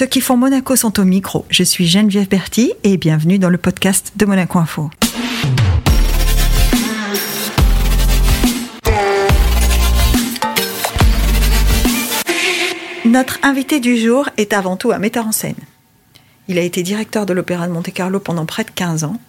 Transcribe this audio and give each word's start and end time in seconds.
Ceux 0.00 0.06
qui 0.06 0.22
font 0.22 0.38
Monaco 0.38 0.76
sont 0.76 0.98
au 0.98 1.04
micro. 1.04 1.44
Je 1.50 1.62
suis 1.62 1.86
Geneviève 1.86 2.26
Berti 2.26 2.72
et 2.84 2.96
bienvenue 2.96 3.38
dans 3.38 3.50
le 3.50 3.58
podcast 3.58 4.12
de 4.16 4.24
Monaco 4.24 4.58
Info. 4.58 4.88
Notre 13.04 13.38
invité 13.42 13.78
du 13.78 13.98
jour 13.98 14.30
est 14.38 14.54
avant 14.54 14.78
tout 14.78 14.90
un 14.90 14.98
metteur 14.98 15.26
en 15.26 15.32
scène. 15.32 15.52
Il 16.48 16.56
a 16.56 16.62
été 16.62 16.82
directeur 16.82 17.26
de 17.26 17.34
l'Opéra 17.34 17.68
de 17.68 17.72
Monte-Carlo 17.74 18.20
pendant 18.20 18.46
près 18.46 18.64
de 18.64 18.70
15 18.70 19.04
ans. 19.04 19.20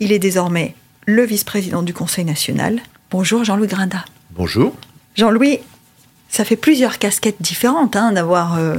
Il 0.00 0.10
est 0.10 0.18
désormais 0.18 0.74
le 1.04 1.24
vice-président 1.24 1.82
du 1.82 1.92
Conseil 1.92 2.24
national. 2.24 2.80
Bonjour 3.10 3.44
Jean-Louis 3.44 3.68
Grinda. 3.68 4.06
Bonjour. 4.30 4.74
Jean-Louis, 5.16 5.58
ça 6.30 6.44
fait 6.44 6.56
plusieurs 6.56 6.98
casquettes 6.98 7.40
différentes 7.42 7.94
hein, 7.94 8.10
d'avoir 8.10 8.58
euh, 8.58 8.78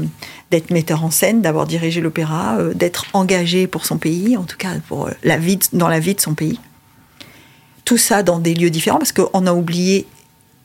d'être 0.55 0.71
metteur 0.71 1.03
en 1.03 1.11
scène, 1.11 1.41
d'avoir 1.41 1.67
dirigé 1.67 2.01
l'opéra, 2.01 2.57
euh, 2.57 2.73
d'être 2.73 3.05
engagé 3.13 3.67
pour 3.67 3.85
son 3.85 3.98
pays, 3.98 4.38
en 4.38 4.43
tout 4.43 4.57
cas 4.57 4.70
pour 4.88 5.07
euh, 5.07 5.11
la 5.23 5.38
vie, 5.38 5.59
dans 5.73 5.88
la 5.88 5.99
vie 5.99 6.16
de 6.16 6.21
son 6.21 6.34
pays. 6.34 6.59
Tout 7.84 7.97
ça 7.97 8.23
dans 8.23 8.39
des 8.39 8.53
lieux 8.53 8.70
différents, 8.70 8.97
parce 8.97 9.11
qu'on 9.11 9.45
a 9.45 9.53
oublié 9.53 10.07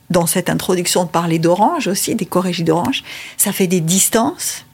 dans 0.08 0.26
cette 0.26 0.48
introduction 0.48 1.04
de 1.04 1.10
parler 1.10 1.38
d'Orange 1.38 1.86
aussi, 1.86 2.14
des 2.14 2.26
corrégies 2.26 2.64
d'Orange. 2.64 3.04
Ça 3.36 3.52
fait 3.52 3.66
des 3.66 3.80
distances. 3.80 4.64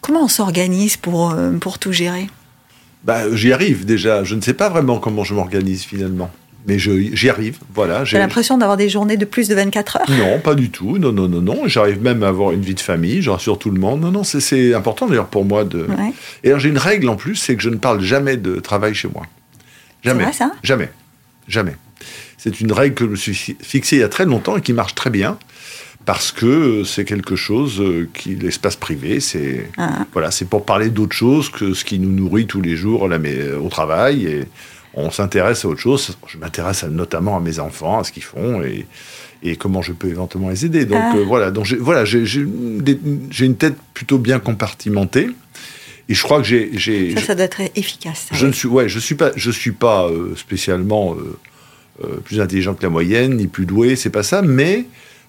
Comment 0.00 0.24
on 0.24 0.28
s'organise 0.28 0.96
pour, 0.96 1.34
pour 1.60 1.78
tout 1.78 1.92
gérer? 1.92 2.28
Bah, 3.04 3.34
J'y 3.34 3.52
arrive 3.52 3.84
déjà. 3.84 4.24
Je 4.24 4.34
ne 4.34 4.40
sais 4.40 4.54
pas 4.54 4.70
vraiment 4.70 4.98
comment 4.98 5.24
je 5.24 5.34
m'organise 5.34 5.82
finalement 5.82 6.30
mais 6.66 6.78
j'y 6.78 7.28
arrive. 7.28 7.58
Voilà. 7.74 8.04
J'ai 8.04 8.18
l'impression 8.18 8.58
d'avoir 8.58 8.76
des 8.76 8.88
journées 8.88 9.16
de 9.16 9.24
plus 9.24 9.48
de 9.48 9.54
24 9.54 9.96
heures? 9.98 10.10
Non, 10.10 10.40
pas 10.40 10.54
du 10.54 10.70
tout. 10.70 10.98
Non, 10.98 11.12
non, 11.12 11.28
non, 11.28 11.40
non. 11.40 11.68
J'arrive 11.68 12.02
même 12.02 12.22
à 12.24 12.28
avoir 12.28 12.50
une 12.50 12.62
vie 12.62 12.74
de 12.74 12.80
famille. 12.80 13.22
Je 13.22 13.30
rassure 13.30 13.58
tout 13.58 13.70
le 13.70 13.78
monde. 13.78 14.00
Non, 14.00 14.10
non, 14.10 14.24
c'est 14.24 14.74
important 14.74 15.06
d'ailleurs 15.06 15.28
pour 15.28 15.44
moi 15.44 15.64
de. 15.64 15.86
Et 16.42 16.48
alors 16.48 16.58
j'ai 16.58 16.68
une 16.68 16.78
règle 16.78 17.08
en 17.08 17.16
plus, 17.16 17.36
c'est 17.36 17.56
que 17.56 17.62
je 17.62 17.70
ne 17.70 17.76
parle 17.76 18.00
jamais 18.00 18.36
de 18.36 18.56
travail 18.56 18.94
chez 18.94 19.08
moi. 19.08 19.24
Jamais. 20.02 20.24
Vrai, 20.24 20.32
ça? 20.32 20.52
Jamais. 20.62 20.90
Jamais. 21.48 21.76
C'est 22.36 22.60
une 22.60 22.72
règle 22.72 22.94
que 22.94 23.04
je 23.04 23.10
me 23.10 23.16
suis 23.16 23.56
fixée 23.60 23.96
il 23.96 24.00
y 24.00 24.04
a 24.04 24.08
très 24.08 24.24
longtemps 24.24 24.56
et 24.56 24.60
qui 24.60 24.72
marche 24.72 24.94
très 24.94 25.10
bien 25.10 25.38
parce 26.04 26.30
que 26.30 26.84
c'est 26.84 27.04
quelque 27.04 27.34
chose 27.34 27.80
euh, 27.80 28.08
qui 28.14 28.36
l'espace 28.36 28.76
privé, 28.76 29.18
c'est 29.18 29.68
ah. 29.76 30.06
voilà, 30.12 30.30
c'est 30.30 30.44
pour 30.44 30.64
parler 30.64 30.88
d'autre 30.88 31.16
chose 31.16 31.50
que 31.50 31.74
ce 31.74 31.84
qui 31.84 31.98
nous 31.98 32.12
nourrit 32.12 32.46
tous 32.46 32.60
les 32.60 32.76
jours 32.76 33.08
là, 33.08 33.18
mais, 33.18 33.50
au 33.52 33.68
travail 33.68 34.26
et 34.26 34.44
on 34.96 35.10
s'intéresse 35.10 35.64
à 35.64 35.68
autre 35.68 35.80
chose. 35.80 36.16
Je 36.26 36.38
m'intéresse 36.38 36.84
notamment 36.84 37.36
à 37.36 37.40
mes 37.40 37.58
enfants, 37.58 38.00
à 38.00 38.04
ce 38.04 38.12
qu'ils 38.12 38.22
font 38.22 38.62
et, 38.62 38.86
comment 39.58 39.80
je 39.80 39.92
peux 39.92 40.08
éventuellement 40.08 40.48
les 40.48 40.64
aider. 40.64 40.86
Donc 40.86 40.98
ah. 41.00 41.16
euh, 41.16 41.24
voilà, 41.24 41.52
donc 41.52 41.66
j'ai, 41.66 41.76
voilà, 41.76 42.04
une 42.04 43.56
tête 43.56 43.76
plutôt 43.94 44.18
bien 44.18 44.40
compartimentée. 44.40 45.28
Et 46.08 46.14
je 46.14 46.22
crois 46.22 46.40
que 46.40 46.46
j'ai, 46.46 47.14
ça, 47.14 47.20
ça 47.20 47.34
doit 47.34 47.44
être 47.44 47.60
efficace. 47.76 48.26
Je 48.32 48.46
ne 48.46 48.52
suis, 48.52 48.66
ouais, 48.66 48.88
je 48.88 48.98
suis 48.98 49.14
pas, 49.14 49.30
je 49.36 49.50
suis 49.50 49.72
pas 49.72 50.08
euh, 50.08 50.34
spécialement 50.36 51.14
euh, 52.02 52.16
plus 52.24 52.40
intelligent 52.40 52.74
que 52.74 52.82
la 52.82 52.88
moyenne, 52.88 53.36
ni 53.36 53.46
plus 53.46 53.66
doué, 53.66 53.94
c'est 53.94 54.10
pas 54.10 54.22
ça. 54.22 54.42
Mais 54.42 54.86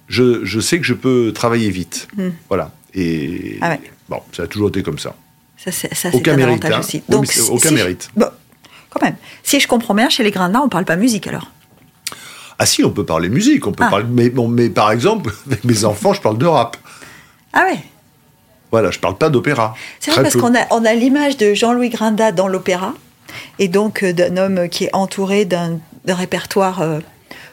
je, 0.07 0.59
sais 0.59 0.79
que 0.79 0.85
je 0.85 0.93
peux 0.93 1.31
travailler 1.33 1.69
vite. 1.69 2.07
Hmm. 2.15 2.29
Voilà. 2.47 2.71
Et 2.93 3.57
ah 3.61 3.77
bon, 4.09 4.21
ça 4.31 4.43
a 4.43 4.47
toujours 4.47 4.69
été 4.69 4.81
comme 4.81 4.99
ça. 4.99 5.15
Ça, 5.57 5.71
c'est, 5.71 6.13
aucun 6.13 6.35
mérite, 6.35 6.65
hein. 6.65 6.79
aussi. 6.79 7.03
Donc, 7.09 7.27
aucun 7.49 7.71
mérite 7.71 8.09
quand 8.97 9.05
même. 9.05 9.17
Si 9.43 9.59
je 9.59 9.67
comprends 9.67 9.93
bien, 9.93 10.09
chez 10.09 10.23
les 10.23 10.31
Grindins, 10.31 10.61
on 10.63 10.69
parle 10.69 10.85
pas 10.85 10.95
musique 10.95 11.27
alors 11.27 11.51
Ah 12.59 12.65
si, 12.65 12.83
on 12.83 12.91
peut 12.91 13.05
parler 13.05 13.29
musique, 13.29 13.65
on 13.67 13.71
peut 13.71 13.83
ah. 13.85 13.89
parler. 13.89 14.05
Mais, 14.09 14.29
bon, 14.29 14.47
mais 14.47 14.69
par 14.69 14.91
exemple, 14.91 15.31
avec 15.47 15.63
mes 15.63 15.85
enfants, 15.85 16.13
je 16.13 16.21
parle 16.21 16.37
de 16.37 16.45
rap. 16.45 16.77
Ah 17.53 17.65
ouais 17.69 17.79
Voilà, 18.71 18.91
je 18.91 18.99
parle 18.99 19.17
pas 19.17 19.29
d'opéra. 19.29 19.75
C'est 19.99 20.11
vrai 20.11 20.23
parce 20.23 20.35
qu'on 20.35 20.55
a, 20.55 20.65
on 20.71 20.85
a 20.85 20.93
l'image 20.93 21.37
de 21.37 21.53
Jean-Louis 21.53 21.89
Grinda 21.89 22.31
dans 22.31 22.47
l'opéra, 22.47 22.93
et 23.59 23.67
donc 23.67 24.03
euh, 24.03 24.13
d'un 24.13 24.37
homme 24.37 24.69
qui 24.69 24.85
est 24.85 24.95
entouré 24.95 25.45
d'un 25.45 25.79
répertoire 26.07 26.81
euh, 26.81 26.99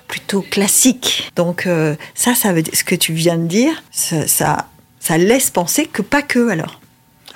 plutôt 0.09 0.43
classique. 0.43 1.31
Donc 1.37 1.67
euh, 1.67 1.95
ça, 2.15 2.35
ça 2.35 2.53
veut 2.53 2.63
dire, 2.63 2.75
ce 2.75 2.85
que 2.85 2.95
tu 2.95 3.13
viens 3.13 3.39
de 3.39 3.47
dire, 3.47 3.83
ça, 3.91 4.27
ça, 4.27 4.69
ça 5.01 5.19
laisse 5.19 5.51
penser 5.51 5.87
que 5.87 6.03
pas 6.03 6.23
que 6.23 6.49
alors. 6.49 6.81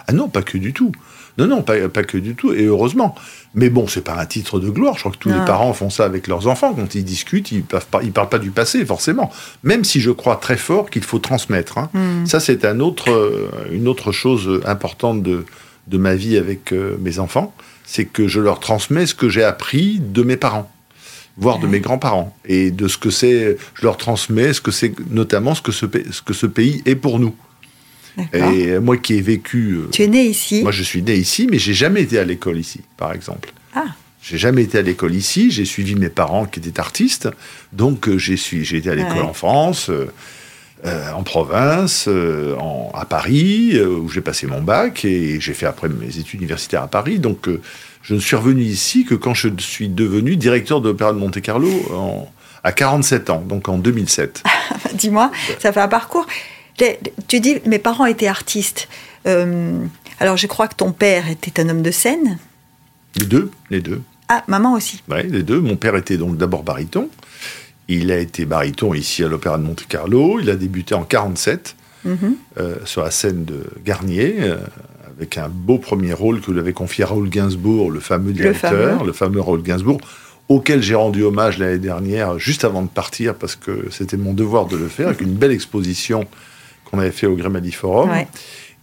Ah 0.07 0.13
non, 0.13 0.29
pas 0.29 0.43
que 0.43 0.57
du 0.57 0.73
tout. 0.73 0.93
Non, 1.39 1.47
non, 1.47 1.63
pas, 1.63 2.03
que 2.03 2.19
du 2.19 2.35
tout, 2.35 2.53
et 2.53 2.65
heureusement. 2.65 3.15
Mais 3.55 3.71
bon, 3.71 3.87
c'est 3.89 4.03
pas 4.03 4.19
un 4.19 4.27
titre 4.27 4.61
de 4.61 4.69
gloire. 4.69 4.95
Je 4.95 5.01
crois 5.01 5.13
que 5.13 5.19
tous 5.19 5.31
les 5.31 5.45
parents 5.47 5.73
font 5.73 5.91
ça 5.91 6.05
avec 6.05 6.27
leurs 6.27 6.47
enfants. 6.47 6.75
Quand 6.75 6.95
ils 6.95 7.05
discutent, 7.05 7.51
ils 7.51 7.65
ne 7.65 8.11
parlent 8.11 8.29
pas 8.29 8.39
du 8.39 8.51
passé, 8.51 8.85
forcément. 8.85 9.33
Même 9.63 9.85
si 9.85 10.01
je 10.01 10.11
crois 10.11 10.37
très 10.37 10.57
fort 10.57 10.91
qu'il 10.91 11.03
faut 11.03 11.19
transmettre. 11.19 11.79
Hein. 11.79 11.91
Hmm. 11.95 12.27
Ça, 12.27 12.41
c'est 12.41 12.65
un 12.65 12.81
autre, 12.81 13.11
euh, 13.11 13.49
une 13.73 13.89
autre 13.89 14.13
chose 14.13 14.61
importante 14.67 15.23
de, 15.23 15.47
de 15.87 15.99
ma 15.99 16.15
vie 16.15 16.37
avec 16.37 16.73
euh, 16.73 16.97
mes 17.01 17.19
enfants. 17.19 17.55
C'est 17.85 18.05
que 18.05 18.29
je 18.29 18.41
leur 18.41 18.61
transmets 18.61 19.07
ce 19.07 19.15
que 19.15 19.29
j'ai 19.29 19.45
appris 19.45 19.99
de 19.99 20.23
mes 20.23 20.37
parents 20.37 20.71
voire 21.39 21.61
de 21.61 21.69
mes 21.69 21.79
grands-parents, 21.79 22.37
et 22.47 22.73
de 22.73 22.89
ce 22.89 22.99
que 22.99 23.11
c'est, 23.11 23.57
je 23.75 23.83
leur 23.83 23.97
transmets 23.97 24.53
ce 24.53 24.61
que 24.61 24.73
c'est, 24.73 24.93
notamment 25.09 25.55
ce 25.55 25.63
que 25.63 25.71
ce, 25.71 25.87
ce 26.11 26.21
que 26.21 26.35
ce 26.35 26.47
pays 26.47 26.83
est 26.85 26.97
pour 26.97 27.21
nous. 27.21 27.35
Et 28.33 28.79
moi 28.79 28.97
qui 28.97 29.15
ai 29.15 29.21
vécu. 29.21 29.75
Euh, 29.75 29.89
tu 29.91 30.03
es 30.03 30.09
né 30.09 30.25
ici 30.25 30.63
Moi 30.63 30.73
je 30.73 30.83
suis 30.83 31.03
né 31.03 31.15
ici, 31.15 31.49
mais 31.51 31.59
j'ai 31.59 31.75
jamais 31.75 32.03
été 32.03 32.19
à 32.19 32.25
l'école 32.25 32.59
ici, 32.59 32.81
par 32.97 33.13
exemple. 33.13 33.51
Ah. 33.75 33.87
J'ai 34.23 34.39
jamais 34.39 34.63
été 34.63 34.79
à 34.79 34.83
l'école 34.83 35.15
ici. 35.15 35.51
J'ai 35.51 35.65
suivi 35.65 35.95
mes 35.95 36.09
parents 36.09 36.45
qui 36.45 36.61
étaient 36.61 36.81
artistes, 36.81 37.29
donc 37.73 38.09
euh, 38.09 38.19
j'ai 38.19 38.77
été 38.77 38.91
à 38.91 38.95
l'école 38.95 39.25
en 39.25 39.35
France. 39.35 39.91
Euh, 39.91 40.07
en 41.13 41.25
province, 41.25 42.09
à 42.95 43.05
Paris, 43.05 43.77
où 43.81 44.09
j'ai 44.09 44.21
passé 44.21 44.47
mon 44.47 44.63
bac 44.63 45.05
et 45.05 45.41
j'ai 45.41 45.53
fait 45.53 45.67
après 45.67 45.89
mes 45.89 46.19
études 46.19 46.41
universitaires 46.41 46.85
à 46.85 46.87
Paris. 46.87 47.19
Donc, 47.19 47.49
je 48.01 48.15
ne 48.15 48.21
suis 48.21 48.37
revenu 48.37 48.63
ici 48.63 49.05
que 49.05 49.17
quand 49.17 49.35
je 49.35 49.49
suis 49.59 49.89
devenu 49.89 50.37
directeur 50.37 50.81
de 50.81 50.91
l'Opéra 50.91 51.13
de 51.13 51.19
Monte-Carlo 51.19 51.69
à 52.63 52.73
47 52.73 53.31
ans, 53.31 53.43
donc 53.47 53.69
en 53.69 53.79
2007. 53.79 54.43
Dis-moi, 54.95 55.31
ça 55.59 55.73
fait 55.73 55.81
un 55.81 55.89
parcours. 55.89 56.27
Tu 57.27 57.41
dis, 57.41 57.57
mes 57.67 57.79
parents 57.79 58.07
étaient 58.07 58.27
artistes. 58.27 58.89
Euh, 59.27 59.85
alors, 60.21 60.37
je 60.37 60.47
crois 60.47 60.69
que 60.69 60.75
ton 60.75 60.93
père 60.93 61.29
était 61.29 61.61
un 61.61 61.69
homme 61.69 61.83
de 61.83 61.91
scène. 61.91 62.39
Les 63.17 63.27
deux, 63.27 63.51
les 63.71 63.81
deux. 63.81 64.03
Ah, 64.29 64.45
maman 64.47 64.75
aussi. 64.75 65.03
Oui, 65.09 65.27
les 65.29 65.43
deux. 65.43 65.61
Mon 65.61 65.77
père 65.77 65.97
était 65.97 66.17
donc 66.17 66.37
d'abord 66.37 66.63
baryton. 66.63 67.09
Il 67.89 68.13
a 68.13 68.19
été 68.19 68.45
baryton 68.45 68.93
ici 68.95 69.25
à 69.25 69.29
l'Opéra 69.29 69.57
de 69.59 69.63
Monte-Carlo. 69.63 70.41
Il 70.41 70.51
a 70.51 70.57
débuté 70.57 70.95
en 70.95 71.05
47 71.05 71.75
mhm. 72.05 72.37
euh, 72.59 72.77
sur 72.85 73.03
la 73.03 73.11
scène 73.11 73.45
de 73.45 73.65
Garnier, 73.85 74.37
euh, 74.41 74.59
avec 75.17 75.39
un 75.39 75.49
beau 75.49 75.79
premier 75.79 76.13
rôle 76.13 76.41
que 76.41 76.51
lui 76.51 76.61
avait 76.61 76.75
confié 76.75 77.05
Raoul 77.05 77.31
Gainsbourg, 77.31 77.91
le 77.91 78.01
fameux 78.01 78.33
directeur, 78.33 79.05
le 79.05 79.13
fameux, 79.13 79.41
Raoul 79.41 79.63
Gainsbourg, 79.63 80.01
auquel 80.49 80.83
j'ai 80.83 80.95
rendu 80.95 81.23
hommage 81.23 81.59
l'année 81.59 81.79
dernière, 81.79 82.39
juste 82.39 82.65
avant 82.65 82.83
de 82.83 82.89
partir, 82.89 83.35
parce 83.35 83.57
que 83.57 83.89
c'était 83.91 84.19
mon 84.19 84.35
devoir 84.35 84.67
de 84.67 84.77
le 84.77 84.89
faire, 84.89 85.09
avec 85.09 85.23
une 85.23 85.35
belle 85.35 85.53
exposition 85.53 86.27
qu'on 86.91 86.99
avait 86.99 87.11
fait 87.11 87.27
au 87.27 87.37
Grimaldi 87.37 87.73
Forum. 87.73 88.11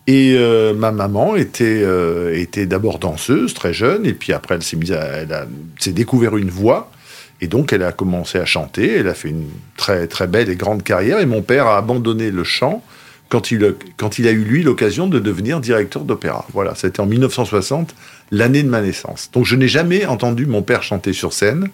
Et 0.07 0.35
euh, 0.37 0.73
ma 0.73 0.91
maman 0.91 1.35
était, 1.35 1.81
euh, 1.81 2.37
était 2.37 2.67
d'abord 2.67 2.99
danseuse, 2.99 3.55
très 3.55 3.73
jeune, 3.73 4.05
et 4.05 4.13
puis 4.13 4.33
après 4.33 4.55
elle 4.55 4.61
s'est 4.61 4.77
mise 4.77 4.91
elle 4.91 5.47
s'est 5.79 5.93
découvert 5.93 6.37
une 6.37 6.51
voix, 6.51 6.91
et 7.41 7.47
donc 7.47 7.73
elle 7.73 7.81
a 7.81 7.91
commencé 7.91 8.37
à 8.37 8.45
chanter. 8.45 8.97
Elle 8.97 9.07
a 9.07 9.15
fait 9.15 9.29
une 9.29 9.49
très 9.77 10.07
très 10.07 10.27
belle 10.27 10.49
et 10.49 10.55
grande 10.55 10.83
carrière. 10.83 11.19
Et 11.19 11.25
mon 11.25 11.41
père 11.41 11.65
a 11.65 11.77
abandonné 11.77 12.29
le 12.29 12.43
chant 12.43 12.83
quand 13.29 13.51
il, 13.51 13.75
quand 13.97 14.19
il 14.19 14.27
a 14.27 14.31
eu 14.31 14.43
lui 14.43 14.63
l'occasion 14.63 15.07
de 15.07 15.19
devenir 15.19 15.59
directeur 15.59 16.03
d'opéra. 16.03 16.45
Voilà, 16.53 16.75
c'était 16.75 16.99
en 16.99 17.07
1960, 17.07 17.95
l'année 18.31 18.63
de 18.63 18.69
ma 18.69 18.81
naissance. 18.81 19.29
Donc 19.33 19.45
je 19.45 19.55
n'ai 19.55 19.67
jamais 19.67 20.05
entendu 20.05 20.45
mon 20.45 20.61
père 20.61 20.83
chanter 20.83 21.13
sur 21.13 21.33
scène, 21.33 21.69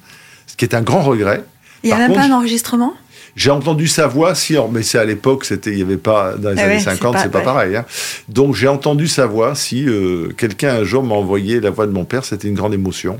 ce 0.47 0.55
qui 0.55 0.65
est 0.65 0.73
un 0.73 0.81
grand 0.81 1.01
regret. 1.01 1.43
Il 1.83 1.87
n'y 1.87 1.93
a 1.93 1.97
même 1.97 2.13
pas 2.13 2.23
un 2.23 2.31
enregistrement? 2.31 2.93
J'ai 3.35 3.51
entendu 3.51 3.87
sa 3.87 4.07
voix, 4.07 4.35
si, 4.35 4.55
mais 4.71 4.83
c'est 4.83 4.97
à 4.97 5.05
l'époque, 5.05 5.45
c'était, 5.45 5.71
il 5.71 5.77
n'y 5.77 5.81
avait 5.83 5.97
pas, 5.97 6.35
dans 6.35 6.51
les 6.51 6.59
ah 6.59 6.65
années 6.65 6.79
50, 6.79 7.17
c'est 7.21 7.31
pas, 7.31 7.41
pareil. 7.41 7.75
Hein. 7.75 7.85
Donc 8.27 8.55
j'ai 8.55 8.67
entendu 8.67 9.07
sa 9.07 9.25
voix, 9.25 9.55
si 9.55 9.87
euh, 9.87 10.29
quelqu'un 10.37 10.75
un 10.75 10.83
jour 10.83 11.03
m'a 11.03 11.15
envoyé 11.15 11.59
la 11.59 11.69
voix 11.69 11.87
de 11.87 11.91
mon 11.91 12.05
père, 12.05 12.25
c'était 12.25 12.47
une 12.47 12.55
grande 12.55 12.73
émotion. 12.73 13.17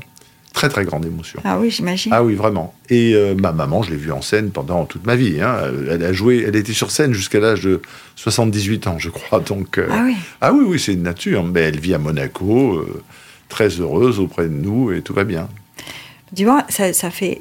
Très, 0.52 0.68
très 0.68 0.84
grande 0.84 1.06
émotion. 1.06 1.40
Ah 1.44 1.58
oui, 1.58 1.70
j'imagine. 1.70 2.12
Ah 2.14 2.22
oui, 2.22 2.34
vraiment. 2.34 2.74
Et 2.90 3.14
euh, 3.14 3.34
ma 3.34 3.52
maman, 3.52 3.82
je 3.82 3.90
l'ai 3.90 3.96
vue 3.96 4.12
en 4.12 4.20
scène 4.20 4.50
pendant 4.50 4.84
toute 4.84 5.06
ma 5.06 5.16
vie. 5.16 5.40
Hein. 5.40 5.56
Elle 5.90 6.04
a 6.04 6.12
joué, 6.12 6.44
elle 6.46 6.56
était 6.56 6.74
sur 6.74 6.90
scène 6.90 7.14
jusqu'à 7.14 7.40
l'âge 7.40 7.62
de 7.62 7.80
78 8.16 8.86
ans, 8.86 8.98
je 8.98 9.08
crois. 9.08 9.40
Donc, 9.40 9.78
euh, 9.78 9.88
ah 9.90 10.02
oui. 10.04 10.14
Ah 10.42 10.52
oui, 10.52 10.64
oui, 10.68 10.78
c'est 10.78 10.92
une 10.92 11.04
nature. 11.04 11.42
Mais 11.42 11.60
elle 11.60 11.80
vit 11.80 11.94
à 11.94 11.98
Monaco, 11.98 12.86
très 13.48 13.68
heureuse 13.68 14.20
auprès 14.20 14.44
de 14.44 14.54
nous, 14.54 14.92
et 14.92 15.00
tout 15.00 15.14
va 15.14 15.24
bien. 15.24 15.48
Dis-moi, 16.32 16.64
ça, 16.68 16.92
ça 16.92 17.10
fait 17.10 17.40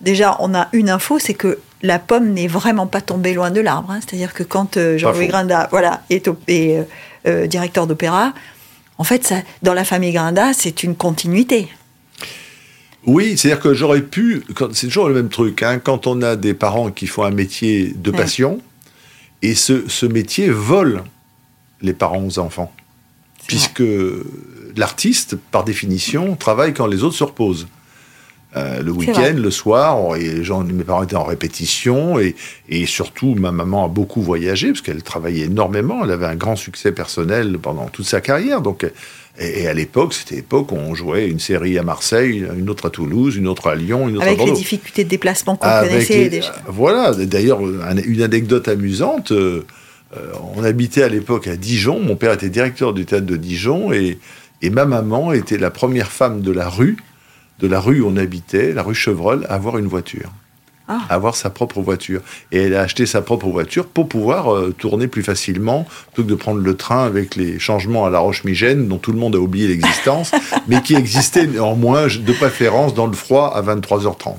déjà, 0.00 0.36
on 0.40 0.52
a 0.54 0.68
une 0.72 0.90
info, 0.90 1.20
c'est 1.20 1.34
que 1.34 1.58
la 1.82 1.98
pomme 1.98 2.32
n'est 2.32 2.48
vraiment 2.48 2.86
pas 2.86 3.00
tombée 3.00 3.34
loin 3.34 3.50
de 3.50 3.60
l'arbre. 3.60 3.90
Hein. 3.90 4.00
C'est-à-dire 4.00 4.34
que 4.34 4.42
quand 4.42 4.76
euh, 4.76 4.98
Jean-Louis 4.98 5.28
Grinda 5.28 5.68
voilà, 5.70 6.02
est, 6.10 6.28
euh, 6.28 6.82
euh, 7.26 7.46
directeur 7.46 7.86
d'opéra, 7.86 8.32
en 8.98 9.04
fait, 9.04 9.24
ça, 9.26 9.36
dans 9.62 9.74
la 9.74 9.84
famille 9.84 10.12
Grinda, 10.12 10.52
c'est 10.52 10.82
une 10.82 10.96
continuité. 10.96 11.68
Oui, 13.04 13.36
c'est-à-dire 13.36 13.60
que 13.60 13.74
j'aurais 13.74 14.02
pu. 14.02 14.44
C'est 14.72 14.88
toujours 14.88 15.08
le 15.08 15.14
même 15.14 15.28
truc. 15.28 15.62
Hein, 15.62 15.78
quand 15.78 16.06
on 16.06 16.22
a 16.22 16.34
des 16.34 16.54
parents 16.54 16.90
qui 16.90 17.06
font 17.06 17.22
un 17.24 17.30
métier 17.30 17.92
de 17.94 18.10
passion, 18.10 18.60
et 19.42 19.54
ce, 19.54 19.88
ce 19.88 20.06
métier 20.06 20.48
vole 20.48 21.04
les 21.82 21.92
parents 21.92 22.24
aux 22.24 22.38
enfants. 22.38 22.72
puisque 23.46 23.82
l'artiste, 24.76 25.36
par 25.36 25.62
définition, 25.62 26.34
travaille 26.34 26.74
quand 26.74 26.86
les 26.86 27.04
autres 27.04 27.14
se 27.14 27.22
reposent. 27.22 27.68
Euh, 28.56 28.82
le 28.82 28.90
week-end, 28.90 29.34
le 29.36 29.50
soir, 29.50 30.16
et 30.16 30.42
gens, 30.42 30.64
mes 30.64 30.84
parents 30.84 31.02
étaient 31.02 31.16
en 31.16 31.24
répétition, 31.24 32.18
et, 32.18 32.34
et, 32.70 32.86
surtout 32.86 33.34
ma 33.34 33.52
maman 33.52 33.84
a 33.84 33.88
beaucoup 33.88 34.22
voyagé, 34.22 34.68
parce 34.68 34.80
qu'elle 34.80 35.02
travaillait 35.02 35.46
énormément, 35.46 36.04
elle 36.04 36.12
avait 36.12 36.26
un 36.26 36.36
grand 36.36 36.56
succès 36.56 36.92
personnel 36.92 37.58
pendant 37.60 37.86
toute 37.88 38.06
sa 38.06 38.22
carrière, 38.22 38.62
donc, 38.62 38.86
et, 39.38 39.68
à 39.68 39.74
l'époque, 39.74 40.14
c'était 40.14 40.36
l'époque 40.36 40.72
où 40.72 40.76
on 40.76 40.94
jouait 40.94 41.28
une 41.28 41.40
série 41.40 41.78
à 41.78 41.82
Marseille, 41.82 42.46
une 42.56 42.70
autre 42.70 42.86
à 42.86 42.90
Toulouse, 42.90 43.36
une 43.36 43.46
autre 43.46 43.66
à 43.66 43.74
Lyon, 43.74 44.08
une 44.08 44.16
autre 44.16 44.24
Avec 44.24 44.36
à 44.36 44.38
Bordeaux. 44.38 44.52
les 44.54 44.58
difficultés 44.58 45.04
de 45.04 45.10
déplacement 45.10 45.56
qu'on 45.56 45.68
connaissait 45.68 46.30
déjà. 46.30 46.54
Voilà, 46.66 47.12
d'ailleurs, 47.12 47.60
une 47.60 48.22
anecdote 48.22 48.68
amusante, 48.68 49.32
euh, 49.32 49.64
on 50.56 50.64
habitait 50.64 51.02
à 51.02 51.08
l'époque 51.08 51.46
à 51.46 51.56
Dijon, 51.56 52.00
mon 52.00 52.16
père 52.16 52.32
était 52.32 52.48
directeur 52.48 52.94
du 52.94 53.04
théâtre 53.04 53.26
de 53.26 53.36
Dijon, 53.36 53.92
et, 53.92 54.18
et 54.62 54.70
ma 54.70 54.86
maman 54.86 55.34
était 55.34 55.58
la 55.58 55.70
première 55.70 56.10
femme 56.10 56.40
de 56.40 56.52
la 56.52 56.70
rue 56.70 56.96
de 57.58 57.66
la 57.66 57.80
rue 57.80 58.00
où 58.00 58.08
on 58.08 58.16
habitait, 58.16 58.72
la 58.72 58.82
rue 58.82 58.94
Chevreul, 58.94 59.46
à 59.48 59.54
avoir 59.54 59.78
une 59.78 59.86
voiture. 59.86 60.30
Ah. 60.88 61.00
avoir 61.08 61.34
sa 61.34 61.50
propre 61.50 61.80
voiture. 61.80 62.20
Et 62.52 62.58
elle 62.58 62.76
a 62.76 62.82
acheté 62.82 63.06
sa 63.06 63.20
propre 63.20 63.48
voiture 63.48 63.88
pour 63.88 64.08
pouvoir 64.08 64.54
euh, 64.54 64.72
tourner 64.72 65.08
plus 65.08 65.24
facilement, 65.24 65.84
plutôt 66.12 66.22
que 66.22 66.28
de 66.28 66.34
prendre 66.36 66.60
le 66.60 66.76
train 66.76 67.04
avec 67.04 67.34
les 67.34 67.58
changements 67.58 68.06
à 68.06 68.10
la 68.10 68.20
Roche-Migène, 68.20 68.86
dont 68.86 68.98
tout 68.98 69.10
le 69.10 69.18
monde 69.18 69.34
a 69.34 69.40
oublié 69.40 69.66
l'existence, 69.66 70.30
mais 70.68 70.80
qui 70.82 70.94
existait 70.94 71.48
néanmoins 71.48 72.06
de 72.06 72.32
préférence 72.32 72.94
dans 72.94 73.08
le 73.08 73.14
froid 73.14 73.52
à 73.52 73.62
23h30. 73.62 74.36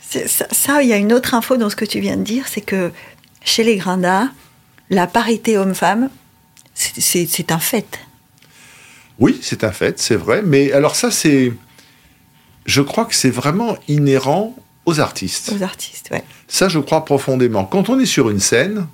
Ça, 0.00 0.46
ça, 0.52 0.82
il 0.84 0.88
y 0.88 0.92
a 0.92 0.96
une 0.96 1.12
autre 1.12 1.34
info 1.34 1.56
dans 1.56 1.68
ce 1.68 1.74
que 1.74 1.84
tu 1.84 1.98
viens 1.98 2.16
de 2.16 2.22
dire, 2.22 2.46
c'est 2.46 2.60
que 2.60 2.92
chez 3.42 3.64
les 3.64 3.76
Grindas, 3.76 4.28
la 4.88 5.08
parité 5.08 5.58
homme-femme, 5.58 6.10
c'est 6.74 7.50
un 7.50 7.58
fait. 7.58 7.98
Oui, 9.18 9.38
c'est 9.42 9.64
un 9.64 9.72
fait, 9.72 9.98
c'est 9.98 10.16
vrai. 10.16 10.42
Mais 10.44 10.70
alors 10.70 10.94
ça, 10.94 11.10
c'est 11.10 11.52
je 12.68 12.82
crois 12.82 13.06
que 13.06 13.14
c'est 13.14 13.30
vraiment 13.30 13.76
inhérent 13.88 14.54
aux 14.84 15.00
artistes. 15.00 15.52
Aux 15.58 15.62
artistes, 15.62 16.10
ouais. 16.12 16.22
Ça, 16.46 16.68
je 16.68 16.78
crois 16.78 17.04
profondément. 17.04 17.64
Quand 17.64 17.88
on 17.88 17.98
est 17.98 18.06
sur 18.06 18.28
une 18.28 18.40
scène, 18.40 18.86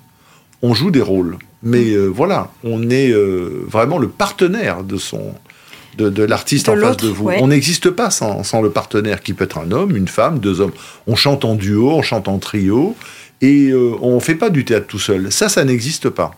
on 0.61 0.73
joue 0.73 0.91
des 0.91 1.01
rôles. 1.01 1.37
Mais 1.61 1.91
euh, 1.91 2.07
voilà, 2.07 2.51
on 2.63 2.89
est 2.89 3.11
euh, 3.11 3.65
vraiment 3.67 3.97
le 3.97 4.07
partenaire 4.07 4.83
de 4.83 4.97
son 4.97 5.33
de, 5.97 6.23
l'artiste 6.23 6.69
en 6.69 6.75
face 6.75 6.97
de 6.97 7.07
vous. 7.07 7.29
On 7.29 7.47
n'existe 7.47 7.89
pas 7.89 8.09
sans, 8.11 8.61
le 8.61 8.69
partenaire 8.69 9.21
qui 9.21 9.33
peut 9.33 9.45
être 9.45 9.57
un 9.57 9.71
homme, 9.71 9.95
une 9.95 10.07
femme, 10.07 10.39
deux 10.39 10.61
hommes. 10.61 10.73
On 11.07 11.15
chante 11.15 11.45
en 11.45 11.55
duo, 11.55 11.91
on 11.91 12.01
chante 12.01 12.27
en 12.27 12.37
trio, 12.37 12.95
et 13.41 13.69
euh, 13.69 13.93
on 14.01 14.15
ne 14.15 14.19
fait 14.19 14.35
pas 14.35 14.49
du 14.49 14.65
théâtre 14.65 14.87
tout 14.87 14.99
seul. 14.99 15.31
Ça, 15.31 15.49
ça 15.49 15.63
n'existe 15.63 16.09
pas. 16.09 16.31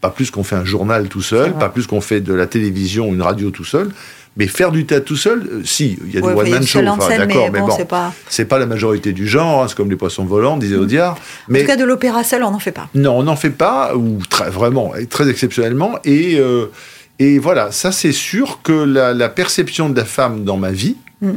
Pas 0.00 0.10
plus 0.10 0.30
qu'on 0.30 0.44
fait 0.44 0.56
un 0.56 0.64
journal 0.64 1.08
tout 1.08 1.22
seul, 1.22 1.54
pas 1.54 1.68
plus 1.68 1.86
qu'on 1.86 2.00
fait 2.00 2.20
de 2.20 2.34
la 2.34 2.46
télévision 2.46 3.08
ou 3.08 3.14
une 3.14 3.22
radio 3.22 3.50
tout 3.50 3.64
seul. 3.64 3.90
Mais 4.36 4.48
faire 4.48 4.72
du 4.72 4.84
théâtre 4.84 5.04
tout 5.04 5.16
seul, 5.16 5.48
euh, 5.50 5.62
si, 5.64 5.96
il 6.04 6.12
y 6.12 6.18
a 6.18 6.20
du 6.20 6.26
one-man 6.26 6.66
show, 6.66 6.80
d'accord, 6.82 7.50
mais, 7.52 7.60
bon, 7.60 7.70
c'est 8.28 8.44
pas... 8.44 8.58
la 8.58 8.66
majorité 8.66 9.12
du 9.12 9.28
genre, 9.28 9.62
hein, 9.62 9.66
c'est 9.68 9.76
comme 9.76 9.90
les 9.90 9.96
poissons 9.96 10.24
volants, 10.24 10.56
disait 10.56 10.74
Audiard. 10.76 11.16
Mais, 11.48 11.60
en 11.60 11.62
tout 11.62 11.68
cas, 11.68 11.76
de 11.76 11.84
l'opéra 11.84 12.24
seul, 12.24 12.42
on 12.42 12.50
n'en 12.50 12.58
fait 12.58 12.72
pas. 12.72 12.88
Non, 12.94 13.18
on 13.18 13.22
n'en 13.22 13.36
fait 13.36 13.50
pas, 13.50 13.94
ou 13.94 14.18
très, 14.28 14.50
vraiment, 14.50 14.92
très 15.08 15.28
exceptionnellement, 15.28 15.98
et, 16.04 16.36
euh, 16.38 16.66
et 17.20 17.38
voilà, 17.38 17.70
ça 17.70 17.92
c'est 17.92 18.12
sûr 18.12 18.60
que 18.64 18.72
la, 18.72 19.28
perception 19.28 19.88
de 19.88 19.96
la 19.96 20.04
femme 20.04 20.44
dans 20.44 20.56
ma 20.56 20.72
vie, 20.72 20.96
mm. 21.20 21.30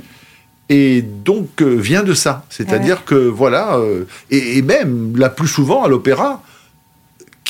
et 0.69 1.03
donc 1.03 1.61
euh, 1.61 1.75
vient 1.75 2.03
de 2.03 2.15
ça. 2.15 2.45
C'est-à-dire 2.49 3.05
que, 3.05 3.13
voilà, 3.13 3.79
et, 4.31 4.57
et, 4.57 4.61
même, 4.63 5.13
la 5.17 5.29
plus 5.29 5.47
souvent 5.47 5.83
à 5.83 5.87
l'opéra, 5.87 6.41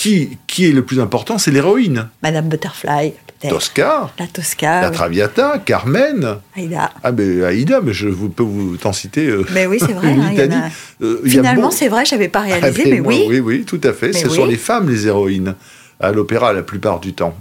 qui, 0.07 0.37
qui 0.47 0.65
est 0.65 0.71
le 0.71 0.83
plus 0.83 0.99
important 0.99 1.37
C'est 1.37 1.51
l'héroïne. 1.51 2.07
Madame 2.23 2.47
Butterfly. 2.47 3.13
Tosca. 3.49 4.09
La 4.17 4.27
Tosca. 4.27 4.81
La 4.81 4.89
Traviata, 4.89 5.61
Carmen. 5.63 6.37
Aïda. 6.55 6.91
Ah, 7.03 7.11
mais 7.11 7.43
Aïda, 7.43 7.81
mais 7.81 7.93
je 7.93 8.09
peux 8.09 8.43
vous 8.43 8.77
t'en 8.77 8.93
citer. 8.93 9.27
Euh, 9.27 9.45
mais 9.53 9.67
oui, 9.67 9.77
c'est 9.79 9.93
vrai. 9.93 10.09
Hein, 10.11 10.69
euh, 11.01 11.21
Finalement, 11.25 11.69
c'est 11.69 11.87
vrai, 11.87 12.05
je 12.05 12.15
n'avais 12.15 12.29
pas 12.29 12.39
ah, 12.39 12.57
réalisé, 12.59 12.83
mais, 12.89 12.99
oui. 12.99 13.25
Oui, 13.27 13.39
oui, 13.39 13.63
tout 13.65 13.81
à 13.83 13.93
fait. 13.93 14.13
Ce 14.13 14.29
sont 14.29 14.45
les 14.45 14.55
femmes, 14.55 14.89
les 14.89 15.07
héroïnes, 15.07 15.55
à 15.99 16.11
l'opéra 16.11 16.53
la 16.53 16.63
plupart 16.63 16.99
du 16.99 17.13
temps. 17.13 17.35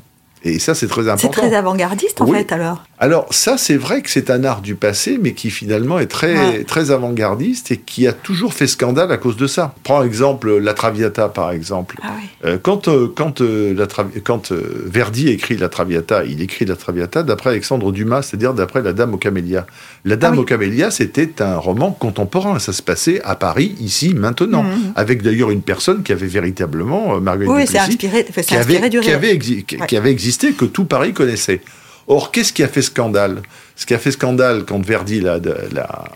Et 0.47 0.59
ça, 0.59 0.75
c'est 0.75 0.87
très 0.87 1.09
important. 1.09 1.33
C'est 1.33 1.49
très 1.49 1.55
avant-gardiste, 1.55 2.21
en 2.21 2.27
fait, 2.27 2.53
alors. 2.53 2.85
Alors, 2.99 3.27
ça, 3.31 3.59
c'est 3.59 3.77
vrai 3.77 4.01
que 4.01 4.09
c'est 4.09 4.31
un 4.31 4.45
art 4.45 4.63
du 4.63 4.75
passé, 4.75 5.19
mais 5.21 5.33
qui 5.33 5.51
finalement 5.51 5.99
est 5.99 6.07
très, 6.07 6.65
très 6.65 6.91
avant-gardiste 6.91 7.71
et 7.71 7.77
qui 7.77 8.07
a 8.07 8.13
toujours 8.13 8.55
fait 8.55 8.67
scandale 8.67 9.13
à 9.13 9.19
cause 9.19 9.37
de 9.37 9.47
ça. 9.47 9.75
Prends 9.83 10.03
exemple 10.03 10.57
la 10.57 10.73
Traviata, 10.73 11.29
par 11.29 11.51
exemple. 11.51 11.97
Ah 12.03 12.13
euh, 12.45 12.59
quand 12.63 12.89
euh, 12.89 13.13
quand, 13.15 13.41
euh, 13.41 13.75
la 13.75 13.87
quand 14.25 14.53
Verdi 14.53 15.29
écrit 15.29 15.57
la 15.57 15.69
Traviata, 15.69 16.25
il 16.25 16.41
écrit 16.41 16.65
la 16.65 16.77
Traviata 16.77 17.23
d'après 17.23 17.51
Alexandre 17.51 17.93
Dumas, 17.93 18.23
c'est-à-dire 18.23 18.55
d'après 18.55 18.83
La 18.83 18.93
Dame 18.93 19.15
aux 19.15 19.19
Camélias. 19.19 19.67
La 20.05 20.17
Dame 20.17 20.35
ah 20.37 20.41
aux 20.41 20.45
Camélias, 20.45 20.93
c'était 20.93 21.43
un 21.43 21.57
roman 21.57 21.91
contemporain. 21.91 22.59
Ça 22.59 22.73
se 22.73 22.83
passait 22.83 23.21
à 23.25 23.35
Paris, 23.35 23.75
ici, 23.81 24.15
maintenant. 24.15 24.63
Mmh. 24.63 24.93
Avec 24.97 25.23
d'ailleurs 25.23 25.51
une 25.51 25.63
personne 25.63 26.03
qui 26.03 26.13
avait 26.13 26.27
véritablement, 26.27 27.21
Marguerite 27.21 27.53
oui, 27.53 27.65
Duplessis, 27.65 27.93
inspiré, 27.93 28.25
qui, 28.25 28.57
avait, 28.57 28.91
qui, 29.01 29.11
avait 29.11 29.39
qui 29.39 29.97
avait 29.97 30.11
existé 30.11 30.36
que 30.39 30.65
tout 30.65 30.85
Paris 30.85 31.13
connaissait. 31.13 31.61
Or, 32.09 32.31
qu'est-ce 32.31 32.53
qui 32.53 32.63
a 32.63 32.69
fait 32.69 32.83
scandale? 32.83 33.43
Ce 33.75 33.85
qui 33.85 33.95
a 33.95 33.99
fait 33.99 34.13
scandale 34.13 34.65
quand 34.65 34.85
Verdi 34.85 35.21
l'a 35.21 35.41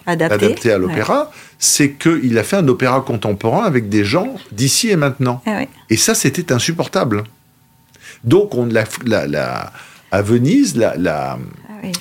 adapté. 0.06 0.72
à 0.72 0.78
l'opéra, 0.78 1.32
c'est 1.58 1.92
qu'il 1.92 2.38
a 2.38 2.44
fait 2.44 2.56
un 2.56 2.68
opéra 2.68 3.00
contemporain 3.00 3.64
avec 3.64 3.88
des 3.88 4.04
gens 4.04 4.34
d'ici 4.52 4.88
et 4.88 4.96
maintenant. 4.96 5.42
Ah 5.46 5.62
et 5.90 5.96
ça, 5.96 6.14
c'était 6.14 6.52
insupportable. 6.52 7.24
Donc, 8.24 8.54
on, 8.54 8.66
la, 8.66 9.72
à 10.10 10.22
Venise, 10.22 10.76
la, 10.76 11.38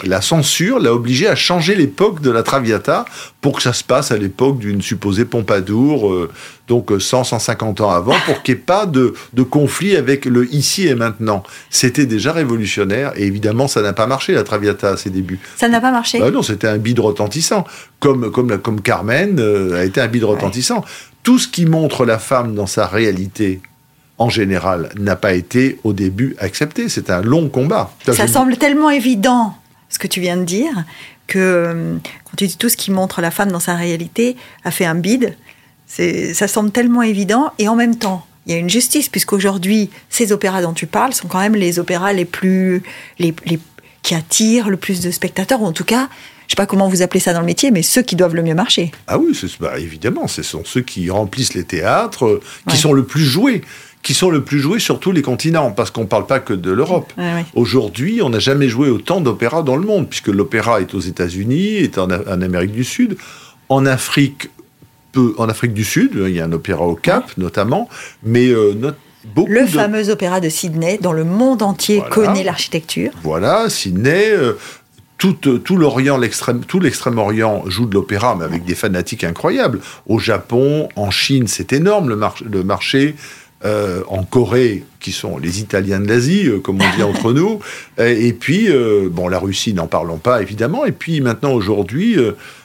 la 0.04 0.22
censure 0.22 0.80
l'a 0.80 0.94
obligé 0.94 1.28
à 1.28 1.36
changer 1.36 1.76
l'époque 1.76 2.22
de 2.22 2.30
la 2.30 2.44
Traviata 2.44 3.06
pour 3.42 3.58
que 3.58 3.62
ça 3.62 3.74
se 3.74 3.84
passe 3.84 4.12
à 4.12 4.18
l'époque 4.18 4.60
d'une 4.60 4.82
supposée 4.82 5.26
Pompadour, 5.26 6.12
euh, 6.12 6.30
donc 6.68 6.92
100, 7.00 7.24
150 7.24 7.82
ans 7.82 7.92
avant, 7.92 8.16
pour 8.26 8.42
qu'il 8.44 8.56
n'y 8.56 8.62
ait 8.62 8.64
pas 8.64 8.86
de, 8.86 9.14
conflit 9.50 9.96
avec 9.96 10.26
le 10.26 10.54
ici 10.54 10.88
et 10.88 10.96
maintenant. 10.96 11.44
C'était 11.70 12.06
déjà 12.06 12.32
révolutionnaire, 12.32 13.14
et 13.16 13.24
évidemment, 13.24 13.68
ça 13.68 13.82
n'a 13.82 13.94
pas 13.94 14.08
marché, 14.08 14.34
la 14.34 14.44
Traviata, 14.44 14.90
à 14.90 14.98
ses 14.98 15.10
débuts. 15.10 15.40
Ça 15.56 15.70
n'a 15.70 15.82
pas 15.82 15.92
marché 15.92 16.20
bah 16.20 16.32
Non, 16.32 16.44
c'était 16.44 16.68
un 16.68 16.78
bide 16.78 17.00
retentissant, 17.00 17.66
comme, 18.00 18.32
comme, 18.32 18.58
comme 18.58 18.82
Carmen 18.82 19.40
euh, 19.40 19.80
a 19.80 19.84
été 19.84 20.02
un 20.02 20.08
bide 20.08 20.26
retentissant. 20.26 20.84
Tout 21.24 21.40
ce 21.40 21.48
qui 21.48 21.66
montre 21.66 22.06
la 22.06 22.20
femme 22.20 22.56
dans 22.56 22.68
sa 22.68 22.88
réalité, 22.88 23.62
en 24.18 24.30
général, 24.30 24.90
n'a 24.98 25.16
pas 25.16 25.34
été 25.34 25.80
au 25.84 25.94
début 25.94 26.36
accepté. 26.40 26.90
C'est 26.90 27.10
un 27.10 27.22
long 27.22 27.50
combat. 27.50 27.92
Ça 28.06 28.28
semble 28.28 28.58
tellement 28.58 28.90
évident 28.90 29.56
ce 29.90 30.00
que 30.00 30.08
tu 30.08 30.22
viens 30.22 30.38
de 30.38 30.44
dire, 30.44 30.86
que 31.28 31.40
euh, 31.40 31.98
quand 32.24 32.36
tu 32.38 32.48
dis 32.48 32.58
tout 32.58 32.70
ce 32.70 32.78
qui 32.78 32.92
montre 32.92 33.22
la 33.22 33.32
femme 33.32 33.52
dans 33.52 33.60
sa 33.60 33.76
réalité 33.76 34.36
a 34.64 34.72
fait 34.72 34.86
un 34.86 34.96
bide, 34.96 35.36
ça 35.88 36.48
semble 36.48 36.72
tellement 36.72 37.02
évident, 37.02 37.52
et 37.58 37.68
en 37.68 37.76
même 37.76 37.96
temps, 37.98 38.26
il 38.46 38.54
y 38.54 38.56
a 38.56 38.60
une 38.60 38.70
justice, 38.70 39.10
puisqu'aujourd'hui, 39.10 39.90
ces 40.10 40.32
opéras 40.32 40.62
dont 40.62 40.74
tu 40.74 40.88
parles 40.88 41.14
sont 41.14 41.28
quand 41.28 41.40
même 41.40 41.56
les 41.56 41.80
opéras 41.80 42.14
les 42.14 42.26
plus. 42.26 42.84
Les, 43.18 43.34
qui 44.02 44.16
attirent 44.16 44.70
le 44.70 44.78
plus 44.78 45.02
de 45.02 45.12
spectateurs, 45.12 45.62
ou 45.62 45.66
en 45.66 45.74
tout 45.74 45.84
cas, 45.84 46.10
je 46.48 46.54
sais 46.54 46.56
pas 46.56 46.66
comment 46.66 46.88
vous 46.88 47.02
appelez 47.02 47.20
ça 47.20 47.34
dans 47.34 47.42
le 47.42 47.46
métier, 47.46 47.70
mais 47.70 47.84
ceux 47.84 48.02
qui 48.02 48.16
doivent 48.16 48.34
le 48.34 48.42
mieux 48.42 48.56
marcher. 48.56 48.92
Ah 49.08 49.20
oui, 49.20 49.40
bah, 49.60 49.78
évidemment, 49.78 50.28
ce 50.28 50.42
sont 50.42 50.64
ceux 50.66 50.82
qui 50.82 51.10
remplissent 51.10 51.54
les 51.54 51.64
théâtres, 51.64 52.26
euh, 52.26 52.42
qui 52.68 52.78
sont 52.78 52.94
le 52.94 53.04
plus 53.04 53.24
joués 53.24 53.62
qui 54.02 54.14
sont 54.14 54.30
le 54.30 54.44
plus 54.44 54.60
joués 54.60 54.80
sur 54.80 55.00
tous 55.00 55.12
les 55.12 55.22
continents, 55.22 55.72
parce 55.72 55.92
qu'on 55.92 56.02
ne 56.02 56.08
parle 56.08 56.26
pas 56.26 56.40
que 56.40 56.54
de 56.54 56.72
l'Europe. 56.72 57.14
Aujourd'hui, 57.54 58.22
on 58.24 58.30
n'a 58.30 58.40
jamais 58.40 58.70
joué 58.70 58.90
autant 58.90 59.22
d'opéra 59.22 59.62
dans 59.62 59.76
le 59.76 59.86
monde, 59.86 60.08
puisque 60.08 60.28
l'opéra 60.28 60.82
est 60.82 60.94
aux 60.94 61.00
États-Unis, 61.00 61.76
est 61.76 61.98
en, 61.98 62.10
Amérique 62.10 62.72
du 62.72 62.84
Sud, 62.84 63.18
en 63.68 63.86
Afrique, 63.86 64.50
peu, 65.12 65.34
en 65.38 65.50
Afrique 65.50 65.74
du 65.74 65.84
Sud, 65.84 66.12
il 66.16 66.34
y 66.34 66.40
a 66.40 66.46
un 66.46 66.52
opéra 66.52 66.86
au 66.86 66.96
Cap 66.96 67.32
notamment, 67.38 67.90
mais 68.24 68.48
euh, 68.48 68.74
beaucoup 69.36 69.52
le 69.52 69.66
fameux 69.66 70.10
opéra 70.10 70.40
de 70.40 70.50
Sydney, 70.50 70.98
dont 71.02 71.14
le 71.14 71.24
monde 71.26 71.62
entier 71.62 72.02
connaît 72.10 72.44
l'architecture. 72.44 73.12
Voilà, 73.24 73.70
Sydney. 73.70 74.32
Euh, 74.32 74.54
tout, 75.18 75.34
tout 75.34 75.76
l'Orient, 75.76 76.18
l'extrême, 76.18 76.62
tout 76.62 76.80
l'extrême-orient 76.80 77.66
joue 77.68 77.86
de 77.86 77.94
l'opéra, 77.94 78.38
mais 78.40 78.46
avec 78.46 78.64
des 78.64 78.74
fanatiques 78.74 79.26
incroyables. 79.26 79.82
Au 80.08 80.18
Japon, 80.18 80.88
en 80.96 81.12
Chine, 81.12 81.48
c'est 81.48 81.74
énorme 81.74 82.08
le, 82.08 82.18
le 82.50 82.64
marché. 82.64 83.16
Euh, 83.66 84.04
en 84.08 84.24
Corée, 84.24 84.86
qui 85.02 85.12
sont 85.12 85.38
les 85.38 85.60
Italiens 85.60 86.00
de 86.00 86.08
l'Asie, 86.08 86.48
euh, 86.48 86.60
comme 86.60 86.82
on 86.82 86.96
dit 86.96 87.04
entre 87.04 87.34
nous, 87.34 87.60
et, 87.98 88.32
puis, 88.32 88.68
euh, 88.70 89.10
bon, 89.12 89.28
la 89.28 89.38
Russie, 89.38 89.74
n'en 89.74 89.86
parlons 89.86 90.18
pas, 90.18 90.42
évidemment, 90.42 90.86
et 90.86 90.94
puis 90.94 91.20
maintenant, 91.20 91.52
aujourd'hui, 91.52 92.16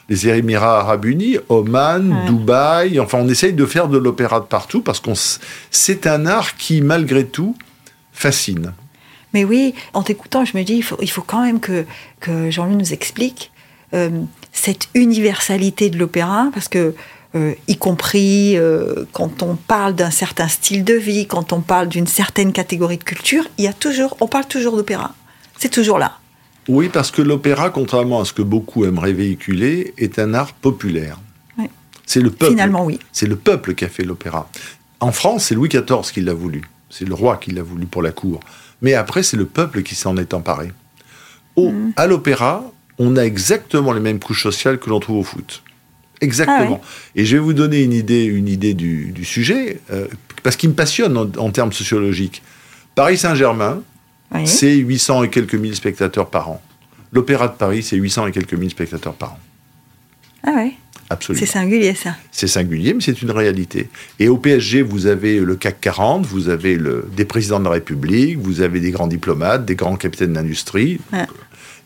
les 0.07 0.29
Émirats 0.29 0.79
arabes 0.79 1.03
unis, 1.03 1.37
Oman, 1.49 2.15
Dubaï, 2.27 2.97
enfin, 3.01 3.17
on 3.21 3.27
essaye 3.27 3.51
de 3.51 3.65
faire 3.65 3.89
de 3.89 3.97
l'opéra 3.97 4.39
de 4.39 4.45
partout, 4.45 4.79
parce 4.79 5.01
que 5.01 5.09
c'est 5.69 6.07
un 6.07 6.25
art 6.25 6.55
qui, 6.55 6.79
malgré 6.79 7.25
tout, 7.25 7.57
fascine. 8.13 8.71
Mais 9.33 9.43
oui, 9.43 9.75
en 9.93 10.01
t'écoutant, 10.01 10.45
je 10.45 10.57
me 10.57 10.63
dis, 10.63 10.75
il 10.75 10.83
faut, 10.83 10.97
il 11.01 11.11
faut 11.11 11.23
quand 11.27 11.43
même 11.43 11.59
que, 11.59 11.83
que 12.21 12.49
Jean-Louis 12.49 12.77
nous 12.77 12.93
explique 12.93 13.51
cette 14.53 14.87
universalité 14.93 15.89
de 15.89 15.97
l'opéra, 15.97 16.49
parce 16.53 16.69
que 16.69 16.93
euh, 17.35 17.53
y 17.67 17.77
compris 17.77 18.57
euh, 18.57 19.05
quand 19.11 19.43
on 19.43 19.55
parle 19.55 19.95
d'un 19.95 20.11
certain 20.11 20.47
style 20.47 20.83
de 20.83 20.93
vie, 20.93 21.27
quand 21.27 21.53
on 21.53 21.61
parle 21.61 21.87
d'une 21.87 22.07
certaine 22.07 22.53
catégorie 22.53 22.97
de 22.97 23.03
culture, 23.03 23.43
il 23.57 23.65
y 23.65 23.67
a 23.67 23.73
toujours, 23.73 24.17
on 24.21 24.27
parle 24.27 24.45
toujours 24.45 24.75
d'opéra. 24.75 25.13
C'est 25.57 25.69
toujours 25.69 25.99
là. 25.99 26.19
Oui, 26.67 26.89
parce 26.89 27.11
que 27.11 27.21
l'opéra, 27.21 27.69
contrairement 27.69 28.21
à 28.21 28.25
ce 28.25 28.33
que 28.33 28.41
beaucoup 28.41 28.85
aimeraient 28.85 29.13
véhiculer, 29.13 29.93
est 29.97 30.17
un 30.17 30.33
art 30.33 30.53
populaire. 30.53 31.19
Oui. 31.57 31.69
C'est 32.05 32.21
le 32.21 32.31
peuple. 32.31 32.53
Finalement, 32.53 32.85
oui. 32.85 32.99
C'est 33.11 33.27
le 33.27 33.35
peuple 33.35 33.75
qui 33.75 33.85
a 33.85 33.89
fait 33.89 34.03
l'opéra. 34.03 34.49
En 34.99 35.11
France, 35.11 35.45
c'est 35.45 35.55
Louis 35.55 35.69
XIV 35.69 36.11
qui 36.11 36.21
l'a 36.21 36.33
voulu. 36.33 36.63
C'est 36.89 37.05
le 37.05 37.13
roi 37.13 37.37
qui 37.37 37.51
l'a 37.51 37.63
voulu 37.63 37.85
pour 37.85 38.01
la 38.01 38.11
cour. 38.11 38.39
Mais 38.81 38.93
après, 38.93 39.23
c'est 39.23 39.37
le 39.37 39.45
peuple 39.45 39.83
qui 39.83 39.95
s'en 39.95 40.17
est 40.17 40.33
emparé. 40.33 40.71
Au, 41.55 41.71
Mm. 41.71 41.93
À 41.95 42.07
l'opéra, 42.07 42.63
on 42.97 43.15
a 43.17 43.21
exactement 43.21 43.93
les 43.93 43.99
mêmes 43.99 44.19
couches 44.19 44.43
sociales 44.43 44.79
que 44.79 44.89
l'on 44.89 44.99
trouve 44.99 45.17
au 45.17 45.23
foot. 45.23 45.63
Exactement. 46.21 46.81
Ah 46.83 46.87
Et 47.15 47.25
je 47.25 47.35
vais 47.35 47.41
vous 47.41 47.53
donner 47.53 47.83
une 47.83 47.93
idée, 47.93 48.23
une 48.25 48.47
idée 48.47 48.73
du, 48.73 49.11
du 49.11 49.25
sujet, 49.25 49.79
euh, 49.91 50.07
parce 50.43 50.55
qu'il 50.55 50.69
me 50.69 50.75
passionne 50.75 51.17
en, 51.17 51.29
en 51.37 51.49
termes 51.51 51.73
sociologiques. 51.73 52.41
Paris 52.95 53.17
Saint-Germain, 53.17 53.81
Oui. 54.33 54.47
c'est 54.47 54.73
800 54.75 55.23
et 55.23 55.29
quelques 55.29 55.55
mille 55.55 55.75
spectateurs 55.75 56.29
par 56.29 56.49
an. 56.49 56.61
L'Opéra 57.11 57.47
de 57.47 57.53
Paris, 57.53 57.83
c'est 57.83 57.97
800 57.97 58.27
et 58.27 58.31
quelques 58.31 58.53
mille 58.53 58.69
spectateurs 58.69 59.13
par 59.13 59.33
an. 59.33 59.39
Ah 60.43 60.51
ouais. 60.55 60.73
Absolument. 61.09 61.45
C'est 61.45 61.51
singulier 61.51 61.93
ça. 61.93 62.15
C'est 62.31 62.47
singulier, 62.47 62.93
mais 62.95 63.01
c'est 63.01 63.21
une 63.21 63.29
réalité. 63.31 63.89
Et 64.19 64.27
au 64.27 64.37
PSG, 64.37 64.81
vous 64.81 65.05
avez 65.05 65.39
le 65.39 65.55
CAC 65.55 65.79
40, 65.81 66.25
vous 66.25 66.49
avez 66.49 66.77
le, 66.77 67.07
des 67.15 67.25
présidents 67.25 67.59
de 67.59 67.65
la 67.65 67.71
République, 67.71 68.39
vous 68.39 68.61
avez 68.61 68.79
des 68.79 68.89
grands 68.89 69.05
diplomates, 69.07 69.65
des 69.65 69.75
grands 69.75 69.97
capitaines 69.97 70.33
d'industrie, 70.33 70.99
Ouais. 71.13 71.25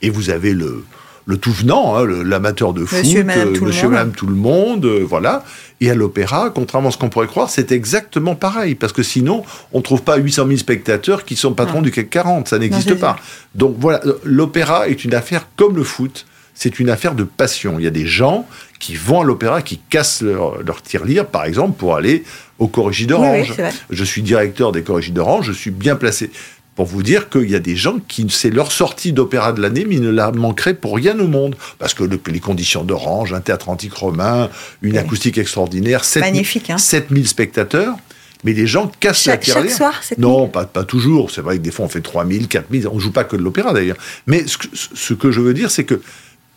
et 0.02 0.10
vous 0.10 0.30
avez 0.30 0.54
le, 0.54 0.86
le 1.30 1.38
tout 1.38 1.52
venant, 1.52 1.96
hein, 1.96 2.04
le- 2.06 2.24
l'amateur 2.24 2.74
de 2.74 2.84
foot, 2.86 2.98
Monsieur 3.00 3.20
et 3.20 3.24
Madame 3.24 3.50
euh, 3.50 3.54
tout 3.54 3.66
le 3.66 3.72
monsieur. 3.72 3.88
Madame 3.88 4.12
tout 4.12 4.26
le 4.28 4.34
monde, 4.36 4.84
euh, 4.86 5.06
voilà. 5.08 5.44
Et 5.80 5.90
à 5.92 5.94
l'opéra, 5.96 6.50
contrairement 6.54 6.90
à 6.90 6.92
ce 6.92 6.98
qu'on 6.98 7.10
pourrait 7.10 7.28
croire, 7.28 7.50
c'est 7.52 7.72
exactement 7.72 8.36
pareil, 8.36 8.74
parce 8.76 8.92
que 8.94 9.04
sinon, 9.04 9.44
on 9.72 9.78
ne 9.78 9.84
trouve 9.84 10.02
pas 10.02 10.18
800 10.18 10.48
000 10.48 10.58
spectateurs 10.58 11.24
qui 11.26 11.36
sont 11.36 11.54
patrons 11.54 11.78
Non. 11.78 11.82
du 11.84 11.92
CAC 11.92 12.10
40, 12.10 12.48
ça 12.48 12.58
n'existe 12.58 12.96
pas. 12.96 13.16
Donc 13.54 13.76
voilà, 13.80 14.02
euh, 14.08 14.20
l'opéra 14.24 14.90
est 14.90 15.06
une 15.06 15.14
affaire 15.14 15.48
comme 15.56 15.76
le 15.76 15.84
foot, 15.84 16.26
c'est 16.56 16.80
une 16.80 16.90
affaire 16.90 17.14
de 17.16 17.24
passion. 17.24 17.76
Il 17.78 17.84
y 17.84 17.88
a 17.88 17.92
des 17.92 18.08
gens 18.08 18.48
qui 18.80 18.96
vont 18.96 19.22
à 19.22 19.24
l'opéra, 19.24 19.62
qui 19.62 19.80
cassent 19.90 20.22
leur, 20.22 20.64
leur 20.64 20.82
tirelire, 20.82 21.28
par 21.28 21.46
exemple, 21.46 21.78
pour 21.78 21.96
aller 21.96 22.24
au 22.58 22.68
Corrigi 22.68 23.04
Oui, 23.04 23.08
d'Orange. 23.08 23.54
oui, 23.58 23.64
je 23.92 24.04
suis 24.04 24.22
directeur 24.22 24.72
des 24.72 24.82
Corrigi 24.82 25.12
d'Orange, 25.12 25.46
je 25.48 25.52
suis 25.54 25.72
bien 25.72 25.96
placé 25.96 26.32
pour 26.80 26.86
vous 26.88 27.04
dire 27.04 27.28
qu'il 27.28 27.50
y 27.50 27.56
a 27.56 27.60
des 27.60 27.76
gens 27.76 27.98
qui, 28.08 28.26
c'est 28.30 28.52
leur 28.52 28.72
sortie 28.72 29.12
d'opéra 29.12 29.52
de 29.52 29.62
l'année, 29.62 29.84
mais 29.86 29.96
ils 29.96 30.02
ne 30.02 30.10
la 30.10 30.32
manqueraient 30.32 30.74
pour 30.74 30.96
rien 30.96 31.20
au 31.20 31.28
monde. 31.28 31.58
Parce 31.78 31.94
que 31.94 32.06
le- 32.06 32.22
les 32.28 32.40
conditions 32.40 32.86
d'Orange, 32.86 33.34
un 33.34 33.42
théâtre 33.42 33.68
antique 33.68 33.94
romain, 33.96 34.50
une 34.82 34.94
Oui. 34.94 34.98
acoustique 34.98 35.38
extraordinaire, 35.38 36.06
7000 36.06 36.32
Magnifique, 36.32 36.70
hein. 36.70 36.78
7000 36.78 37.28
spectateurs, 37.28 37.98
mais 38.46 38.54
les 38.54 38.66
gens 38.66 38.90
cassent 39.02 39.26
la 39.26 39.36
tirelire. 39.36 39.72
chaque 39.72 39.78
soir, 39.78 40.02
7000? 40.02 40.22
Non, 40.26 40.48
pas, 40.48 40.64
pas 40.64 40.86
toujours. 40.86 41.32
C'est 41.32 41.42
vrai 41.42 41.58
que 41.58 41.62
des 41.64 41.72
fois, 41.72 41.84
on 41.84 41.90
fait 41.90 42.00
3000, 42.00 42.48
4000. 42.48 42.88
On 42.88 42.98
joue 42.98 43.12
pas 43.12 43.26
que 43.26 43.36
de 43.36 43.42
l'opéra, 43.42 43.74
d'ailleurs. 43.74 43.98
Mais 44.26 44.48
ce 44.48 44.58
que, 44.58 44.68
ce 44.74 45.14
que 45.14 45.32
je 45.32 45.42
veux 45.42 45.54
dire, 45.54 45.72
c'est 45.72 45.84
que 45.84 46.00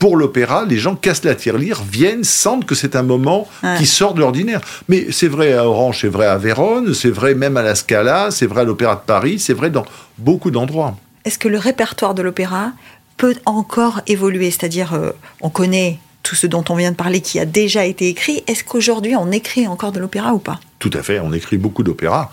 pour 0.03 0.17
l'opéra, 0.17 0.65
les 0.69 0.79
gens 0.79 0.97
cassent 0.97 1.23
la 1.23 1.37
tirelire, 1.37 1.81
viennent, 1.89 2.25
sentent 2.25 2.65
que 2.65 2.75
c'est 2.75 2.97
un 2.97 3.05
moment 3.05 3.47
Ouais. 3.63 3.77
qui 3.79 3.87
sort 3.87 4.15
de 4.15 4.19
l'ordinaire. 4.21 4.61
Mais 4.89 5.07
c'est 5.13 5.29
vrai 5.29 5.53
à 5.53 5.65
Orange, 5.69 5.99
c'est 6.01 6.09
vrai 6.09 6.27
à 6.27 6.39
Vérone, 6.39 6.93
c'est 6.93 7.09
vrai 7.09 7.37
même 7.37 7.57
à 7.57 7.63
la 7.63 7.77
Scala, 7.77 8.33
c'est 8.33 8.47
vrai 8.47 8.63
à 8.63 8.65
l'Opéra 8.65 8.97
de 8.97 9.03
Paris, 9.07 9.39
c'est 9.39 9.53
vrai 9.53 9.71
dans 9.71 9.85
beaucoup 10.19 10.51
d'endroits. 10.51 10.97
Est-ce 11.25 11.39
que 11.39 11.47
le 11.47 11.57
répertoire 11.57 12.15
de 12.15 12.23
l'opéra 12.23 12.73
peut 13.17 13.37
encore 13.47 14.01
évoluer? 14.09 14.51
C'est-à-dire, 14.51 14.93
euh, 14.95 15.13
on 15.41 15.51
connaît 15.51 16.01
tout 16.25 16.35
ce 16.35 16.49
dont 16.49 16.65
on 16.69 16.75
vient 16.75 16.91
de 16.91 16.97
parler 16.97 17.21
qui 17.21 17.39
a 17.39 17.45
déjà 17.45 17.85
été 17.85 18.09
écrit. 18.09 18.43
Est-ce 18.49 18.65
qu'aujourd'hui, 18.65 19.15
on 19.15 19.31
écrit 19.31 19.69
encore 19.69 19.93
de 19.93 20.01
l'opéra 20.01 20.35
ou 20.35 20.39
pas? 20.39 20.59
Tout 20.81 20.91
à 20.95 21.03
fait, 21.05 21.21
on 21.21 21.33
écrit 21.33 21.59
beaucoup 21.59 21.85
d'opéras. 21.85 22.29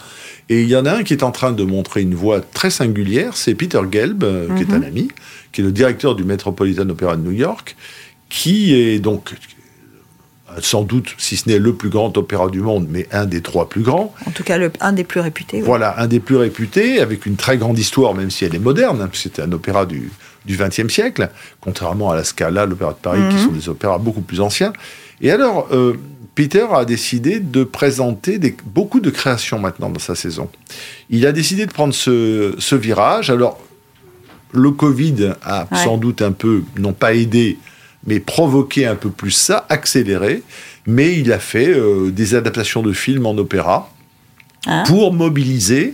Et 0.50 0.64
il 0.64 0.68
y 0.68 0.76
en 0.76 0.86
a 0.86 0.94
un 0.94 1.04
qui 1.04 1.14
est 1.14 1.24
en 1.24 1.32
train 1.32 1.52
de 1.52 1.64
montrer 1.64 2.02
une 2.02 2.16
voix 2.16 2.42
très 2.42 2.72
singulière, 2.72 3.38
c'est 3.38 3.54
Peter 3.54 3.82
Gelb, 3.92 4.24
euh, 4.24 4.48
qui 4.56 4.64
est 4.64 4.74
un 4.74 4.82
ami, 4.82 5.10
qui 5.52 5.62
est 5.62 5.64
le 5.64 5.72
directeur 5.72 6.16
du 6.16 6.24
Metropolitan 6.24 6.90
Opera 6.90 7.16
de 7.16 7.22
New 7.22 7.32
York, 7.32 7.76
qui 8.30 8.74
est 8.74 9.00
donc 9.00 9.34
euh, 10.50 10.56
sans 10.62 10.82
doute, 10.82 11.14
si 11.20 11.38
ce 11.38 11.48
n'est 11.48 11.60
le 11.60 11.74
plus 11.76 11.90
grand 11.90 12.18
opéra 12.18 12.50
du 12.50 12.62
monde, 12.62 12.88
mais 12.90 13.08
un 13.12 13.26
des 13.26 13.42
trois 13.42 13.70
plus 13.70 13.84
grands. 13.84 14.14
En 14.26 14.32
tout 14.32 14.44
cas, 14.44 14.58
le, 14.58 14.72
un 14.82 14.92
des 14.92 15.04
plus 15.04 15.20
réputés. 15.20 15.58
oui. 15.58 15.64
Voilà, 15.64 16.00
un 16.00 16.08
des 16.08 16.20
plus 16.20 16.38
réputés, 16.38 17.00
avec 17.00 17.28
une 17.28 17.36
très 17.36 17.58
grande 17.58 17.78
histoire, 17.78 18.16
même 18.16 18.32
si 18.32 18.44
elle 18.44 18.56
est 18.56 18.60
moderne, 18.60 19.02
hein, 19.02 19.08
puisque 19.08 19.24
c'était 19.24 19.44
un 19.44 19.52
opéra 19.52 19.86
du 19.86 20.12
du 20.46 20.58
XXe 20.58 20.92
siècle, 20.92 21.30
contrairement 21.62 22.12
à 22.12 22.16
la 22.16 22.24
Scala, 22.24 22.66
l'Opéra 22.66 22.94
de 22.94 22.98
Paris, 22.98 23.22
qui 23.30 23.38
sont 23.40 23.52
des 23.52 23.70
opéras 23.70 23.98
beaucoup 23.98 24.22
plus 24.22 24.40
anciens. 24.42 24.74
Et 25.22 25.32
alors, 25.32 25.68
euh, 25.72 25.94
Peter 26.40 26.68
a 26.74 26.86
décidé 26.86 27.42
de 27.42 27.66
présenter 27.66 28.40
des- 28.40 28.56
beaucoup 28.66 29.02
de 29.02 29.10
créations 29.10 29.60
maintenant 29.60 29.90
dans 29.90 30.00
sa 30.00 30.16
saison. 30.16 30.48
Il 31.10 31.26
a 31.26 31.34
décidé 31.34 31.66
de 31.66 31.72
prendre 31.74 31.94
ce, 31.94 32.56
ce 32.60 32.76
virage. 32.76 33.30
Alors, 33.30 33.60
le 34.54 34.72
Covid 34.72 35.34
a 35.44 35.68
Ouais. 35.70 35.84
sans 35.84 35.98
doute 35.98 36.22
un 36.22 36.32
peu, 36.32 36.64
non 36.78 36.94
pas 36.94 37.14
aidé, 37.14 37.58
mais 38.08 38.22
provoqué 38.22 38.86
un 38.86 38.96
peu 38.96 39.10
plus 39.10 39.32
ça, 39.32 39.66
accéléré. 39.68 40.42
Mais 40.88 41.18
il 41.20 41.34
a 41.34 41.40
fait 41.40 41.68
euh, 41.68 42.10
des 42.10 42.36
adaptations 42.36 42.84
de 42.84 42.94
films 42.94 43.26
en 43.26 43.38
opéra 43.38 43.92
Hein 44.66 44.84
pour 44.88 45.12
mobiliser 45.14 45.94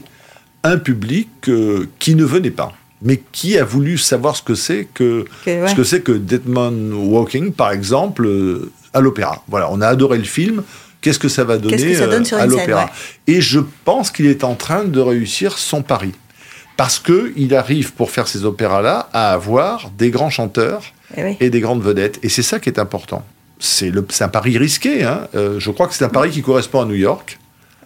un 0.64 0.78
public 0.78 1.30
euh, 1.48 1.88
qui 1.98 2.14
ne 2.14 2.24
venait 2.24 2.52
pas, 2.52 2.72
mais 3.02 3.20
qui 3.32 3.58
a 3.58 3.64
voulu 3.64 3.98
savoir 3.98 4.36
ce 4.36 4.44
que 4.44 4.54
c'est 4.54 4.88
que, 4.94 5.26
ouais. 5.48 5.68
ce 5.70 5.74
que 5.76 5.84
c'est 5.84 6.02
que 6.02 6.12
Deadman 6.12 6.94
Walking, 6.94 7.52
par 7.52 7.72
exemple, 7.72 8.26
euh, 8.28 8.72
à 8.96 9.02
l'opéra. 9.02 9.44
Voilà, 9.48 9.70
on 9.72 9.82
a 9.82 9.88
adoré 9.88 10.18
le 10.18 10.24
film. 10.24 10.64
Qu'est-ce 11.02 11.20
que 11.20 11.28
ça 11.30 11.44
va 11.44 11.58
donner 11.58 11.76
Qu'est-ce 11.78 11.86
que 11.88 11.96
ça 11.96 12.08
donne 12.08 12.24
euh, 12.24 12.26
sur 12.26 12.38
à 12.40 12.46
l'opéra 12.48 12.86
ouais. 12.86 13.36
Et 13.36 13.42
je 13.42 13.60
pense 13.84 14.10
qu'il 14.10 14.26
est 14.26 14.44
en 14.44 14.56
train 14.56 14.86
de 14.86 15.00
réussir 15.00 15.58
son 15.60 15.84
pari. 15.84 16.14
Parce 16.78 17.00
qu'il 17.00 17.54
arrive, 17.56 17.94
pour 17.94 18.10
faire 18.12 18.28
ces 18.28 18.44
opéras-là, 18.44 19.08
à 19.14 19.32
avoir 19.32 19.92
des 19.98 20.10
grands 20.10 20.30
chanteurs 20.32 20.82
Eh 21.16 21.24
oui. 21.24 21.38
et 21.40 21.50
des 21.50 21.60
grandes 21.62 21.84
vedettes. 21.84 22.20
Et 22.24 22.30
c'est 22.30 22.42
ça 22.42 22.60
qui 22.60 22.70
est 22.70 22.80
important. 22.80 23.24
C'est 23.60 23.94
un 24.22 24.28
pari 24.28 24.58
risqué. 24.58 25.04
hein. 25.04 25.28
Euh, 25.36 25.60
je 25.60 25.72
crois 25.72 25.88
que 25.88 25.94
c'est 25.94 26.04
un 26.04 26.10
pari 26.10 26.32
qui 26.32 26.42
correspond 26.42 26.82
à 26.82 26.86
New 26.86 26.96
York, 26.96 27.40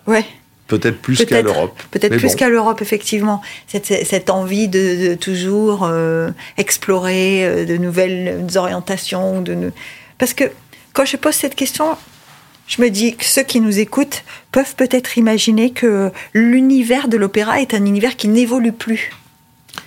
Ouais. 0.08 0.26
peut-être 0.68 1.00
plus 1.00 1.24
qu'à 1.26 1.42
l'Europe. 1.44 1.78
Peut-être 1.92 2.18
plus 2.18 2.30
bon. 2.30 2.36
qu'à 2.36 2.50
l'Europe, 2.50 2.82
effectivement. 2.82 3.42
Cette, 3.68 3.86
cette 3.86 4.30
envie 4.32 4.68
de, 4.68 5.10
de 5.10 5.16
toujours 5.16 5.84
euh, 5.84 6.32
explorer 6.58 7.66
de 7.68 7.78
nouvelles 7.78 8.48
orientations. 8.56 9.42
De 9.42 9.72
Parce 10.18 10.34
que 10.34 10.46
quand 10.94 11.06
je 11.06 11.18
pose 11.18 11.34
cette 11.36 11.56
question, 11.56 11.86
je 12.68 12.82
me 12.82 12.90
dis 12.90 13.16
que 13.16 13.26
ceux 13.26 13.44
qui 13.44 13.60
nous 13.62 13.80
écoutent 13.80 14.24
peuvent 14.52 14.76
peut-être 14.76 15.18
imaginer 15.18 15.72
que 15.72 16.12
l'univers 16.34 17.08
de 17.08 17.18
l'opéra 17.18 17.62
est 17.62 17.74
un 17.74 17.86
univers 17.86 18.16
qui 18.16 18.28
n'évolue 18.28 18.74
plus. 18.74 19.12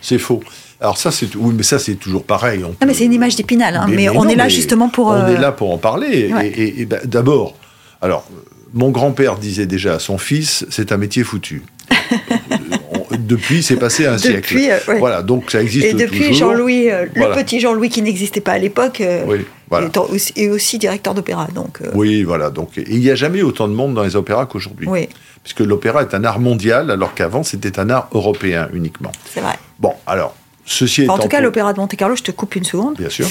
C'est 0.00 0.18
faux. 0.18 0.42
Alors 0.80 0.99
ça, 0.99 1.12
c'est 1.12 1.35
oui, 1.37 1.54
mais 1.56 1.62
ça 1.62 1.78
c'est 1.78 1.94
toujours 1.94 2.25
pareil. 2.25 2.64
On 2.64 2.68
Non, 2.71 2.75
mais 2.87 2.94
c'est 2.94 3.04
une 3.04 3.12
image 3.12 3.37
d'épinal, 3.37 3.76
hein, 3.76 3.87
mais, 3.88 4.09
on 4.09 4.25
non, 4.25 4.28
est 4.30 4.35
là 4.35 4.49
justement 4.49 4.88
pour. 4.88 5.09
On 5.09 5.12
euh, 5.12 5.37
est 5.37 5.38
là 5.40 5.52
pour 5.52 5.73
en 5.73 5.78
parler. 5.78 6.32
Ouais. 6.32 6.49
Et, 6.49 6.62
et- 6.62 6.80
et 6.82 6.87
ben, 6.87 7.00
d'abord, 7.04 7.54
alors 8.00 8.26
mon 8.75 8.90
grand-père 8.90 9.37
disait 9.37 9.66
déjà 9.66 9.94
à 9.94 9.99
son 10.00 10.18
fils, 10.18 10.66
c'est 10.71 10.90
un 10.90 10.97
métier 10.97 11.23
foutu. 11.23 11.62
Depuis, 13.26 13.62
c'est 13.62 13.76
passé 13.76 14.06
un 14.06 14.18
siècle. 14.18 14.36
Depuis, 14.40 14.70
euh, 14.70 14.76
ouais. 14.88 14.98
Voilà, 14.98 15.22
donc 15.22 15.50
ça 15.50 15.62
existe 15.62 15.86
Et 15.86 15.92
depuis. 15.94 16.34
Jean-Louis, 16.34 16.90
euh, 16.90 17.06
Voilà. 17.16 17.36
le 17.36 17.42
petit 17.42 17.60
Jean-Louis 17.60 17.88
qui 17.88 18.02
n'existait 18.02 18.40
pas 18.40 18.52
à 18.52 18.58
l'époque, 18.58 19.00
euh, 19.00 19.24
Oui, 19.26 19.44
voilà. 19.70 19.86
est, 19.86 19.96
aussi, 19.98 20.32
est 20.36 20.48
aussi 20.48 20.78
directeur 20.78 21.14
d'opéra. 21.14 21.46
Donc, 21.54 21.80
euh, 21.82 21.90
Oui, 21.94 22.22
voilà. 22.22 22.50
Donc, 22.50 22.70
il 22.76 22.98
n'y 23.00 23.10
a 23.10 23.14
jamais 23.14 23.42
autant 23.42 23.68
de 23.68 23.74
monde 23.74 23.94
dans 23.94 24.02
les 24.02 24.16
opéras 24.16 24.46
qu'aujourd'hui. 24.46 24.86
oui, 24.88 25.08
Puisque 25.42 25.60
l'opéra 25.60 26.02
est 26.02 26.14
un 26.14 26.24
art 26.24 26.38
mondial, 26.40 26.90
alors 26.90 27.14
qu'avant, 27.14 27.42
c'était 27.42 27.78
un 27.80 27.90
art 27.90 28.08
européen 28.12 28.68
uniquement. 28.72 29.12
c'est 29.32 29.40
vrai. 29.40 29.54
Bon, 29.78 29.92
alors, 30.06 30.34
ceci 30.64 31.02
Enfin, 31.02 31.14
en 31.14 31.18
tout 31.22 31.28
cas, 31.28 31.38
pour- 31.38 31.44
l'opéra 31.46 31.72
de 31.72 31.80
Monte-Carlo, 31.80 32.14
je 32.16 32.22
te 32.22 32.30
coupe 32.30 32.54
une 32.56 32.64
seconde. 32.64 32.96
Bien 32.96 33.08
sûr. 33.10 33.26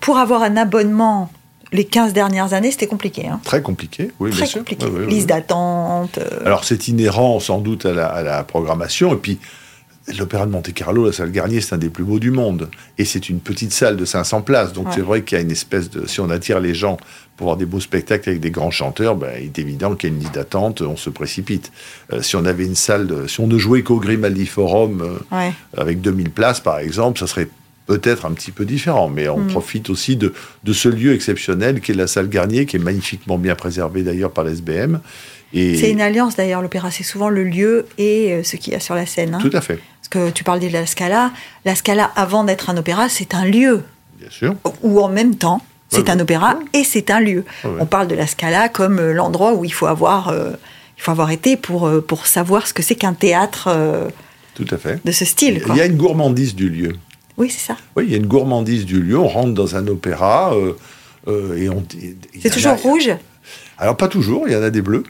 Pour 0.00 0.18
avoir 0.18 0.42
un 0.42 0.56
abonnement 0.56 1.30
les 1.72 1.84
15 1.84 2.12
dernières 2.12 2.52
années, 2.54 2.70
c'était 2.70 2.86
compliqué. 2.86 3.26
hein. 3.26 3.40
Très 3.44 3.62
compliqué, 3.62 4.10
oui, 4.20 4.30
Très 4.30 4.38
bien 4.40 4.46
sûr. 4.46 4.58
compliqué. 4.60 4.86
Oui, 4.86 4.92
oui, 4.94 5.04
oui, 5.06 5.12
Liste 5.12 5.28
d'attente. 5.28 6.18
euh, 6.18 6.44
Alors 6.46 6.64
c'est 6.64 6.88
inhérent 6.88 7.40
sans 7.40 7.58
doute 7.58 7.86
à 7.86 7.92
la, 7.92 8.06
à 8.06 8.22
la 8.22 8.42
programmation. 8.44 9.12
Et 9.12 9.16
puis 9.16 9.38
l'Opéra 10.18 10.46
de 10.46 10.50
Monte-Carlo, 10.50 11.04
la 11.04 11.12
salle 11.12 11.30
Garnier, 11.30 11.60
c'est 11.60 11.74
un 11.74 11.78
des 11.78 11.90
plus 11.90 12.04
beaux 12.04 12.18
du 12.18 12.30
monde. 12.30 12.70
Et 12.96 13.04
c'est 13.04 13.28
une 13.28 13.40
petite 13.40 13.72
salle 13.72 13.96
de 13.96 14.04
500 14.06 14.40
places. 14.40 14.72
Donc 14.72 14.86
Ouais. 14.86 14.92
c'est 14.94 15.02
vrai 15.02 15.22
qu'il 15.22 15.36
y 15.36 15.40
a 15.40 15.44
une 15.44 15.50
espèce 15.50 15.90
de... 15.90 16.06
Si 16.06 16.20
on 16.20 16.30
attire 16.30 16.60
les 16.60 16.74
gens 16.74 16.96
pour 17.36 17.44
voir 17.48 17.56
des 17.58 17.66
beaux 17.66 17.78
spectacles 17.80 18.30
avec 18.30 18.40
des 18.40 18.50
grands 18.50 18.70
chanteurs, 18.70 19.16
ben, 19.16 19.32
il 19.38 19.48
est 19.48 19.58
évident 19.58 19.94
qu'il 19.94 20.08
y 20.08 20.12
a 20.12 20.16
une 20.16 20.20
liste 20.22 20.34
d'attente, 20.34 20.80
on 20.80 20.96
se 20.96 21.10
précipite. 21.10 21.70
Euh, 22.14 22.22
si 22.22 22.36
on 22.36 22.46
avait 22.46 22.64
une 22.64 22.74
salle... 22.74 23.06
De... 23.06 23.26
Si 23.26 23.38
on 23.40 23.46
ne 23.46 23.58
jouait 23.58 23.82
qu'au 23.82 24.00
Grimaldi 24.00 24.46
Forum 24.46 25.02
euh, 25.02 25.36
ouais. 25.36 25.52
avec 25.76 26.00
2000 26.00 26.30
places, 26.30 26.60
par 26.60 26.78
exemple, 26.78 27.18
ça 27.20 27.26
serait 27.26 27.48
peut-être 27.88 28.24
un 28.26 28.30
petit 28.32 28.52
peu 28.52 28.64
différent, 28.64 29.08
mais 29.08 29.28
on 29.28 29.38
Mm. 29.40 29.46
profite 29.48 29.90
aussi 29.90 30.14
de, 30.14 30.32
de 30.62 30.72
ce 30.72 30.88
lieu 30.88 31.12
exceptionnel 31.14 31.80
qui 31.80 31.90
est 31.92 31.94
la 31.96 32.06
salle 32.06 32.28
Garnier, 32.28 32.64
qui 32.66 32.76
est 32.76 32.78
magnifiquement 32.78 33.38
bien 33.38 33.54
préservée 33.56 34.02
d'ailleurs 34.04 34.30
par 34.30 34.44
l'SBM. 34.44 35.00
Et... 35.54 35.76
C'est 35.78 35.90
une 35.90 36.00
alliance 36.02 36.36
d'ailleurs, 36.36 36.60
l'opéra. 36.62 36.90
C'est 36.90 37.02
souvent 37.02 37.30
le 37.30 37.42
lieu 37.42 37.86
et 37.96 38.32
euh, 38.34 38.42
ce 38.44 38.56
qu'il 38.56 38.74
y 38.74 38.76
a 38.76 38.80
sur 38.80 38.94
la 38.94 39.06
scène. 39.06 39.34
hein. 39.34 39.38
Tout 39.40 39.50
à 39.54 39.60
fait, 39.62 39.80
Parce 40.00 40.08
que 40.10 40.30
tu 40.30 40.44
parles 40.44 40.60
de 40.60 40.68
la 40.68 40.84
Scala. 40.86 41.32
La 41.64 41.74
Scala, 41.74 42.10
avant 42.14 42.44
d'être 42.44 42.68
un 42.70 42.76
opéra, 42.76 43.08
c'est 43.08 43.34
un 43.34 43.46
lieu 43.46 43.82
bien 44.20 44.30
sûr. 44.30 44.54
où 44.82 45.00
en 45.00 45.08
même 45.08 45.34
temps, 45.36 45.62
C'est 45.90 46.02
Ouais, 46.02 46.10
un 46.10 46.16
ouais. 46.16 46.22
opéra 46.22 46.58
et 46.74 46.84
c'est 46.84 47.10
un 47.10 47.18
lieu. 47.20 47.44
Ouais. 47.64 47.70
On 47.80 47.86
parle 47.86 48.08
de 48.08 48.14
la 48.14 48.26
Scala 48.26 48.68
comme 48.68 48.98
euh, 48.98 49.14
l'endroit 49.14 49.54
où 49.54 49.64
il 49.64 49.72
faut 49.72 49.86
avoir, 49.86 50.28
euh, 50.28 50.50
il 50.98 51.02
faut 51.02 51.12
avoir 51.12 51.30
été 51.30 51.56
pour, 51.56 51.90
pour 52.06 52.26
savoir 52.26 52.66
ce 52.66 52.74
que 52.74 52.82
c'est 52.82 52.94
qu'un 52.96 53.14
théâtre 53.14 53.68
euh, 53.68 54.08
Tout 54.54 54.66
à 54.70 54.76
fait. 54.76 55.00
de 55.02 55.12
ce 55.12 55.24
style. 55.24 55.62
Il 55.66 55.76
y 55.76 55.80
a 55.80 55.86
une 55.86 55.96
gourmandise 55.96 56.54
du 56.54 56.68
lieu. 56.68 56.92
Oui, 57.38 57.48
c'est 57.50 57.64
ça. 57.66 57.76
Oui, 57.96 58.04
il 58.06 58.10
y 58.10 58.14
a 58.14 58.18
une 58.18 58.26
gourmandise 58.26 58.84
du 58.84 59.00
lieu. 59.00 59.18
On 59.18 59.28
rentre 59.28 59.54
dans 59.54 59.76
un 59.76 59.86
opéra 59.86 60.52
euh, 60.54 60.72
euh, 61.28 61.56
et 61.56 61.68
on. 61.68 61.84
C'est 62.42 62.50
toujours 62.50 62.72
a- 62.72 62.76
rouge. 62.76 63.10
Alors 63.80 63.96
pas 63.96 64.08
toujours, 64.08 64.48
il 64.48 64.52
y 64.52 64.56
en 64.56 64.62
a 64.62 64.70
des 64.70 64.82
bleus. 64.82 65.04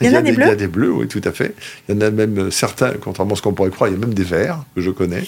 Il 0.00 0.06
y 0.06 0.10
en 0.10 0.14
a 0.14 0.22
des 0.22 0.30
Il 0.30 0.32
y 0.32 0.36
bleus 0.36 0.48
a 0.50 0.54
des 0.54 0.66
bleus, 0.66 0.90
oui, 0.90 1.08
tout 1.08 1.20
à 1.24 1.30
fait. 1.30 1.54
Il 1.88 1.94
y 1.94 1.98
en 1.98 2.00
a 2.00 2.10
même 2.10 2.50
certains, 2.50 2.92
contrairement 2.98 3.34
à 3.34 3.36
ce 3.36 3.42
qu'on 3.42 3.52
pourrait 3.52 3.68
croire, 3.70 3.90
il 3.90 3.92
y 3.92 3.96
a 3.96 3.98
même 4.00 4.14
des 4.14 4.24
verts 4.24 4.64
que 4.74 4.80
je 4.80 4.90
connais. 4.90 5.22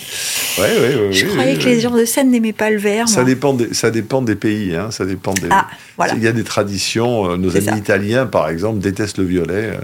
Ouais, 0.58 0.78
ouais, 0.80 0.94
ouais, 0.96 1.12
Je 1.12 1.26
croyais 1.26 1.58
que 1.58 1.64
les 1.64 1.78
gens 1.78 1.90
de 1.94 2.06
scène 2.06 2.30
n'aimaient 2.30 2.54
pas 2.54 2.70
le 2.70 2.78
vert. 2.78 3.06
Ça 3.06 3.16
moi. 3.20 3.24
dépend, 3.24 3.52
des, 3.52 3.74
ça 3.74 3.90
dépend 3.90 4.22
des 4.22 4.34
pays, 4.34 4.74
hein, 4.74 4.90
ça 4.90 5.04
dépend 5.04 5.34
des. 5.34 5.48
Ah, 5.50 5.66
voilà. 5.98 6.14
Il 6.14 6.22
y 6.22 6.26
a 6.26 6.32
des 6.32 6.42
traditions. 6.42 7.30
euh, 7.30 7.36
nos 7.36 7.54
amis 7.54 7.66
ça. 7.66 7.76
italiens, 7.76 8.24
par 8.26 8.48
exemple, 8.48 8.78
détestent 8.78 9.18
le 9.18 9.24
violet, 9.24 9.76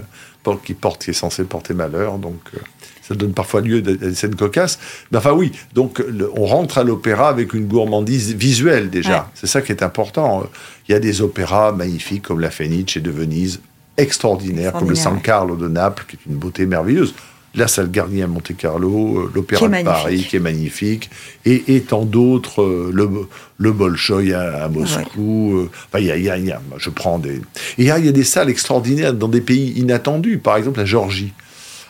euh, 0.49 0.53
qui 0.65 0.73
porte, 0.73 1.03
qui 1.03 1.11
est 1.11 1.13
censé 1.13 1.43
porter 1.43 1.75
malheur. 1.75 2.17
Donc, 2.17 2.39
euh, 2.55 2.59
ça 3.07 3.15
donne 3.15 3.33
parfois 3.33 3.61
lieu 3.61 3.77
à 3.77 3.81
des 3.81 4.15
scènes 4.15 4.35
cocasses. 4.35 4.79
Mais 5.11 5.17
enfin, 5.19 5.31
oui. 5.31 5.51
Donc, 5.73 5.99
le- 5.99 6.29
on 6.35 6.45
rentre 6.45 6.77
à 6.77 6.83
l'opéra 6.83 7.29
avec 7.29 7.53
une 7.53 7.65
gourmandise 7.67 8.33
visuelle 8.35 8.89
déjà. 8.89 9.09
Ouais. 9.11 9.25
C'est 9.33 9.47
ça 9.47 9.61
qui 9.61 9.71
est 9.71 9.81
important. 9.83 10.47
Il 10.87 10.91
y 10.91 10.95
a 10.95 10.99
des 10.99 11.21
opéras 11.21 11.71
magnifiques 11.71 12.23
comme 12.23 12.39
la 12.39 12.49
Fenice 12.51 12.97
de 12.97 13.09
Venise, 13.11 13.59
extraordinaires, 13.97 14.73
comme 14.73 14.89
le 14.89 14.95
San 14.95 15.21
Carlo 15.21 15.55
de 15.55 15.67
Naples, 15.67 16.05
qui 16.07 16.15
est 16.17 16.29
une 16.29 16.35
beauté 16.37 16.65
merveilleuse. 16.65 17.13
La 17.55 17.67
salle 17.67 17.89
Garnier 17.89 18.21
à 18.23 18.27
Monte 18.27 18.55
Carlo, 18.55 19.17
euh, 19.19 19.31
l'Opéra 19.33 19.61
de 19.67 19.71
Paris, 19.85 20.27
qui 20.29 20.35
est 20.35 20.39
magnifique, 20.39 21.09
et, 21.43 21.75
et 21.75 21.81
tant 21.81 22.05
d'autres, 22.05 22.61
euh, 22.61 22.91
le, 22.93 23.09
le 23.57 23.71
Bolchoï 23.71 24.33
à, 24.33 24.65
à 24.65 24.67
Moscou. 24.69 25.53
euh, 25.57 25.69
enfin, 25.87 25.99
il 25.99 26.05
y 26.05 26.11
a, 26.11 26.17
y 26.17 26.29
a- 26.29 26.37
y 26.37 26.51
a- 26.51 26.61
je 26.77 26.89
prends 26.91 27.17
des. 27.17 27.41
Il 27.79 27.85
y, 27.85 27.89
a, 27.89 27.97
il 27.97 28.05
y 28.05 28.09
a 28.09 28.11
des 28.11 28.25
salles 28.25 28.49
extraordinaires 28.51 29.13
dans 29.13 29.29
des 29.29 29.41
pays 29.41 29.71
inattendus, 29.77 30.37
par 30.37 30.57
exemple 30.57 30.77
la 30.79 30.85
Géorgie. 30.85 31.33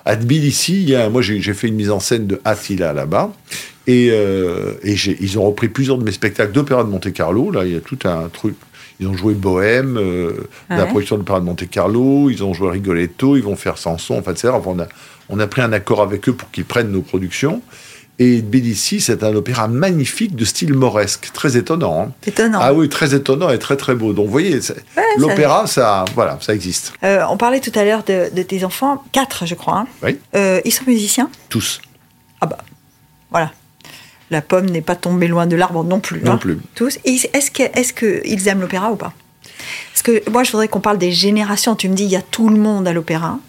À 0.07 0.15
Tbilissi, 0.15 0.83
il 0.83 0.89
y 0.89 0.95
a, 0.95 1.09
moi 1.09 1.21
j'ai 1.21 1.53
fait 1.53 1.67
une 1.67 1.75
mise 1.75 1.91
en 1.91 1.99
scène 1.99 2.27
de 2.27 2.39
Attila 2.45 2.93
là-bas, 2.93 3.33
et, 3.87 4.07
euh, 4.11 4.75
et 4.81 4.93
ils 4.93 5.37
ont 5.37 5.43
repris 5.43 5.67
plusieurs 5.67 5.97
de 5.97 6.05
mes 6.05 6.13
spectacles 6.13 6.53
d'opéra 6.53 6.85
de 6.85 6.89
Monte 6.89 7.11
Carlo. 7.11 7.51
Là, 7.51 7.65
il 7.65 7.73
y 7.73 7.75
a 7.75 7.81
tout 7.81 7.99
un 8.05 8.29
truc. 8.29 8.55
Ils 9.01 9.07
ont 9.07 9.13
joué 9.13 9.33
Bohème, 9.33 9.97
euh, 9.97 10.47
la 10.69 10.85
production 10.85 11.17
de 11.17 11.21
l'opéra 11.21 11.41
de 11.41 11.45
Monte 11.45 11.69
Carlo, 11.69 12.29
ils 12.29 12.41
ont 12.41 12.53
joué 12.53 12.71
Rigoletto, 12.71 13.35
ils 13.35 13.43
vont 13.43 13.57
faire 13.57 13.77
Samson, 13.77 14.17
enfin. 14.17 14.31
Enfin, 14.31 14.71
on, 14.71 14.79
a, 14.79 14.87
on 15.27 15.39
a 15.39 15.47
pris 15.47 15.61
un 15.61 15.73
accord 15.73 16.01
avec 16.01 16.29
eux 16.29 16.33
pour 16.33 16.49
qu'ils 16.51 16.65
prennent 16.65 16.91
nos 16.91 17.01
productions. 17.01 17.61
Et 18.19 18.41
Tbilissi, 18.41 18.99
c'est 18.99 19.23
un 19.23 19.35
opéra 19.35 19.67
magnifique 19.67 20.35
de 20.35 20.43
style 20.43 20.73
mauresque, 20.73 21.29
très 21.33 21.55
étonnant. 21.55 22.01
hein. 22.07 22.11
Étonnant. 22.25 22.57
Ah 22.61 22.73
oui, 22.73 22.89
très 22.89 23.13
étonnant 23.13 23.49
et 23.51 23.59
très 23.59 23.77
très 23.77 23.93
beau. 23.93 24.13
Donc 24.13 24.25
vous 24.25 24.31
voyez, 24.31 24.55
Ouais, 24.55 25.03
l'opéra, 25.17 25.67
ça, 25.67 26.03
voilà, 26.15 26.39
ça 26.41 26.55
existe. 26.55 26.93
Euh, 27.03 27.21
on 27.29 27.37
parlait 27.37 27.59
tout 27.59 27.71
à 27.75 27.83
l'heure 27.83 28.03
de, 28.03 28.29
de 28.33 28.41
tes 28.41 28.63
enfants, 28.63 29.03
quatre, 29.11 29.45
je 29.45 29.53
crois. 29.53 29.79
hein. 29.81 29.87
Oui, 30.01 30.17
Euh, 30.35 30.59
ils 30.65 30.71
sont 30.71 30.85
musiciens? 30.87 31.29
Tous. 31.49 31.79
Ah 32.41 32.47
bah, 32.47 32.57
voilà. 33.29 33.51
La 34.31 34.41
pomme 34.41 34.65
n'est 34.65 34.81
pas 34.81 34.95
tombée 34.95 35.27
loin 35.27 35.45
de 35.45 35.55
l'arbre 35.55 35.83
non 35.83 35.99
plus. 35.99 36.21
Non 36.23 36.33
hein. 36.33 36.37
plus. 36.37 36.57
Tous. 36.73 36.97
Est-ce 37.05 37.51
que- 37.51 37.63
est-ce 37.79 37.93
qu'ils 37.93 38.47
aiment 38.47 38.61
l'opéra 38.61 38.91
ou 38.91 38.95
pas? 38.95 39.13
Parce 39.93 40.01
que 40.01 40.27
moi, 40.29 40.43
je 40.43 40.51
voudrais 40.51 40.67
qu'on 40.67 40.81
parle 40.81 40.97
des 40.97 41.11
générations. 41.11 41.75
Tu 41.75 41.87
me 41.87 41.93
dis, 41.95 42.03
il 42.05 42.09
y 42.09 42.15
a 42.15 42.21
tout 42.23 42.49
le 42.49 42.57
monde 42.57 42.87
à 42.87 42.93
l'opéra. 42.93 43.39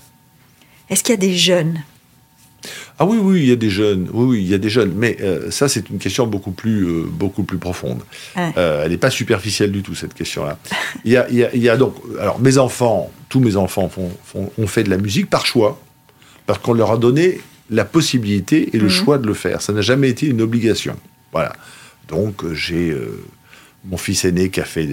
Est-ce 0.90 1.02
qu'il 1.02 1.14
y 1.14 1.18
a 1.18 1.20
des 1.20 1.34
jeunes? 1.36 1.82
Ah 3.00 3.06
oui, 3.06 3.18
oui, 3.20 3.40
il 3.42 3.48
y 3.48 3.52
a 3.52 3.56
des 3.56 3.70
jeunes. 3.70 4.08
Oui, 4.12 4.26
oui, 4.26 4.42
il 4.42 4.48
y 4.48 4.54
a 4.54 4.58
des 4.58 4.68
jeunes. 4.70 4.92
Mais 4.96 5.16
euh, 5.20 5.50
ça, 5.50 5.68
c'est 5.68 5.88
une 5.88 5.98
question 5.98 6.26
beaucoup 6.26 6.50
plus, 6.50 6.84
euh, 6.84 7.04
beaucoup 7.08 7.44
plus 7.44 7.58
profonde. 7.58 8.00
Ouais. 8.36 8.52
Euh, 8.56 8.82
elle 8.84 8.90
n'est 8.90 8.96
pas 8.96 9.10
superficielle 9.10 9.70
du 9.70 9.82
tout, 9.82 9.94
cette 9.94 10.14
question-là. 10.14 10.58
Il 11.04 11.12
y 11.12 11.16
a, 11.16 11.28
il 11.30 11.36
y 11.36 11.44
a- 11.44 11.54
il 11.54 11.62
y 11.62 11.68
a 11.68 11.76
donc. 11.76 11.94
Alors, 12.20 12.40
mes 12.40 12.58
enfants, 12.58 13.10
tous 13.28 13.40
mes 13.40 13.56
enfants 13.56 13.88
font, 13.88 14.10
font- 14.24 14.50
ont 14.58 14.66
fait 14.66 14.82
de 14.82 14.90
la 14.90 14.96
musique 14.98 15.30
par 15.30 15.46
choix, 15.46 15.80
parce 16.46 16.58
qu'on 16.58 16.72
leur 16.72 16.90
a 16.90 16.96
donné 16.98 17.40
la 17.70 17.84
possibilité 17.84 18.70
et 18.74 18.78
le 18.78 18.84
Mhm. 18.84 18.90
choix 18.90 19.18
de 19.18 19.26
le 19.26 19.34
faire. 19.34 19.62
Ça 19.62 19.72
n'a 19.72 19.82
jamais 19.82 20.08
été 20.08 20.26
une 20.26 20.40
obligation. 20.40 20.96
Voilà. 21.32 21.52
Donc, 22.08 22.52
j'ai. 22.52 22.96
mon 23.84 23.96
fils 23.96 24.24
aîné 24.24 24.50
qui 24.50 24.60
a 24.60 24.64
fait 24.64 24.88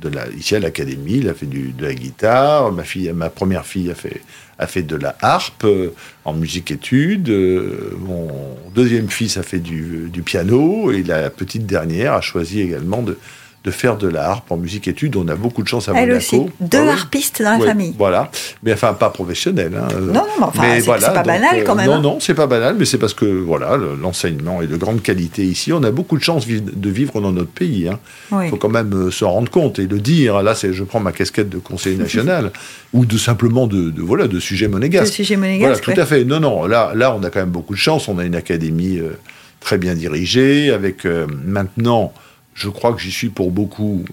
de, 0.00 0.08
la, 0.08 0.28
ici 0.30 0.54
à 0.56 0.60
l'académie, 0.60 1.18
il 1.18 1.28
a 1.28 1.34
fait 1.34 1.46
du- 1.46 1.72
de 1.72 1.84
la 1.84 1.94
guitare. 1.94 2.72
Ma, 2.72 2.84
fille, 2.84 3.10
ma 3.12 3.30
première 3.30 3.66
fille 3.66 3.90
a 3.90 3.94
fait, 3.94 4.20
a 4.58 4.66
fait 4.66 4.82
de 4.82 4.96
la 4.96 5.16
harpe 5.20 5.64
euh, 5.64 5.90
en 6.24 6.32
musique-études. 6.34 7.28
Euh, 7.30 7.92
mon 8.00 8.28
deuxième 8.74 9.08
fils 9.08 9.36
a 9.36 9.42
fait 9.42 9.58
du, 9.58 10.08
du 10.12 10.22
piano. 10.22 10.90
Et 10.92 11.02
la 11.02 11.30
petite 11.30 11.66
dernière 11.66 12.12
a 12.14 12.20
choisi 12.20 12.60
également 12.60 13.02
de, 13.02 13.18
de 13.64 13.70
faire 13.72 13.96
de 13.96 14.08
la 14.08 14.28
harpe 14.30 14.50
en 14.52 14.56
musique-études. 14.56 15.16
On 15.16 15.26
a 15.28 15.34
beaucoup 15.34 15.62
de 15.62 15.68
chance 15.68 15.88
à 15.88 15.92
Elle 15.92 16.08
Monaco. 16.10 16.16
aussi. 16.18 16.40
Deux 16.60 16.78
Ah 16.78 16.82
oui. 16.84 16.88
harpistes 16.90 17.42
dans 17.42 17.50
la 17.52 17.58
Ouais, 17.58 17.66
famille. 17.66 17.94
Voilà, 17.98 18.30
mais 18.62 18.72
enfin 18.72 18.94
pas 18.94 19.10
professionnel. 19.10 19.72
hein. 19.76 19.88
Non, 20.00 20.12
non, 20.12 20.22
mais 20.38 20.44
enfin, 20.44 20.62
c'est- 20.76 20.80
c'est 20.82 21.12
pas 21.12 21.22
banal 21.22 21.64
quand 21.64 21.74
même, 21.74 21.86
Non, 21.86 21.94
hein. 21.94 22.00
non, 22.00 22.18
c'est 22.20 22.34
pas 22.34 22.46
banal, 22.46 22.76
mais 22.78 22.84
c'est 22.84 22.98
parce 22.98 23.14
que 23.14 23.24
voilà, 23.26 23.76
le- 23.76 23.96
l'enseignement 24.00 24.62
est 24.62 24.68
de 24.68 24.76
grande 24.76 25.02
qualité 25.02 25.44
ici. 25.44 25.72
On 25.72 25.82
a 25.82 25.90
beaucoup 25.90 26.16
de 26.16 26.22
chance 26.22 26.46
de 26.46 26.90
vivre 26.90 27.20
dans 27.20 27.32
notre 27.32 27.50
pays. 27.50 27.88
hein. 27.88 27.98
Il 28.30 28.36
Oui. 28.36 28.48
faut 28.48 28.56
quand 28.56 28.68
même 28.68 28.92
euh, 28.94 29.10
s'en 29.10 29.30
rendre 29.32 29.50
compte 29.50 29.78
et 29.80 29.86
le 29.86 29.98
dire. 29.98 30.40
Là, 30.42 30.54
c'est, 30.54 30.72
je 30.72 30.84
prends 30.84 31.00
ma 31.00 31.12
casquette 31.12 31.48
de 31.50 31.58
conseiller 31.58 31.96
national 32.06 32.52
ou 32.92 33.04
de 33.04 33.18
simplement 33.18 33.66
de, 33.66 33.90
de- 33.90 34.02
voilà 34.02 34.28
de 34.28 34.38
sujet 34.40 34.68
monégasque. 34.68 35.12
sujet 35.12 35.34
Voilà, 35.36 35.52
monégasque. 35.54 35.82
tout 35.84 35.90
ouais. 35.90 35.98
à 36.00 36.06
fait. 36.06 36.24
Non, 36.24 36.38
non, 36.40 36.64
là, 36.66 36.92
là, 36.94 37.14
on 37.14 37.22
a 37.24 37.30
quand 37.30 37.40
même 37.40 37.50
beaucoup 37.50 37.74
de 37.74 37.78
chance. 37.80 38.08
On 38.08 38.18
a 38.18 38.24
une 38.24 38.36
académie 38.36 38.98
euh, 38.98 39.18
très 39.60 39.76
bien 39.78 39.94
dirigée, 39.94 40.70
avec 40.70 41.04
euh, 41.04 41.26
maintenant, 41.44 42.12
je 42.58 42.68
crois 42.68 42.92
que 42.92 43.00
j'y 43.00 43.12
suis 43.12 43.28
pour 43.28 43.52
beaucoup, 43.52 44.04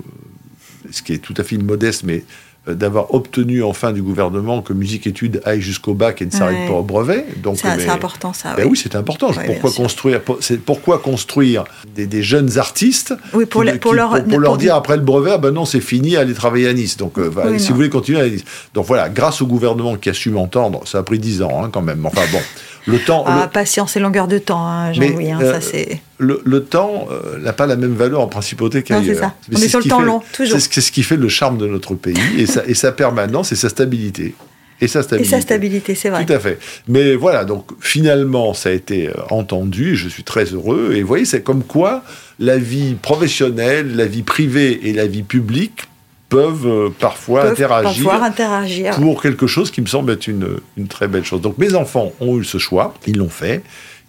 ce 0.91 1.01
qui 1.01 1.13
est 1.13 1.17
tout 1.17 1.33
à 1.37 1.43
fait 1.43 1.57
modeste, 1.57 2.03
mais 2.03 2.23
d'avoir 2.67 3.13
obtenu 3.13 3.61
enfin 3.63 3.91
du 3.91 4.01
gouvernement 4.01 4.61
que 4.61 4.73
musique-études 4.73 5.41
aille 5.45 5.61
jusqu'au 5.61 5.93
bac 5.93 6.21
et 6.21 6.25
ne 6.25 6.31
s'arrête 6.31 6.57
Ouais. 6.61 6.67
pas 6.67 6.73
au 6.73 6.83
brevet. 6.83 7.25
Donc, 7.37 7.57
C'est 7.61 7.67
mais- 7.75 7.83
c'est 7.83 7.89
important 7.89 8.33
ça. 8.33 8.53
ben 8.55 8.63
oui. 8.63 8.69
oui, 8.71 8.79
c'est 8.81 8.95
important. 8.95 9.29
Ouais, 9.31 9.45
pourquoi, 9.45 9.71
construire, 9.71 10.21
pour- 10.21 10.37
c'est 10.41 10.59
pourquoi 10.59 10.99
construire 10.99 11.63
des, 11.95 12.07
des 12.07 12.23
jeunes 12.23 12.57
artistes 12.57 13.13
Oui, 13.33 13.45
pour 13.45 13.63
qui- 13.63 13.71
le- 13.71 13.77
pour 13.77 13.91
qui- 13.91 13.97
leur- 13.97 14.09
pour, 14.11 14.23
pour 14.23 14.39
leur 14.39 14.51
pour 14.51 14.57
dire 14.57 14.75
après 14.75 14.95
le 14.97 15.03
brevet, 15.03 15.31
ah 15.33 15.37
ben 15.37 15.51
non, 15.51 15.65
c'est 15.65 15.79
fini, 15.81 16.15
allez 16.15 16.33
travailler 16.33 16.67
à 16.67 16.73
Nice. 16.73 16.97
Donc, 16.97 17.17
euh, 17.19 17.29
Oui, 17.35 17.59
si 17.59 17.65
non. 17.65 17.69
vous 17.71 17.75
voulez 17.75 17.89
continuer 17.89 18.19
à 18.21 18.27
Nice. 18.29 18.43
Donc 18.73 18.85
voilà, 18.85 19.09
grâce 19.09 19.41
au 19.41 19.47
gouvernement 19.47 19.95
qui 19.95 20.09
a 20.09 20.13
su 20.13 20.29
m'entendre, 20.31 20.81
ça 20.87 20.99
a 20.99 21.03
pris 21.03 21.19
10 21.19 21.41
ans 21.43 21.63
hein, 21.63 21.69
quand 21.71 21.81
même. 21.81 22.05
Enfin 22.05 22.21
bon, 22.31 22.39
le 22.87 22.99
temps, 22.99 23.23
Ah, 23.27 23.41
le- 23.43 23.49
patience 23.51 23.95
et 23.95 23.99
longueur 23.99 24.27
de 24.27 24.37
temps, 24.37 24.65
hein, 24.65 24.93
Jean-Louis. 24.93 25.15
Mais, 25.17 25.31
hein, 25.31 25.39
euh, 25.41 25.53
ça, 25.53 25.61
c'est. 25.61 25.99
le, 26.19 26.39
le 26.45 26.63
temps 26.63 27.07
euh, 27.11 27.39
n'a 27.39 27.51
pas 27.53 27.65
la 27.67 27.75
même 27.75 27.93
valeur 27.95 28.21
en 28.21 28.27
principauté 28.27 28.77
Non, 28.79 28.83
qu'ailleurs. 28.83 29.03
c'est 29.15 29.21
ça. 29.21 29.33
Mais 29.49 29.57
On 29.57 29.59
est 29.59 29.63
ce 29.63 29.69
sur 29.69 29.79
le 29.79 29.85
temps 29.85 29.99
fait- 29.99 30.05
long, 30.05 30.21
toujours. 30.33 30.59
C'est 30.59 30.67
ce, 30.67 30.73
c'est 30.73 30.81
ce 30.81 30.91
qui 30.91 31.01
fait 31.03 31.17
le 31.17 31.27
charme 31.29 31.57
de 31.57 31.67
notre 31.67 31.95
pays 31.95 32.15
et 32.37 32.45
sa, 32.55 32.65
et 32.65 32.73
sa 32.73 32.91
permanence 32.91 33.51
et 33.51 33.55
sa 33.55 33.69
stabilité. 33.69 34.35
Et 34.81 34.87
sa 34.87 34.99
Et 34.99 35.03
stabilité. 35.03 35.35
sa 35.35 35.41
stabilité, 35.41 35.95
c'est 35.95 36.09
vrai. 36.09 36.25
Tout 36.25 36.33
à 36.33 36.39
fait. 36.39 36.59
Mais 36.87 37.15
voilà, 37.15 37.45
donc 37.45 37.71
finalement, 37.79 38.53
ça 38.53 38.69
a 38.69 38.71
été 38.73 39.07
euh, 39.07 39.13
entendu 39.29 39.93
et 39.93 39.95
je 39.95 40.09
suis 40.09 40.23
très 40.23 40.45
heureux. 40.45 40.93
Et 40.95 41.01
vous 41.01 41.07
voyez, 41.07 41.25
c'est 41.25 41.41
comme 41.41 41.63
quoi 41.63 42.03
la 42.39 42.57
vie 42.57 42.95
professionnelle, 42.95 43.95
la 43.95 44.05
vie 44.05 44.23
privée 44.23 44.89
et 44.89 44.93
la 44.93 45.07
vie 45.07 45.23
publique 45.23 45.83
peuvent 46.27 46.67
euh, 46.67 46.89
parfois 46.99 47.41
Peuvent 47.43 47.51
interagir 47.51 48.11
interagir. 48.23 48.95
pour 48.95 49.21
quelque 49.21 49.47
chose 49.47 49.71
qui 49.71 49.79
me 49.81 49.85
semble 49.85 50.11
être 50.11 50.27
une, 50.27 50.57
une 50.75 50.87
très 50.87 51.07
belle 51.07 51.23
chose. 51.23 51.39
Donc 51.41 51.57
mes 51.57 51.75
enfants 51.75 52.11
ont 52.19 52.37
eu 52.39 52.43
ce 52.43 52.57
choix, 52.57 52.93
ils 53.07 53.17
l'ont 53.17 53.29
fait, 53.29 53.61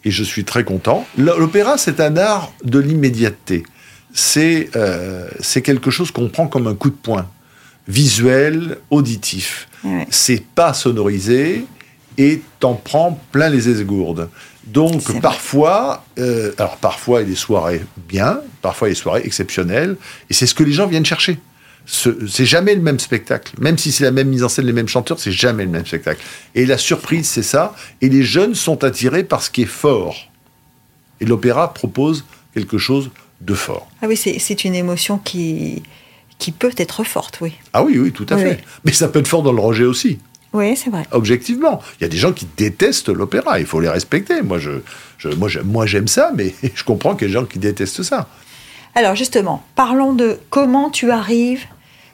et 0.04 0.11
je 0.11 0.24
suis 0.24 0.44
très 0.44 0.64
content. 0.64 1.06
L'opéra, 1.18 1.78
c'est 1.78 2.00
un 2.00 2.16
art 2.16 2.52
de 2.64 2.78
l'immédiateté. 2.78 3.64
C'est 4.12 4.70
euh, 4.76 5.28
c'est 5.40 5.62
quelque 5.62 5.90
chose 5.90 6.11
qu'on 6.11 6.28
prend 6.28 6.46
comme 6.48 6.66
un 6.66 6.74
coup 6.74 6.90
de 6.90 6.96
poing, 6.96 7.28
visuel, 7.88 8.79
auditif. 8.90 9.68
Ouais. 9.85 10.07
C'est 10.11 10.42
pas 10.44 10.75
sonorisé 10.75 11.64
et 12.18 12.42
t'en 12.61 12.75
prends 12.75 13.18
plein 13.33 13.49
les 13.49 13.68
esgourdes. 13.68 14.29
Donc 14.66 15.20
parfois, 15.20 16.05
euh, 16.18 16.53
alors 16.59 16.77
parfois 16.79 17.20
il 17.20 17.25
y 17.25 17.27
a 17.27 17.31
des 17.31 17.37
soirées 17.37 17.83
bien, 18.09 18.40
parfois 18.62 18.88
il 18.88 18.90
y 18.90 18.92
a 18.92 18.94
des 18.96 19.01
soirées 19.01 19.22
exceptionnelles, 19.25 19.96
et 20.29 20.35
c'est 20.35 20.46
ce 20.46 20.55
que 20.55 20.64
les 20.64 20.72
gens 20.72 20.87
viennent 20.88 21.07
chercher. 21.07 21.38
Ce- 21.88 22.27
C'est 22.27 22.46
jamais 22.46 22.75
le 22.75 22.81
même 22.81 22.99
spectacle, 22.99 23.53
même 23.61 23.79
si 23.79 23.92
c'est 23.92 24.03
la 24.03 24.11
même 24.11 24.27
mise 24.29 24.42
en 24.42 24.49
scène, 24.49 24.66
les 24.66 24.72
mêmes 24.72 24.88
chanteurs, 24.88 25.20
c'est 25.20 25.31
jamais 25.31 25.64
le 25.64 25.70
même 25.70 25.87
spectacle. 25.87 26.20
Et 26.57 26.66
la 26.66 26.79
surprise, 26.79 27.29
c'est 27.29 27.44
ça. 27.44 27.77
Et 28.01 28.09
les 28.09 28.25
jeunes 28.25 28.57
sont 28.57 28.83
attirés 28.83 29.22
par 29.22 29.40
ce 29.40 29.51
qui 29.51 29.62
est 29.62 29.66
fort. 29.66 30.16
Et 31.20 31.27
l'opéra 31.27 31.72
propose 31.72 32.25
quelque 32.53 32.77
chose 32.77 33.11
de 33.40 33.55
fort. 33.55 33.88
Ah 34.03 34.07
oui, 34.09 34.16
c'est 34.16 34.40
c'est 34.40 34.64
une 34.64 34.75
émotion 34.75 35.18
qui, 35.18 35.85
qui 36.38 36.53
peut 36.53 36.72
être 36.77 37.05
forte, 37.05 37.38
oui. 37.40 37.53
Ah 37.72 37.83
oui, 37.83 37.99
oui, 37.99 38.12
tout 38.12 38.27
à 38.31 38.35
Oui, 38.37 38.42
fait. 38.42 38.51
oui. 38.51 38.57
Mais 38.85 38.92
ça 38.92 39.09
peut 39.09 39.20
être 39.20 39.29
fort 39.29 39.42
dans 39.42 39.53
le 39.53 39.61
rejet 39.61 39.85
aussi. 39.85 40.18
Oui, 40.53 40.77
c'est 40.77 40.90
vrai. 40.90 41.03
objectivement. 41.11 41.83
Il 42.01 42.05
y 42.05 42.07
a 42.07 42.09
des 42.09 42.16
gens 42.16 42.33
qui 42.33 42.46
détestent 42.57 43.09
l'opéra, 43.11 43.61
il 43.61 43.66
faut 43.66 43.81
les 43.81 43.88
respecter. 43.88 44.40
Moi, 44.42 44.59
je, 44.59 44.70
je- 45.18 45.29
moi, 45.29 45.49
j'aime, 45.49 45.66
moi, 45.66 45.85
j'aime 45.87 46.09
ça, 46.09 46.31
mais 46.35 46.55
je 46.75 46.85
comprends 46.85 47.14
qu'il 47.14 47.29
y 47.29 47.31
a 47.31 47.35
des 47.35 47.40
gens 47.40 47.46
qui 47.46 47.59
détestent 47.59 48.03
ça. 48.03 48.29
Alors 48.94 49.14
justement, 49.14 49.62
parlons 49.75 50.14
de 50.14 50.38
comment 50.49 50.88
tu 50.88 51.11
arrives, 51.11 51.64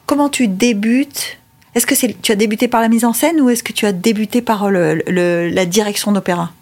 comment 0.06 0.28
tu 0.28 0.48
débutes. 0.48 1.38
Est-ce 1.76 1.86
que 1.86 1.94
c'est 1.94 2.20
tu 2.20 2.32
as 2.32 2.36
débuté 2.36 2.66
par 2.68 2.80
la 2.80 2.88
mise 2.88 3.04
en 3.04 3.12
scène 3.12 3.40
ou 3.40 3.48
est-ce 3.50 3.62
que 3.62 3.72
tu 3.72 3.86
as 3.86 3.92
débuté 3.92 4.42
par 4.42 4.68
le- 4.70 5.02
le- 5.06 5.48
la 5.48 5.64
direction 5.64 6.10
d'opéra? 6.10 6.52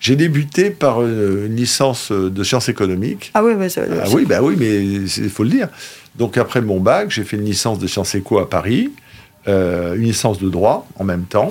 J'ai 0.00 0.16
débuté 0.16 0.70
par 0.70 1.00
euh, 1.00 1.46
une, 1.46 1.54
licence 1.54 2.10
de 2.10 2.42
sciences 2.42 2.68
économiques. 2.68 3.30
Ah 3.34 3.44
oui, 3.44 3.54
bah, 3.54 3.68
ça, 3.68 3.82
ah, 3.88 4.08
oui, 4.12 4.24
bah 4.24 4.40
oui, 4.42 4.56
mais 4.58 4.84
il 4.84 5.30
faut 5.30 5.44
le 5.44 5.50
dire. 5.50 5.68
Donc 6.16 6.36
après 6.36 6.60
mon 6.60 6.80
bac, 6.80 7.10
j'ai 7.10 7.24
fait 7.24 7.36
une 7.36 7.44
licence 7.44 7.78
de 7.78 7.86
sciences 7.86 8.14
éco 8.14 8.38
à 8.38 8.48
Paris, 8.48 8.90
euh, 9.48 9.94
une 9.94 10.02
licence 10.02 10.38
de 10.38 10.48
droit 10.48 10.86
en 10.98 11.04
même 11.04 11.24
temps. 11.24 11.48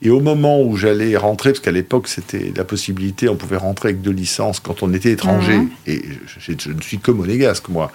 Et 0.00 0.10
au 0.10 0.20
moment 0.20 0.62
où 0.62 0.76
j'allais 0.76 1.16
rentrer, 1.16 1.50
parce 1.50 1.60
qu'à 1.60 1.72
l'époque 1.72 2.06
c'était 2.06 2.52
la 2.54 2.62
possibilité, 2.62 3.28
on 3.28 3.34
pouvait 3.34 3.56
rentrer 3.56 3.88
avec 3.88 4.00
deux 4.00 4.12
licences 4.12 4.60
quand 4.60 4.82
on 4.84 4.94
était 4.94 5.10
étranger. 5.10 5.56
Mhm. 5.56 5.70
Et 5.88 6.02
je, 6.38 6.70
ne 6.70 6.80
suis 6.80 6.98
que 6.98 7.10
monégasque, 7.10 7.68
moi. 7.68 7.90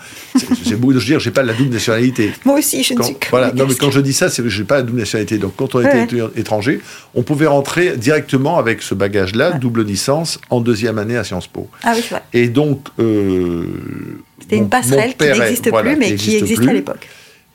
C'est 0.65 0.75
beau 0.75 0.91
de 0.91 0.99
dire, 0.99 1.19
j'ai 1.19 1.31
pas 1.31 1.43
la 1.43 1.53
double 1.53 1.69
nationalité. 1.69 2.33
Moi 2.43 2.59
aussi, 2.59 2.83
je 2.83 2.93
ne 2.93 3.01
suis 3.01 3.15
que 3.15 3.29
Voilà, 3.29 3.53
non, 3.53 3.65
mais 3.67 3.75
quand 3.75 3.89
je 3.89 4.01
dis 4.01 4.11
ça, 4.11 4.29
c'est 4.29 4.43
que 4.43 4.49
j'ai 4.49 4.65
pas 4.65 4.77
la 4.77 4.81
double 4.83 4.99
nationalité. 4.99 5.37
Donc 5.37 5.53
quand 5.55 5.75
on 5.75 5.81
était 5.81 6.19
étranger, 6.35 6.81
on 7.15 7.23
pouvait 7.23 7.47
rentrer 7.47 7.95
directement 7.95 8.57
avec 8.57 8.81
ce 8.81 8.93
bagage-là, 8.95 9.51
double 9.53 9.83
licence, 9.83 10.39
en 10.49 10.59
deuxième 10.59 10.97
année 10.97 11.15
à 11.15 11.23
Sciences 11.23 11.47
Po. 11.47 11.69
Ah 11.83 11.93
oui, 11.95 12.01
c'est 12.01 12.15
vrai. 12.15 12.23
Et 12.33 12.49
donc. 12.49 12.87
Euh, 12.99 13.65
c'était 14.43 14.57
une 14.57 14.69
passerelle 14.69 15.15
qui 15.15 15.25
n'existe 15.25 15.71
plus, 15.71 15.95
mais 15.95 16.15
qui 16.15 16.35
existait 16.35 16.69
à 16.69 16.73
l'époque. 16.73 17.07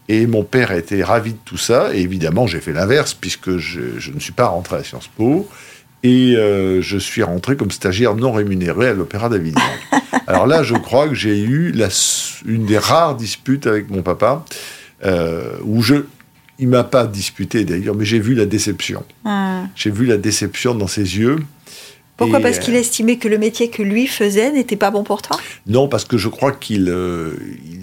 Et 0.08 0.26
mon 0.26 0.42
père 0.42 0.72
était 0.72 1.02
ravi 1.02 1.32
de 1.32 1.38
tout 1.44 1.58
ça. 1.58 1.94
Et 1.94 2.00
évidemment, 2.00 2.46
j'ai 2.46 2.60
fait 2.60 2.72
l'inverse, 2.72 3.12
puisque 3.12 3.58
je, 3.58 4.10
ne 4.12 4.18
suis 4.18 4.32
pas 4.32 4.46
rentré 4.46 4.76
à 4.76 4.82
Sciences 4.82 5.08
Po. 5.08 5.46
Et 6.02 6.34
euh, 6.36 6.80
je 6.80 6.96
suis 6.96 7.22
rentré 7.22 7.56
comme 7.56 7.70
stagiaire 7.70 8.14
non 8.14 8.32
rémunéré 8.32 8.88
à 8.88 8.94
l'Opéra 8.94 9.28
d'Avignon. 9.28 9.60
Alors 10.26 10.46
là, 10.46 10.62
je 10.62 10.74
crois 10.74 11.08
que 11.08 11.14
j'ai 11.14 11.38
eu 11.38 11.72
la, 11.72 11.88
une 12.46 12.64
des 12.64 12.78
rares 12.78 13.16
disputes 13.16 13.66
avec 13.66 13.90
mon 13.90 14.02
papa, 14.02 14.44
euh, 15.04 15.56
où 15.64 15.82
je, 15.82 15.96
il 16.58 16.68
m'a 16.68 16.84
pas 16.84 17.06
disputé 17.06 17.64
d'ailleurs, 17.64 17.94
mais 17.94 18.04
j'ai 18.04 18.20
vu 18.20 18.34
la 18.34 18.46
déception. 18.46 19.04
Ah. 19.24 19.64
J'ai 19.74 19.90
vu 19.90 20.06
la 20.06 20.16
déception 20.16 20.74
dans 20.74 20.86
ses 20.86 21.18
yeux. 21.18 21.38
Pourquoi 22.18 22.40
Parce 22.40 22.58
qu'il 22.58 22.74
euh, 22.74 22.80
estimait 22.80 23.16
que 23.16 23.28
le 23.28 23.38
métier 23.38 23.70
que 23.70 23.80
lui 23.80 24.08
faisait 24.08 24.50
n'était 24.50 24.76
pas 24.76 24.90
bon 24.90 25.04
pour 25.04 25.22
toi? 25.22 25.38
Non, 25.68 25.86
parce 25.86 26.04
que 26.04 26.18
je 26.18 26.28
crois 26.28 26.50
qu'il 26.50 26.88
euh, 26.88 27.30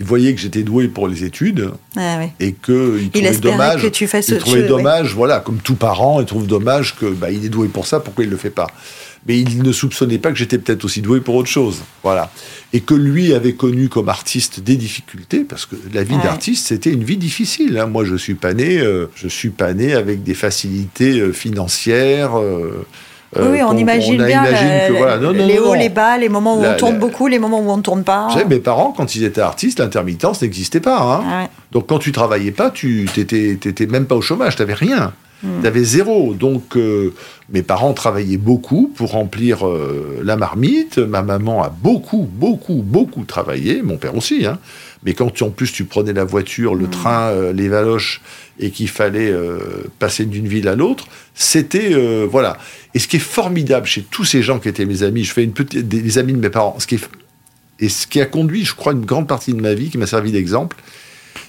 voyait 0.02 0.36
que 0.36 0.42
j'étais 0.42 0.64
doué 0.64 0.90
pour 0.90 1.08
les 1.08 1.24
études 1.24 1.72
ah, 1.96 2.20
et 2.42 2.52
qu'il 2.52 3.10
trouvait 3.12 3.32
il 3.34 3.40
dommage. 3.40 3.82
Que 3.82 3.88
tu 3.88 4.08
fasses 4.08 4.28
il 4.28 4.38
trouvait 4.38 4.64
dommage, 4.68 5.14
voilà, 5.16 5.40
comme 5.40 5.60
tout 5.60 5.76
parent, 5.76 6.20
il 6.20 6.26
trouve 6.26 6.48
dommage 6.48 6.98
que 6.98 7.06
bah, 7.06 7.32
il 7.32 7.46
est 7.46 7.50
doué 7.50 7.70
pour 7.70 7.88
ça, 7.88 8.02
pourquoi 8.02 8.26
il 8.26 8.30
le 8.30 8.36
fait 8.36 8.50
pas? 8.50 8.68
Mais 9.26 9.40
il 9.40 9.64
ne 9.64 9.72
soupçonnait 9.72 10.20
pas 10.20 10.32
que 10.32 10.38
j'étais 10.38 10.58
peut-être 10.58 10.84
aussi 10.84 11.02
doué 11.02 11.22
pour 11.22 11.36
autre 11.36 11.50
chose. 11.50 11.82
Voilà. 12.04 12.30
Et 12.74 12.82
que 12.82 12.94
lui 12.94 13.34
avait 13.34 13.54
connu 13.54 13.88
comme 13.88 14.10
artiste 14.10 14.60
des 14.60 14.76
difficultés, 14.76 15.46
parce 15.46 15.66
que 15.66 15.78
la 15.94 16.04
vie 16.04 16.18
d'artiste, 16.18 16.68
c'était 16.68 16.92
une 16.92 17.06
vie 17.06 17.18
difficile. 17.18 17.78
Hein. 17.78 17.88
Moi, 17.88 18.04
je 18.04 18.18
suis 18.18 18.36
pas 18.36 18.54
né, 18.54 18.80
euh, 18.80 19.08
je 19.16 19.30
suis 19.30 19.50
pas 19.50 19.74
né 19.74 19.94
avec 19.94 20.24
des 20.24 20.34
facilités 20.34 21.32
financières. 21.32 22.34
Euh, 23.38 23.52
oui, 23.52 23.60
on 23.64 23.76
imagine 23.76 24.24
bien 24.24 24.44
les 25.34 25.60
hauts, 25.60 25.74
les 25.74 25.90
bas, 25.90 26.18
les 26.18 26.30
moments 26.30 26.58
où 26.58 26.64
on 26.64 26.76
tourne 26.78 26.98
beaucoup, 27.00 27.28
les 27.28 27.40
moments 27.40 27.60
où 27.60 27.70
on 27.70 27.78
ne 27.78 27.82
tourne 27.82 28.04
pas. 28.04 28.30
mes 28.48 28.60
parents, 28.60 28.94
quand 28.96 29.16
ils 29.16 29.24
étaient 29.24 29.42
artistes, 29.42 29.80
l'intermittence 29.80 30.42
n'existait 30.42 30.80
pas. 30.80 31.02
Hein. 31.02 31.24
Ah 31.28 31.48
Donc 31.72 31.88
quand 31.88 32.00
tu 32.00 32.12
travaillais 32.12 32.52
pas, 32.52 32.70
tu 32.70 33.08
n'étais 33.18 33.86
même 33.88 34.06
pas 34.06 34.16
au 34.16 34.22
chômage, 34.22 34.56
tu 34.56 34.62
n'avais 34.62 34.74
rien. 34.74 35.14
Hmm. 35.44 35.62
Tu 35.62 35.68
avais 35.68 35.84
zéro. 35.84 36.34
Donc, 36.34 36.78
euh, 36.78 37.14
mes 37.50 37.62
parents 37.62 37.94
travaillaient 37.94 38.38
beaucoup 38.38 38.92
pour 38.96 39.12
remplir 39.12 39.68
euh, 39.68 40.22
la 40.24 40.38
marmite. 40.38 40.98
Ma 40.98 41.22
maman 41.22 41.62
a 41.62 41.70
beaucoup, 41.70 42.28
beaucoup, 42.32 42.82
beaucoup 42.84 43.24
travaillé. 43.26 43.82
Mon 43.82 43.98
père 43.98 44.16
aussi. 44.16 44.46
Hein. 44.46 44.60
Mais 45.04 45.14
quand 45.14 45.42
en 45.42 45.50
plus 45.50 45.72
tu 45.72 45.84
prenais 45.84 46.14
la 46.14 46.24
voiture, 46.24 46.74
le 46.74 46.86
hmm. 46.86 46.90
train, 46.90 47.52
les 47.52 47.68
valoches, 47.68 48.22
et 48.60 48.72
qu'il 48.72 48.88
fallait 48.88 49.34
passer 50.00 50.26
d'une 50.26 50.48
ville 50.48 50.68
à 50.68 50.76
l'autre, 50.76 51.08
c'était 51.34 51.94
voilà. 52.26 52.58
Et 52.94 53.00
ce 53.00 53.08
qui 53.08 53.18
est 53.18 53.20
formidable 53.20 53.86
chez 53.86 54.02
tous 54.04 54.24
ces 54.24 54.42
gens 54.42 54.60
qui 54.60 54.70
étaient 54.70 54.86
mes 54.86 55.04
amis, 55.04 55.24
je 55.24 55.34
fais 55.34 55.44
une 55.44 55.52
petite, 55.52 55.88
des, 55.88 56.18
amis 56.18 56.34
de 56.34 56.38
mes 56.38 56.50
parents, 56.50 56.78
ce 56.80 56.88
qui 56.88 56.96
est, 56.96 57.10
et 57.80 57.90
ce 57.90 58.08
qui 58.08 58.22
a 58.22 58.26
conduit, 58.26 58.64
je 58.66 58.74
crois, 58.74 58.94
une 58.94 59.06
grande 59.06 59.28
partie 59.28 59.54
de 59.54 59.62
ma 59.62 59.74
vie, 59.74 59.90
qui 59.90 59.98
m'a 59.98 60.08
servi 60.08 60.32
d'exemple, 60.32 60.78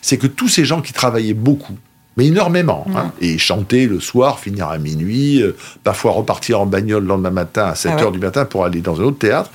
c'est 0.03 0.19
que 0.19 0.27
tous 0.27 0.49
ces 0.49 0.64
gens 0.64 0.83
qui 0.83 0.92
travaillaient 0.92 1.35
beaucoup, 1.35 1.77
mais 2.16 2.27
énormément, 2.27 2.87
hein, 2.95 3.12
et 3.21 3.38
chanter 3.38 3.87
le 3.87 4.01
soir, 4.01 4.40
finir 4.40 4.69
à 4.69 4.79
minuit, 4.79 5.42
euh, 5.42 5.57
parfois 5.85 6.12
repartir 6.12 6.61
en 6.61 6.66
bagnole 6.66 7.03
le 7.03 7.09
lendemain 7.09 7.31
matin 7.31 7.66
à 7.66 7.75
7 7.75 7.92
h 7.92 8.05
ah 8.09 8.11
du 8.11 8.19
matin 8.19 8.45
pour 8.45 8.64
aller 8.64 8.81
dans 8.81 9.01
un 9.01 9.05
autre 9.05 9.19
théâtre, 9.19 9.51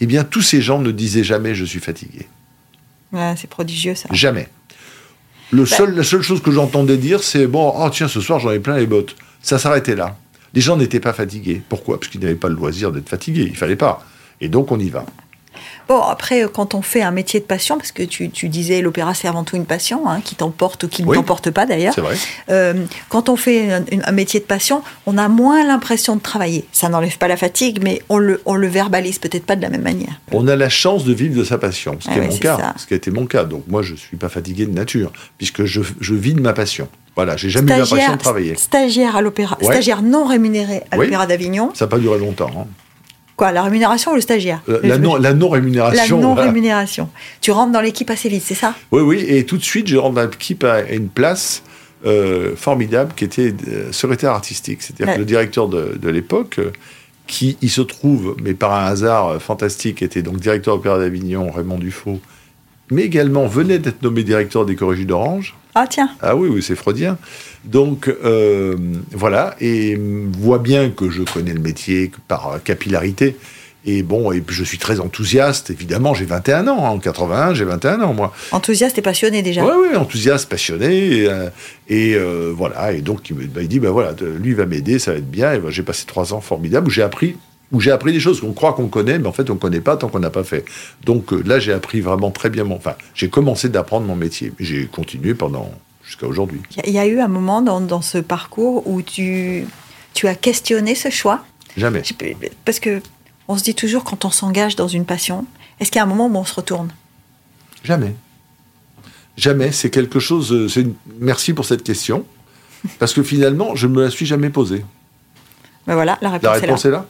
eh 0.00 0.06
bien, 0.06 0.24
tous 0.24 0.42
ces 0.42 0.60
gens 0.60 0.80
ne 0.80 0.90
disaient 0.90 1.24
jamais 1.24 1.54
je 1.54 1.64
suis 1.64 1.80
fatigué. 1.80 2.26
c'est 3.36 3.48
prodigieux 3.48 3.94
ça. 3.94 4.08
Jamais. 4.12 4.48
Le 5.50 5.64
bah 5.64 5.86
la 5.94 6.02
seule 6.02 6.22
chose 6.22 6.42
que 6.42 6.50
j'entendais 6.50 6.96
dire, 6.96 7.22
c'est 7.22 7.46
bon, 7.46 7.72
oh 7.76 7.90
tiens, 7.90 8.08
ce 8.08 8.20
soir 8.20 8.40
j'en 8.40 8.50
ai 8.50 8.58
plein 8.58 8.76
les 8.76 8.86
bottes. 8.86 9.14
Ça 9.42 9.58
s'arrêtait 9.58 9.94
là. 9.94 10.16
Les 10.54 10.60
gens 10.60 10.76
n'étaient 10.76 11.00
pas 11.00 11.12
fatigués. 11.12 11.62
Pourquoi? 11.68 11.98
Parce 11.98 12.10
qu'ils 12.10 12.20
n'avaient 12.20 12.34
pas 12.34 12.48
le 12.48 12.54
loisir 12.54 12.92
d'être 12.92 13.08
fatigués. 13.08 13.46
Il 13.48 13.56
fallait 13.56 13.76
pas. 13.76 14.04
Et 14.40 14.48
donc 14.48 14.72
on 14.72 14.78
y 14.78 14.88
va. 14.88 15.04
Bon, 15.88 16.00
après, 16.00 16.44
euh, 16.44 16.48
quand 16.48 16.74
on 16.74 16.82
fait 16.82 17.02
un 17.02 17.10
métier 17.10 17.40
de 17.40 17.44
passion, 17.44 17.76
parce 17.76 17.92
que 17.92 18.02
tu, 18.02 18.28
disais 18.48 18.80
l'opéra 18.80 19.14
c'est 19.14 19.28
avant 19.28 19.44
tout 19.44 19.56
une 19.56 19.66
passion, 19.66 20.08
hein, 20.08 20.20
qui 20.24 20.34
t'emporte 20.34 20.84
ou 20.84 20.88
qui 20.88 21.04
ne 21.04 21.12
t'emporte 21.12 21.50
pas 21.50 21.66
d'ailleurs. 21.66 21.94
Euh, 22.50 22.84
quand 23.08 23.28
on 23.28 23.36
fait 23.36 23.72
un, 23.72 24.12
métier 24.12 24.40
de 24.40 24.44
passion, 24.44 24.82
on 25.06 25.18
a 25.18 25.28
moins 25.28 25.64
l'impression 25.64 26.16
de 26.16 26.20
travailler. 26.20 26.64
Ça 26.72 26.88
n'enlève 26.88 27.18
pas 27.18 27.28
la 27.28 27.36
fatigue, 27.36 27.80
mais 27.82 28.02
on 28.08 28.18
le, 28.18 28.40
on 28.44 28.54
le 28.54 28.66
verbalise 28.66 29.18
peut-être 29.18 29.46
pas 29.46 29.56
de 29.56 29.62
la 29.62 29.70
même 29.70 29.82
manière. 29.82 30.20
On 30.32 30.48
a 30.48 30.56
la 30.56 30.68
chance 30.68 31.04
de 31.04 31.12
vivre 31.12 31.36
de 31.36 31.44
sa 31.44 31.58
passion, 31.58 31.96
ce 32.00 32.08
qui 32.08 32.14
ah 32.14 32.18
est 32.18 32.28
mon 32.28 32.36
cas, 32.36 32.74
ce 32.76 32.86
qui 32.86 32.94
a 32.94 32.96
été 32.96 33.10
mon 33.10 33.26
cas. 33.26 33.44
Donc 33.44 33.64
moi, 33.68 33.82
je 33.82 33.94
suis 33.94 34.16
pas 34.16 34.28
fatigué 34.28 34.66
de 34.66 34.72
nature, 34.72 35.12
puisque 35.38 35.64
je, 35.64 35.80
je 36.00 36.14
vis 36.14 36.34
de 36.34 36.40
ma 36.40 36.52
passion. 36.52 36.88
Voilà, 37.16 37.36
j'ai 37.36 37.48
jamais 37.48 37.72
eu 37.72 37.78
l'impression 37.78 38.12
de 38.12 38.18
travailler. 38.18 38.56
Stagiaire 38.56 39.16
à 39.16 39.22
l'opéra, 39.22 39.56
stagiaire 39.60 40.02
non 40.02 40.26
rémunéré 40.26 40.82
à 40.90 40.96
l'opéra 40.96 41.26
d'Avignon. 41.26 41.70
Ça 41.74 41.84
n'a 41.84 41.88
pas 41.88 41.98
duré 41.98 42.18
longtemps. 42.18 42.50
Hein. 42.56 42.66
Quoi, 43.36 43.50
la 43.50 43.62
rémunération 43.62 44.12
ou 44.12 44.14
le 44.14 44.20
stagiaire 44.20 44.62
euh, 44.68 44.78
la, 44.84 44.96
non. 44.98 45.16
La 45.16 45.34
non 45.34 45.48
rémunération. 45.48 47.10
Tu 47.40 47.50
rentres 47.50 47.72
dans 47.72 47.80
l'équipe 47.80 48.08
assez 48.10 48.28
vite, 48.28 48.44
c'est 48.44 48.54
ça 48.54 48.74
Oui, 48.92 49.02
oui, 49.02 49.24
et 49.26 49.44
tout 49.44 49.56
de 49.56 49.64
suite, 49.64 49.88
je 49.88 49.96
rentre 49.96 50.14
dans 50.14 50.22
l'équipe 50.22 50.62
à 50.62 50.82
une 50.82 51.08
place 51.08 51.64
euh, 52.06 52.54
formidable 52.54 53.12
qui 53.16 53.24
était 53.24 53.52
euh, 53.68 53.90
secrétaire 53.90 54.30
artistique. 54.30 54.82
C'est-à-dire 54.82 55.14
que 55.14 55.18
le 55.18 55.24
directeur 55.24 55.68
de, 55.68 56.08
l'époque, 56.08 56.60
qui, 57.26 57.56
il 57.60 57.70
se 57.70 57.80
trouve, 57.80 58.36
mais 58.40 58.54
par 58.54 58.72
un 58.72 58.86
hasard 58.86 59.42
fantastique, 59.42 60.02
était 60.02 60.22
donc 60.22 60.38
directeur 60.38 60.74
opéra 60.74 60.98
d'Avignon, 60.98 61.50
Raymond 61.50 61.78
Dufaux, 61.78 62.20
mais 62.90 63.02
également 63.02 63.46
venait 63.46 63.78
d'être 63.80 64.02
nommé 64.02 64.22
directeur 64.22 64.64
des 64.64 64.76
Corrigies 64.76 65.06
d'Orange. 65.06 65.56
Ah 65.74 65.86
tiens. 65.88 66.10
Ah 66.22 66.36
oui, 66.36 66.48
oui, 66.48 66.62
c'est 66.62 66.76
freudien. 66.76 67.18
Donc 67.64 68.08
euh, 68.08 68.76
voilà, 69.10 69.56
et 69.60 69.98
voit 70.38 70.58
bien 70.58 70.90
que 70.90 71.10
je 71.10 71.22
connais 71.22 71.52
le 71.52 71.60
métier 71.60 72.10
par 72.28 72.62
capillarité. 72.62 73.36
Et 73.86 74.02
bon, 74.02 74.32
et 74.32 74.42
je 74.48 74.64
suis 74.64 74.78
très 74.78 74.98
enthousiaste, 74.98 75.68
évidemment, 75.70 76.14
j'ai 76.14 76.24
21 76.24 76.68
ans, 76.68 76.86
hein. 76.86 76.88
en 76.88 76.98
81, 76.98 77.52
j'ai 77.52 77.64
21 77.64 78.00
ans, 78.00 78.14
moi. 78.14 78.32
Enthousiaste 78.50 78.96
et 78.96 79.02
passionné 79.02 79.42
déjà 79.42 79.62
Oui, 79.62 79.72
oui, 79.90 79.96
enthousiaste, 79.96 80.48
passionné, 80.48 81.24
et, 81.24 81.28
euh, 81.28 81.50
euh, 81.90 82.52
voilà, 82.56 82.92
et 82.92 83.02
donc 83.02 83.28
il, 83.28 83.36
me, 83.36 83.44
bah, 83.44 83.62
dit, 83.62 83.80
ben 83.80 83.90
voilà, 83.90 84.14
lui 84.40 84.54
va 84.54 84.64
m'aider, 84.64 84.98
ça 84.98 85.12
va 85.12 85.18
être 85.18 85.30
bien, 85.30 85.52
et 85.52 85.58
ben, 85.58 85.70
j'ai 85.70 85.82
passé 85.82 86.04
trois 86.06 86.32
ans 86.32 86.40
formidables 86.40 86.86
où 86.86 86.90
j'ai 86.90 87.02
appris 87.02 87.36
où 87.72 87.80
j'ai 87.80 87.90
appris 87.90 88.12
des 88.12 88.20
choses 88.20 88.40
qu'on 88.40 88.52
croit 88.52 88.72
qu'on 88.74 88.86
connaît, 88.86 89.18
mais 89.18 89.26
en 89.26 89.32
fait 89.32 89.50
on 89.50 89.54
ne 89.54 89.58
connaît 89.58 89.80
pas 89.80 89.96
tant 89.96 90.08
qu'on 90.08 90.20
n'a 90.20 90.30
pas 90.30 90.44
fait. 90.44 90.64
Donc 91.04 91.32
là 91.32 91.58
j'ai 91.58 91.72
appris 91.72 92.00
vraiment 92.00 92.30
très 92.30 92.48
bien 92.48 92.62
mon... 92.62 92.76
Enfin, 92.76 92.94
j'ai 93.14 93.28
commencé 93.28 93.68
d'apprendre 93.68 94.06
mon 94.06 94.14
métier. 94.14 94.52
J'ai 94.60 94.86
continué 94.86 95.34
pendant... 95.34 95.72
jusqu'à 96.14 96.26
aujourd'hui. 96.26 96.60
Il 96.86 96.92
y 96.92 96.98
a 96.98 97.06
eu 97.06 97.20
un 97.20 97.28
moment 97.28 97.60
dans, 97.60 98.02
ce 98.02 98.18
parcours 98.18 98.86
où 98.86 99.02
tu, 99.02 99.66
tu 100.14 100.28
as 100.28 100.34
questionné 100.34 100.94
ce 100.94 101.10
choix 101.10 101.44
Jamais. 101.76 102.02
Parce 102.64 102.78
que 102.78 103.02
on 103.48 103.58
se 103.58 103.64
dit 103.64 103.74
toujours 103.74 104.04
quand 104.04 104.24
on 104.24 104.30
s'engage 104.30 104.76
dans 104.76 104.86
une 104.86 105.04
passion, 105.04 105.44
est-ce 105.80 105.90
qu'il 105.90 105.98
y 105.98 106.00
a 106.00 106.04
un 106.04 106.08
moment 106.08 106.28
où 106.28 106.36
on 106.36 106.44
se 106.44 106.54
retourne? 106.54 106.90
Jamais. 107.82 108.14
Jamais. 109.36 109.72
C'est 109.72 109.90
quelque 109.90 110.20
chose... 110.20 110.52
Euh, 110.52 110.94
merci 111.18 111.52
pour 111.52 111.64
cette 111.64 111.82
question. 111.82 112.24
Parce 113.00 113.12
que 113.12 113.22
finalement, 113.22 113.74
je 113.74 113.88
ne 113.88 113.94
me 113.94 114.04
la 114.04 114.10
suis 114.10 114.24
jamais 114.24 114.50
posée. 114.50 114.84
Ben 115.86 115.94
voilà, 115.94 116.16
la 116.22 116.30
réponse, 116.30 116.84
est, 116.84 116.90
là. 116.90 117.04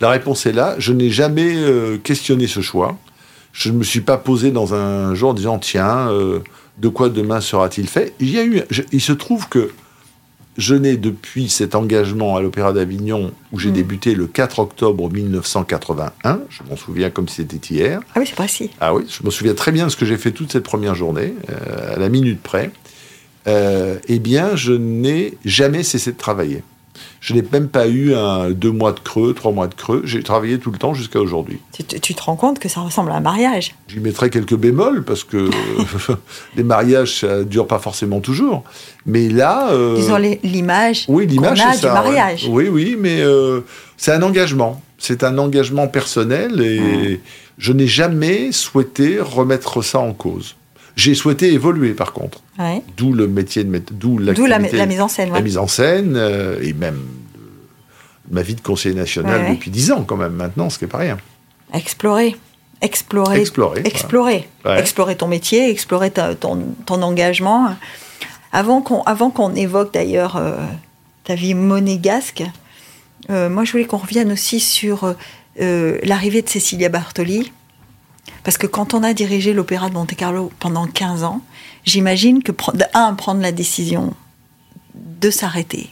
La 0.00 0.10
réponse 0.10 0.46
est 0.46 0.52
là. 0.52 0.76
Je 0.78 0.92
n'ai 0.92 1.10
jamais 1.10 1.54
euh, 1.56 1.98
questionné 1.98 2.46
ce 2.46 2.60
choix. 2.60 2.96
Je 3.54 3.70
ne 3.70 3.78
me 3.78 3.84
suis 3.84 4.00
pas 4.00 4.18
posé 4.18 4.50
dans 4.50 4.74
un 4.74 5.14
jour 5.14 5.30
en 5.30 5.34
disant 5.34 5.58
tiens, 5.58 6.10
euh, 6.10 6.40
de 6.78 6.88
quoi 6.88 7.08
demain 7.08 7.40
sera-t-il 7.40 7.88
fait? 7.88 8.12
Il 8.18 8.30
y 8.30 8.38
a 8.38 8.44
eu. 8.44 8.62
il 8.90 9.00
se 9.00 9.12
trouve 9.12 9.48
que 9.48 9.70
je 10.58 10.74
n'ai 10.74 10.96
depuis 10.96 11.48
cet 11.48 11.76
engagement 11.76 12.36
à 12.36 12.42
l'Opéra 12.42 12.72
d'Avignon 12.72 13.32
où 13.52 13.60
j'ai 13.60 13.70
hmm. 13.70 13.74
débuté 13.74 14.14
le 14.16 14.26
4 14.26 14.58
octobre 14.58 15.08
1981. 15.08 16.40
Je 16.50 16.62
m'en 16.68 16.76
souviens 16.76 17.10
comme 17.10 17.28
si 17.28 17.36
c'était 17.36 17.74
hier. 17.74 18.00
Ah 18.16 18.18
oui, 18.18 18.26
c'est 18.26 18.34
précis. 18.34 18.70
Ah 18.80 18.92
oui, 18.92 19.04
je 19.08 19.24
me 19.24 19.30
souviens 19.30 19.54
très 19.54 19.70
bien 19.70 19.86
de 19.86 19.90
ce 19.90 19.96
que 19.96 20.04
j'ai 20.04 20.16
fait 20.16 20.32
toute 20.32 20.50
cette 20.50 20.64
première 20.64 20.96
journée, 20.96 21.34
euh, 21.48 21.94
à 21.94 21.98
la 21.98 22.08
minute 22.08 22.40
près. 22.42 22.72
eh 23.46 24.18
bien, 24.18 24.56
je 24.56 24.72
n'ai 24.72 25.38
jamais 25.44 25.84
cessé 25.84 26.10
de 26.10 26.16
travailler. 26.16 26.62
Je 27.20 27.34
n'ai 27.34 27.42
même 27.52 27.68
pas 27.68 27.88
eu 27.88 28.14
un, 28.14 28.50
deux 28.50 28.70
mois 28.70 28.92
de 28.92 29.00
creux, 29.00 29.34
trois 29.34 29.52
mois 29.52 29.66
de 29.66 29.74
creux. 29.74 30.02
J'ai 30.04 30.22
travaillé 30.22 30.58
tout 30.58 30.70
le 30.70 30.78
temps 30.78 30.94
jusqu'à 30.94 31.20
aujourd'hui. 31.20 31.58
Tu, 31.72 32.14
te 32.14 32.22
rends 32.22 32.36
compte 32.36 32.58
que 32.58 32.68
ça 32.68 32.80
ressemble 32.80 33.10
à 33.10 33.16
un 33.16 33.20
mariage? 33.20 33.74
J'y 33.88 34.00
mettrai 34.00 34.30
quelques 34.30 34.56
bémols 34.56 35.04
parce 35.04 35.24
que 35.24 35.50
les 36.56 36.62
mariages, 36.62 37.20
ça 37.20 37.44
dure 37.44 37.66
pas 37.66 37.78
forcément 37.78 38.20
toujours. 38.20 38.64
Mais 39.06 39.28
là. 39.28 39.70
Euh, 39.70 39.96
Disons 39.96 40.16
l'image 40.16 41.06
oui, 41.08 41.26
l'image 41.26 41.58
du 41.80 41.86
mariage. 41.86 42.46
Oui, 42.48 42.68
oui, 42.68 42.96
mais 42.98 43.20
euh, 43.20 43.60
c'est 43.96 44.12
un 44.12 44.22
engagement. 44.22 44.82
C'est 44.98 45.24
un 45.24 45.38
engagement 45.38 45.88
personnel 45.88 46.60
et 46.60 47.20
je 47.58 47.72
n'ai 47.72 47.86
jamais 47.86 48.52
souhaité 48.52 49.18
remettre 49.20 49.82
ça 49.82 49.98
en 49.98 50.12
cause. 50.12 50.56
J'ai 50.96 51.14
souhaité 51.14 51.52
évoluer 51.52 51.92
par 51.94 52.12
contre. 52.12 52.40
Ouais. 52.58 52.82
D'où 52.96 53.12
le 53.12 53.26
métier 53.26 53.64
de 53.64 53.78
d'où 53.90 54.18
la, 54.18 54.32
mise 54.86 55.00
en 55.00 55.08
scène. 55.08 55.28
la 55.30 55.34
ouais. 55.36 55.42
mise 55.42 55.58
en 55.58 55.66
scène 55.66 56.14
euh, 56.16 56.60
et 56.62 56.72
même 56.72 57.00
euh, 57.36 57.40
ma 58.30 58.42
vie 58.42 58.54
de 58.54 58.60
conseiller 58.60 58.94
national 58.94 59.42
Ouais, 59.42 59.50
depuis 59.54 59.70
10 59.70 59.92
ans 59.92 60.04
quand 60.04 60.16
même 60.16 60.34
maintenant, 60.34 60.70
ce 60.70 60.78
qui 60.78 60.84
n'est 60.84 60.90
pas 60.90 60.98
rien. 60.98 61.18
Explorer. 61.72 62.36
Explorer. 62.80 63.40
Explorer. 63.84 64.48
Explorer. 64.76 65.16
Ton 65.16 65.26
métier, 65.26 65.70
explorer 65.70 66.10
ta- 66.10 66.34
ton, 66.34 66.74
ton 66.86 67.02
engagement. 67.02 67.74
Avant 68.52 68.80
qu'on 68.82 69.02
avant 69.02 69.30
qu'on 69.30 69.54
évoque 69.56 69.92
d'ailleurs 69.92 70.36
euh, 70.36 70.56
ta 71.24 71.34
vie 71.34 71.54
monégasque, 71.54 72.44
euh, 73.30 73.48
moi 73.48 73.64
je 73.64 73.72
voulais 73.72 73.86
qu'on 73.86 73.96
revienne 73.96 74.30
aussi 74.30 74.60
sur 74.60 75.12
l'arrivée 75.58 76.42
de 76.42 76.48
Cecilia 76.48 76.88
Bartoli. 76.88 77.52
Parce 78.42 78.58
que 78.58 78.66
quand 78.66 78.94
on 78.94 79.02
a 79.02 79.14
dirigé 79.14 79.52
l'opéra 79.52 79.88
de 79.88 79.94
Monte-Carlo 79.94 80.52
pendant 80.58 80.86
15 80.86 81.24
ans, 81.24 81.40
j'imagine 81.84 82.42
que, 82.42 82.52
un, 82.94 83.14
prendre 83.14 83.40
la 83.40 83.52
décision 83.52 84.14
de 84.94 85.30
s'arrêter, 85.30 85.88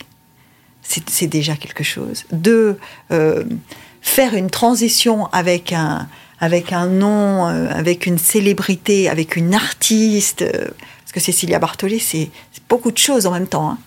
c'est 0.83 1.27
déjà 1.27 1.57
quelque 1.57 1.85
chose. 1.85 2.25
Deux, 2.33 2.79
euh, 3.11 3.45
faire 4.03 4.35
une 4.35 4.51
transition 4.51 5.27
avec 5.27 5.73
un, 5.73 6.09
avec 6.43 6.73
un 6.73 6.87
nom, 6.87 7.49
euh, 7.49 7.69
avec 7.71 8.05
une 8.05 8.19
célébrité, 8.19 9.09
avec 9.09 9.37
une 9.37 9.55
artiste, 9.55 10.43
euh, 10.43 10.67
parce 11.01 11.13
que 11.15 11.21
Cecilia 11.21 11.61
Bartoli, 11.61 12.01
c'est 12.01 12.31
beaucoup 12.69 12.91
de 12.91 12.99
choses 12.99 13.27
en 13.27 13.31
même 13.31 13.47
temps. 13.47 13.71
hein. 13.71 13.79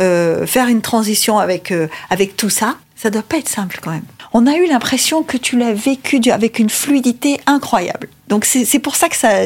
Euh, 0.00 0.46
faire 0.46 0.68
une 0.68 0.82
transition 0.82 1.38
avec, 1.38 1.74
avec 2.08 2.36
tout 2.36 2.48
ça, 2.48 2.76
ça 2.96 3.10
doit 3.10 3.22
pas 3.22 3.38
être 3.38 3.48
simple 3.48 3.80
quand 3.82 3.90
même. 3.90 4.04
On 4.32 4.46
a 4.46 4.56
eu 4.56 4.66
l'impression 4.66 5.22
que 5.22 5.36
tu 5.36 5.58
l'as 5.58 5.72
vécu 5.72 6.20
avec 6.30 6.58
une 6.58 6.70
fluidité 6.70 7.40
incroyable. 7.46 8.08
Donc 8.28 8.44
c'est 8.44 8.78
pour 8.78 8.94
ça 8.94 9.08
que 9.08 9.16
ça, 9.16 9.42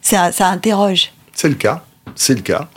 ça, 0.00 0.32
ça 0.32 0.48
interroge. 0.48 1.12
C'est 1.34 1.48
le 1.48 1.54
cas. 1.54 1.84
C'est 2.14 2.34
le 2.34 2.40
cas. 2.40 2.68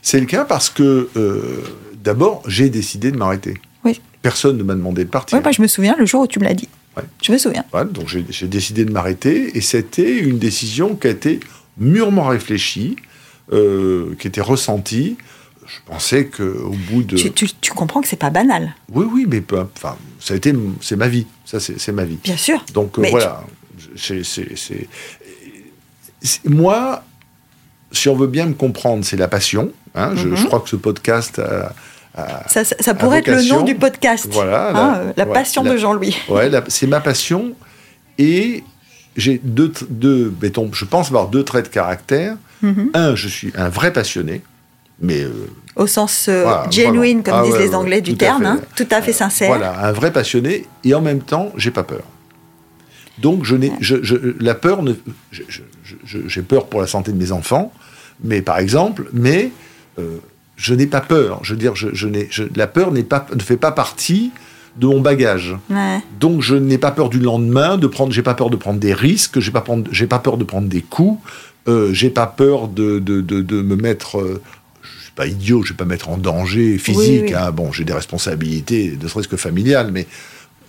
C'est 0.00 0.20
le 0.20 0.26
cas 0.26 0.44
parce 0.44 0.70
que 0.70 1.10
euh, 1.16 1.64
d'abord, 2.02 2.42
j'ai 2.46 2.70
décidé 2.70 3.10
de 3.10 3.16
m'arrêter. 3.16 3.60
Oui. 3.84 4.00
Personne 4.22 4.56
ne 4.56 4.62
m'a 4.62 4.74
demandé 4.74 5.04
de 5.04 5.10
partir. 5.10 5.36
Oui, 5.36 5.42
moi 5.42 5.52
je 5.52 5.62
me 5.62 5.66
souviens 5.66 5.96
le 5.98 6.06
jour 6.06 6.22
où 6.22 6.26
tu 6.26 6.38
me 6.38 6.44
l'as 6.44 6.54
dit. 6.54 6.68
Ouais. 6.96 7.04
Je 7.22 7.32
me 7.32 7.38
souviens. 7.38 7.64
Donc 7.92 8.08
j'ai 8.08 8.48
décidé 8.48 8.84
de 8.84 8.92
m'arrêter 8.92 9.56
et 9.56 9.60
c'était 9.60 10.16
une 10.18 10.38
décision 10.38 10.94
qui 10.96 11.06
a 11.08 11.10
été 11.10 11.40
mûrement 11.78 12.26
réfléchie, 12.26 12.96
euh, 13.52 14.14
qui 14.18 14.28
était 14.28 14.40
ressentie. 14.40 15.16
Je 15.66 15.78
pensais 15.86 16.26
qu'au 16.26 16.74
bout 16.90 17.02
de... 17.04 17.16
Tu, 17.16 17.30
tu- 17.32 17.48
tu 17.60 17.72
comprends 17.72 18.00
que 18.00 18.08
c'est 18.08 18.16
pas 18.16 18.30
banal, 18.30 18.74
Oui, 18.92 19.06
oui, 19.10 19.26
mais 19.28 19.42
enfin, 19.76 19.96
ça 20.20 20.34
a 20.34 20.36
été, 20.36 20.52
c'est 20.80 20.96
ma 20.96 21.08
vie. 21.08 21.26
Ça, 21.44 21.60
c'est 21.60 21.92
ma 21.92 22.04
vie. 22.04 22.18
bien 22.24 22.36
sûr. 22.36 22.64
Donc 22.74 22.98
euh, 22.98 23.06
voilà, 23.10 23.44
c'est, 23.96 24.22
c'est- 24.24 24.88
moi, 26.44 27.02
si 27.90 28.08
on 28.08 28.16
veut 28.16 28.26
bien 28.26 28.46
me 28.46 28.54
comprendre, 28.54 29.04
c'est 29.04 29.16
la 29.16 29.28
passion. 29.28 29.72
hein. 29.94 30.12
je, 30.14 30.28
Mhm. 30.28 30.36
je 30.36 30.46
crois 30.46 30.60
que 30.60 30.68
ce 30.68 30.76
podcast 30.76 31.38
a, 31.38 31.74
a- 32.14 32.48
Ça, 32.48 32.64
ça- 32.64 32.76
ça 32.80 32.94
pourrait 32.94 33.18
être 33.18 33.28
le 33.28 33.42
nom 33.48 33.62
du 33.62 33.74
podcast. 33.74 34.26
Voilà, 34.30 34.68
Hein, 34.70 34.72
la- 34.72 34.98
euh, 34.98 35.12
la 35.16 35.26
ouais, 35.26 35.32
passion 35.32 35.62
la- 35.62 35.72
de 35.72 35.76
Jean-Louis. 35.76 36.16
ouais, 36.28 36.50
c'est 36.68 36.86
ma 36.86 37.00
passion 37.00 37.52
et 38.18 38.62
j'ai 39.16 39.40
deux, 39.42 39.72
deux 39.90 40.32
mettons, 40.40 40.70
je 40.72 40.84
pense 40.84 41.08
avoir 41.08 41.28
deux 41.28 41.44
traits 41.44 41.66
de 41.66 41.70
caractère. 41.70 42.36
Mhm. 42.62 42.90
Un, 42.94 43.14
je 43.14 43.28
suis 43.28 43.52
un 43.56 43.68
vrai 43.68 43.92
passionné, 43.92 44.42
mais 45.02 45.20
euh, 45.22 45.30
Au 45.76 45.86
sens 45.86 46.26
euh, 46.28 46.44
Voilà, 46.44 46.70
genuine, 46.70 47.22
voilà. 47.22 47.22
comme 47.22 47.34
Ah 47.40 47.42
disent 47.44 47.52
ouais, 47.54 47.58
les 47.64 47.68
ouais, 47.70 47.74
Anglais 47.74 48.00
du 48.00 48.16
terme, 48.16 48.46
hein, 48.46 48.60
tout 48.76 48.86
à 48.90 49.02
fait 49.02 49.12
sincère. 49.12 49.48
Voilà, 49.48 49.86
un 49.86 49.92
vrai 49.92 50.12
passionné, 50.12 50.66
et 50.84 50.94
en 50.94 51.00
même 51.02 51.20
temps, 51.20 51.52
j'ai 51.56 51.70
pas 51.70 51.82
peur. 51.82 52.02
Donc, 53.18 53.44
je 53.44 53.56
n'ai, 53.56 53.72
je, 53.80 53.96
je- 54.02 54.16
la 54.40 54.54
peur, 54.54 54.82
ne, 54.82 54.94
j'ai 56.26 56.42
peur 56.42 56.66
pour 56.66 56.80
la 56.80 56.86
santé 56.86 57.12
de 57.12 57.16
mes 57.18 57.32
enfants, 57.32 57.72
mais 58.24 58.42
par 58.42 58.58
exemple, 58.58 59.08
mais 59.12 59.50
euh, 59.98 60.18
je 60.56 60.74
n'ai 60.74 60.86
pas 60.86 61.00
peur. 61.00 61.40
Je 61.42 61.52
veux 61.52 61.58
dire, 61.58 61.74
je, 61.74 61.88
je 61.92 62.08
n'ai, 62.08 62.28
la 62.56 62.66
peur 62.66 62.92
n'est 62.92 63.02
pas, 63.02 63.26
ne 63.34 63.40
fait 63.40 63.56
pas 63.56 63.72
partie 63.72 64.30
de 64.76 64.86
mon 64.86 65.00
bagage. 65.00 65.54
Donc, 66.18 66.40
je 66.40 66.54
n'ai 66.54 66.78
pas 66.78 66.90
peur 66.92 67.10
du 67.10 67.18
lendemain, 67.18 67.76
de 67.76 67.86
prendre, 67.86 68.12
j'ai 68.12 68.22
pas 68.22 68.34
peur 68.34 68.48
de 68.48 68.56
prendre 68.56 68.78
des 68.80 68.94
risques, 68.94 69.38
j'ai 69.40 69.50
pas, 69.50 69.60
prendre- 69.60 69.88
j'ai 69.92 70.06
pas 70.06 70.18
peur 70.18 70.36
de 70.38 70.44
prendre 70.44 70.68
des 70.68 70.80
coups, 70.80 71.20
euh, 71.68 71.92
j'ai 71.92 72.08
pas 72.10 72.26
peur 72.26 72.68
de, 72.68 72.98
de, 72.98 73.20
de, 73.20 73.42
de 73.42 73.60
me 73.62 73.76
mettre. 73.76 74.40
Pas 75.14 75.26
idiot, 75.26 75.62
je 75.62 75.72
vais 75.72 75.76
pas 75.76 75.84
mettre 75.84 76.08
en 76.08 76.18
danger 76.18 76.78
physique. 76.78 77.24
oui. 77.26 77.34
hein. 77.34 77.50
Bon, 77.52 77.72
j'ai 77.72 77.84
des 77.84 77.92
responsabilités, 77.92 78.96
ne 79.00 79.08
serait-ce 79.08 79.28
que 79.28 79.36
familiales, 79.36 79.90
mais 79.92 80.06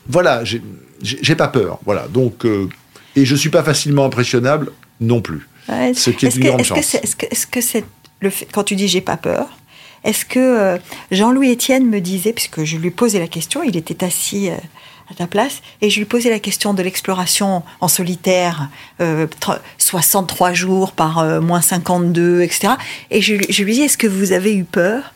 voilà, 0.08 0.44
j'ai 0.44 1.36
pas 1.36 1.48
peur. 1.48 1.80
Voilà, 1.86 2.08
donc 2.08 2.46
euh, 2.46 2.68
et 3.16 3.26
je 3.26 3.36
suis 3.36 3.50
pas 3.50 3.64
facilement 3.64 4.06
impressionnable 4.06 4.72
non 5.00 5.22
plus. 5.22 5.48
Ouais. 5.70 5.94
Ce 5.94 6.10
qui 6.10 6.26
est 6.26 6.30
Est-ce 6.30 6.38
une 6.38 6.44
que, 6.44 6.48
grande 6.50 6.64
chance. 6.64 6.96
est-ce 6.96 7.48
que, 7.48 7.62
c'est 7.62 7.86
le 8.20 8.30
fait, 8.30 8.48
quand 8.52 8.64
tu 8.64 8.76
dis 8.76 8.88
j'ai 8.88 9.02
pas 9.02 9.18
peur, 9.18 9.48
est-ce 10.04 10.26
que 10.26 10.40
euh, 10.40 10.78
Jean-Louis 11.12 11.52
Etienne 11.54 11.88
me 11.88 12.00
disait, 12.02 12.34
puisque 12.34 12.64
je 12.64 12.78
lui 12.78 12.92
posais 12.92 13.20
la 13.20 13.28
question, 13.28 13.64
il 13.64 13.78
était 13.78 14.04
assis 14.04 14.50
euh, 14.50 14.56
à 15.12 15.14
ta 15.14 15.28
place, 15.28 15.62
et 15.82 15.90
je 15.90 15.98
lui 16.00 16.06
posais 16.06 16.30
la 16.30 16.40
question 16.40 16.74
de 16.74 16.82
l'exploration 16.82 17.64
en 17.82 17.88
solitaire, 17.88 18.70
euh, 19.02 19.28
tr- 19.42 19.60
63 19.78 20.54
jours 20.54 20.92
par 20.94 21.20
euh, 21.20 21.42
moins 21.42 21.62
52, 21.62 22.42
etc. 22.42 22.74
Et 23.12 23.22
je, 23.22 23.36
lui- 23.36 23.46
je 23.50 23.64
lui 23.64 23.74
dis, 23.74 23.82
est-ce 23.82 23.98
que 23.98 24.08
vous 24.08 24.32
avez 24.32 24.56
eu 24.56 24.64
peur? 24.64 25.14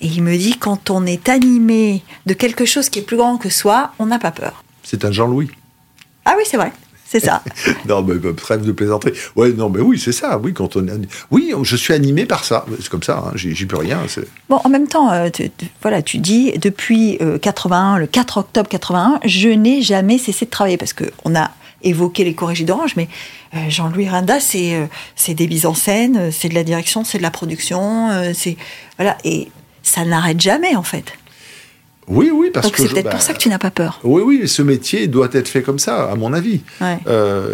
Et 0.00 0.06
il 0.06 0.22
me 0.22 0.36
dit, 0.36 0.56
quand 0.58 0.90
on 0.90 1.04
est 1.06 1.28
animé 1.28 2.02
de 2.26 2.32
quelque 2.34 2.64
chose 2.64 2.88
qui 2.88 3.00
est 3.00 3.02
plus 3.02 3.16
grand 3.16 3.36
que 3.36 3.50
soi, 3.50 3.92
on 3.98 4.06
n'a 4.06 4.18
pas 4.18 4.30
peur. 4.30 4.62
C'est 4.82 5.04
un 5.04 5.12
Jean-Louis. 5.12 5.50
Ah 6.24 6.34
oui, 6.36 6.44
c'est 6.46 6.56
vrai, 6.56 6.72
c'est 7.10 7.20
ça. 7.20 7.42
non, 7.88 8.02
mais 8.02 8.16
bah, 8.16 8.28
trêve 8.36 8.66
de 8.66 8.72
plaisanterie. 8.72 9.14
Ouais, 9.34 9.52
non, 9.52 9.70
mais 9.70 9.80
oui, 9.80 9.98
c'est 9.98 10.12
ça. 10.12 10.38
Oui, 10.38 10.52
quand 10.52 10.76
on, 10.76 10.86
oui, 11.30 11.54
je 11.62 11.76
suis 11.76 11.94
animé 11.94 12.26
par 12.26 12.44
ça. 12.44 12.66
C'est 12.78 12.90
comme 12.90 13.02
ça. 13.02 13.24
hein, 13.26 13.32
j'y 13.34 13.64
peux 13.64 13.78
rien. 13.78 14.00
Bon, 14.50 14.60
en 14.62 14.68
même 14.68 14.86
temps, 14.86 15.10
euh, 15.10 15.30
tu, 15.30 15.50
voilà, 15.80 16.02
tu 16.02 16.18
dis 16.18 16.52
depuis 16.58 17.16
euh, 17.22 17.38
81, 17.38 17.96
le 17.96 18.06
4 18.06 18.38
octobre 18.38 18.68
81, 18.68 19.20
je 19.24 19.48
n'ai 19.48 19.80
jamais 19.80 20.18
cessé 20.18 20.44
de 20.44 20.50
travailler 20.50 20.76
parce 20.76 20.92
que 20.92 21.04
on 21.24 21.34
a 21.34 21.50
évoqué 21.82 22.24
les 22.24 22.34
corrigés 22.34 22.64
d'Orange, 22.64 22.94
mais 22.96 23.08
euh, 23.54 23.58
Jean-Louis 23.70 24.08
Rinda, 24.10 24.38
c'est 24.38 24.86
c'est 25.16 25.32
des 25.32 25.48
mises 25.48 25.64
en 25.64 25.74
scène, 25.74 26.30
c'est 26.30 26.50
de 26.50 26.54
la 26.54 26.64
direction, 26.64 27.04
c'est 27.04 27.16
de 27.18 27.22
la 27.22 27.30
production, 27.30 28.10
c'est 28.34 28.58
voilà, 28.98 29.16
et 29.24 29.48
ça 29.82 30.04
n'arrête 30.04 30.40
jamais 30.40 30.76
en 30.76 30.82
fait. 30.82 31.14
Oui, 32.08 32.30
oui, 32.32 32.50
parce 32.52 32.66
Donc 32.66 32.76
que 32.76 32.82
c'est 32.82 32.88
peut-être 32.88 33.04
bah, 33.04 33.10
pour 33.12 33.20
ça 33.22 33.34
que 33.34 33.38
tu 33.38 33.48
n'as 33.48 33.58
pas 33.58 33.70
peur. 33.70 34.00
Oui, 34.04 34.22
oui, 34.24 34.48
ce 34.48 34.62
métier 34.62 35.06
doit 35.08 35.28
être 35.32 35.48
fait 35.48 35.62
comme 35.62 35.78
ça, 35.78 36.10
à 36.10 36.14
mon 36.16 36.32
avis. 36.32 36.60
Ouais. 36.80 36.98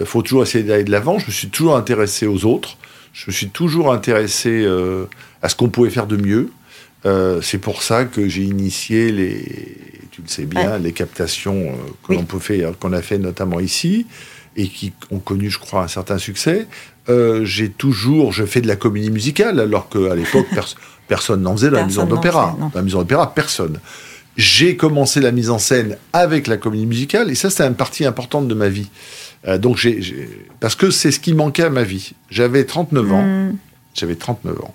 Il 0.00 0.06
faut 0.06 0.22
toujours 0.22 0.42
essayer 0.44 0.64
d'aller 0.64 0.84
de 0.84 0.90
l'avant. 0.90 1.18
Je 1.18 1.26
me 1.26 1.32
suis 1.32 1.48
toujours 1.48 1.76
intéressé 1.76 2.26
aux 2.26 2.44
autres. 2.44 2.76
Je 3.12 3.24
me 3.28 3.32
suis 3.32 3.48
toujours 3.48 3.92
intéressé 3.92 4.50
euh, 4.64 5.04
à 5.42 5.48
ce 5.48 5.54
qu'on 5.56 5.68
pouvait 5.68 5.90
faire 5.90 6.06
de 6.06 6.16
mieux. 6.16 6.50
Euh, 7.06 7.40
c'est 7.42 7.58
pour 7.58 7.82
ça 7.82 8.04
que 8.06 8.28
j'ai 8.28 8.42
initié 8.42 9.12
les, 9.12 9.44
tu 10.10 10.22
le 10.22 10.28
sais 10.28 10.46
bien, 10.46 10.78
les 10.78 10.92
captations 10.92 11.54
euh, 11.54 11.72
que 12.02 12.12
Oui. 12.12 12.16
l'on 12.16 12.24
peut 12.24 12.38
faire, 12.38 12.72
qu'on 12.78 12.92
a 12.92 13.02
fait 13.02 13.18
notamment 13.18 13.60
ici 13.60 14.06
et 14.56 14.68
qui 14.68 14.92
ont 15.10 15.18
connu, 15.18 15.50
je 15.50 15.58
crois, 15.58 15.82
un 15.82 15.88
certain 15.88 16.16
succès. 16.18 16.66
Euh, 17.08 17.44
j'ai 17.44 17.68
toujours, 17.68 18.32
je 18.32 18.44
fais 18.44 18.60
de 18.62 18.66
la 18.68 18.76
comédie 18.76 19.10
musicale, 19.10 19.60
alors 19.60 19.88
qu'à 19.88 20.14
l'époque, 20.14 20.46
pers- 20.54 20.74
personne 21.08 21.42
n'en 21.42 21.52
faisait 21.56 21.70
dans 21.70 21.78
la 21.78 21.84
maison 21.86 22.06
d'opéra. 22.06 22.56
Dans 22.58 22.70
la 22.74 22.82
maison 22.82 22.98
d'opéra, 23.00 23.34
personne. 23.34 23.78
J'ai 24.36 24.76
commencé 24.76 25.20
la 25.20 25.30
mise 25.30 25.50
en 25.50 25.58
scène 25.58 25.96
avec 26.12 26.46
la 26.48 26.56
comédie 26.56 26.86
musicale, 26.86 27.30
et 27.30 27.34
ça, 27.34 27.50
c'était 27.50 27.66
une 27.66 27.74
partie 27.76 28.04
importante 28.04 28.48
de 28.48 28.54
ma 28.54 28.68
vie. 28.68 28.88
Euh, 29.46 29.58
donc, 29.58 29.76
j'ai, 29.76 30.02
j'ai- 30.02 30.28
parce 30.60 30.74
que 30.74 30.90
c'est 30.90 31.10
ce 31.12 31.20
qui 31.20 31.34
manquait 31.34 31.62
à 31.64 31.70
ma 31.70 31.82
vie. 31.84 32.12
J'avais 32.30 32.64
39 32.64 33.12
ans. 33.12 33.22
Hmm, 33.22 33.56
J'avais 33.94 34.16
39 34.16 34.58
ans. 34.60 34.74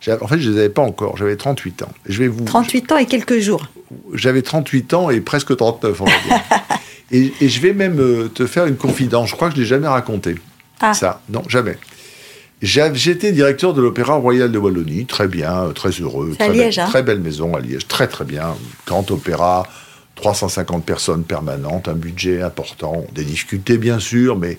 J'avais- 0.00 0.22
En 0.22 0.28
fait, 0.28 0.38
je 0.38 0.48
ne 0.48 0.54
les 0.54 0.60
avais 0.60 0.68
pas 0.68 0.82
encore. 0.82 1.16
J'avais 1.16 1.36
38 1.36 1.82
ans. 1.82 1.92
Je 2.06 2.18
vais 2.20 2.28
vous, 2.28 2.44
38 2.44 2.92
ans 2.92 2.98
et 2.98 3.06
quelques 3.06 3.40
jours. 3.40 3.66
j'avais 4.14 4.42
38 4.42 4.94
ans 4.94 5.10
et 5.10 5.20
presque 5.20 5.56
39, 5.56 6.00
on 6.00 6.04
va 6.04 6.10
dire. 6.12 6.40
et, 7.10 7.32
et 7.40 7.48
je 7.48 7.60
vais 7.60 7.72
même 7.72 7.98
euh, 7.98 8.28
te 8.28 8.46
faire 8.46 8.66
une 8.66 8.76
confidence. 8.76 9.30
Je 9.30 9.34
crois 9.34 9.48
que 9.48 9.54
je 9.54 9.60
ne 9.60 9.64
l'ai 9.64 9.68
jamais 9.68 9.88
raconté. 9.88 10.36
Ah. 10.80 10.94
Ça, 10.94 11.20
non, 11.28 11.42
jamais. 11.48 11.76
J'étais 12.62 13.32
directeur 13.32 13.72
de 13.72 13.80
l'Opéra 13.80 14.14
Royal 14.14 14.52
de 14.52 14.58
Wallonie, 14.58 15.06
très 15.06 15.28
bien, 15.28 15.64
euh, 15.64 15.72
très 15.72 15.90
heureux. 15.90 16.34
Très, 16.38 16.52
Liège, 16.52 16.76
belle, 16.76 16.84
hein 16.84 16.88
très 16.88 17.02
belle 17.02 17.20
maison 17.20 17.54
à 17.54 17.60
Liège, 17.60 17.88
très 17.88 18.06
très 18.06 18.24
bien. 18.24 18.54
Grand 18.86 19.10
opéra, 19.10 19.66
350 20.16 20.84
personnes 20.84 21.24
permanentes, 21.24 21.88
un 21.88 21.94
budget 21.94 22.42
important, 22.42 23.04
des 23.14 23.24
difficultés 23.24 23.78
bien 23.78 23.98
sûr, 23.98 24.36
mais 24.36 24.58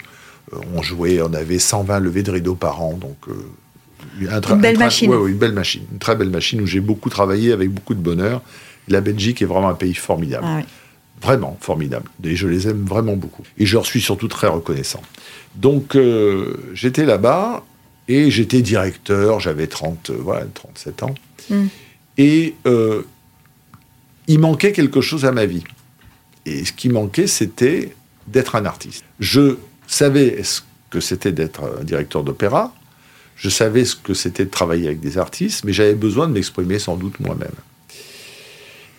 euh, 0.53 0.57
on 0.75 0.81
jouait, 0.81 1.21
on 1.21 1.33
avait 1.33 1.59
120 1.59 1.99
levées 1.99 2.23
de 2.23 2.31
rideau 2.31 2.55
par 2.55 2.81
an, 2.81 2.93
donc 2.93 3.17
euh, 3.27 4.31
un 4.31 4.41
Une 4.41 4.61
belle 4.61 4.77
un 4.77 4.79
machine. 4.79 5.11
ouais, 5.11 5.17
ouais, 5.17 5.29
une 5.31 5.37
belle 5.37 5.53
machine, 5.53 5.83
une 5.91 5.99
très 5.99 6.15
belle 6.15 6.31
machine 6.31 6.61
où 6.61 6.65
j'ai 6.65 6.79
beaucoup 6.79 7.09
travaillé 7.09 7.51
avec 7.51 7.69
beaucoup 7.69 7.93
de 7.93 8.01
bonheur. 8.01 8.41
La 8.87 9.01
Belgique 9.01 9.41
est 9.43 9.45
vraiment 9.45 9.69
un 9.69 9.75
pays 9.75 9.93
formidable. 9.93 10.43
Ah 10.47 10.55
oui. 10.57 10.63
Vraiment 11.21 11.55
formidable. 11.61 12.09
Et 12.23 12.35
je 12.35 12.47
les 12.47 12.67
aime 12.67 12.83
vraiment 12.83 13.15
beaucoup. 13.15 13.43
Et 13.59 13.67
je 13.67 13.75
leur 13.75 13.85
suis 13.85 14.01
surtout 14.01 14.27
très 14.27 14.47
reconnaissant. 14.47 15.03
Donc, 15.55 15.95
euh, 15.95 16.57
j'étais 16.73 17.05
là-bas 17.05 17.63
et 18.12 18.30
j'étais 18.30 18.62
directeur, 18.62 19.39
j'avais 19.39 19.67
30, 19.67 20.10
euh, 20.10 20.17
voilà, 20.19 20.45
37 20.54 21.04
ans. 21.04 21.15
Mm. 21.50 21.65
Et 22.17 22.56
euh, 22.65 23.04
il 24.28 24.39
manquait 24.39 24.74
quelque 24.74 25.00
chose 25.02 25.26
à 25.26 25.32
ma 25.32 25.45
vie. 25.45 25.63
et 26.45 26.65
ce 26.65 26.74
qui 26.74 26.89
manquait, 26.89 27.28
c'était 27.28 27.93
d'être 28.28 28.56
un 28.56 28.65
artiste. 28.65 29.04
Je 29.19 29.58
savais 29.88 30.43
ce 30.43 30.62
que 30.89 31.00
c'était 31.00 31.32
d'être 31.32 31.63
un 31.80 31.84
directeur 31.84 32.24
d'opéra, 32.24 32.74
je 33.36 33.50
savais 33.50 33.86
ce 33.86 33.95
que 33.95 34.13
c'était 34.13 34.45
de 34.45 34.50
travailler 34.50 34.88
avec 34.88 35.00
des 35.00 35.17
artistes, 35.17 35.63
mais 35.63 35.74
j'avais 35.74 35.95
besoin 35.95 36.28
de 36.28 36.34
m'exprimer 36.34 36.80
sans 36.80 36.97
doute 36.97 37.19
moi-même. 37.19 37.50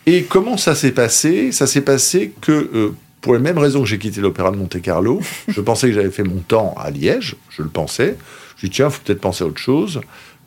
Et 0.07 0.25
comment 0.25 0.57
ça 0.57 0.75
s'est 0.75 0.93
passé? 0.93 1.53
Ça 1.53 1.67
s'est 1.67 1.83
passé 1.83 2.33
que, 2.41 2.71
euh, 2.75 2.95
pour 3.21 3.35
les 3.35 3.41
mêmes 3.41 3.59
raisons 3.59 3.83
que 3.83 3.89
j'ai 3.89 3.99
quitté 3.99 4.21
l'Opéra 4.21 4.51
de 4.51 4.57
Monte-Carlo, 4.57 5.21
je 5.49 5.61
pensais 5.61 5.89
que 5.89 5.95
j'avais 5.95 6.11
fait 6.11 6.25
mon 6.25 6.41
temps 6.41 6.75
à 6.77 6.91
Liège, 6.91 7.37
je 7.51 7.63
le 7.63 7.69
pensais. 7.69 8.17
Je 8.63 8.69
dis, 8.69 8.77
tiens, 8.77 8.87
il 8.87 8.93
faut 8.93 9.01
peut-être 9.05 9.21
penser 9.21 9.43
à 9.43 9.49
autre 9.49 9.59
chose. 9.59 10.01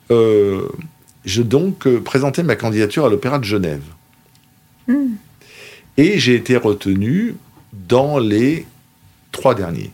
Euh, 0.10 0.70
je 1.26 1.42
donc 1.42 1.86
euh, 1.86 2.00
présenté 2.00 2.44
ma 2.44 2.56
candidature 2.56 3.06
à 3.06 3.10
l'Opéra 3.10 3.40
de 3.40 3.44
Genève. 3.44 3.84
Hmm. 4.88 5.16
Et 5.98 6.18
j'ai 6.18 6.36
été 6.36 6.56
retenu 6.56 7.36
dans 7.74 8.18
les 8.18 8.66
trois 9.32 9.54
derniers 9.54 9.92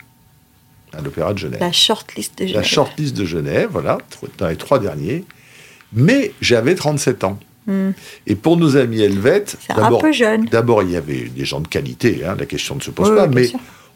à 0.92 1.00
l'Opéra 1.00 1.32
de 1.32 1.38
Genève. 1.38 1.60
La 1.60 1.72
shortlist 1.72 2.38
de 2.38 2.46
Genève. 2.46 2.56
La 2.56 2.62
shortlist 2.62 3.16
de 3.16 3.24
Genève, 3.24 3.70
voilà, 3.72 3.98
dans 4.38 4.46
les 4.46 4.56
trois 4.56 4.78
derniers. 4.78 5.24
Mais 5.92 6.32
j'avais 6.40 6.76
37 6.76 7.24
ans. 7.24 7.40
Hmm. 7.66 7.90
Et 8.26 8.36
pour 8.36 8.56
nos 8.56 8.76
amis 8.76 9.00
helvètes, 9.00 9.56
d'abord, 10.50 10.82
il 10.82 10.90
y 10.90 10.96
avait 10.96 11.24
des 11.24 11.44
gens 11.44 11.60
de 11.60 11.68
qualité, 11.68 12.24
hein, 12.24 12.36
la 12.38 12.46
question 12.46 12.76
ne 12.76 12.80
se 12.80 12.90
pose 12.90 13.14
pas, 13.16 13.26
mais 13.26 13.50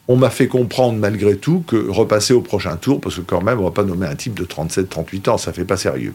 on 0.09 0.17
m'a 0.17 0.31
fait 0.31 0.49
comprendre 0.49 0.99
malgré 0.99 1.37
tout 1.37 1.65
que 1.67 1.77
repasser 1.89 2.33
au 2.33 2.41
prochain 2.41 2.77
tour, 2.77 3.01
parce 3.01 3.17
que 3.17 3.23
quand 3.23 3.43
même, 3.43 3.59
on 3.59 3.63
ne 3.63 3.69
va 3.69 3.73
pas 3.73 3.85
nommer 3.85 4.07
un 4.07 4.15
type 4.15 4.35
de 4.35 4.45
37-38 4.45 5.31
ans, 5.31 5.39
ça 5.39 5.53
fait 5.53 5.65
pas 5.65 5.77
sérieux. 5.77 6.15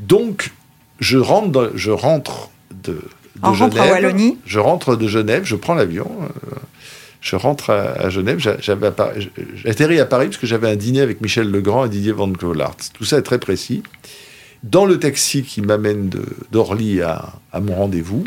Donc, 0.00 0.50
je 0.98 1.18
rentre, 1.18 1.72
je 1.74 1.90
rentre 1.90 2.50
de, 2.82 3.00
de 3.42 3.54
Genève. 3.54 4.34
Je 4.44 4.58
rentre 4.58 4.96
de 4.96 5.06
Genève, 5.06 5.44
je 5.44 5.56
prends 5.56 5.74
l'avion. 5.74 6.10
Euh, 6.22 6.56
je 7.20 7.36
rentre 7.36 7.70
à, 7.70 8.08
Genève. 8.08 8.38
J'avais 8.38 8.90
atterri 9.66 10.00
à 10.00 10.06
Paris 10.06 10.26
parce 10.26 10.38
que 10.38 10.46
j'avais 10.46 10.70
un 10.70 10.76
dîner 10.76 11.00
avec 11.00 11.20
Michel 11.20 11.50
Legrand 11.50 11.84
et 11.84 11.88
Didier 11.88 12.12
Van 12.12 12.32
Cloelart. 12.32 12.76
Tout 12.94 13.04
ça 13.04 13.18
est 13.18 13.22
très 13.22 13.38
précis. 13.38 13.82
Dans 14.62 14.84
le 14.84 14.98
taxi 14.98 15.42
qui 15.42 15.60
m'amène 15.62 16.10
d'Orly 16.50 17.02
à, 17.02 17.34
à 17.52 17.60
mon 17.60 17.74
rendez-vous, 17.74 18.24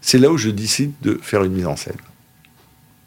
c'est 0.00 0.18
là 0.18 0.30
où 0.30 0.38
je 0.38 0.50
décide 0.50 0.92
de 1.02 1.18
faire 1.22 1.44
une 1.44 1.52
mise 1.52 1.66
en 1.66 1.76
scène 1.76 1.96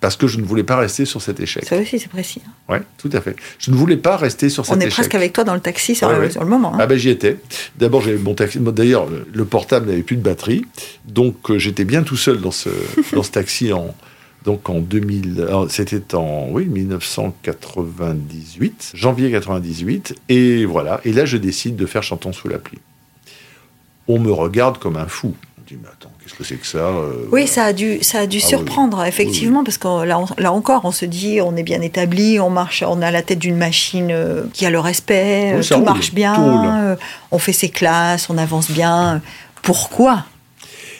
parce 0.01 0.17
que 0.17 0.27
je 0.27 0.39
ne 0.39 0.43
voulais 0.43 0.63
pas 0.63 0.75
rester 0.75 1.05
sur 1.05 1.21
cet 1.21 1.39
échec. 1.39 1.63
Ça 1.63 1.77
aussi, 1.77 1.99
c'est 1.99 2.09
précis. 2.09 2.41
Hein. 2.45 2.51
Oui, 2.69 2.77
tout 2.97 3.11
à 3.13 3.21
fait. 3.21 3.35
Je 3.59 3.69
ne 3.69 3.75
voulais 3.75 3.97
pas 3.97 4.17
rester 4.17 4.49
sur 4.49 4.65
cet 4.65 4.75
échec. 4.75 4.87
On 4.87 4.87
est 4.87 4.91
presque 4.91 5.15
avec 5.15 5.31
toi 5.31 5.43
dans 5.43 5.53
le 5.53 5.59
taxi 5.61 5.93
sur, 5.93 6.09
le, 6.09 6.45
moment. 6.45 6.73
Hein. 6.73 6.79
Ah 6.81 6.87
ben 6.87 6.97
j'y 6.97 7.09
étais. 7.09 7.37
D'abord, 7.77 8.01
j'avais 8.01 8.17
mon 8.17 8.33
taxi. 8.33 8.57
D'ailleurs, 8.59 9.07
le, 9.31 9.45
portable 9.45 9.85
n'avait 9.87 10.01
plus 10.01 10.17
de 10.17 10.23
batterie, 10.23 10.65
donc 11.05 11.51
euh, 11.51 11.59
j'étais 11.59 11.85
bien 11.85 12.01
tout 12.01 12.17
seul 12.17 12.41
dans 12.41 12.51
ce 12.51 12.69
dans 13.13 13.21
ce 13.21 13.31
taxi 13.31 13.71
en 13.73 13.93
donc 14.43 14.71
en 14.71 14.79
2000. 14.79 15.47
C'était 15.69 16.15
en 16.15 16.47
oui 16.49 16.65
1998, 16.65 18.93
janvier 18.95 19.29
98, 19.29 20.15
et 20.29 20.65
voilà. 20.65 20.99
Et 21.05 21.13
là, 21.13 21.25
je 21.25 21.37
décide 21.37 21.75
de 21.75 21.85
faire 21.85 22.01
Chantons 22.01 22.33
sous 22.33 22.47
la 22.47 22.57
pluie. 22.57 22.79
On 24.07 24.17
me 24.17 24.31
regarde 24.31 24.79
comme 24.79 24.97
un 24.97 25.05
fou. 25.05 25.35
On 25.71 25.75
dit 25.75 25.79
mais 25.81 25.89
attends 25.89 26.11
Qu'est-ce 26.21 26.33
que 26.33 26.43
c'est 26.43 26.55
que 26.55 26.67
ça 26.67 26.79
euh, 26.79 27.27
Oui, 27.31 27.47
ça 27.47 27.65
a 27.65 27.73
dû, 27.73 28.03
ça 28.03 28.19
a 28.19 28.27
dû 28.27 28.39
ah 28.43 28.47
surprendre, 28.47 29.03
effectivement, 29.05 29.63
parce 29.63 29.77
que 29.77 30.05
là, 30.05 30.23
là, 30.37 30.51
encore, 30.51 30.85
on 30.85 30.91
se 30.91 31.05
dit, 31.05 31.39
on 31.41 31.55
est 31.55 31.63
bien 31.63 31.81
établi, 31.81 32.39
on 32.39 32.49
marche, 32.49 32.83
on 32.87 33.01
a 33.01 33.11
la 33.11 33.21
tête 33.21 33.39
d'une 33.39 33.57
machine 33.57 34.09
euh, 34.11 34.43
qui 34.53 34.65
a 34.65 34.69
le 34.69 34.79
respect, 34.79 35.53
euh, 35.53 35.63
tout 35.63 35.83
marche 35.83 36.13
bien, 36.13 36.97
on 37.31 37.39
fait 37.39 37.53
ses 37.53 37.69
classes, 37.69 38.29
on 38.29 38.37
avance 38.37 38.69
bien. 38.69 39.21
Pourquoi? 39.61 40.25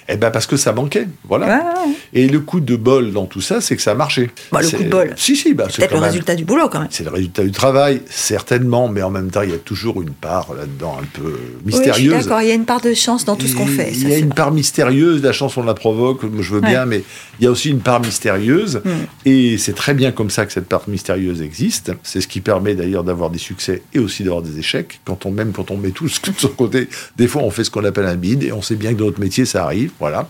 Eh 0.08 0.18
ben 0.18 0.32
parce 0.32 0.48
que 0.48 0.58
ça 0.58 0.74
manquait, 0.74 1.08
voilà. 1.24 1.74
Et 2.14 2.28
le 2.28 2.40
coup 2.40 2.60
de 2.60 2.76
bol 2.76 3.12
dans 3.12 3.26
tout 3.26 3.42
ça, 3.42 3.62
c'est 3.62 3.76
que 3.76 3.82
ça 3.82 3.92
a 3.92 3.96
marché. 3.96 4.30
Bah, 4.52 4.62
le 4.62 4.70
coup 4.70 4.84
de 4.84 4.90
bol. 4.90 5.14
Si, 5.16 5.36
si. 5.36 5.54
Bah, 5.54 5.68
c'est 5.70 5.78
peut-être 5.78 5.94
le 5.94 6.00
résultat 6.00 6.36
du 6.36 6.46
boulot, 6.46 6.70
quand 6.70 6.80
même. 6.80 6.90
C'est 6.92 7.04
le 7.04 7.12
résultat 7.12 7.44
du 7.44 7.52
travail, 7.52 8.02
certainement, 8.10 8.88
mais 8.88 9.02
en 9.02 9.10
même 9.10 9.32
temps, 9.32 9.42
il 9.42 9.52
y 9.52 9.54
a 9.54 9.58
toujours 9.58 10.02
une 10.02 10.12
part 10.12 10.54
là-dedans 10.54 10.98
un 11.02 11.06
peu 11.06 11.40
mystérieuse. 11.66 12.14
Oui, 12.14 12.24
d'accord, 12.24 12.42
il 12.42 12.48
y 12.48 12.52
a 12.52 12.56
une 12.56 12.66
part 12.66 12.82
de 12.82 12.94
chance 12.94 13.26
dans 13.26 13.36
tout 13.36 13.48
ce 13.48 13.56
qu'on 13.56 13.68
fait. 13.68 13.92
Il 13.94 14.10
y 14.10 14.14
a 14.14 14.18
une 14.18 14.34
part 14.34 14.52
mystérieuse, 14.52 15.22
la 15.22 15.32
chance, 15.32 15.58
on 15.58 15.64
la 15.64 15.74
provoque, 15.74 16.22
je 16.40 16.54
veux 16.54 16.62
bien, 16.62 16.86
mais 16.86 17.04
il 17.40 17.46
y 17.46 17.48
a 17.48 17.52
aussi 17.52 17.70
une 17.70 17.80
part 17.80 18.02
mystérieuse, 18.02 18.82
hmm. 18.84 18.90
et 19.26 19.58
c'est 19.58 19.74
très 19.74 19.94
bien 19.94 20.12
comme 20.12 20.30
ça 20.30 20.46
que 20.46 20.54
cette 20.54 20.68
part 20.68 20.84
mystérieuse 20.88 21.42
existe. 21.42 21.92
C'est 22.04 22.22
ce 22.22 22.28
qui 22.28 22.42
permet 22.42 22.76
d'ailleurs 22.76 23.04
d'avoir 23.04 23.30
des 23.30 23.40
succès 23.40 23.82
et 23.94 24.00
aussi 24.00 24.24
d'avoir 24.24 24.42
des 24.42 24.60
échecs. 24.60 25.00
Quand 25.06 25.26
on, 25.26 25.32
même 25.32 25.52
quand 25.52 25.72
on 25.72 25.78
met 25.78 25.92
tout 25.92 26.08
ce 26.08 26.20
de 26.32 26.38
son 26.38 26.50
côté, 26.50 26.88
des 27.18 27.28
fois, 27.28 27.42
on 27.44 27.52
fait 27.52 27.64
ce 27.64 27.72
qu'on 27.72 27.84
appelle 27.86 28.06
un 28.06 28.16
bid, 28.16 28.44
et 28.44 28.52
on 28.52 28.62
sait 28.62 28.76
bien 28.76 28.94
que 28.94 29.00
dans 29.00 29.06
notre 29.06 29.20
métier, 29.20 29.46
ça 29.46 29.64
arrive. 29.64 29.92
Voilà. 30.02 30.28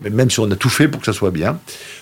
Même 0.00 0.30
si 0.30 0.40
on 0.40 0.50
a 0.50 0.56
tout 0.56 0.70
fait 0.70 0.88
pour 0.88 1.00
que 1.00 1.04
ça 1.04 1.12
soit 1.12 1.30
bien. 1.30 1.60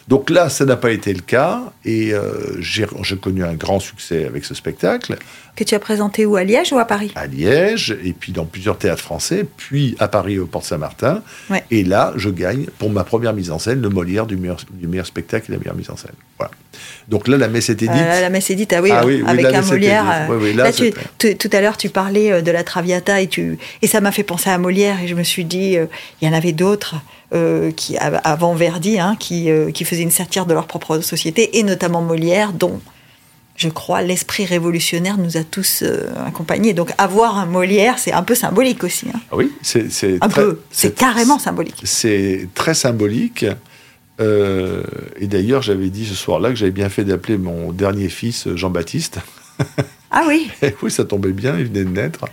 Donc 0.09 0.31
là, 0.31 0.49
ça 0.49 0.65
n'a 0.65 0.77
pas 0.77 0.91
été 0.91 1.13
le 1.13 1.21
cas. 1.21 1.65
Et 1.85 2.15
euh, 2.15 2.61
j'ai 2.61 2.87
connu 3.21 3.45
un 3.45 3.55
grand 3.55 3.79
succès 3.79 4.25
avec 4.25 4.45
ce 4.45 4.55
spectacle. 4.55 5.17
Que 5.55 5.65
tu 5.65 5.75
as 5.75 5.79
présenté 5.79 6.25
où? 6.25 6.37
À 6.37 6.45
Liège 6.45 6.73
ou 6.73 6.79
à 6.79 6.87
Paris? 6.87 7.13
À 7.15 7.27
Liège, 7.27 7.97
et 8.05 8.13
puis 8.13 8.33
dans 8.33 8.45
plusieurs 8.45 8.79
théâtres 8.79 9.03
français, 9.03 9.45
puis 9.57 9.97
à 9.99 10.09
Paris 10.09 10.39
au 10.39 10.47
Port 10.47 10.65
Saint-Martin. 10.65 11.23
Et 11.71 11.85
là, 11.85 12.13
je 12.17 12.31
gagne, 12.31 12.67
pour 12.79 12.91
ma 12.91 13.05
première 13.05 13.35
mise 13.35 13.51
en 13.51 13.59
scène, 13.59 13.83
le 13.83 13.89
Molière 13.89 14.27
du 14.27 14.37
meilleur, 14.37 14.59
du 14.71 14.87
meilleur 14.87 15.07
spectacle 15.07 15.51
et 15.51 15.55
la 15.55 15.59
meilleure 15.59 15.77
mise 15.77 15.91
en 15.91 15.97
scène. 15.97 16.13
Voilà. 16.39 16.53
Donc 17.09 17.27
là, 17.27 17.37
la 17.37 17.49
messe 17.49 17.69
était 17.69 17.89
dite. 17.89 17.97
Euh, 17.97 18.21
la 18.21 18.31
messe 18.31 18.51
est 18.51 18.55
dite, 18.55 18.73
ah 18.73 18.81
oui, 18.81 18.93
ah 18.93 19.31
avec 19.31 19.47
un 19.47 19.63
Molière. 19.63 20.29
Euh, 20.31 20.55
là, 20.55 20.71
tout 20.73 21.51
à 21.53 21.61
l'heure, 21.61 21.77
tu 21.77 21.91
parlais 21.91 22.41
de 22.41 22.51
la 22.51 22.63
Traviata 22.63 23.21
et, 23.21 23.27
tu, 23.27 23.59
et 23.83 23.87
ça 23.87 24.01
m'a 24.01 24.13
fait 24.13 24.23
penser 24.23 24.49
à 24.49 24.59
Molière 24.59 25.03
et 25.03 25.09
je 25.09 25.15
me 25.15 25.25
suis 25.25 25.45
dit, 25.45 25.77
il 26.23 26.27
y 26.27 26.31
en 26.31 26.35
avait 26.35 26.53
d'autres. 26.53 26.95
Euh, 27.35 27.73
qui, 27.73 27.99
avant 27.99 28.55
Verdi, 28.55 28.99
hein, 28.99 29.15
qui, 29.21 29.51
euh, 29.51 29.71
qui 29.71 29.85
faisaient 29.85 30.03
une 30.03 30.11
satire 30.11 30.47
de 30.47 30.55
leur 30.55 30.67
propre 30.67 31.01
société, 31.01 31.59
et 31.59 31.63
notamment 31.63 32.01
Molière, 32.01 32.55
dont 32.55 32.81
je 33.55 33.69
crois 33.69 34.01
l'esprit 34.01 34.47
révolutionnaire 34.47 35.19
nous 35.19 35.37
a 35.37 35.45
tous 35.45 35.83
euh, 35.83 36.09
accompagnés. 36.25 36.73
Donc 36.73 36.91
avoir 36.97 37.37
un 37.37 37.45
Molière, 37.45 37.99
c'est 37.99 38.13
un 38.13 38.23
peu 38.23 38.35
symbolique 38.35 38.83
aussi. 38.83 39.09
Hein. 39.13 39.21
Ah 39.31 39.37
oui, 39.37 39.53
c'est 39.61 39.91
un 40.23 40.29
peu, 40.31 40.61
c'est 40.71 40.95
carrément 40.95 41.39
symbolique. 41.39 41.83
C'est 41.85 42.49
très 42.55 42.73
symbolique. 42.73 43.45
et 44.19 45.27
d'ailleurs, 45.27 45.61
j'avais 45.61 45.91
dit 45.91 46.07
ce 46.07 46.15
soir-là 46.15 46.49
que 46.49 46.57
j'avais 46.57 46.71
bien 46.71 46.89
fait 46.89 47.05
d'appeler 47.05 47.37
mon 47.37 47.73
dernier 47.73 48.09
fils 48.09 48.49
Jean-Baptiste. 48.55 49.19
Ah 50.11 50.25
oui 50.27 50.51
Oui, 50.83 50.91
ça 50.91 51.05
tombait 51.05 51.33
bien, 51.33 51.57
il 51.59 51.67
venait 51.67 51.85
de 51.85 51.91
naître. 51.91 52.25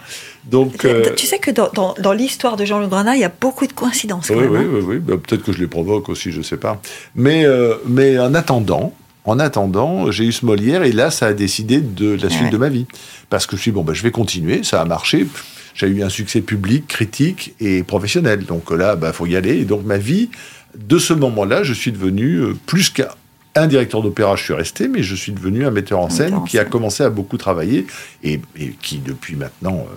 Donc, 0.46 0.86
euh, 0.86 1.14
Tu 1.16 1.26
sais 1.26 1.40
que 1.40 1.52
dans, 1.52 1.96
dans, 1.98 2.14
l'histoire 2.14 2.56
de 2.56 2.66
Jean 2.66 2.80
Le 2.80 2.88
Grenat, 2.88 3.16
il 3.16 3.22
y 3.22 3.26
a 3.26 3.32
beaucoup 3.42 3.68
de 3.68 3.74
coïncidences. 3.74 4.30
Oui, 4.30 4.46
oui, 4.50 4.60
hein. 4.60 4.66
oui, 4.70 4.82
oui. 4.86 5.00
Bah, 5.00 5.16
peut-être 5.18 5.44
que 5.44 5.52
je 5.52 5.60
les 5.60 5.68
provoque 5.68 6.10
aussi, 6.10 6.32
je 6.32 6.38
ne 6.38 6.44
sais 6.44 6.58
pas. 6.58 6.82
Mais, 7.16 7.46
euh, 7.46 7.76
mais 7.88 8.18
en 8.20 8.34
attendant, 8.34 8.94
en 9.26 9.40
attendant, 9.40 10.12
j'ai 10.12 10.26
eu 10.26 10.32
ce 10.32 10.46
Molière 10.46 10.84
et 10.84 10.92
là, 10.92 11.10
ça 11.12 11.28
a 11.28 11.34
décidé 11.34 11.82
de 11.82 12.14
la 12.14 12.30
suite 12.30 12.52
de 12.52 12.58
ma 12.58 12.70
vie. 12.70 12.86
Parce 13.30 13.48
que 13.48 13.52
je 13.52 13.58
me 13.58 13.62
suis 13.62 13.72
dit, 13.72 13.76
bon, 13.76 13.84
bah, 13.84 13.94
je 13.94 14.04
vais 14.04 14.12
continuer, 14.12 14.64
ça 14.64 14.82
a 14.82 14.86
marché. 14.86 15.28
J'ai 15.74 15.88
eu 15.88 16.04
un 16.04 16.10
succès 16.10 16.42
public, 16.42 16.88
critique 16.88 17.54
et 17.60 17.84
professionnel. 17.84 18.46
Donc 18.46 18.72
là, 18.72 18.94
il 18.96 19.00
bah, 19.00 19.12
faut 19.12 19.26
y 19.26 19.36
aller. 19.36 19.58
Et 19.58 19.66
donc 19.66 19.84
ma 19.84 19.98
vie, 19.98 20.30
de 20.76 20.98
ce 20.98 21.14
moment-là, 21.14 21.64
je 21.64 21.74
suis 21.74 21.92
devenu 21.92 22.36
euh, 22.36 22.54
plus 22.66 22.90
qu'un 22.90 23.10
un 23.56 23.68
directeur 23.68 24.02
d'opéra, 24.02 24.36
je 24.36 24.44
suis 24.44 24.54
resté, 24.54 24.88
mais 24.88 25.02
je 25.02 25.16
suis 25.16 25.32
devenu 25.32 25.66
un 25.66 25.72
metteur 25.72 26.00
en 26.00 26.10
scène 26.10 26.44
qui 26.48 26.60
a 26.60 26.66
commencé 26.66 27.04
à 27.04 27.10
beaucoup 27.10 27.38
travailler 27.38 27.88
et, 28.24 28.42
qui, 28.82 28.98
depuis 28.98 29.36
maintenant 29.36 29.78
euh, 29.90 29.96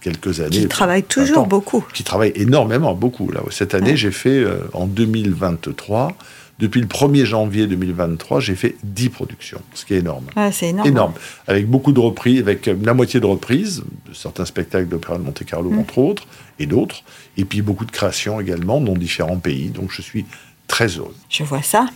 quelques 0.00 0.40
années. 0.40 0.50
Qui 0.50 0.68
travaille 0.68 1.04
toujours 1.04 1.46
beaucoup. 1.46 1.84
Qui 1.94 2.02
travaille 2.02 2.32
énormément, 2.34 2.94
beaucoup. 2.94 3.30
Là. 3.30 3.40
Cette 3.50 3.74
année, 3.74 3.96
j'ai 3.96 4.10
fait, 4.10 4.40
euh, 4.40 4.58
en 4.72 4.86
2023, 4.86 6.16
depuis 6.58 6.80
le 6.80 6.86
1er 6.86 7.24
janvier 7.24 7.66
2023, 7.66 8.40
j'ai 8.40 8.54
fait 8.54 8.76
10 8.82 9.08
productions, 9.08 9.60
ce 9.74 9.84
qui 9.84 9.94
est 9.94 9.98
énorme. 9.98 10.26
c'est 10.52 10.68
énorme. 10.68 10.88
Énorme. 10.88 11.12
Avec 11.46 11.68
beaucoup 11.68 11.92
de 11.92 12.00
reprises, 12.00 12.40
avec 12.40 12.66
euh, 12.66 12.76
la 12.82 12.94
moitié 12.94 13.20
de 13.20 13.26
reprises, 13.26 13.84
de 14.08 14.14
certains 14.14 14.44
spectacles 14.44 14.88
d'opéra 14.88 15.18
de 15.18 15.22
Monte-Carlo, 15.22 15.70
mm. 15.70 15.78
entre 15.78 15.98
autres, 15.98 16.26
et 16.58 16.66
d'autres. 16.66 17.02
Et 17.36 17.44
puis 17.44 17.62
beaucoup 17.62 17.84
de 17.84 17.92
créations 17.92 18.40
également 18.40 18.80
dans 18.80 18.94
différents 18.94 19.38
pays. 19.38 19.68
Donc 19.68 19.90
je 19.90 20.02
suis 20.02 20.26
très 20.66 20.88
heureux. 20.88 21.14
Je 21.28 21.44
vois 21.44 21.62
ça. 21.62 21.86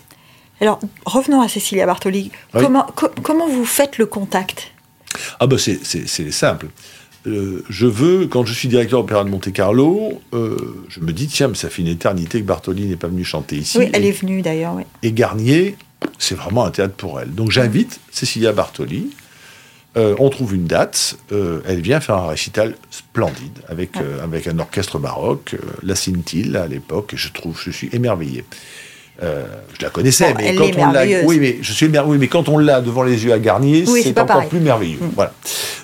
Alors, 0.61 0.81
revenons 1.05 1.41
à 1.41 1.49
Cécilia 1.49 1.87
Bartoli. 1.87 2.31
Comment, 2.53 2.87
comment 3.23 3.49
vous 3.49 3.65
faites 3.65 3.99
le 3.99 4.07
contact? 4.07 4.73
Ah 5.41 5.47
ben 5.47 5.59
c'est 5.59 6.31
simple. 6.31 6.67
Euh, 7.27 7.65
je 7.69 7.87
veux, 7.87 8.27
quand 8.27 8.45
je 8.45 8.55
suis 8.55 8.69
directeur 8.69 9.01
opéra 9.01 9.25
de 9.25 9.29
Monte-Carlo, 9.29 10.21
euh, 10.33 10.85
je 10.89 11.01
me 11.01 11.13
dis, 11.13 11.27
tiens, 11.27 11.49
mais 11.49 11.55
ça 11.55 11.69
fait 11.69 11.83
une 11.83 11.89
éternité 11.89 12.41
que 12.41 12.47
Bartoli 12.47 12.87
n'est 12.87 12.97
pas 12.97 13.09
venu 13.09 13.25
chanter 13.25 13.57
ici. 13.57 13.79
Oui, 13.79 13.91
elle 13.93 14.05
est 14.05 14.13
venue 14.13 14.41
d'ailleurs, 14.41 14.75
oui. 14.75 14.85
Et 15.03 15.13
Garnier, 15.13 15.77
c'est 16.19 16.35
vraiment 16.35 16.65
un 16.65 16.71
théâtre 16.71 16.95
pour 16.95 17.21
elle. 17.21 17.35
Donc 17.35 17.51
j'invite 17.51 18.01
Cécilia 18.11 18.53
Bartoli. 18.53 19.11
Euh, 19.97 20.15
on 20.19 20.29
trouve 20.29 20.55
une 20.55 20.67
date, 20.67 21.17
elle 21.31 21.81
vient 21.81 22.01
faire 22.01 22.17
un 22.17 22.29
récital 22.29 22.77
splendide 22.91 23.59
avec, 23.69 23.93
avec 24.23 24.47
un 24.47 24.59
orchestre 24.59 24.99
baroque, 24.99 25.57
la 25.83 25.97
Scintille 25.97 26.57
à 26.57 26.67
l'époque, 26.67 27.15
et 27.15 27.17
je 27.17 27.33
trouve, 27.33 27.61
je 27.61 27.71
suis 27.71 27.89
émerveillé. 27.93 28.45
Euh, 29.21 29.45
je 29.77 29.85
la 29.85 29.91
connaissais, 29.91 30.33
mais 30.35 30.55
quand 30.55 30.71
on 30.79 30.93
l'a, 30.93 31.05
oui, 31.25 31.39
mais 31.41 31.59
je 31.61 31.73
suis 31.73 31.87
oui, 31.87 32.19
mais 32.19 32.29
quand 32.29 32.49
on 32.49 32.57
l'a 32.57 32.81
devant 32.81 33.03
les 33.03 33.25
yeux 33.25 33.33
à 33.33 33.39
Garnier, 33.41 33.85
c'est 33.85 34.19
encore 34.19 34.49
plus 34.49 34.61
merveilleux. 34.61 34.99
Mm. 35.01 35.11
Voilà. 35.17 35.33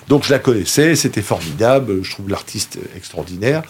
Donc 0.07 0.23
je 0.23 0.31
la 0.31 0.39
connaissais, 0.39 0.95
c'était 0.95 1.21
formidable. 1.21 2.01
Je 2.01 2.11
trouve 2.11 2.29
l'artiste 2.29 2.79
extraordinaire. 2.95 3.63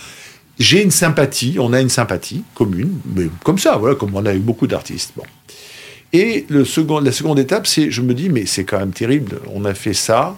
j'ai 0.60 0.84
une 0.84 0.92
sympathie, 0.92 1.58
on 1.60 1.74
a 1.74 1.82
une 1.82 1.90
sympathie 1.90 2.44
commune, 2.54 3.00
mais 3.16 3.28
comme 3.44 3.58
ça, 3.58 3.78
voilà, 3.78 3.96
comme 3.96 4.14
on 4.14 4.26
a 4.26 4.36
eu 4.36 4.40
beaucoup 4.40 4.68
d'artistes. 4.68 5.14
Bon. 5.16 5.24
Et 6.14 6.46
le 6.50 6.64
second, 6.64 7.00
la 7.00 7.12
seconde 7.12 7.40
étape, 7.40 7.66
c'est, 7.66 7.90
je 7.90 8.02
me 8.02 8.14
dis, 8.14 8.30
mais 8.30 8.46
c'est 8.46 8.66
quand 8.66 8.80
même 8.80 8.94
terrible, 8.94 9.40
on 9.54 9.66
a 9.66 9.74
fait 9.74 9.94
ça 9.94 10.38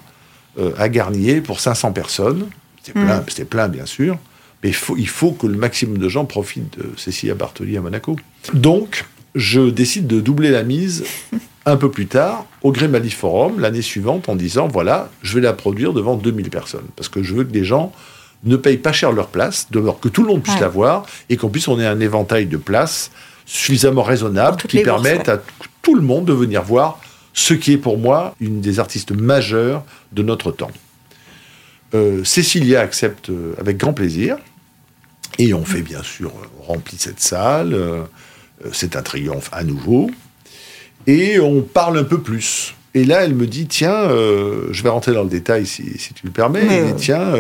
euh, 0.57 0.71
à 0.77 0.89
Garnier 0.89 1.41
pour 1.41 1.59
500 1.59 1.91
personnes, 1.91 2.47
c'était 2.81 2.99
plein, 2.99 3.23
c'était 3.27 3.45
plein 3.45 3.67
bien 3.67 3.85
sûr, 3.85 4.17
mais 4.63 4.69
il 4.69 4.75
faut, 4.75 4.97
il 4.97 5.07
faut 5.07 5.33
que 5.33 5.45
le 5.45 5.57
maximum 5.57 5.97
de 5.97 6.09
gens 6.09 6.25
profitent 6.25 6.79
de 6.79 6.97
Cécilia 6.97 7.35
Bartoli 7.35 7.77
à 7.77 7.81
Monaco. 7.81 8.15
Donc, 8.53 9.05
je 9.37 9.69
décide 9.69 10.07
de 10.07 10.19
doubler 10.19 10.49
la 10.49 10.63
mise 10.63 11.05
un 11.65 11.77
peu 11.77 11.91
plus 11.91 12.07
tard 12.07 12.45
au 12.63 12.71
Grémali 12.71 13.11
Forum 13.11 13.59
l'année 13.59 13.81
suivante 13.81 14.29
en 14.29 14.35
disant 14.35 14.67
voilà, 14.67 15.09
je 15.21 15.35
vais 15.35 15.41
la 15.41 15.53
produire 15.53 15.93
devant 15.93 16.15
2000 16.15 16.49
personnes 16.49 16.87
parce 16.95 17.07
que 17.07 17.23
je 17.23 17.33
veux 17.33 17.43
que 17.43 17.53
les 17.53 17.63
gens 17.63 17.93
ne 18.43 18.55
payent 18.55 18.77
pas 18.77 18.91
cher 18.91 19.11
leur 19.11 19.27
place, 19.27 19.67
de 19.71 19.81
que 20.01 20.09
tout 20.09 20.23
le 20.23 20.29
monde 20.29 20.43
puisse 20.43 20.59
la 20.59 20.67
voir 20.67 21.05
et 21.29 21.37
qu'on 21.37 21.49
puisse 21.49 21.67
on 21.67 21.79
ait 21.79 21.85
un 21.85 21.99
éventail 21.99 22.45
de 22.45 22.57
places 22.57 23.11
suffisamment 23.45 24.03
raisonnable 24.03 24.57
qui 24.57 24.81
permette 24.81 25.29
à 25.29 25.41
tout 25.81 25.95
le 25.95 26.01
monde 26.01 26.25
de 26.25 26.33
venir 26.33 26.63
voir 26.63 26.99
ce 27.33 27.53
qui 27.53 27.73
est 27.73 27.77
pour 27.77 27.97
moi 27.97 28.35
une 28.39 28.61
des 28.61 28.79
artistes 28.79 29.11
majeures 29.11 29.83
de 30.11 30.23
notre 30.23 30.51
temps. 30.51 30.71
Euh, 31.93 32.23
Cécilia 32.23 32.81
accepte 32.81 33.29
euh, 33.29 33.53
avec 33.59 33.77
grand 33.77 33.93
plaisir 33.93 34.37
et 35.37 35.53
on 35.53 35.63
fait 35.63 35.81
bien 35.81 36.03
sûr, 36.03 36.33
on 36.59 36.63
remplit 36.63 36.97
cette 36.97 37.19
salle. 37.19 37.73
Euh, 37.73 38.03
c'est 38.71 38.95
un 38.95 39.01
triomphe 39.01 39.49
à 39.51 39.63
nouveau. 39.63 40.09
Et 41.05 41.39
on 41.39 41.61
parle 41.61 41.97
un 41.97 42.03
peu 42.03 42.19
plus. 42.19 42.73
Et 42.93 43.05
là, 43.05 43.23
elle 43.23 43.35
me 43.35 43.47
dit 43.47 43.67
tiens, 43.67 44.09
je 44.09 44.83
vais 44.83 44.89
rentrer 44.89 45.13
dans 45.13 45.23
le 45.23 45.29
détail 45.29 45.65
si, 45.65 45.83
tu 46.15 46.25
le 46.25 46.31
permets. 46.31 46.63
Mais, 46.63 46.95
tiens, 46.95 47.33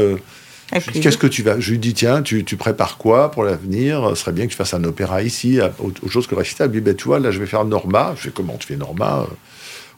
Qu'est-ce 0.69 1.17
que 1.17 1.27
tu 1.27 1.43
vas 1.43 1.59
Je 1.59 1.71
lui 1.71 1.79
dis 1.79 1.93
tiens, 1.93 2.21
tu, 2.21 2.43
prépares 2.57 2.97
quoi 2.97 3.31
pour 3.31 3.43
l'avenir? 3.43 4.09
Ce 4.09 4.15
serait 4.15 4.33
bien 4.33 4.45
que 4.45 4.51
tu 4.51 4.57
fasses 4.57 4.73
un 4.73 4.83
opéra 4.83 5.21
ici, 5.23 5.59
autre 5.79 6.07
chose 6.09 6.27
que 6.27 6.35
le 6.35 6.39
récital. 6.39 6.65
Elle 6.65 6.75
me 6.75 6.79
dit 6.79 6.85
ben, 6.85 6.95
tu 6.95 7.05
vois, 7.05 7.19
là, 7.19 7.31
je 7.31 7.39
vais 7.39 7.45
faire 7.45 7.63
Norma. 7.65 8.13
Je 8.17 8.23
fais 8.23 8.31
comment 8.31 8.57
tu 8.57 8.67
fais 8.67 8.75
Norma? 8.75 9.27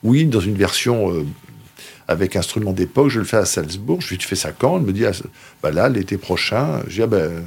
Oui, 0.04 0.26
dans 0.26 0.40
une 0.40 0.56
version 0.56 1.12
euh, 1.12 1.26
avec 2.08 2.36
instrument 2.36 2.72
d'époque. 2.72 3.10
Je 3.10 3.20
le 3.20 3.26
fais 3.26 3.38
à 3.38 3.46
Salzbourg. 3.46 4.02
Je 4.02 4.10
lui 4.10 4.18
dis 4.18 4.22
tu 4.22 4.28
fais 4.28 4.36
ça 4.36 4.52
quand? 4.52 4.78
Elle 4.78 4.84
me 4.84 4.94
dit 4.94 5.06
ah, 5.06 5.12
bah 5.64 5.72
là, 5.72 5.90
l'été 5.90 6.18
prochain. 6.18 6.82
Je 6.88 6.96
dis 6.96 7.02
ah, 7.02 7.08
ben, 7.08 7.44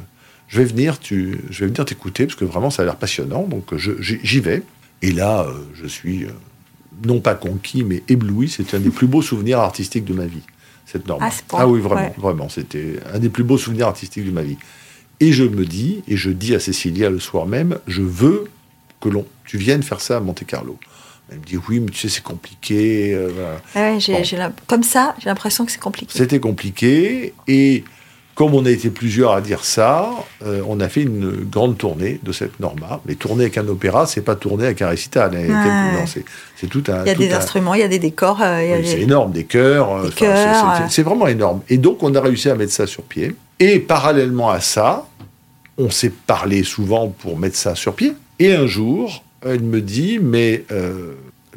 je 0.52 0.58
vais 0.58 0.64
venir, 0.64 0.98
tu, 0.98 1.38
je 1.48 1.60
vais 1.60 1.70
venir 1.70 1.82
t'écouter 1.86 2.26
parce 2.26 2.36
que 2.36 2.44
vraiment 2.44 2.68
ça 2.68 2.82
a 2.82 2.84
l'air 2.84 2.96
passionnant. 2.96 3.44
Donc 3.44 3.74
j'y 3.74 4.40
vais. 4.40 4.62
Et 5.00 5.10
là, 5.10 5.46
euh, 5.48 5.54
je 5.72 5.86
suis 5.86 6.24
euh, 6.24 6.28
non 7.06 7.20
pas 7.20 7.34
conquis, 7.34 7.82
mais 7.82 8.02
ébloui. 8.06 8.50
C'est 8.50 8.74
un 8.74 8.78
des 8.78 8.90
plus 8.90 9.06
beaux 9.06 9.22
souvenirs 9.22 9.60
artistiques 9.60 10.04
de 10.04 10.12
ma 10.12 10.26
vie 10.26 10.42
cette 10.84 11.08
norme. 11.08 11.26
Ah 11.54 11.66
oui, 11.66 11.80
vraiment, 11.80 12.14
vraiment. 12.18 12.48
C'était 12.50 12.98
un 13.14 13.18
des 13.18 13.30
plus 13.30 13.44
beaux 13.44 13.56
souvenirs 13.56 13.86
artistiques 13.86 14.26
de 14.26 14.30
ma 14.30 14.42
vie. 14.42 14.58
Et 15.20 15.32
je 15.32 15.44
me 15.44 15.64
dis, 15.64 16.02
et 16.06 16.18
je 16.18 16.28
dis 16.28 16.54
à 16.54 16.60
Cécilia 16.60 17.08
le 17.08 17.18
soir 17.18 17.46
même, 17.46 17.78
je 17.86 18.02
veux 18.02 18.50
que 19.00 19.08
l'on, 19.08 19.24
tu 19.46 19.56
viennes 19.56 19.82
faire 19.82 20.02
ça 20.02 20.18
à 20.18 20.20
Monte 20.20 20.44
Carlo. 20.44 20.76
Elle 21.30 21.38
me 21.38 21.44
dit 21.44 21.56
oui, 21.66 21.80
mais 21.80 21.90
tu 21.90 21.98
sais, 21.98 22.08
c'est 22.10 22.22
compliqué. 22.22 23.14
Euh, 23.14 23.56
comme 24.66 24.82
ça, 24.82 25.14
j'ai 25.18 25.30
l'impression 25.30 25.64
que 25.64 25.72
c'est 25.72 25.80
compliqué. 25.80 26.12
C'était 26.14 26.40
compliqué 26.40 27.32
et 27.48 27.84
comme 28.34 28.54
on 28.54 28.64
a 28.64 28.70
été 28.70 28.88
plusieurs 28.88 29.32
à 29.32 29.40
dire 29.40 29.64
ça, 29.64 30.10
euh, 30.44 30.62
on 30.66 30.80
a 30.80 30.88
fait 30.88 31.02
une 31.02 31.30
grande 31.30 31.76
tournée 31.76 32.18
de 32.22 32.32
cette 32.32 32.60
Norma. 32.60 33.00
Mais 33.04 33.14
tourner 33.14 33.44
avec 33.44 33.58
un 33.58 33.68
opéra, 33.68 34.06
c'est 34.06 34.22
pas 34.22 34.36
tourner 34.36 34.66
avec 34.66 34.80
un 34.80 34.88
récital. 34.88 35.32
c'est 36.56 36.66
tout 36.68 36.82
un. 36.88 37.02
Il 37.04 37.08
y 37.08 37.10
a 37.10 37.14
des 37.14 37.32
instruments, 37.32 37.74
il 37.74 37.80
y 37.80 37.84
a 37.84 37.88
des 37.88 37.98
décors. 37.98 38.40
Euh, 38.42 38.80
c'est 38.84 39.02
énorme, 39.02 39.32
des 39.32 39.44
chœurs. 39.44 39.92
Euh, 39.92 40.88
c'est 40.88 41.02
vraiment 41.02 41.26
énorme. 41.26 41.60
Et 41.68 41.76
donc, 41.76 42.02
on 42.02 42.14
a 42.14 42.20
réussi 42.20 42.48
à 42.48 42.54
mettre 42.54 42.72
ça 42.72 42.86
sur 42.86 43.02
pied. 43.02 43.34
Et 43.60 43.78
parallèlement 43.78 44.50
à 44.50 44.60
ça, 44.60 45.06
on 45.76 45.90
s'est 45.90 46.12
parlé 46.26 46.62
souvent 46.62 47.08
pour 47.08 47.38
mettre 47.38 47.56
ça 47.56 47.74
sur 47.74 47.94
pied. 47.94 48.14
Et 48.38 48.54
un 48.54 48.66
jour, 48.66 49.22
elle 49.44 49.62
me 49.62 49.82
dit, 49.82 50.18
mais 50.20 50.64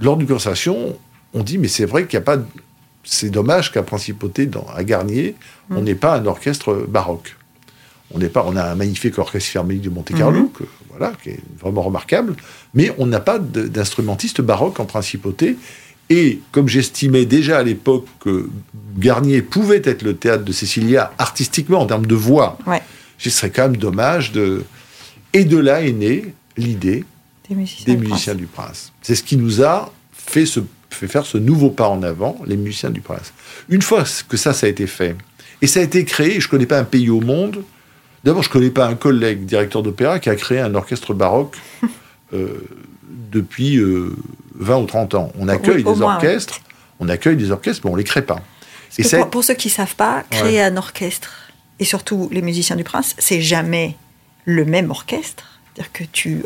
lors 0.02 0.18
d'une 0.18 0.28
conversation, 0.28 0.98
on 1.34 1.42
dit, 1.42 1.58
mais 1.58 1.68
c'est 1.68 1.86
vrai 1.86 2.06
qu'il 2.06 2.20
n'y 2.20 2.24
a 2.24 2.26
pas 2.26 2.42
c'est 3.06 3.30
dommage 3.30 3.72
qu'à 3.72 3.84
Principauté, 3.84 4.47
dans, 4.47 4.66
à 4.76 4.84
Garnier, 4.84 5.36
on 5.70 5.82
mm. 5.82 5.84
n'ait 5.84 5.95
pas 5.95 6.18
un 6.18 6.26
orchestre 6.26 6.86
baroque. 6.88 7.38
On 8.12 8.20
n'est 8.20 8.30
pas, 8.30 8.43
on 8.47 8.56
a 8.56 8.64
un 8.64 8.76
magnifique 8.76 9.18
orchestre 9.18 9.49
philharmonique 9.49 9.82
de 9.82 9.89
Monte 9.89 10.14
Carlo, 10.16 10.51
mm-hmm. 10.60 10.66
voilà, 10.89 11.14
qui 11.24 11.30
est 11.30 11.39
vraiment 11.60 11.82
remarquable, 11.82 12.36
mais 12.74 12.93
on 12.97 13.06
n'a 13.06 13.20
pas 13.20 13.39
d'instrumentiste 13.39 14.41
baroque 14.41 14.80
en 14.80 14.86
Principauté. 14.86 15.58
Et 16.10 16.39
comme 16.51 16.68
j'estimais 16.68 17.26
déjà 17.26 17.60
à 17.60 17.64
l'époque 17.64 18.06
que 18.20 18.49
Garnier 18.97 19.41
pouvait 19.41 19.82
être 19.84 20.03
le 20.03 20.16
théâtre 20.16 20.43
de 20.43 20.51
Cécilia 20.51 21.12
artistiquement 21.18 21.80
en 21.82 21.88
termes 21.88 22.06
de 22.06 22.16
voix, 22.16 22.60
ce 23.18 23.30
serait 23.30 23.49
quand 23.49 23.64
même 23.64 23.78
dommage 23.78 24.32
de. 24.32 24.64
Et 25.34 25.45
de 25.45 25.58
là 25.58 25.82
est 25.82 25.91
née 25.91 26.34
l'idée 26.58 27.06
des 27.49 27.97
musiciens, 27.97 28.36
du 28.36 28.45
Prince. 28.45 28.93
C'est 29.01 29.16
ce 29.16 29.24
qui 29.24 29.38
nous 29.38 29.64
a 29.64 29.91
fait 30.12 30.45
se 30.45 30.60
fait 30.96 31.08
faire 31.08 31.26
ce 31.26 31.38
nouveau 31.38 31.70
pas 31.70 31.88
en 31.88 32.04
avant, 32.04 32.38
les 32.46 32.58
musiciens 32.58 32.89
du 32.89 33.02
prince. 33.02 33.34
Une 33.70 33.82
fois 33.82 34.04
que 34.28 34.38
ça, 34.38 34.54
ça 34.54 34.68
a 34.68 34.70
été 34.70 34.88
fait, 34.88 35.16
et 35.62 35.68
ça 35.68 35.80
a 35.80 35.84
été 35.84 36.06
créé, 36.06 36.39
je 36.39 36.48
ne 36.48 36.52
connais 36.52 36.66
pas 36.66 36.80
un 36.80 36.84
pays 36.84 37.10
au 37.10 37.22
monde, 37.22 37.64
d'abord 38.24 38.43
je 38.43 38.50
ne 38.50 38.54
connais 38.54 38.70
pas 38.70 38.88
un 38.88 38.96
collègue 38.96 39.46
directeur 39.46 39.84
d'opéra 39.84 40.20
qui 40.20 40.30
a 40.30 40.36
créé 40.36 40.60
un 40.60 40.76
orchestre 40.76 41.14
baroque 41.14 41.56
euh, 42.34 42.62
depuis 43.32 43.78
20 43.78 43.84
euh, 43.84 44.82
ou 44.82 44.86
30 44.86 45.16
ans. 45.16 45.32
On 45.39 45.48
accueille 45.48 45.84
des 45.84 46.02
orchestres, 46.02 46.60
on 47.00 47.10
accueille 47.10 47.38
des 47.38 47.52
orchestres, 47.52 47.82
mais 47.86 47.91
on 47.91 47.93
ne 47.93 48.00
les 48.00 48.04
crée 48.04 48.24
pas. 48.24 48.41
Et 48.98 49.04
pour, 49.04 49.30
pour, 49.30 49.43
ceux 49.43 49.56
qui 49.56 49.68
ne 49.68 49.74
savent 49.74 49.96
pas, 49.96 50.24
créer 50.30 50.62
un 50.62 50.78
orchestre, 50.78 51.52
et 51.80 51.86
surtout 51.86 52.30
les 52.32 52.41
musiciens 52.41 52.78
du 52.78 52.84
prince, 52.84 53.16
c'est 53.18 53.41
jamais 53.41 53.98
le 54.46 54.64
même 54.64 54.89
orchestre. 54.89 55.60
C'est-à-dire 55.74 55.91
que 55.91 56.04
tu 56.06 56.43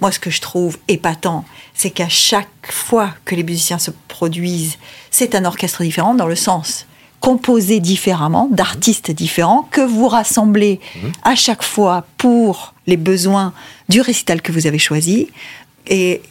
moi, 0.00 0.12
ce 0.12 0.18
que 0.18 0.30
je 0.30 0.40
trouve 0.40 0.78
épatant, 0.88 1.44
c'est 1.74 1.90
qu'à 1.90 2.08
chaque 2.08 2.48
fois 2.70 3.14
que 3.24 3.34
les 3.34 3.42
musiciens 3.42 3.78
se 3.78 3.90
produisent, 4.08 4.78
c'est 5.10 5.34
un 5.34 5.44
orchestre 5.44 5.82
différent 5.82 6.14
dans 6.14 6.26
le 6.26 6.36
sens 6.36 6.86
composé 7.20 7.80
différemment, 7.80 8.48
d'artistes 8.50 9.10
différents, 9.10 9.68
que 9.70 9.82
vous 9.82 10.08
rassemblez 10.08 10.80
mhm. 10.96 11.12
à 11.22 11.34
chaque 11.34 11.62
fois 11.62 12.06
pour 12.16 12.74
les 12.86 12.96
besoins 12.96 13.52
du 13.88 14.00
récital 14.00 14.42
que 14.42 14.52
vous 14.52 14.66
avez 14.66 14.78
choisi. 14.78 15.28
Et, 15.86 16.22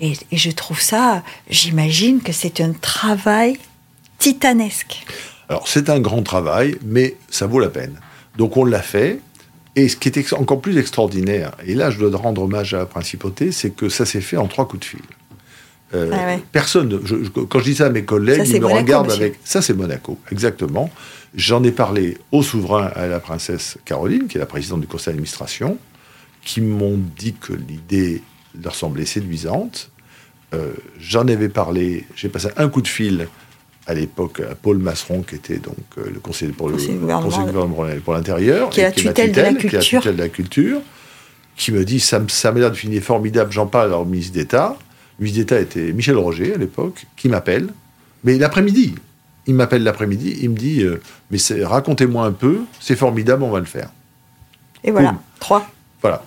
et, 0.00 0.14
je 0.32 0.50
trouve 0.50 0.80
ça, 0.80 1.22
j'imagine 1.48 2.22
que 2.22 2.32
c'est 2.32 2.60
un 2.60 2.72
travail 2.72 3.58
titanesque. 4.18 5.04
Alors 5.48 5.68
c'est 5.68 5.90
un 5.90 6.00
grand 6.00 6.22
travail, 6.22 6.76
mais 6.82 7.16
ça 7.28 7.46
vaut 7.46 7.60
la 7.60 7.68
peine. 7.68 8.00
Donc 8.36 8.56
on 8.56 8.64
l'a 8.64 8.82
fait, 8.82 9.20
et 9.76 9.88
ce 9.88 9.96
qui 9.96 10.08
est 10.08 10.32
encore 10.32 10.60
plus 10.60 10.78
extraordinaire, 10.78 11.52
et 11.64 11.74
là 11.74 11.90
je 11.90 11.98
dois 11.98 12.16
rendre 12.18 12.42
hommage 12.42 12.74
à 12.74 12.78
la 12.78 12.86
principauté, 12.86 13.52
c'est 13.52 13.70
que 13.70 13.88
ça 13.88 14.04
s'est 14.04 14.20
fait 14.20 14.36
en 14.36 14.46
trois 14.46 14.66
coups 14.66 14.80
de 14.80 14.84
fil. 14.84 15.00
Euh, 15.92 16.10
ah 16.12 16.36
personne, 16.52 17.00
quand 17.48 17.58
je 17.58 17.64
dis 17.64 17.74
ça 17.74 17.86
à 17.86 17.90
mes 17.90 18.04
collègues, 18.04 18.46
ils 18.46 18.60
me 18.60 18.66
regardent 18.66 19.10
avec. 19.10 19.40
Ça, 19.42 19.60
c'est 19.60 19.74
Monaco, 19.74 20.18
exactement. 20.30 20.88
J'en 21.34 21.64
ai 21.64 21.72
parlé 21.72 22.18
au 22.30 22.42
souverain, 22.42 22.90
à 22.94 23.06
la 23.06 23.18
princesse 23.20 23.76
Caroline, 23.84 24.28
qui 24.28 24.36
est 24.36 24.40
la 24.40 24.46
présidente 24.46 24.80
du 24.80 24.86
conseil 24.86 25.14
d'administration, 25.14 25.78
qui 26.44 26.60
m'ont 26.60 26.98
dit 27.16 27.34
que 27.34 27.52
l'idée 27.52 28.22
leur 28.62 28.74
semblait 28.74 29.04
séduisante. 29.04 29.90
Euh, 30.54 30.72
j'en 30.98 31.26
avais 31.28 31.48
parlé, 31.48 32.06
j'ai 32.14 32.28
passé 32.28 32.48
un 32.56 32.68
coup 32.68 32.82
de 32.82 32.88
fil 32.88 33.28
à 33.90 33.94
l'époque 33.94 34.40
Paul 34.62 34.78
Masseron, 34.78 35.22
qui 35.22 35.34
était 35.34 35.58
donc 35.58 35.74
euh, 35.98 36.10
le 36.14 36.20
conseiller 36.20 36.52
pour, 36.52 36.68
le, 36.68 36.76
gouvernement 36.76 37.86
pour 38.04 38.14
l'intérieur, 38.14 38.70
qui 38.70 38.80
est 38.80 38.84
la 38.84 38.92
tutelle, 38.92 39.32
de, 39.32 39.40
la 39.40 39.54
culture. 39.54 40.02
de 40.02 40.10
la 40.10 40.28
culture, 40.28 40.80
qui 41.56 41.72
me 41.72 41.84
dit 41.84 41.98
ça, 41.98 42.22
ça 42.28 42.52
m'a 42.52 42.60
l'air 42.60 42.70
de 42.70 42.76
finir 42.76 43.02
formidable, 43.02 43.50
j'en 43.50 43.66
parle 43.66 43.92
au 43.92 44.04
ministre 44.04 44.34
d'État. 44.34 44.76
Le 45.18 45.24
ministre 45.24 45.40
d'État 45.40 45.60
était 45.60 45.92
Michel 45.92 46.16
Roger 46.16 46.54
à 46.54 46.56
l'époque, 46.56 47.04
qui 47.16 47.28
m'appelle, 47.28 47.68
mais 48.22 48.38
l'après-midi. 48.38 48.94
Il 49.46 49.54
m'appelle 49.54 49.82
l'après-midi, 49.82 50.38
il 50.40 50.50
me 50.50 50.56
dit 50.56 50.82
euh, 50.82 51.00
mais 51.32 51.38
racontez-moi 51.64 52.24
un 52.24 52.32
peu, 52.32 52.60
c'est 52.78 52.96
formidable, 52.96 53.42
on 53.42 53.50
va 53.50 53.58
le 53.58 53.66
faire. 53.66 53.90
Et 54.84 54.92
voilà, 54.92 55.16
trois. 55.40 55.68
Voilà, 56.00 56.22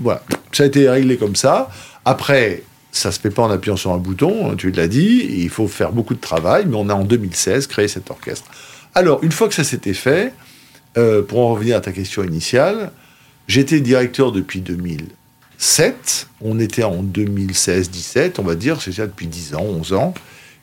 voilà, 0.00 0.22
ça 0.52 0.64
a 0.64 0.66
été 0.66 0.88
réglé 0.90 1.16
comme 1.16 1.36
ça. 1.36 1.70
Après, 2.04 2.62
ça 2.92 3.12
se 3.12 3.20
fait 3.20 3.30
pas 3.30 3.42
en 3.42 3.50
appuyant 3.50 3.76
sur 3.76 3.92
un 3.92 3.98
bouton, 3.98 4.50
hein, 4.50 4.54
tu 4.56 4.70
l'as 4.70 4.88
dit, 4.88 5.26
il 5.30 5.50
faut 5.50 5.68
faire 5.68 5.92
beaucoup 5.92 6.14
de 6.14 6.20
travail, 6.20 6.64
mais 6.66 6.76
on 6.76 6.88
a 6.88 6.94
en 6.94 7.04
2016 7.04 7.66
créé 7.66 7.88
cet 7.88 8.10
orchestre. 8.10 8.50
Alors, 8.94 9.22
une 9.22 9.32
fois 9.32 9.48
que 9.48 9.54
ça 9.54 9.64
s'était 9.64 9.94
fait, 9.94 10.32
euh, 10.96 11.22
pour 11.22 11.40
en 11.40 11.52
revenir 11.52 11.76
à 11.76 11.80
ta 11.80 11.92
question 11.92 12.24
initiale, 12.24 12.90
j'étais 13.46 13.80
directeur 13.80 14.32
depuis 14.32 14.60
2007, 14.60 16.28
on 16.40 16.58
était 16.58 16.84
en 16.84 17.02
2016-17, 17.02 18.34
on 18.38 18.42
va 18.42 18.54
dire, 18.54 18.80
c'est 18.80 18.92
ça 18.92 19.06
depuis 19.06 19.26
10 19.26 19.54
ans, 19.54 19.62
11 19.62 19.92
ans, 19.92 20.14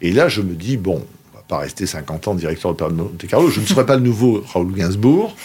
et 0.02 0.12
là 0.12 0.28
je 0.28 0.42
me 0.42 0.56
dis, 0.56 0.78
bon, 0.78 1.06
on 1.34 1.38
va 1.38 1.44
pas 1.48 1.60
rester 1.60 1.86
50 1.86 2.28
ans 2.28 2.36
directeur 2.36 2.74
de 2.74 2.84
Monte 2.94 3.28
Carlo, 3.28 3.50
je 3.50 3.62
ne 3.62 3.66
serai 3.66 3.86
pas 3.86 3.96
le 3.96 4.02
nouveau 4.02 4.44
Raoul 4.46 4.74
Gainsbourg, 4.74 5.36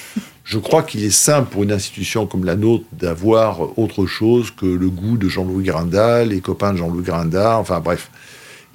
je 0.50 0.58
crois 0.58 0.82
qu'il 0.82 1.04
est 1.04 1.10
simple 1.10 1.48
pour 1.48 1.62
une 1.62 1.70
institution 1.70 2.26
comme 2.26 2.44
la 2.44 2.56
nôtre 2.56 2.84
d'avoir 2.90 3.78
autre 3.78 4.06
chose 4.06 4.50
que 4.50 4.66
le 4.66 4.90
goût 4.90 5.16
de 5.16 5.28
Jean-Louis 5.28 5.62
Grindal, 5.62 6.30
les 6.30 6.40
copains 6.40 6.72
de 6.72 6.78
Jean-Louis 6.78 7.04
Grindal, 7.04 7.54
enfin 7.54 7.78
bref. 7.78 8.10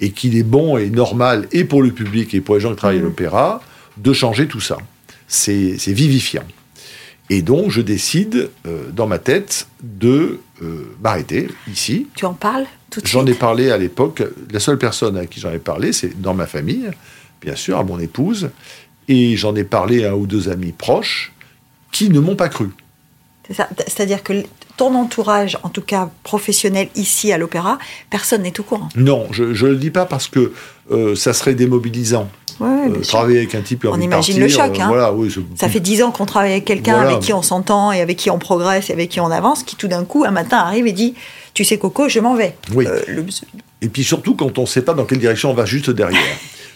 Et 0.00 0.10
qu'il 0.10 0.38
est 0.38 0.42
bon 0.42 0.78
et 0.78 0.88
normal, 0.88 1.46
et 1.52 1.64
pour 1.64 1.82
le 1.82 1.90
public 1.90 2.32
et 2.32 2.40
pour 2.40 2.54
les 2.54 2.62
gens 2.62 2.70
qui 2.70 2.76
travaillent 2.76 2.96
à 2.96 3.02
mmh. 3.02 3.04
l'opéra, 3.04 3.60
de 3.98 4.12
changer 4.14 4.48
tout 4.48 4.60
ça. 4.60 4.78
C'est 5.28 5.76
vivifiant. 5.88 6.44
Et 7.28 7.42
donc, 7.42 7.70
je 7.70 7.82
décide, 7.82 8.48
euh, 8.66 8.90
dans 8.90 9.06
ma 9.06 9.18
tête, 9.18 9.68
de 9.82 10.40
euh, 10.62 10.96
m'arrêter 11.02 11.48
ici. 11.70 12.06
Tu 12.14 12.24
en 12.24 12.32
parles 12.32 12.64
tout 12.88 13.02
de 13.02 13.06
J'en 13.06 13.26
ai 13.26 13.34
parlé 13.34 13.70
à 13.70 13.76
l'époque. 13.76 14.22
La 14.50 14.60
seule 14.60 14.78
personne 14.78 15.18
à 15.18 15.26
qui 15.26 15.40
j'en 15.40 15.52
ai 15.52 15.58
parlé, 15.58 15.92
c'est 15.92 16.18
dans 16.22 16.32
ma 16.32 16.46
famille, 16.46 16.88
bien 17.42 17.54
sûr, 17.54 17.78
à 17.78 17.84
mon 17.84 17.98
épouse. 17.98 18.48
Et 19.08 19.36
j'en 19.36 19.54
ai 19.54 19.64
parlé 19.64 20.06
à 20.06 20.12
un 20.12 20.14
ou 20.14 20.26
deux 20.26 20.48
amis 20.48 20.72
proches 20.72 21.32
qui 21.96 22.10
ne 22.10 22.20
m'ont 22.20 22.36
pas 22.36 22.48
cru. 22.48 22.68
C'est 23.46 23.54
ça. 23.54 23.68
C'est-à-dire 23.86 24.22
que 24.22 24.32
ton 24.76 24.94
entourage, 24.94 25.56
en 25.62 25.68
tout 25.68 25.80
cas 25.82 26.10
professionnel 26.24 26.88
ici 26.96 27.32
à 27.32 27.38
l'opéra, 27.38 27.78
personne 28.10 28.42
n'est 28.42 28.58
au 28.58 28.64
courant. 28.64 28.88
Non, 28.96 29.26
je 29.30 29.44
ne 29.44 29.70
le 29.70 29.76
dis 29.76 29.90
pas 29.90 30.04
parce 30.04 30.26
que 30.28 30.52
euh, 30.90 31.14
ça 31.14 31.32
serait 31.32 31.54
démobilisant. 31.54 32.28
Ouais, 32.58 32.68
Euh, 32.88 33.00
travailler 33.02 33.38
avec 33.38 33.54
un 33.54 33.60
type 33.60 33.84
a 33.84 33.88
On 33.88 34.00
imagine 34.00 34.38
partir, 34.38 34.38
le 34.38 34.48
choc, 34.48 34.78
euh, 34.78 34.82
hein. 34.82 34.88
voilà, 34.88 35.12
oui, 35.12 35.32
Ça 35.60 35.68
fait 35.68 35.78
dix 35.80 36.02
ans 36.02 36.10
qu'on 36.10 36.24
travaille 36.26 36.52
avec 36.52 36.64
quelqu'un 36.64 36.94
Voilà. 36.94 37.10
avec 37.10 37.22
qui 37.22 37.32
on 37.34 37.42
s'entend 37.42 37.92
et 37.92 38.00
avec 38.00 38.16
qui 38.16 38.30
on 38.30 38.38
progresse 38.38 38.88
et 38.90 38.94
avec 38.94 39.10
qui 39.10 39.20
on 39.20 39.30
avance, 39.30 39.62
qui 39.62 39.76
tout 39.76 39.88
d'un 39.88 40.04
coup, 40.04 40.24
un 40.24 40.30
matin, 40.30 40.56
arrive 40.58 40.86
et 40.86 40.92
dit 40.92 41.14
Tu 41.54 41.64
sais, 41.64 41.78
Coco, 41.78 42.08
je 42.08 42.18
m'en 42.18 42.34
vais. 42.34 42.56
Oui. 42.74 42.86
Le- 43.08 43.24
Et 43.82 43.88
puis 43.88 44.02
surtout 44.04 44.34
quand 44.34 44.58
on 44.58 44.62
ne 44.62 44.66
sait 44.66 44.82
pas 44.82 44.94
dans 44.94 45.04
quelle 45.04 45.18
direction 45.18 45.50
on 45.50 45.54
va 45.54 45.66
juste 45.66 45.90
derrière. 45.90 46.20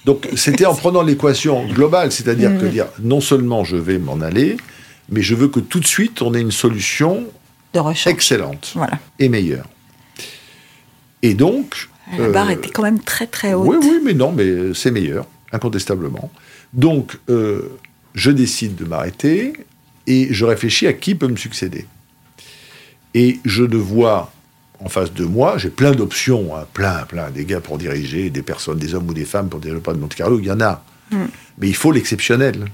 Donc 0.05 0.29
c'était 0.37 0.66
en 0.66 0.75
prenant 0.83 1.03
l'équation 1.03 1.66
globale, 1.66 2.12
c'est-à-dire 2.12 2.51
que 2.59 2.64
Mhm. 2.66 2.71
dire 2.71 2.87
non 3.03 3.21
seulement 3.23 3.64
je 3.64 3.77
vais 3.77 3.99
m'en 3.99 4.21
aller, 4.21 4.57
mais 5.11 5.23
je 5.23 5.35
veux 5.35 5.49
que 5.49 5.61
tout 5.61 5.81
de 5.81 5.87
suite 5.87 6.23
on 6.23 6.35
ait 6.35 6.41
une 6.41 6.51
solution 6.51 7.27
de 7.73 7.79
recherche. 7.81 8.13
excellente 8.13 8.73
Voilà. 8.75 8.99
et 9.19 9.29
meilleure. 9.29 9.67
Et 11.23 11.35
donc. 11.35 11.89
La 12.17 12.25
euh, 12.25 12.33
barre 12.33 12.51
était 12.51 12.71
quand 12.71 12.83
même 12.83 13.01
très 13.01 13.27
très 13.27 13.55
haute. 13.55 13.69
Oui, 13.69 13.77
oui, 13.81 14.01
mais 14.05 14.15
non, 14.15 14.33
mais 14.33 14.75
c'est 14.75 14.91
meilleur, 14.91 15.27
incontestablement. 15.53 16.31
Donc, 16.73 17.19
euh, 17.29 17.79
je 18.15 18.31
décide 18.31 18.75
de 18.75 18.85
m'arrêter 18.85 19.53
et 20.07 20.29
je 20.33 20.45
réfléchis 20.45 20.87
à 20.87 20.93
qui 20.93 21.15
peut 21.15 21.29
me 21.29 21.37
succéder. 21.37 21.87
Et 23.15 23.39
je 23.45 23.63
ne 23.63 23.77
vois 23.77 24.33
en 24.85 24.89
face 24.89 25.13
de 25.13 25.25
moi, 25.25 25.59
j'ai 25.59 25.71
plein 25.71 25.93
d'options, 25.93 26.57
hein, 26.57 26.67
plein, 26.73 27.05
plein, 27.05 27.31
des 27.31 27.45
gars 27.45 27.61
pour 27.61 27.77
diriger, 27.77 28.31
des 28.31 28.43
personnes, 28.43 28.79
des 28.79 28.95
hommes 28.95 29.09
ou 29.09 29.15
des 29.15 29.27
femmes 29.27 29.49
pour 29.49 29.61
diriger 29.61 29.81
le 29.87 29.93
de 29.93 29.99
Monte 29.99 30.15
Carlo, 30.15 30.39
il 30.39 30.47
y 30.47 30.51
en 30.51 30.61
a. 30.61 30.83
Mm. 31.11 31.25
Mais 31.59 31.69
il 31.69 31.77
faut 31.77 31.93
l'exceptionnel. 31.93 32.65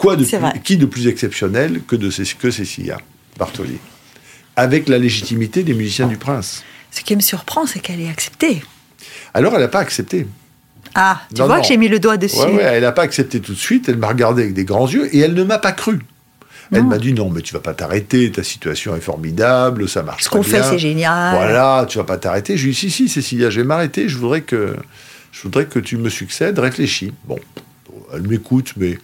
Quoi 0.00 0.16
de 0.16 0.24
plus- 0.24 0.60
qui 0.64 0.76
de 0.78 0.86
plus 0.86 1.06
exceptionnel 1.08 1.82
que, 1.86 1.94
de, 1.94 2.10
que 2.38 2.50
Cécilia 2.50 2.98
Bartoli? 3.38 3.76
Avec 4.56 4.88
la 4.88 4.98
légitimité 4.98 5.62
des 5.62 5.74
musiciens 5.74 6.06
du 6.06 6.16
Prince. 6.16 6.64
Ce 6.90 7.02
qui 7.02 7.14
me 7.14 7.20
surprend, 7.20 7.66
c'est 7.66 7.80
qu'elle 7.80 8.00
ait 8.00 8.08
accepté. 8.08 8.62
Alors, 9.34 9.54
elle 9.54 9.60
n'a 9.60 9.68
pas 9.68 9.80
accepté. 9.80 10.26
Ah, 10.94 11.20
tu 11.34 11.40
Non, 11.40 11.46
vois 11.46 11.56
non. 11.56 11.62
que 11.62 11.68
j'ai 11.68 11.76
mis 11.76 11.88
le 11.88 11.98
doigt 12.00 12.16
dessus. 12.16 12.38
Ouais, 12.38 12.54
ouais, 12.54 12.62
elle 12.62 12.82
n'a 12.82 12.92
pas 12.92 13.02
accepté 13.02 13.40
tout 13.40 13.52
de 13.52 13.58
suite, 13.58 13.88
elle 13.88 13.98
m'a 13.98 14.08
regardé 14.08 14.42
avec 14.42 14.54
des 14.54 14.64
grands 14.64 14.88
yeux 14.88 15.14
et 15.14 15.20
elle 15.20 15.34
ne 15.34 15.44
m'a 15.44 15.58
pas 15.58 15.72
cru. 15.72 16.00
Elle 16.72 16.84
m'a 16.84 16.98
dit 16.98 17.12
non, 17.12 17.30
mais 17.30 17.42
tu 17.42 17.52
vas 17.52 17.60
pas 17.60 17.74
t'arrêter, 17.74 18.30
ta 18.30 18.44
situation 18.44 18.94
est 18.96 19.00
formidable, 19.00 19.88
ça 19.88 20.02
marche 20.04 20.22
Ce 20.24 20.28
qu'on 20.30 20.42
fait, 20.44 20.62
c'est 20.62 20.78
génial. 20.78 21.34
Voilà, 21.34 21.84
tu 21.88 21.98
vas 21.98 22.04
pas 22.04 22.16
t'arrêter. 22.16 22.56
Je 22.56 22.62
lui 22.64 22.70
ai 22.70 22.72
dit 22.74 22.78
si, 22.78 22.90
si, 22.90 23.08
Cécilia, 23.08 23.50
je 23.50 23.60
vais 23.60 23.66
m'arrêter, 23.66 24.08
je 24.08 24.16
voudrais 24.16 24.42
que, 24.42 24.76
je 25.32 25.42
voudrais 25.42 25.66
que 25.66 25.78
tu 25.80 25.96
me 25.96 26.08
succèdes, 26.08 26.58
réfléchis. 26.60 27.12
Bon, 27.24 27.38
elle 28.14 28.22
m'écoute, 28.22 28.72
mais 28.76 28.98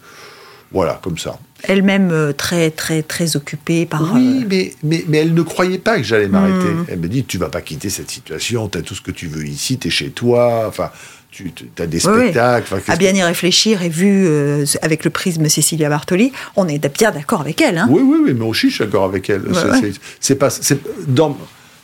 voilà, 0.71 0.99
comme 1.01 1.17
ça. 1.17 1.39
Elle-même 1.63 2.11
euh, 2.11 2.33
très 2.33 2.69
très 2.69 3.01
très 3.01 3.35
occupée 3.35 3.85
par. 3.85 4.13
Oui, 4.13 4.41
euh, 4.43 4.45
mais, 4.49 4.73
mais, 4.83 5.03
mais 5.07 5.17
elle 5.19 5.33
ne 5.33 5.41
croyait 5.41 5.79
pas 5.79 5.97
que 5.97 6.03
j'allais 6.03 6.27
m'arrêter. 6.27 6.67
Hmm. 6.69 6.85
Elle 6.89 6.99
me 6.99 7.07
dit, 7.07 7.23
tu 7.25 7.37
vas 7.37 7.49
pas 7.49 7.61
quitter 7.61 7.89
cette 7.89 8.11
situation, 8.11 8.67
tu 8.69 8.77
as 8.77 8.81
tout 8.81 8.93
ce 8.95 9.01
que 9.01 9.11
tu 9.11 9.27
veux 9.27 9.45
ici, 9.45 9.77
tu 9.79 9.87
es 9.87 9.91
chez 9.91 10.09
toi, 10.11 10.65
enfin, 10.67 10.91
tu 11.31 11.51
as 11.79 11.87
des 11.87 12.05
Oui, 12.05 12.13
oui. 12.13 12.19
spectacles. 12.21 12.73
enfin, 12.75 12.93
à 12.93 12.95
bien 12.95 13.11
y 13.13 13.23
réfléchir 13.23 13.81
et 13.81 13.89
vu 13.89 14.25
euh, 14.27 14.65
avec 14.81 15.03
le 15.03 15.09
prisme 15.09 15.47
Cécilia 15.49 15.89
Bartoli, 15.89 16.31
on 16.55 16.67
est 16.67 16.79
bien 16.95 17.11
d'accord 17.11 17.41
avec 17.41 17.59
elle. 17.61 17.77
Hein 17.77 17.87
Oui, 17.89 18.01
oui, 18.03 18.17
oui, 18.23 18.33
mais 18.33 18.45
je 18.53 18.67
suis 18.67 18.77
d'accord 18.79 19.05
avec 19.05 19.29
elle. 19.29 19.41
Ouais, 19.47 19.53
C'est- 20.19 20.33
ouais. 20.33 20.39
pas, 20.39 20.49
c'est 20.49 20.79
dans, 21.07 21.37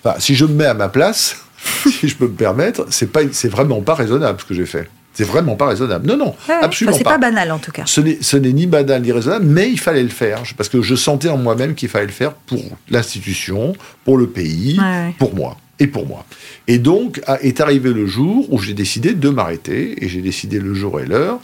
enfin, 0.03 0.19
si 0.19 0.35
je 0.35 0.45
me 0.45 0.53
mets 0.53 0.65
à 0.65 0.73
ma 0.73 0.89
place, 0.89 1.37
si 1.99 2.07
je 2.09 2.15
peux 2.15 2.27
me 2.27 2.33
permettre, 2.35 2.85
c'est 2.89 3.11
pas, 3.11 3.21
c'est 3.31 3.49
vraiment 3.49 3.81
pas 3.81 3.95
raisonnable 3.95 4.39
ce 4.39 4.45
que 4.45 4.53
j'ai 4.53 4.65
fait. 4.65 4.87
C'est 5.13 5.23
vraiment 5.25 5.55
pas 5.55 5.67
raisonnable. 5.67 6.07
Non, 6.07 6.17
non, 6.17 6.35
Ouais, 6.49 6.55
absolument 6.61 6.95
Enfin, 6.95 6.97
c'est 6.97 7.03
pas. 7.03 7.11
pas 7.11 7.17
banal 7.29 7.51
en 7.51 7.59
tout 7.59 7.71
cas. 7.71 7.83
Ce 7.85 8.01
n'est, 8.01 8.53
ni 8.53 8.65
banal 8.65 9.01
ni 9.01 9.11
raisonnable, 9.11 9.45
mais 9.45 9.69
il 9.69 9.79
fallait 9.79 10.03
le 10.03 10.09
faire 10.09 10.41
parce 10.57 10.69
que 10.69 10.81
je 10.81 10.95
sentais 10.95 11.29
en 11.29 11.37
moi-même 11.37 11.75
qu'il 11.75 11.89
fallait 11.89 12.07
le 12.07 12.11
faire 12.11 12.33
pour 12.33 12.63
l'institution, 12.89 13.73
pour 14.05 14.17
le 14.17 14.27
pays, 14.27 14.79
Ouais, 14.79 15.13
pour 15.19 15.35
moi 15.35 15.57
et 15.79 15.87
pour 15.87 16.07
moi. 16.07 16.25
Et 16.67 16.79
donc 16.79 17.21
est 17.41 17.61
arrivé 17.61 17.93
le 17.93 18.05
jour 18.07 18.51
où 18.51 18.59
j'ai 18.59 18.73
décidé 18.73 19.13
de 19.13 19.29
m'arrêter 19.29 20.03
et 20.03 20.09
j'ai 20.09 20.21
décidé 20.21 20.59
le 20.59 20.73
jour 20.73 20.99
et 20.99 21.05
l'heure. 21.05 21.39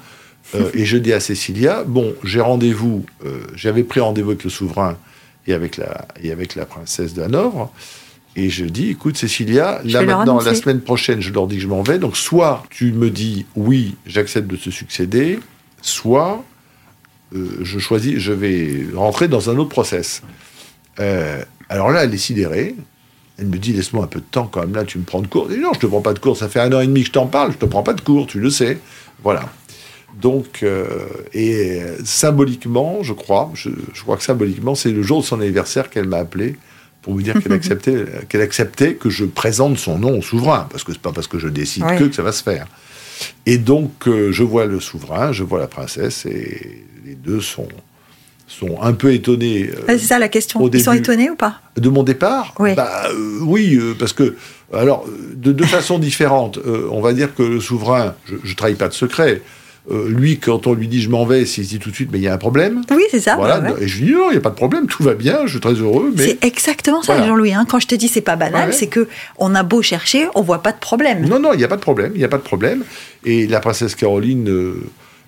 Euh, 0.55 0.69
et 0.73 0.85
je 0.85 0.97
dis 0.97 1.13
à 1.13 1.19
Cécilia 1.19 1.83
bon, 1.85 2.15
j'ai 2.23 2.41
rendez-vous. 2.41 3.05
euh, 3.25 3.41
j'avais 3.55 3.83
pris 3.83 3.99
rendez-vous 3.99 4.31
avec 4.31 4.43
le 4.43 4.49
souverain 4.49 4.97
et 5.45 5.53
avec 5.53 5.77
la 5.77 6.07
et 6.23 6.31
avec 6.31 6.55
la 6.55 6.65
princesse 6.65 7.13
de 7.13 7.21
Hanovre. 7.21 7.71
Et 8.39 8.49
je 8.49 8.63
dis, 8.63 8.91
écoute 8.91 9.17
Cécilia, 9.17 9.81
Je 9.83 9.91
là 9.91 10.01
maintenant, 10.03 10.39
la 10.39 10.55
semaine 10.55 10.79
prochaine, 10.79 11.19
je 11.19 11.33
leur 11.33 11.45
dis 11.45 11.57
que 11.57 11.61
je 11.61 11.67
m'en 11.67 11.81
vais. 11.81 11.99
Donc 11.99 12.15
soit 12.15 12.63
tu 12.69 12.93
me 12.93 13.09
dis 13.09 13.45
oui, 13.57 13.95
j'accepte 14.05 14.47
de 14.47 14.55
te 14.55 14.69
succéder, 14.69 15.39
soit 15.81 16.45
euh, 17.35 17.57
je 17.61 17.79
choisis, 17.79 18.17
je 18.17 18.31
vais 18.31 18.85
rentrer 18.95 19.27
dans 19.27 19.49
un 19.49 19.57
autre 19.57 19.67
process. 19.67 20.21
Euh, 21.01 21.43
alors 21.67 21.91
là, 21.91 22.05
elle 22.05 22.13
est 22.13 22.17
sidérée. 22.17 22.75
Elle 23.37 23.47
me 23.47 23.57
dit, 23.57 23.73
laisse-moi 23.73 24.05
un 24.05 24.07
peu 24.07 24.21
de 24.21 24.25
temps 24.25 24.47
quand 24.47 24.61
même, 24.61 24.73
là, 24.73 24.85
tu 24.85 24.97
me 24.97 25.03
prends 25.03 25.21
de 25.21 25.27
cours. 25.27 25.49
Dis, 25.49 25.57
non, 25.57 25.73
je 25.73 25.79
te 25.79 25.85
prends 25.85 26.01
pas 26.01 26.13
de 26.13 26.19
cours, 26.19 26.37
ça 26.37 26.47
fait 26.47 26.61
un 26.61 26.71
an 26.71 26.79
et 26.79 26.87
demi 26.87 27.01
que 27.01 27.07
je 27.07 27.11
t'en 27.13 27.27
parle, 27.27 27.51
je 27.51 27.57
te 27.57 27.65
prends 27.65 27.83
pas 27.83 27.93
de 27.93 28.01
cours, 28.01 28.25
tu 28.25 28.39
le 28.39 28.49
sais. 28.49 28.79
Voilà. 29.21 29.49
Donc, 30.21 30.63
euh, 30.63 31.07
et 31.33 31.81
symboliquement, 32.05 33.03
je 33.03 33.13
crois, 33.13 33.51
je, 33.53 33.69
je 33.93 34.01
crois 34.01 34.15
que 34.15 34.23
symboliquement, 34.23 34.75
c'est 34.75 34.91
le 34.91 35.03
jour 35.03 35.21
de 35.21 35.25
son 35.25 35.41
anniversaire 35.41 35.89
qu'elle 35.89 36.07
m'a 36.07 36.17
appelé 36.17 36.55
pour 37.09 37.17
me 37.17 37.23
dire 37.23 37.41
qu'elle 37.41 37.53
acceptait, 37.53 38.05
qu'elle 38.29 38.41
acceptait 38.41 38.93
que 38.93 39.09
je 39.09 39.25
présente 39.25 39.79
son 39.79 39.97
nom 39.97 40.19
au 40.19 40.21
souverain, 40.21 40.67
parce 40.69 40.83
que 40.83 40.91
c'est 40.91 41.01
pas 41.01 41.11
parce 41.11 41.27
que 41.27 41.39
je 41.39 41.47
décide 41.47 41.83
que 41.97 42.03
que 42.03 42.15
ça 42.15 42.21
va 42.21 42.31
se 42.31 42.43
faire. 42.43 42.67
Et 43.47 43.57
donc, 43.57 44.07
euh, 44.07 44.31
je 44.31 44.43
vois 44.43 44.65
le 44.65 44.79
souverain, 44.79 45.31
je 45.31 45.43
vois 45.43 45.59
la 45.59 45.67
princesse, 45.67 46.27
et 46.27 46.85
les 47.03 47.15
deux 47.15 47.41
sont, 47.41 47.67
sont 48.47 48.79
un 48.79 48.93
peu 48.93 49.11
étonnés 49.11 49.71
euh, 49.73 49.87
Ouais, 49.87 49.97
c'est 49.97 50.05
ça 50.05 50.19
la 50.19 50.29
question. 50.29 50.69
Ils 50.71 50.83
sont 50.83 50.93
étonnés 50.93 51.31
ou 51.31 51.35
pas? 51.35 51.59
de 51.77 51.89
mon 51.89 52.03
départ? 52.03 52.53
Oui. 52.59 52.75
Bah, 52.75 53.07
euh, 53.09 53.39
oui, 53.41 53.79
parce 53.97 54.13
que, 54.13 54.35
alors, 54.71 55.05
de 55.33 55.51
deux 55.51 55.65
façons 55.65 55.97
différentes. 55.97 56.59
On 56.91 57.01
va 57.01 57.13
dire 57.13 57.33
que 57.33 57.41
le 57.41 57.59
souverain, 57.59 58.13
je 58.27 58.35
ne 58.35 58.55
trahis 58.55 58.75
pas 58.75 58.87
de 58.87 58.93
secret, 58.93 59.41
euh, 59.91 60.07
lui, 60.09 60.37
quand 60.39 60.67
on 60.67 60.73
lui 60.73 60.87
dit 60.87 61.01
je 61.01 61.09
m'en 61.09 61.25
vais, 61.25 61.45
s'il 61.45 61.63
se 61.65 61.69
dit 61.69 61.79
tout 61.79 61.89
de 61.89 61.95
suite, 61.95 62.09
mais 62.11 62.19
il 62.19 62.23
y 62.23 62.27
a 62.27 62.33
un 62.33 62.37
problème. 62.37 62.81
Oui, 62.91 63.03
c'est 63.11 63.19
ça. 63.19 63.35
voilà, 63.35 63.59
ouais, 63.59 63.71
ouais. 63.71 63.83
et 63.83 63.87
je 63.87 63.99
lui 63.99 64.07
dis 64.07 64.13
non, 64.13 64.29
il 64.29 64.33
n'y 64.33 64.37
a 64.37 64.41
pas 64.41 64.49
de 64.51 64.55
problème, 64.55 64.85
tout 64.87 65.01
va 65.03 65.13
bien, 65.15 65.39
je 65.45 65.51
suis 65.51 65.59
très 65.59 65.73
heureux, 65.73 66.13
mais. 66.15 66.23
C'est 66.25 66.45
exactement 66.45 67.01
ça, 67.01 67.13
Voilà. 67.13 67.27
Jean-Louis. 67.27 67.53
hein. 67.53 67.65
Quand 67.67 67.79
je 67.79 67.87
te 67.87 67.95
dis 67.95 68.07
c'est 68.07 68.21
pas 68.21 68.35
banal, 68.35 68.69
Ouais. 68.69 68.75
c'est 68.75 68.87
que 68.87 69.07
on 69.37 69.55
a 69.55 69.63
beau 69.63 69.81
chercher, 69.81 70.27
on 70.35 70.41
voit 70.41 70.61
pas 70.61 70.71
de 70.73 70.79
problème. 70.79 71.25
Non, 71.27 71.39
non, 71.39 71.53
il 71.53 71.57
n'y 71.57 71.63
a 71.63 71.67
pas 71.67 71.77
de 71.77 71.81
problème, 71.81 72.11
il 72.15 72.19
n'y 72.19 72.23
a 72.25 72.29
pas 72.29 72.37
de 72.37 72.43
problème. 72.43 72.83
Et 73.25 73.47
la 73.47 73.59
princesse 73.61 73.95
Caroline 73.95 74.47
euh, 74.49 74.75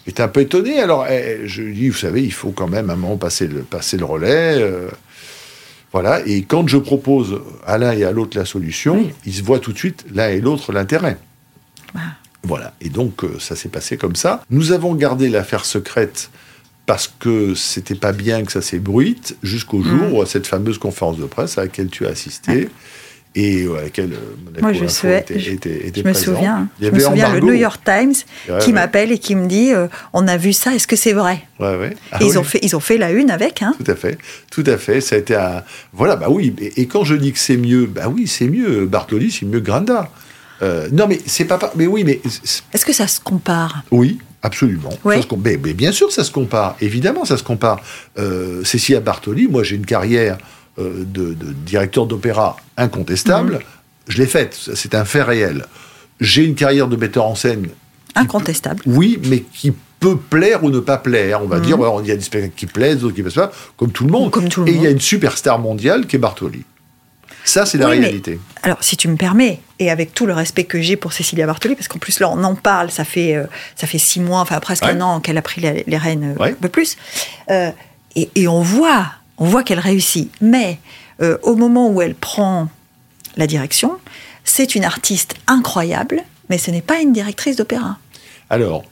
est 0.07 0.19
un 0.19 0.27
peu 0.27 0.41
étonnée. 0.41 0.79
Alors, 0.79 1.05
elle- 1.07 1.41
je 1.47 1.61
lui 1.61 1.73
dis, 1.75 1.89
vous 1.89 1.97
savez, 1.97 2.21
il 2.23 2.33
faut 2.33 2.51
quand 2.51 2.67
même 2.67 2.89
à 2.89 2.93
un 2.93 2.97
moment 2.97 3.17
passer 3.17 3.47
le, 3.47 3.59
passer 3.61 3.97
le 3.97 4.05
relais. 4.05 4.55
euh, 4.59 4.89
voilà. 5.93 6.21
Et 6.25 6.43
quand 6.43 6.67
je 6.69 6.77
propose 6.77 7.41
à 7.65 7.77
l'un 7.77 7.91
et 7.91 8.03
à 8.05 8.11
l'autre 8.11 8.37
la 8.37 8.45
solution, 8.45 8.95
Oui. 8.95 9.09
ils 9.25 9.33
se 9.33 9.43
voient 9.43 9.59
tout 9.59 9.73
de 9.73 9.77
suite 9.77 10.05
l'un 10.13 10.29
et 10.29 10.39
l'autre 10.39 10.71
l'intérêt. 10.71 11.17
Ah. 11.95 11.99
Voilà. 12.43 12.73
Et 12.81 12.89
donc, 12.89 13.23
euh, 13.23 13.37
ça 13.39 13.55
s'est 13.55 13.69
passé 13.69 13.97
comme 13.97 14.15
ça. 14.15 14.43
Nous 14.49 14.71
avons 14.71 14.95
gardé 14.95 15.29
l'affaire 15.29 15.63
secrète 15.65 16.29
parce 16.87 17.07
que 17.19 17.53
c'était 17.55 17.95
pas 17.95 18.11
bien 18.11 18.43
que 18.43 18.51
ça 18.51 18.61
s'ébruite 18.61 19.37
jusqu'au 19.43 19.81
jour 19.83 20.09
Mm. 20.09 20.13
où 20.13 20.21
à 20.21 20.25
cette 20.25 20.47
fameuse 20.47 20.77
conférence 20.79 21.17
de 21.17 21.25
presse 21.25 21.57
à 21.57 21.61
laquelle 21.61 21.89
tu 21.89 22.05
as 22.07 22.09
assisé 22.09 22.69
et 23.33 23.65
à 23.77 23.83
laquelle 23.83 24.11
euh, 24.13 24.35
Monaco 24.43 24.61
Moi, 24.63 24.73
je, 24.73 24.87
sais- 24.87 25.19
était, 25.19 25.39
je- 25.39 25.51
était- 25.51 25.87
était 25.87 26.01
je 26.01 26.07
me 26.07 26.13
souviens. 26.13 26.67
Il 26.79 26.87
y 26.87 26.89
Je 26.89 26.95
me 26.95 26.99
souviens 26.99 27.33
le. 27.33 27.39
New 27.39 27.53
York 27.53 27.81
Times 27.85 28.13
Ouais, 28.49 28.57
qui 28.59 28.67
ouais. 28.67 28.73
m'appelle 28.73 29.11
et 29.11 29.19
qui 29.19 29.35
me 29.35 29.45
dit 29.47 29.71
euh, 29.71 29.87
on 30.11 30.27
a 30.27 30.35
vu 30.35 30.51
ça, 30.51 30.73
est-ce 30.73 30.87
que 30.87 30.95
c'est 30.97 31.13
vrai? 31.13 31.39
Ouais, 31.59 31.77
ouais. 31.77 31.95
Ah 32.11 32.17
Et 32.19 32.25
ils 32.25 32.31
oui, 32.31 32.37
ont 32.39 32.43
fait 32.43 32.59
ils 32.63 32.75
ont 32.75 32.79
fait 32.81 32.97
la 32.97 33.11
une 33.11 33.29
avec 33.31 33.61
hein. 33.61 33.73
Tout 33.77 33.89
à 33.89 33.95
fait, 33.95 34.17
tout 34.49 34.63
à 34.65 34.77
fait. 34.77 34.99
Ça 34.99 35.15
a 35.15 35.19
été 35.19 35.35
un. 35.35 35.63
Voilà, 35.93 36.15
bah 36.17 36.27
oui. 36.29 36.53
Et, 36.59 36.81
et 36.81 36.87
quand 36.87 37.03
je 37.05 37.13
dis 37.15 37.31
que 37.31 37.39
c'est 37.39 37.55
mieux, 37.57 37.85
bah 37.85 38.09
oui, 38.13 38.27
c'est 38.27 38.47
mieux. 38.49 38.85
Bartoli, 38.87 39.31
c'est 39.31 39.45
mieux 39.45 39.59
que 39.61 39.65
Granda. 39.65 40.09
Euh, 40.61 40.87
non, 40.91 41.07
mais 41.07 41.19
c'est 41.25 41.45
pas. 41.45 41.59
Mais 41.75 41.87
oui, 41.87 42.03
mais 42.03 42.21
Est-ce 42.73 42.85
que 42.85 42.93
ça 42.93 43.07
se 43.07 43.19
compare? 43.19 43.83
Oui, 43.91 44.19
absolument. 44.43 44.91
Ça 45.03 45.21
se 45.21 45.35
mais, 45.35 45.59
mais 45.63 45.73
bien 45.73 45.91
sûr, 45.91 46.11
ça 46.11 46.23
se 46.23 46.31
compare. 46.31 46.75
Évidemment, 46.81 47.25
ça 47.25 47.37
se 47.37 47.43
compare. 47.43 47.81
Euh, 48.19 48.63
Cécilia 48.63 48.99
Bartoli, 48.99 49.47
moi, 49.47 49.63
j'ai 49.63 49.75
une 49.75 49.85
carrière 49.85 50.37
euh, 50.79 51.03
de, 51.05 51.33
de 51.33 51.51
directeur 51.65 52.05
d'opéra 52.05 52.57
incontestable. 52.77 53.53
Mhm. 53.53 53.59
Je 54.07 54.17
l'ai 54.19 54.27
faite. 54.27 54.57
C'est 54.75 54.95
un 54.95 55.05
fait 55.05 55.23
réel. 55.23 55.65
J'ai 56.19 56.43
une 56.43 56.55
carrière 56.55 56.87
de 56.87 56.95
metteur 56.95 57.25
en 57.25 57.35
scène. 57.35 57.67
Incontestable. 58.15 58.81
Oui, 58.85 59.19
mais 59.27 59.39
qui 59.41 59.73
peut 59.99 60.17
plaire 60.17 60.63
ou 60.63 60.69
ne 60.69 60.79
pas 60.79 60.97
plaire. 60.97 61.41
On 61.43 61.47
va 61.47 61.57
Mhm. 61.57 61.65
dire, 61.65 61.77
il 62.03 62.07
y 62.07 62.11
a 62.11 62.15
des 62.15 62.21
spectacles 62.21 62.53
qui 62.55 62.65
plaisent, 62.65 62.99
d'autres 62.99 63.15
qui 63.15 63.21
ne 63.21 63.25
plaisent 63.25 63.35
pas, 63.35 63.51
comme 63.77 63.91
tout 63.91 64.03
le 64.05 64.11
monde. 64.11 64.31
Comme 64.31 64.49
tout 64.49 64.63
le 64.63 64.69
Et 64.69 64.75
il 64.75 64.81
y 64.81 64.87
a 64.87 64.89
une 64.89 64.99
superstar 64.99 65.59
mondiale 65.59 66.05
qui 66.07 66.15
est 66.17 66.19
Bartoli. 66.19 66.63
Ça, 67.43 67.65
c'est 67.65 67.77
la 67.77 67.89
Oui, 67.89 67.97
mais- 67.99 68.05
réalité. 68.05 68.39
Alors, 68.63 68.77
si 68.83 68.95
tu 68.97 69.07
me 69.07 69.15
permets, 69.17 69.59
et 69.79 69.89
avec 69.89 70.13
tout 70.13 70.25
le 70.25 70.33
respect 70.33 70.63
que 70.65 70.79
j'ai 70.81 70.95
pour 70.95 71.13
Cécilia 71.13 71.45
Bartoli, 71.47 71.75
parce 71.75 71.87
qu'en 71.87 71.97
plus 71.99 72.19
là, 72.19 72.29
on 72.29 72.43
en 72.43 72.55
parle, 72.55 72.91
ça 72.91 73.03
fait, 73.03 73.35
euh, 73.35 73.45
ça 73.75 73.87
fait 73.87 73.97
six 73.97 74.19
mois, 74.19 74.39
enfin 74.41 74.59
presque 74.59 74.83
Ouais. 74.85 74.91
un 74.91 75.01
an 75.01 75.19
qu'elle 75.19 75.37
a 75.37 75.41
pris 75.41 75.61
les, 75.61 75.83
les 75.87 75.97
rênes, 75.97 76.35
euh, 76.37 76.41
Ouais. 76.43 76.51
un 76.51 76.53
peu 76.53 76.69
plus. 76.69 76.97
euh, 77.49 77.71
et, 78.15 78.47
on 78.47 78.61
voit, 78.61 79.07
on 79.37 79.45
voit 79.45 79.63
qu'elle 79.63 79.79
réussit. 79.79 80.29
Mais 80.41 80.77
euh, 81.21 81.37
au 81.43 81.55
moment 81.55 81.89
où 81.89 82.01
elle 82.01 82.13
prend 82.15 82.69
la 83.37 83.47
direction, 83.47 83.97
c'est 84.43 84.75
une 84.75 84.83
artiste 84.83 85.35
incroyable, 85.47 86.21
mais 86.49 86.57
ce 86.57 86.71
n'est 86.71 86.81
pas 86.81 86.99
une 86.99 87.13
directrice 87.13 87.55
d'opéra. 87.55 87.97
Alors, 88.49 88.83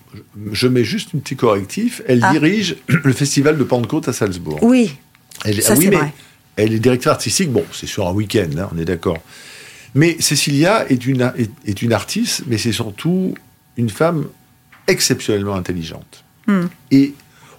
je 0.54 0.68
mets 0.68 0.86
juste 0.86 1.10
un 1.16 1.20
petit 1.20 1.36
correctif. 1.36 2.02
Elle 2.08 2.24
ah. 2.24 2.32
dirige 2.32 2.78
le 2.88 3.12
festival 3.14 3.58
de 3.58 3.64
Pentecôte 3.66 4.08
à 4.08 4.14
Salzbourg. 4.14 4.58
Oui. 4.62 4.96
Elle, 5.44 5.62
ça, 5.62 5.74
ah 5.74 5.76
c'est 5.76 5.90
vrai. 5.90 6.14
Elle 6.56 6.74
est 6.74 6.80
directrice 6.80 7.08
artistique. 7.08 7.52
Bon, 7.52 7.66
c'est 7.72 7.88
sur 7.88 8.08
un 8.08 8.12
week-end, 8.12 8.50
hein, 8.58 8.70
on 8.74 8.78
est 8.78 8.86
d'accord. 8.86 9.18
Mais 9.96 10.18
Cécilia 10.20 10.90
est 10.90 11.06
une, 11.06 11.32
est, 11.66 11.82
une 11.82 11.94
artiste, 11.94 12.44
mais 12.48 12.58
c'est 12.58 12.72
surtout 12.72 13.34
une 13.78 13.90
femme 13.90 14.28
exceptionnellement 14.88 15.56
intelligente. 15.56 16.24
Hmm. 16.48 16.68
Et 16.92 17.14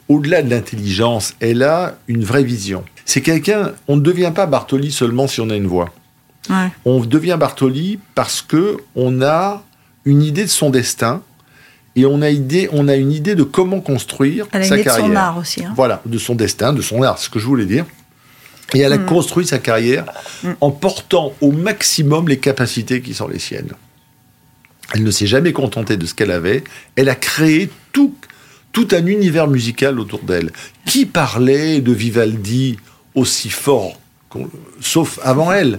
au-delà 0.09 0.43
de 0.43 0.51
l'intelligence, 0.51 1.35
elle 1.41 1.63
a 1.63 1.97
une 2.09 2.25
vraie 2.25 2.45
vision. 2.45 2.85
C'est 3.05 3.23
quelqu'un, 3.23 3.73
on 3.89 3.97
ne 3.97 4.03
devient 4.03 4.33
pas 4.35 4.47
Bartoli 4.47 4.93
seulement 4.93 5.27
si 5.27 5.41
on 5.41 5.51
a 5.51 5.57
une 5.57 5.67
voix. 5.67 5.93
On 6.85 7.01
devient 7.01 7.37
Bartoli 7.39 8.01
parce 8.15 8.43
que 8.43 8.79
on 8.97 9.23
a 9.23 9.63
une 10.05 10.23
idée 10.23 10.43
de 10.43 10.49
son 10.49 10.71
destin 10.71 11.23
et 11.97 12.07
on 12.07 12.23
a, 12.23 12.31
idée, 12.31 12.69
on 12.73 12.89
a 12.89 12.97
une 12.97 13.13
idée 13.13 13.35
de 13.35 13.43
comment 13.43 13.81
construire 13.81 14.47
elle 14.53 14.63
a 14.63 14.65
sa 14.65 14.77
une 14.77 14.85
carrière. 14.85 15.09
De 15.09 15.13
son 15.13 15.17
art 15.17 15.39
aussi. 15.39 15.65
Hein. 15.65 15.73
Voilà, 15.77 16.01
de 16.07 16.19
son 16.19 16.35
destin, 16.35 16.73
de 16.73 16.83
son 16.83 17.03
art, 17.03 17.19
ce 17.19 17.29
que 17.29 17.39
je 17.39 17.47
voulais 17.47 17.67
dire. 17.67 17.85
Et 18.75 18.81
elle 18.81 18.93
a 18.93 18.99
mm. 18.99 19.07
construit 19.07 19.47
sa 19.47 19.59
carrière 19.59 20.07
mm. 20.43 20.51
en 20.61 20.71
portant 20.71 21.33
au 21.41 21.53
maximum 21.53 22.29
les 22.29 22.39
capacités 22.39 23.01
qui 23.01 23.15
sont 23.15 23.29
les 23.29 23.39
siennes. 23.39 23.73
Elle 24.95 25.05
ne 25.05 25.11
s'est 25.11 25.27
jamais 25.27 25.53
contentée 25.53 25.97
de 25.97 26.07
ce 26.07 26.15
qu'elle 26.15 26.31
avait. 26.31 26.65
Elle 26.97 27.09
a 27.09 27.15
créé 27.15 27.71
tout, 27.93 28.15
tout 28.73 28.89
un 28.93 29.07
univers 29.07 29.47
musical 29.47 30.01
autour 30.01 30.21
d'elle. 30.21 30.51
Qui 30.87 31.07
parlait 31.07 31.81
de 31.81 31.93
Vivaldi 31.93 32.79
aussi 33.15 33.51
fort, 33.51 34.01
sauf 34.81 35.21
avant 35.23 35.53
elle? 35.53 35.79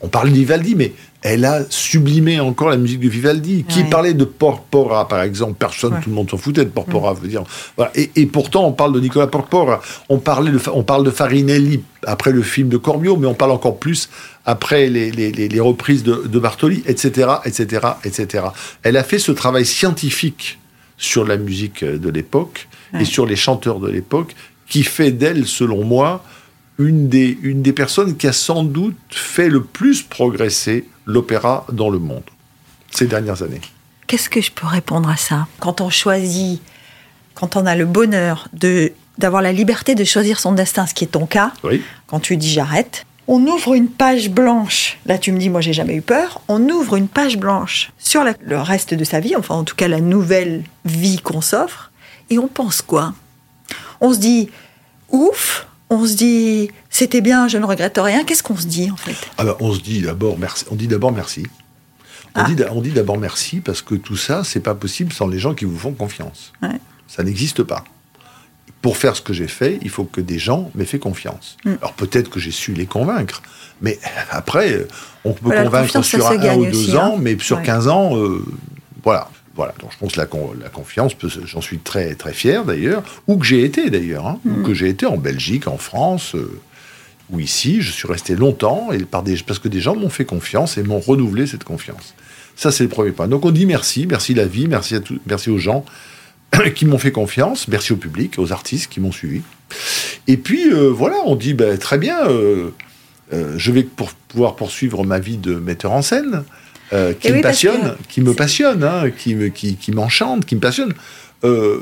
On 0.00 0.08
parle 0.08 0.30
de 0.30 0.34
Vivaldi, 0.34 0.74
mais 0.74 0.92
elle 1.24 1.46
a 1.46 1.62
sublimé 1.70 2.38
encore 2.38 2.68
la 2.68 2.76
musique 2.76 3.00
de 3.00 3.08
Vivaldi. 3.08 3.64
Qui 3.66 3.82
parlait 3.84 4.12
de 4.12 4.26
Porpora, 4.26 5.08
par 5.08 5.22
exemple 5.22 5.54
Personne, 5.58 5.98
tout 6.02 6.10
le 6.10 6.14
monde 6.14 6.30
s'en 6.30 6.36
foutait 6.36 6.66
de 6.66 6.70
Porpora. 6.70 7.14
Veut 7.14 7.28
dire. 7.28 7.44
Et, 7.94 8.26
pourtant, 8.26 8.66
on 8.66 8.72
parle 8.72 8.92
de 8.92 9.00
Nicolas 9.00 9.26
Porpora. 9.26 9.80
On, 10.10 10.18
parlait 10.18 10.52
de, 10.52 10.60
on 10.74 10.82
parle 10.82 11.02
de 11.02 11.10
Farinelli 11.10 11.82
après 12.06 12.30
le 12.30 12.42
film 12.42 12.68
de 12.68 12.76
Cormio, 12.76 13.16
mais 13.16 13.26
on 13.26 13.32
parle 13.32 13.52
encore 13.52 13.78
plus 13.78 14.10
après 14.44 14.88
les, 14.88 15.60
reprises 15.60 16.02
de, 16.02 16.24
de, 16.26 16.38
Bartoli, 16.38 16.82
etc., 16.86 17.28
etc., 17.46 17.86
etc. 18.04 18.44
Elle 18.82 18.98
a 18.98 19.02
fait 19.02 19.18
ce 19.18 19.32
travail 19.32 19.64
scientifique 19.64 20.58
sur 20.98 21.24
la 21.24 21.38
musique 21.38 21.82
de 21.82 22.10
l'époque 22.10 22.68
et 23.00 23.06
sur 23.06 23.24
les 23.24 23.36
chanteurs 23.36 23.80
de 23.80 23.88
l'époque, 23.88 24.36
qui 24.68 24.82
fait 24.82 25.10
d'elle, 25.10 25.46
selon 25.46 25.84
moi, 25.84 26.22
une 26.78 27.08
des, 27.08 27.38
une 27.42 27.62
des 27.62 27.72
personnes 27.72 28.18
qui 28.18 28.26
a 28.26 28.32
sans 28.32 28.62
doute 28.62 28.94
fait 29.08 29.48
le 29.48 29.62
plus 29.62 30.02
progresser 30.02 30.84
l'opéra 31.06 31.66
dans 31.72 31.90
le 31.90 31.98
monde 31.98 32.24
ces 32.90 33.06
dernières 33.06 33.42
années. 33.42 33.60
Qu'est-ce 34.06 34.28
que 34.28 34.40
je 34.40 34.52
peux 34.52 34.66
répondre 34.66 35.08
à 35.08 35.16
ça? 35.16 35.46
Quand 35.58 35.80
on 35.80 35.90
choisit, 35.90 36.62
quand 37.34 37.56
on 37.56 37.66
a 37.66 37.74
le 37.74 37.86
bonheur 37.86 38.48
de 38.52 38.92
d'avoir 39.16 39.42
la 39.42 39.52
liberté 39.52 39.94
de 39.94 40.02
choisir 40.02 40.40
son 40.40 40.52
destin, 40.52 40.86
ce 40.86 40.94
qui 40.94 41.04
est 41.04 41.08
ton 41.08 41.26
cas, 41.26 41.52
quand 42.08 42.18
tu 42.18 42.36
dis 42.36 42.50
j'arrête, 42.50 43.06
on 43.26 43.46
ouvre 43.46 43.74
une 43.74 43.88
page 43.88 44.30
blanche. 44.30 44.98
Là, 45.06 45.18
tu 45.18 45.32
me 45.32 45.38
dis, 45.38 45.48
moi, 45.48 45.60
j'ai 45.60 45.72
jamais 45.72 45.94
eu 45.94 46.02
peur. 46.02 46.40
On 46.48 46.68
ouvre 46.68 46.96
une 46.96 47.08
page 47.08 47.38
blanche 47.38 47.90
sur 47.98 48.22
le 48.24 48.60
reste 48.60 48.92
de 48.92 49.04
sa 49.04 49.20
vie, 49.20 49.34
enfin, 49.36 49.54
en 49.54 49.64
tout 49.64 49.76
cas, 49.76 49.88
la 49.88 50.00
nouvelle 50.00 50.64
vie 50.84 51.18
qu'on 51.18 51.40
s'offre. 51.40 51.90
Et 52.28 52.38
on 52.38 52.48
pense 52.48 52.82
quoi? 52.82 53.14
On 54.00 54.12
se 54.12 54.18
dit, 54.18 54.50
ouf, 55.10 55.66
on 55.90 56.06
se 56.06 56.14
dit 56.14 56.70
c'était 56.94 57.20
bien, 57.20 57.48
je 57.48 57.58
ne 57.58 57.66
regrette 57.66 57.98
rien. 57.98 58.22
Qu'est-ce 58.22 58.44
qu'on 58.44 58.56
se 58.56 58.68
dit 58.68 58.88
en 58.88 58.96
fait? 58.96 59.16
Ah 59.36 59.44
ben, 59.44 59.56
On 59.58 59.74
se 59.74 59.80
dit 59.80 60.00
d'abord 60.00 60.38
merci. 60.38 60.64
On 60.70 60.76
dit 60.76 60.86
d'abord 60.86 61.10
merci. 61.10 61.44
On, 62.36 62.42
ah. 62.42 62.44
dit, 62.48 62.54
on 62.70 62.80
dit 62.80 62.92
d'abord 62.92 63.18
merci 63.18 63.58
parce 63.58 63.82
que 63.82 63.96
tout 63.96 64.16
ça, 64.16 64.44
c'est 64.44 64.60
pas 64.60 64.76
possible 64.76 65.12
sans 65.12 65.26
les 65.26 65.40
gens 65.40 65.54
qui 65.54 65.64
vous 65.64 65.76
font 65.76 65.92
confiance. 65.92 66.52
Ça 67.08 67.24
n'existe 67.24 67.64
pas. 67.64 67.82
Pour 68.80 68.96
faire 68.96 69.16
ce 69.16 69.22
que 69.22 69.32
j'ai 69.32 69.48
fait, 69.48 69.80
il 69.82 69.90
faut 69.90 70.04
que 70.04 70.20
des 70.20 70.38
gens 70.38 70.70
m'aient 70.76 70.84
fait 70.84 71.00
confiance. 71.00 71.56
Mm. 71.64 71.72
Alors 71.80 71.94
peut-être 71.94 72.30
que 72.30 72.38
j'ai 72.38 72.52
su 72.52 72.74
les 72.74 72.86
convaincre, 72.86 73.42
mais 73.80 73.98
après, 74.30 74.86
on 75.24 75.32
peut 75.32 75.50
convaincre 75.50 76.00
sur 76.02 76.24
un, 76.24 76.56
ou 76.56 76.66
deux 76.66 76.94
ans, 76.94 77.16
hein. 77.16 77.20
mais 77.20 77.36
sur 77.40 77.60
15 77.60 77.88
ans, 77.88 78.16
euh, 78.16 78.44
voilà. 79.02 79.28
Voilà, 79.56 79.74
donc 79.80 79.90
je 79.92 79.98
pense 79.98 80.12
que 80.12 80.20
la, 80.20 80.28
la 80.60 80.68
confiance, 80.68 81.12
j'en 81.44 81.60
suis 81.60 81.78
très 81.78 82.14
très 82.16 82.32
fier 82.32 82.64
d'ailleurs, 82.64 83.02
ou 83.28 83.36
que 83.36 83.46
j'ai 83.46 83.64
été 83.64 83.90
d'ailleurs, 83.90 84.26
hein, 84.26 84.38
ou 84.44 84.60
mm. 84.60 84.62
que 84.62 84.74
j'ai 84.74 84.88
été 84.88 85.06
en 85.06 85.16
Belgique, 85.16 85.66
en 85.66 85.78
France, 85.78 86.36
euh, 86.36 86.60
ou 87.30 87.40
ici, 87.40 87.80
je 87.80 87.90
suis 87.90 88.08
resté 88.08 88.36
longtemps, 88.36 88.92
et 88.92 88.98
par 88.98 89.22
des, 89.22 89.36
parce 89.46 89.58
que 89.58 89.68
des 89.68 89.80
gens 89.80 89.96
m'ont 89.96 90.10
fait 90.10 90.24
confiance 90.24 90.76
et 90.78 90.82
m'ont 90.82 91.00
renouvelé 91.00 91.46
cette 91.46 91.64
confiance. 91.64 92.14
Ça, 92.56 92.70
c'est 92.70 92.84
le 92.84 92.88
premier 92.88 93.10
point. 93.10 93.28
Donc 93.28 93.44
on 93.44 93.50
dit 93.50 93.66
merci, 93.66 94.06
merci 94.06 94.34
la 94.34 94.46
vie, 94.46 94.68
merci, 94.68 94.94
à 94.94 95.00
tout, 95.00 95.18
merci 95.26 95.50
aux 95.50 95.58
gens 95.58 95.84
qui 96.74 96.84
m'ont 96.86 96.98
fait 96.98 97.12
confiance, 97.12 97.68
merci 97.68 97.92
au 97.92 97.96
public, 97.96 98.34
aux 98.38 98.52
artistes 98.52 98.90
qui 98.90 99.00
m'ont 99.00 99.12
suivi. 99.12 99.42
Et 100.28 100.36
puis 100.36 100.72
euh, 100.72 100.88
voilà, 100.88 101.16
on 101.26 101.34
dit 101.34 101.54
ben, 101.54 101.78
très 101.78 101.98
bien, 101.98 102.28
euh, 102.28 102.70
je 103.56 103.72
vais 103.72 103.82
pour 103.82 104.10
pouvoir 104.12 104.56
poursuivre 104.56 105.04
ma 105.04 105.18
vie 105.18 105.38
de 105.38 105.54
metteur 105.54 105.92
en 105.92 106.02
scène. 106.02 106.44
Euh, 106.92 107.14
qui, 107.14 107.32
me 107.32 107.40
passionne, 107.40 107.96
qui 108.08 108.20
me 108.20 108.34
passionne, 108.34 108.84
hein, 108.84 109.10
qui 109.10 109.34
me 109.34 109.48
qui, 109.48 109.76
qui 109.76 109.90
m'enchante, 109.90 110.44
qui 110.44 110.54
me 110.54 110.60
passionne. 110.60 110.92
Euh, 111.42 111.78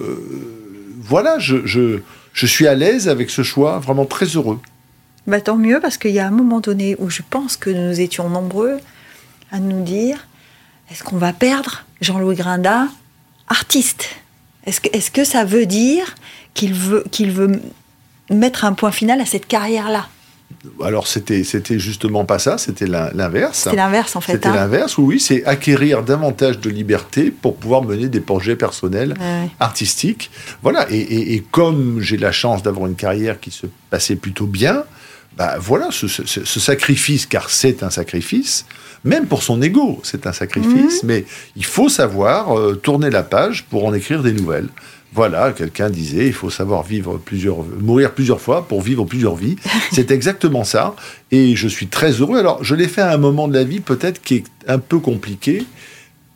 voilà, 1.00 1.38
je, 1.38 1.66
je, 1.66 1.98
je, 2.32 2.46
suis 2.46 2.66
à 2.66 2.74
l'aise 2.74 3.08
avec 3.08 3.28
ce 3.28 3.42
choix, 3.42 3.78
vraiment 3.78 4.06
très 4.06 4.26
heureux. 4.26 4.60
Bah, 5.26 5.40
tant 5.40 5.56
mieux, 5.56 5.80
parce 5.80 5.98
qu'il 5.98 6.10
y 6.10 6.18
a 6.18 6.26
un 6.26 6.32
moment 6.32 6.60
donné 6.60 6.96
où 6.98 7.08
je 7.08 7.22
pense 7.28 7.56
que 7.56 7.70
nous 7.70 8.00
étions 8.00 8.28
nombreux 8.28 8.80
à 9.50 9.60
nous 9.60 9.82
dire 9.82 10.26
est-ce 10.90 11.04
qu'on 11.04 11.16
va 11.16 11.32
perdre 11.32 11.84
Jean-Louis 12.00 12.36
Grinda, 12.36 12.88
artiste? 13.48 14.08
Est-ce 14.64 15.10
que, 15.10 15.24
ça 15.24 15.44
veut 15.44 15.66
dire 15.66 16.14
qu'il 16.54 16.74
veut, 16.74 17.04
qu'il 17.10 17.30
veut 17.30 17.60
mettre 18.30 18.64
un 18.64 18.74
point 18.74 18.92
final 18.92 19.20
à 19.20 19.26
cette 19.26 19.46
carrière-là? 19.46 20.08
Alors 20.84 21.06
c'était 21.06 21.44
c'était 21.44 21.78
justement 21.78 22.24
pas 22.24 22.38
ça, 22.38 22.58
c'était 22.58 22.86
l'inverse. 22.86 23.62
C'était 23.64 23.76
l'inverse 23.76 24.16
en 24.16 24.20
fait. 24.20 24.32
C'était 24.32 24.48
hein. 24.48 24.54
l'inverse, 24.54 24.98
oui, 24.98 25.20
c'est 25.20 25.44
acquérir 25.44 26.02
davantage 26.02 26.58
de 26.60 26.70
liberté 26.70 27.30
pour 27.30 27.56
pouvoir 27.56 27.82
mener 27.82 28.08
des 28.08 28.20
projets 28.20 28.56
personnels, 28.56 29.14
artistiques. 29.60 30.30
Voilà, 30.62 30.86
et, 30.90 31.42
comme 31.50 32.00
j'ai 32.00 32.16
la 32.16 32.32
chance 32.32 32.62
d'avoir 32.62 32.86
une 32.86 32.94
carrière 32.94 33.40
qui 33.40 33.50
se 33.50 33.66
passait 33.90 34.16
plutôt 34.16 34.46
bien, 34.46 34.84
bah 35.36 35.56
voilà, 35.58 35.88
ce, 35.90 36.06
sacrifice, 36.06 37.26
car 37.26 37.48
c'est 37.50 37.82
un 37.82 37.90
sacrifice, 37.90 38.66
même 39.04 39.26
pour 39.26 39.42
son 39.42 39.62
ego, 39.62 40.00
c'est 40.02 40.26
un 40.26 40.32
sacrifice, 40.32 41.02
mhm. 41.02 41.08
mais 41.08 41.24
il 41.56 41.64
faut 41.64 41.88
savoir 41.88 42.56
euh, 42.58 42.74
tourner 42.74 43.10
la 43.10 43.22
page 43.22 43.64
pour 43.64 43.86
en 43.86 43.94
écrire 43.94 44.22
des 44.22 44.32
nouvelles. 44.32 44.68
Voilà, 45.14 45.52
quelqu'un 45.52 45.90
disait, 45.90 46.26
il 46.26 46.32
faut 46.32 46.48
savoir 46.48 46.82
vivre 46.82 47.18
plusieurs, 47.18 47.58
mourir 47.80 48.12
plusieurs 48.12 48.40
fois 48.40 48.66
pour 48.66 48.80
vivre 48.80 49.04
plusieurs 49.04 49.36
vies. 49.36 49.56
C'est 49.92 50.10
exactement 50.10 50.64
ça. 50.64 50.94
Et 51.30 51.54
je 51.54 51.68
suis 51.68 51.88
très 51.88 52.12
heureux. 52.12 52.38
Alors, 52.38 52.64
je 52.64 52.74
l'ai 52.74 52.88
fait 52.88 53.02
à 53.02 53.12
un 53.12 53.18
moment 53.18 53.46
de 53.46 53.54
la 53.54 53.64
vie 53.64 53.80
peut-être 53.80 54.22
qui 54.22 54.36
est 54.36 54.44
un 54.66 54.78
peu 54.78 54.98
compliqué 54.98 55.66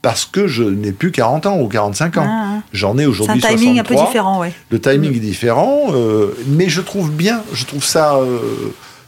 parce 0.03 0.25
que 0.25 0.47
je 0.47 0.63
n'ai 0.63 0.93
plus 0.93 1.11
40 1.11 1.47
ans 1.47 1.59
ou 1.59 1.69
45 1.69 2.19
ans. 2.19 2.27
Ah, 2.29 2.47
ah. 2.59 2.63
J'en 2.73 2.99
ai 2.99 3.07
aujourd'hui 3.07 3.41
63. 3.41 3.49
C'est 3.49 3.55
un 3.55 3.59
timing 3.59 3.81
un 3.81 3.85
peu 3.85 4.07
différent, 4.07 4.41
oui. 4.41 4.49
Le 4.71 4.81
timing 4.81 5.13
mm. 5.13 5.17
est 5.17 5.21
différent, 5.21 5.81
euh, 5.95 6.37
mais 6.47 6.69
je 6.69 6.81
trouve 6.81 7.11
bien, 7.11 7.43
je 7.53 7.65
trouve 7.65 7.83
ça 7.83 8.17
euh, 8.17 8.39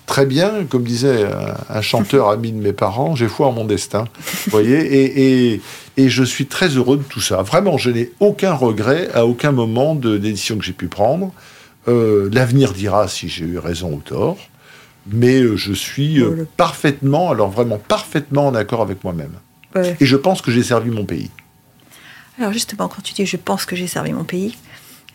très 0.07 0.27
bien, 0.27 0.65
comme 0.69 0.83
disait 0.83 1.27
un, 1.69 1.83
chanteur 1.83 2.29
ami 2.31 2.51
de 2.51 2.61
mes 2.61 2.73
parents, 2.73 3.15
j'ai 3.15 3.29
foi 3.29 3.47
en 3.47 3.53
mon 3.53 3.65
destin. 3.65 4.07
Vous 4.17 4.51
voyez 4.51 4.79
et, 4.79 5.53
et, 5.53 5.61
je 6.07 6.23
suis 6.23 6.47
très 6.47 6.69
heureux 6.69 6.97
de 6.97 7.03
tout 7.03 7.21
ça. 7.21 7.43
Vraiment, 7.43 7.77
je 7.77 7.91
n'ai 7.91 8.13
aucun 8.21 8.53
regret 8.53 9.09
à 9.15 9.27
aucun 9.27 9.51
moment 9.51 9.97
de 9.97 10.17
décision 10.17 10.57
que 10.57 10.65
j'ai 10.65 10.73
pu 10.73 10.87
prendre. 10.87 11.33
Euh, 11.89 12.31
l'avenir 12.33 12.73
dira 12.73 13.09
si 13.09 13.29
j'ai 13.29 13.45
eu 13.45 13.59
raison 13.59 13.93
ou 13.93 14.01
tort. 14.01 14.39
Mais 15.11 15.41
euh, 15.41 15.57
je 15.57 15.73
suis 15.73 16.21
euh, 16.21 16.47
parfaitement, 16.57 17.31
alors 17.31 17.51
vraiment 17.51 17.79
parfaitement 17.79 18.47
en 18.47 18.55
accord 18.55 18.81
avec 18.81 19.03
moi-même. 19.03 19.33
Et 20.01 20.07
je 20.07 20.17
pense 20.17 20.41
que 20.41 20.51
j'ai 20.51 20.63
servi 20.63 20.91
mon 20.91 21.05
pays. 21.05 21.31
Alors 22.39 22.53
justement, 22.53 22.89
quand 22.89 23.03
tu 23.03 23.13
dis 23.13 23.27
je 23.27 23.37
pense 23.37 23.65
que 23.65 23.75
j'ai 23.75 23.89
servi 23.89 24.13
mon 24.13 24.25
pays, 24.25 24.57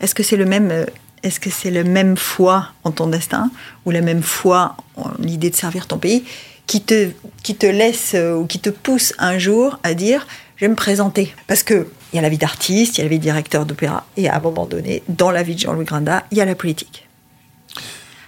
est-ce 0.00 0.14
que 0.14 0.22
c'est 0.22 0.36
le 0.36 0.44
même 0.44 0.86
est-ce 1.22 1.40
que 1.40 1.48
c'est 1.48 1.70
la 1.70 1.84
même 1.84 2.18
foi 2.18 2.68
en 2.82 2.90
ton 2.90 3.06
destin 3.06 3.50
ou 3.86 3.90
la 3.90 4.02
même 4.02 4.22
foi 4.22 4.76
en 4.96 5.10
l'idée 5.18 5.48
de 5.48 5.56
servir 5.56 5.86
ton 5.86 5.96
pays 5.96 6.24
qui 6.66 6.82
te, 6.82 7.10
qui 7.42 7.54
te 7.54 7.66
laisse 7.66 8.14
ou 8.14 8.46
qui 8.46 8.58
te 8.58 8.68
pousse 8.68 9.14
un 9.18 9.38
jour 9.38 9.78
à 9.82 9.94
dire 9.94 10.26
je 10.56 10.64
vais 10.64 10.68
me 10.68 10.76
présenter 10.76 11.34
Parce 11.46 11.62
qu'il 11.62 11.86
y 12.12 12.18
a 12.18 12.22
la 12.22 12.28
vie 12.28 12.38
d'artiste, 12.38 12.96
il 12.96 12.98
y 12.98 13.00
a 13.02 13.04
la 13.04 13.10
vie 13.10 13.18
de 13.18 13.22
directeur 13.22 13.66
d'opéra, 13.66 14.06
et 14.16 14.28
à 14.28 14.36
un 14.36 14.40
moment 14.40 14.66
donné, 14.66 15.02
dans 15.08 15.30
la 15.30 15.42
vie 15.42 15.54
de 15.54 15.60
Jean-Louis 15.60 15.84
Grinda, 15.84 16.24
il 16.30 16.38
y 16.38 16.40
a 16.40 16.44
la 16.44 16.54
politique. 16.54 17.08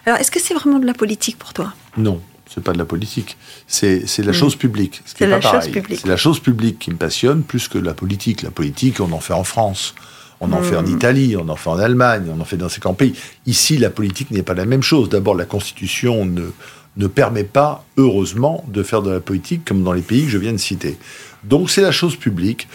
Alors, 0.06 0.18
est-ce 0.18 0.30
que 0.30 0.40
c'est 0.40 0.54
vraiment 0.54 0.78
de 0.78 0.86
la 0.86 0.94
politique 0.94 1.38
pour 1.38 1.52
toi? 1.52 1.72
Non, 1.96 2.20
c'est 2.52 2.62
pas 2.62 2.72
de 2.72 2.78
la 2.78 2.84
politique. 2.84 3.36
C'est 3.66 4.04
la 4.18 4.30
hmm. 4.30 4.32
chose 4.32 4.56
publique. 4.56 5.02
C'est 5.04 5.26
la 5.26 5.40
chose 5.40 5.68
publique. 5.68 6.00
C'est 6.00 6.08
la 6.08 6.16
chose 6.16 6.40
publique 6.40 6.78
qui 6.78 6.90
me 6.90 6.96
passionne 6.96 7.42
plus 7.42 7.68
que 7.68 7.78
la 7.78 7.94
politique. 7.94 8.42
La 8.42 8.50
politique, 8.50 9.00
on 9.00 9.10
en 9.12 9.20
fait 9.20 9.32
en 9.32 9.44
France 9.44 9.94
On 10.40 10.52
en 10.52 10.62
fait 10.62 10.76
en 10.76 10.82
hmm. 10.82 10.96
Italie, 10.96 11.36
on 11.36 11.48
en 11.48 11.56
fait 11.56 11.70
en 11.70 11.78
Allemagne, 11.78 12.24
on 12.34 12.40
en 12.40 12.44
fait 12.44 12.56
dans 12.56 12.68
ces 12.68 12.80
grands 12.80 12.94
pays. 12.94 13.14
Ici, 13.46 13.78
la 13.78 13.90
politique 13.90 14.30
n'est 14.30 14.42
pas 14.44 14.54
la 14.54 14.64
même 14.64 14.82
chose. 14.82 15.08
D'abord, 15.08 15.34
la 15.34 15.44
Constitution 15.44 16.24
ne, 16.24 16.52
ne 16.96 17.06
permet 17.06 17.44
pas, 17.44 17.84
heureusement, 17.96 18.64
de 18.68 18.82
faire 18.82 19.02
de 19.02 19.10
la 19.10 19.20
politique 19.20 19.64
comme 19.64 19.82
dans 19.82 19.92
les 19.92 20.02
pays 20.02 20.24
que 20.24 20.30
je 20.30 20.38
viens 20.38 20.52
de 20.52 20.58
citer. 20.58 20.98
Donc 21.46 21.70
c'est 21.70 21.82
la 21.82 21.92
chose 21.92 22.16
publique. 22.16 22.68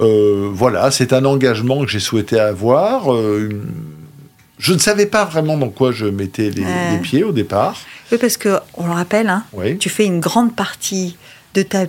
Euh, 0.00 0.48
voilà, 0.52 0.90
c'est 0.90 1.12
un 1.12 1.24
engagement 1.24 1.84
que 1.84 1.90
j'ai 1.90 2.00
souhaité 2.00 2.38
avoir. 2.38 3.12
Euh, 3.12 3.48
je 4.58 4.72
ne 4.72 4.78
savais 4.78 5.06
pas 5.06 5.24
vraiment 5.24 5.56
dans 5.56 5.70
quoi 5.70 5.92
je 5.92 6.06
mettais 6.06 6.50
les, 6.50 6.64
pieds 7.02 7.24
au 7.24 7.32
départ. 7.32 7.80
Oui, 8.12 8.18
parce 8.18 8.36
que 8.36 8.58
on 8.74 8.86
le 8.86 8.92
rappelle, 8.92 9.28
hein, 9.28 9.44
tu 9.78 9.88
fais 9.88 10.04
une 10.04 10.20
grande 10.20 10.54
partie 10.54 11.16
de 11.54 11.62
ta 11.62 11.86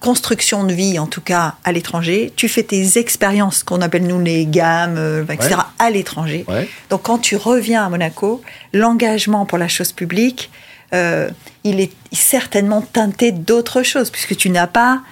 construction 0.00 0.64
de 0.64 0.72
vie, 0.72 0.98
en 0.98 1.06
tout 1.06 1.20
cas 1.20 1.54
à 1.62 1.70
l'étranger. 1.70 2.32
Tu 2.34 2.48
fais 2.48 2.64
tes 2.64 2.98
expériences, 2.98 3.62
qu'on 3.62 3.80
appelle 3.80 4.06
nous 4.06 4.20
les 4.20 4.46
gammes, 4.46 4.96
euh, 4.96 5.24
etc., 5.24 5.56
à 5.78 5.90
l'étranger. 5.90 6.44
Donc 6.90 7.02
quand 7.02 7.18
tu 7.18 7.36
reviens 7.36 7.84
à 7.84 7.88
Monaco, 7.88 8.42
l'engagement 8.72 9.46
pour 9.46 9.58
la 9.58 9.68
chose 9.68 9.92
publique, 9.92 10.50
il 10.92 11.80
est 11.80 11.92
certainement 12.12 12.82
teinté 12.82 13.32
d'autres 13.32 13.82
choses, 13.82 14.10
puisque 14.10 14.36
tu 14.36 14.50
n'as 14.50 14.66
pas 14.66 15.02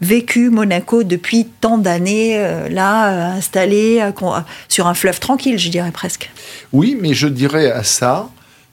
vécu 0.00 0.50
Monaco 0.50 1.02
depuis 1.02 1.46
tant 1.60 1.78
d'années, 1.78 2.38
euh, 2.38 2.68
là, 2.68 3.32
euh, 3.32 3.38
installé 3.38 4.00
euh, 4.00 4.40
sur 4.68 4.86
un 4.86 4.94
fleuve 4.94 5.20
tranquille, 5.20 5.58
je 5.58 5.70
dirais 5.70 5.90
presque. 5.90 6.30
Oui, 6.72 6.96
mais 7.00 7.14
je 7.14 7.28
dirais 7.28 7.70
à 7.70 7.82
ça, 7.82 8.28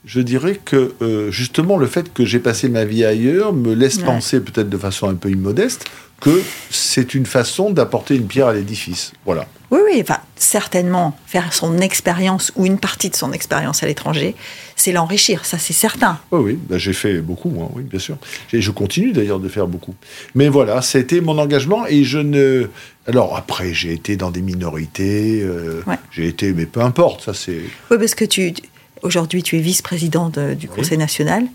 je 0.05 0.21
dirais 0.21 0.59
que 0.63 0.93
justement 1.31 1.77
le 1.77 1.87
fait 1.87 2.13
que 2.13 2.25
j'ai 2.25 2.37
passé 2.37 2.69
ma 2.69 2.85
vie 2.85 3.03
ailleurs 3.03 3.53
me 3.53 3.73
laisse 3.73 3.97
penser, 3.97 4.39
peut-être 4.39 4.69
de 4.69 4.77
façon 4.77 5.09
un 5.09 5.15
peu 5.15 5.31
immodeste, 5.31 5.85
que 6.21 6.43
c'est 6.69 7.15
une 7.15 7.25
façon 7.25 7.71
d'apporter 7.71 8.15
une 8.15 8.27
pierre 8.27 8.47
à 8.47 8.53
l'édifice. 8.53 9.13
Voilà. 9.25 9.47
Oui, 9.71 9.79
oui, 9.85 9.99
enfin, 10.01 10.19
certainement, 10.35 11.17
faire 11.25 11.53
son 11.53 11.79
expérience 11.79 12.51
ou 12.55 12.65
une 12.65 12.77
partie 12.77 13.09
de 13.09 13.15
son 13.15 13.31
expérience 13.31 13.83
à 13.83 13.87
l'étranger, 13.87 14.35
c'est 14.75 14.91
l'enrichir, 14.91 15.45
ça 15.45 15.57
c'est 15.57 15.73
certain. 15.73 16.19
Oui, 16.31 16.39
oui, 16.43 16.59
ben, 16.61 16.77
j'ai 16.77 16.93
fait 16.93 17.19
beaucoup, 17.21 17.53
hein, 17.61 17.69
oui, 17.73 17.83
bien 17.83 17.99
sûr. 17.99 18.17
Et 18.53 18.61
je 18.61 18.71
continue 18.71 19.11
d'ailleurs 19.11 19.39
de 19.39 19.49
faire 19.49 19.67
beaucoup. 19.67 19.95
Mais 20.35 20.49
voilà, 20.49 20.81
c'était 20.81 21.21
mon 21.21 21.37
engagement 21.37 21.85
et 21.87 22.03
je 22.03 22.19
ne. 22.19 22.67
Alors 23.07 23.35
après, 23.37 23.73
j'ai 23.73 23.93
été 23.93 24.17
dans 24.17 24.31
des 24.31 24.41
minorités, 24.41 25.41
euh, 25.41 25.81
j'ai 26.11 26.27
été, 26.27 26.53
mais 26.53 26.65
peu 26.65 26.81
importe, 26.81 27.23
ça 27.23 27.33
c'est. 27.33 27.61
Oui, 27.91 27.97
parce 27.97 28.15
que 28.15 28.25
tu. 28.25 28.53
Aujourd'hui, 29.01 29.43
tu 29.43 29.57
es 29.57 29.59
vice-président 29.59 30.31
du 30.57 30.67
Conseil 30.67 30.97
national 30.97 31.45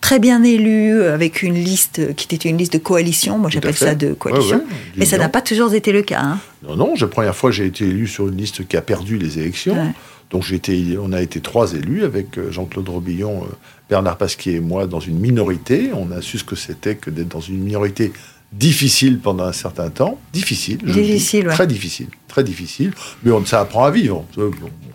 très 0.00 0.18
bien 0.18 0.42
élu, 0.42 1.02
avec 1.02 1.42
une 1.42 1.54
liste 1.54 2.14
qui 2.14 2.32
était 2.32 2.48
une 2.48 2.58
liste 2.58 2.72
de 2.72 2.78
coalition. 2.78 3.38
Moi, 3.38 3.50
j'appelle 3.50 3.76
ça 3.76 3.94
de 3.94 4.12
coalition. 4.12 4.62
Mais 4.96 5.04
ça 5.04 5.18
n'a 5.18 5.28
pas 5.28 5.42
toujours 5.42 5.74
été 5.74 5.92
le 5.92 6.02
cas. 6.02 6.20
Hein. 6.20 6.38
Non, 6.66 6.76
non. 6.76 6.94
La 7.00 7.06
première 7.08 7.36
fois, 7.36 7.50
j'ai 7.50 7.66
été 7.66 7.84
élu 7.84 8.06
sur 8.06 8.28
une 8.28 8.36
liste 8.36 8.66
qui 8.66 8.76
a 8.76 8.82
perdu 8.82 9.18
les 9.18 9.38
élections. 9.38 9.92
Donc, 10.30 10.50
été, 10.50 10.98
on 11.00 11.12
a 11.12 11.22
été 11.22 11.40
trois 11.40 11.72
élus 11.74 12.02
avec 12.04 12.36
euh, 12.36 12.50
Jean-Claude 12.50 12.88
Robillon, 12.88 13.44
euh, 13.44 13.54
Bernard 13.88 14.16
Pasquier 14.16 14.54
et 14.54 14.60
moi 14.60 14.88
dans 14.88 14.98
une 14.98 15.18
minorité. 15.20 15.90
On 15.94 16.10
a 16.10 16.20
su 16.20 16.38
ce 16.38 16.44
que 16.44 16.56
c'était 16.56 16.96
que 16.96 17.10
d'être 17.10 17.28
dans 17.28 17.40
une 17.40 17.62
minorité 17.62 18.12
difficile 18.52 19.20
pendant 19.20 19.44
un 19.44 19.52
certain 19.52 19.90
temps. 19.90 20.18
Difficile. 20.32 20.78
difficile, 20.78 21.46
Très 21.46 21.66
difficile. 21.66 22.08
Très 22.26 22.42
difficile. 22.42 22.92
Mais 23.22 23.30
on, 23.30 23.44
ça 23.44 23.60
apprend 23.60 23.84
à 23.84 23.90
vivre. 23.90 24.24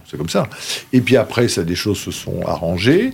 c'est 0.09 0.17
comme 0.17 0.29
ça. 0.29 0.49
Et 0.91 0.99
puis 0.99 1.15
après, 1.15 1.47
ça, 1.47 1.63
des 1.63 1.75
choses 1.75 1.97
se 1.97 2.11
sont 2.11 2.41
arrangées. 2.45 3.11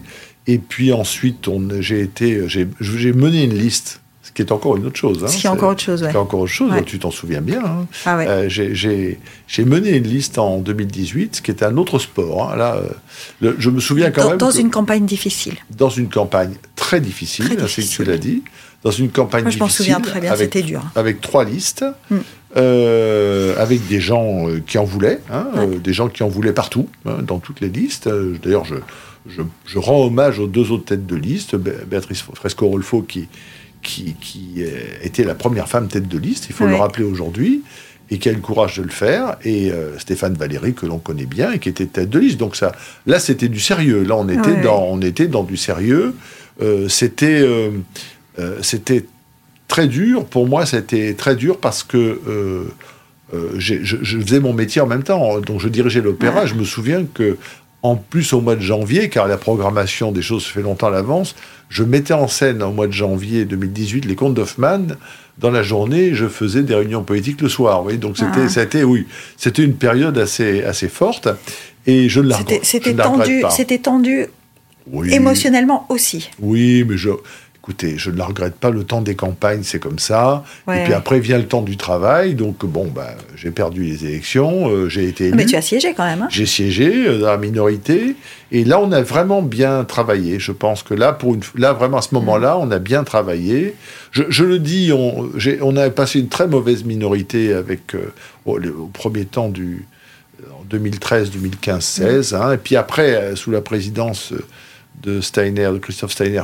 Et 0.48 0.58
puis 0.58 0.93
ensuite, 0.93 1.50
j'ai 1.80 2.02
été, 2.02 2.48
j'ai 2.48 3.14
mené 3.14 3.43
une 3.43 3.54
liste, 3.54 4.00
ce 4.24 4.32
qui 4.32 4.41
est 4.41 4.52
encore 4.52 4.78
une 4.78 4.86
autre 4.86 4.98
chose. 4.98 5.24
Hein, 5.24 5.28
ce 5.28 5.38
qui 5.38 5.45
est 5.45 5.50
encore 5.50 5.72
autre 5.72 5.82
chose, 5.82 6.04
ouais. 6.04 6.16
encore 6.16 6.39
autre 6.39 6.52
chose, 6.52 6.72
tu 6.86 7.00
t'en 7.00 7.12
souviens 7.12 7.41
bien. 7.41 7.64
Hein. 7.64 7.88
Ah 8.06 8.18
ouais. 8.18 8.28
euh, 8.28 8.50
j'ai 8.50 9.66
mené 9.66 9.95
une 9.95 10.08
liste 10.08 10.38
en 10.38 10.60
2018, 10.60 11.38
ce 11.38 11.41
qui 11.41 11.52
était 11.52 11.66
un 11.66 11.76
autre 11.76 12.00
sport. 12.00 12.52
Hein. 12.52 12.56
Là, 12.56 12.78
euh, 13.41 13.54
je 13.58 13.70
me 13.70 13.82
souviens 13.82 14.12
quand 14.12 14.30
même. 14.30 14.38
Dans 14.38 14.52
une 14.52 14.70
campagne 14.70 15.06
difficile. 15.06 15.56
Dans 15.78 15.89
une 15.89 16.10
campagne 16.10 16.54
très 16.76 17.02
difficile, 17.02 17.58
c'est 17.68 17.82
ce 17.82 17.98
que 17.98 18.04
tu 18.04 18.10
l'as 18.10 18.18
dit. 18.18 18.43
Dans 18.84 18.91
une 18.91 19.10
campagne 19.10 19.43
Moi, 19.43 19.52
je 19.52 19.58
difficile. 19.58 19.86
Je 19.86 19.91
m'en 19.91 19.98
souviens 19.98 20.12
très 20.12 20.22
bien, 20.22 20.36
c'était 20.36 20.62
dur. 20.62 20.84
Avec 20.95 21.20
trois 21.20 21.43
listes. 21.43 21.86
Hmm. 22.10 22.18
Euh, 22.56 23.62
avec 23.62 23.86
des 23.88 24.00
gens 24.00 24.48
qui 24.66 24.78
en 24.78 24.86
voulaient, 24.86 25.20
hein, 25.30 25.48
des 25.84 25.93
gens 25.93 26.08
qui 26.08 26.24
en 26.24 26.30
voulaient 26.30 26.54
partout, 26.54 26.88
dans 27.06 27.39
toutes 27.39 27.60
les 27.60 27.68
listes. 27.68 28.10
D'ailleurs, 28.41 28.64
je, 28.66 28.76
je, 29.28 29.80
rends 29.80 30.05
hommage 30.05 30.39
aux 30.39 30.47
deux 30.47 30.71
autres 30.71 30.86
têtes 30.86 31.05
de 31.05 31.15
liste, 31.15 31.55
Béatrice 31.55 32.21
Fresco-Rolfo 32.21 33.01
qui, 33.01 33.28
qui, 33.82 34.15
qui, 34.19 34.63
était 35.01 35.23
la 35.23 35.36
première 35.36 35.67
femme 35.67 35.88
tête 35.88 36.07
de 36.07 36.17
liste, 36.17 36.47
il 36.49 36.55
faut 36.55 36.65
le 36.65 36.75
rappeler 36.75 37.03
aujourd'hui, 37.03 37.63
et 38.09 38.19
qui 38.19 38.30
a 38.30 38.32
eu 38.32 38.36
le 38.36 38.41
courage 38.41 38.78
de 38.78 38.84
le 38.84 38.89
faire, 38.89 39.38
et 39.43 39.71
euh, 39.71 39.97
Stéphane 39.97 40.34
Valéry, 40.34 40.73
que 40.73 40.86
l'on 40.86 40.99
connaît 40.99 41.25
bien, 41.25 41.51
et 41.51 41.59
qui 41.59 41.69
était 41.69 41.86
tête 41.86 42.09
de 42.09 42.19
liste. 42.19 42.38
Donc 42.38 42.55
ça, 42.55 42.71
là, 43.05 43.19
c'était 43.19 43.49
du 43.49 43.59
sérieux. 43.59 44.03
Là, 44.03 44.15
on 44.15 44.30
était, 44.30 44.61
dans, 44.61 44.84
on 44.84 45.01
était 45.01 45.28
dans 45.28 45.43
du 45.43 45.57
sérieux. 45.57 46.15
Euh, 46.61 46.88
c'était, 46.88 47.41
euh, 47.41 47.71
c'était 48.61 49.05
très 49.67 49.88
dur. 49.88 50.25
Pour 50.25 50.47
moi, 50.47 50.65
c'était 50.65 51.13
très 51.15 51.36
dur 51.36 51.59
parce 51.59 51.84
que 51.84 52.21
je, 53.57 53.84
je, 53.84 54.19
faisais 54.19 54.39
mon 54.39 54.53
métier 54.53 54.82
en 54.82 54.88
même 54.88 55.03
temps. 55.03 55.41
Donc, 55.41 55.59
je 55.59 55.67
dirigeais 55.67 56.01
l'opéra. 56.01 56.45
Je 56.45 56.53
me 56.53 56.63
souviens 56.63 57.05
que 57.13 57.38
en 57.84 57.95
plus 57.95 58.34
au 58.34 58.41
mois 58.41 58.55
de 58.55 58.61
janvier, 58.61 59.09
car 59.09 59.28
la 59.28 59.38
programmation 59.38 60.11
des 60.11 60.21
choses 60.21 60.43
se 60.43 60.51
fait 60.51 60.61
longtemps 60.61 60.88
à 60.88 60.91
l'avance, 60.91 61.36
je 61.69 61.84
mettais 61.84 62.13
en 62.13 62.28
scène 62.28 62.63
au 62.63 62.71
mois 62.71 62.88
de 62.88 62.93
janvier 62.93 63.45
2018 63.45 64.05
les 64.05 64.15
contes 64.15 64.34
d'Hoffmann. 64.34 64.97
Dans 65.38 65.51
la 65.51 65.61
journée, 65.61 66.15
je 66.15 66.28
faisais 66.28 66.63
des 66.63 66.73
réunions 66.73 67.03
politiques 67.03 67.41
le 67.41 67.49
soir. 67.49 67.86
Oui, 67.86 67.97
donc 67.97 68.17
c'était, 68.17 68.82
ah. 68.82 68.86
oui, 68.86 69.05
c'était 69.38 69.63
une 69.63 69.75
période 69.75 70.17
assez, 70.17 70.63
assez 70.63 70.88
forte. 70.88 71.28
Et 71.86 72.09
je 72.09 72.21
ne 72.21 72.30
la 72.30 72.39
C'était 72.63 72.95
tendu, 72.95 73.43
c'était 73.51 73.78
tendu 73.78 74.25
émotionnellement 75.11 75.86
aussi. 75.89 76.30
Oui, 76.39 76.84
mais 76.88 76.97
je, 76.97 77.09
écoutez, 77.68 77.97
je 77.97 78.11
ne 78.11 78.18
la 78.18 78.24
regrette 78.24 78.55
pas, 78.55 78.70
le 78.70 78.86
temps 78.86 79.01
des 79.01 79.15
campagnes, 79.15 79.63
c'est 79.63 79.80
comme 79.80 79.99
ça. 79.99 80.45
Et 80.74 80.86
puis 80.86 80.93
après 80.93 81.20
vient 81.20 81.38
le 81.38 81.47
temps 81.47 81.61
du 81.61 81.76
travail. 81.76 82.34
Donc, 82.34 82.65
bon, 82.65 82.86
bah, 82.88 83.09
j'ai 83.36 83.51
perdu 83.51 83.84
les 83.84 84.05
élections, 84.05 84.70
euh, 84.70 84.88
j'ai 84.88 85.09
été 85.09 85.26
élu. 85.26 85.36
Mais 85.36 85.45
tu 85.45 85.57
as 85.57 85.61
siégé 85.61 85.93
quand 85.93 86.05
même. 86.05 86.22
Hein. 86.22 86.28
j'ai 86.32 86.45
siégé 86.45 87.07
euh, 87.07 87.20
dans 87.20 87.28
la 87.28 87.38
minorité. 87.38 88.15
Et 88.53 88.63
là, 88.63 88.80
on 88.80 88.93
a 88.93 89.01
vraiment 89.01 89.41
bien 89.41 89.84
travaillé. 89.84 90.39
Je 90.39 90.53
pense 90.53 90.82
que 90.82 90.93
là, 90.93 91.11
pour 91.11 91.36
une, 91.36 91.41
là 91.55 91.74
vraiment 91.74 91.97
à 91.97 92.01
ce 92.01 92.15
moment-là, 92.15 92.55
mm. 92.55 92.61
on 92.61 92.72
a 92.72 92.80
bien 92.80 93.03
travaillé. 93.03 93.76
Je, 94.11 94.43
le 94.45 94.59
dis, 94.59 94.93
on, 94.93 95.30
on, 95.61 95.76
a 95.76 95.89
passé 95.89 96.20
une 96.20 96.30
très 96.30 96.47
mauvaise 96.47 96.86
minorité 96.86 97.53
avec, 97.53 97.95
euh, 97.95 98.13
au, 98.45 98.88
premier 98.93 99.26
temps 99.26 99.49
du. 99.49 99.86
En 100.51 100.63
2013, 100.70 101.32
2015, 101.32 101.84
16. 101.84 102.34
Hein. 102.34 102.53
et 102.53 102.57
puis 102.57 102.76
après, 102.76 103.36
sous 103.36 103.49
la 103.49 103.61
présidence 103.61 104.34
de 105.01 105.22
Steiner, 105.22 105.70
de 105.74 105.80
Christophe 105.80 106.11
Steiner, 106.11 106.43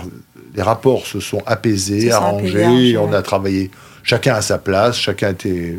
les 0.56 0.62
rapports 0.62 1.06
se 1.06 1.20
sont 1.20 1.42
apaisés, 1.46 2.12
arrangés, 2.12 2.98
on 2.98 3.12
a 3.14 3.22
travaillé 3.22 3.72
chacun 4.04 4.36
à 4.36 4.42
sa 4.42 4.58
place, 4.58 4.98
chacun 4.98 5.30
était 5.30 5.78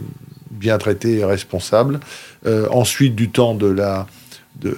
bien 0.51 0.79
traité 0.79 1.19
et 1.19 1.25
responsable. 1.25 2.01
Euh, 2.47 2.67
ensuite, 2.71 3.15
du 3.15 3.31
temps 3.31 3.55
de 3.55 3.67
la, 3.67 4.07
de, 4.61 4.77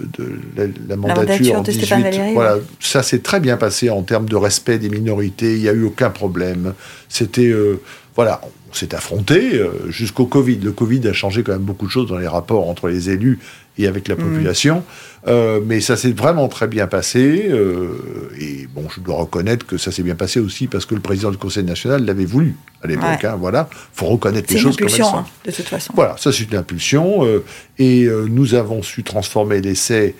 la, 0.88 0.96
mandature, 0.96 1.62
de 1.62 1.70
18, 1.70 2.32
voilà, 2.34 2.56
ça 2.80 3.02
s'est 3.02 3.20
très 3.20 3.40
bien 3.40 3.56
passé 3.56 3.90
en 3.90 4.02
termes 4.02 4.28
de 4.28 4.36
respect 4.36 4.78
des 4.78 4.88
minorités, 4.88 5.54
il 5.54 5.62
n'y 5.62 5.68
a 5.68 5.72
eu 5.72 5.84
aucun 5.84 6.10
problème. 6.10 6.74
C'était, 7.08 7.46
euh, 7.46 7.80
voilà, 8.14 8.40
on 8.70 8.74
s'est 8.74 8.94
affronté 8.94 9.54
euh, 9.54 9.90
jusqu'au 9.90 10.26
Covid. 10.26 10.56
Le 10.56 10.72
Covid 10.72 11.06
a 11.08 11.12
changé 11.12 11.42
quand 11.42 11.52
même 11.52 11.62
beaucoup 11.62 11.86
de 11.86 11.90
choses 11.90 12.08
dans 12.08 12.18
les 12.18 12.28
rapports 12.28 12.68
entre 12.68 12.88
les 12.88 13.10
élus 13.10 13.38
et 13.78 13.86
avec 13.86 14.08
la 14.08 14.14
mm. 14.14 14.18
population. 14.18 14.84
Euh, 15.26 15.60
mais 15.64 15.80
ça 15.80 15.96
s'est 15.96 16.12
vraiment 16.12 16.48
très 16.48 16.68
bien 16.68 16.86
passé. 16.86 17.46
Euh, 17.50 18.30
et 18.40 18.68
bon, 18.72 18.84
je 18.94 19.00
dois 19.00 19.16
reconnaître 19.16 19.66
que 19.66 19.76
ça 19.76 19.90
s'est 19.90 20.02
bien 20.02 20.14
passé 20.14 20.38
aussi 20.40 20.68
parce 20.68 20.86
que 20.86 20.94
le 20.94 21.00
président 21.00 21.30
du 21.30 21.36
Conseil 21.36 21.64
national 21.64 22.04
l'avait 22.04 22.24
voulu 22.24 22.56
à 22.82 22.86
l'époque. 22.86 23.24
Hein, 23.24 23.36
voilà, 23.38 23.68
faut 23.92 24.06
reconnaître 24.06 24.52
les 24.52 24.60
choses 24.60 24.76
comme 24.76 24.88
elles 24.88 24.94
sont. 24.94 25.16
Hein, 25.16 25.26
de 25.44 25.50
toute 25.50 25.66
façon. 25.66 25.92
Voilà, 25.96 26.16
ça 26.16 26.32
c'est 26.32 26.44
une 26.44 26.56
impulsion. 26.56 27.24
Euh, 27.24 27.44
et 27.78 28.08
nous 28.28 28.54
avons 28.54 28.82
su 28.82 29.02
transformer 29.02 29.60
l'essai 29.60 30.14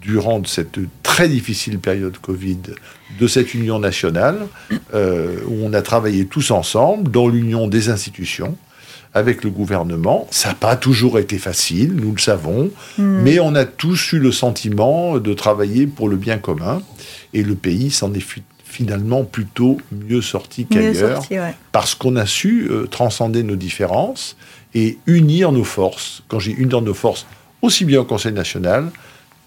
durant 0.00 0.42
cette 0.44 0.78
très 1.02 1.28
difficile 1.28 1.78
période 1.78 2.16
Covid 2.18 2.58
de 3.20 3.26
cette 3.28 3.54
union 3.54 3.78
nationale, 3.78 4.46
où 4.92 5.54
on 5.62 5.72
a 5.72 5.82
travaillé 5.82 6.26
tous 6.26 6.50
ensemble 6.50 7.10
dans 7.10 7.28
l'union 7.28 7.68
des 7.68 7.88
institutions, 7.90 8.56
avec 9.14 9.44
le 9.44 9.50
gouvernement. 9.50 10.26
Ça 10.30 10.50
n'a 10.50 10.54
pas 10.54 10.76
toujours 10.76 11.18
été 11.18 11.38
facile, 11.38 11.94
nous 11.94 12.12
le 12.12 12.18
savons, 12.18 12.70
hmm. 12.98 13.22
mais 13.22 13.40
on 13.40 13.54
a 13.54 13.64
tous 13.64 14.12
eu 14.12 14.18
le 14.18 14.32
sentiment 14.32 15.18
de 15.18 15.34
travailler 15.34 15.86
pour 15.86 16.08
le 16.08 16.16
bien 16.16 16.38
commun. 16.38 16.82
Et 17.34 17.42
le 17.42 17.54
pays 17.54 17.90
s'en 17.90 18.12
est 18.14 18.24
finalement 18.64 19.24
plutôt 19.24 19.78
mieux 19.90 20.22
sorti 20.22 20.66
qu'ailleurs, 20.66 21.22
parce 21.72 21.94
qu'on 21.94 22.16
a 22.16 22.26
su 22.26 22.68
euh, 22.70 22.86
transcender 22.86 23.42
nos 23.42 23.56
différences 23.56 24.36
et 24.74 24.98
unir 25.06 25.52
nos 25.52 25.64
forces. 25.64 26.22
Quand 26.28 26.38
j'ai 26.38 26.52
unir 26.52 26.82
nos 26.82 26.94
forces, 26.94 27.26
aussi 27.62 27.84
bien 27.84 28.00
au 28.00 28.04
Conseil 28.04 28.32
national 28.32 28.90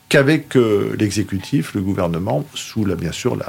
qu'avec 0.09 0.57
euh, 0.57 0.95
l'exécutif, 0.99 1.73
le 1.73 1.81
gouvernement, 1.81 2.43
sous 2.53 2.83
la, 2.83 2.95
bien 2.95 3.13
sûr 3.13 3.35
la, 3.35 3.47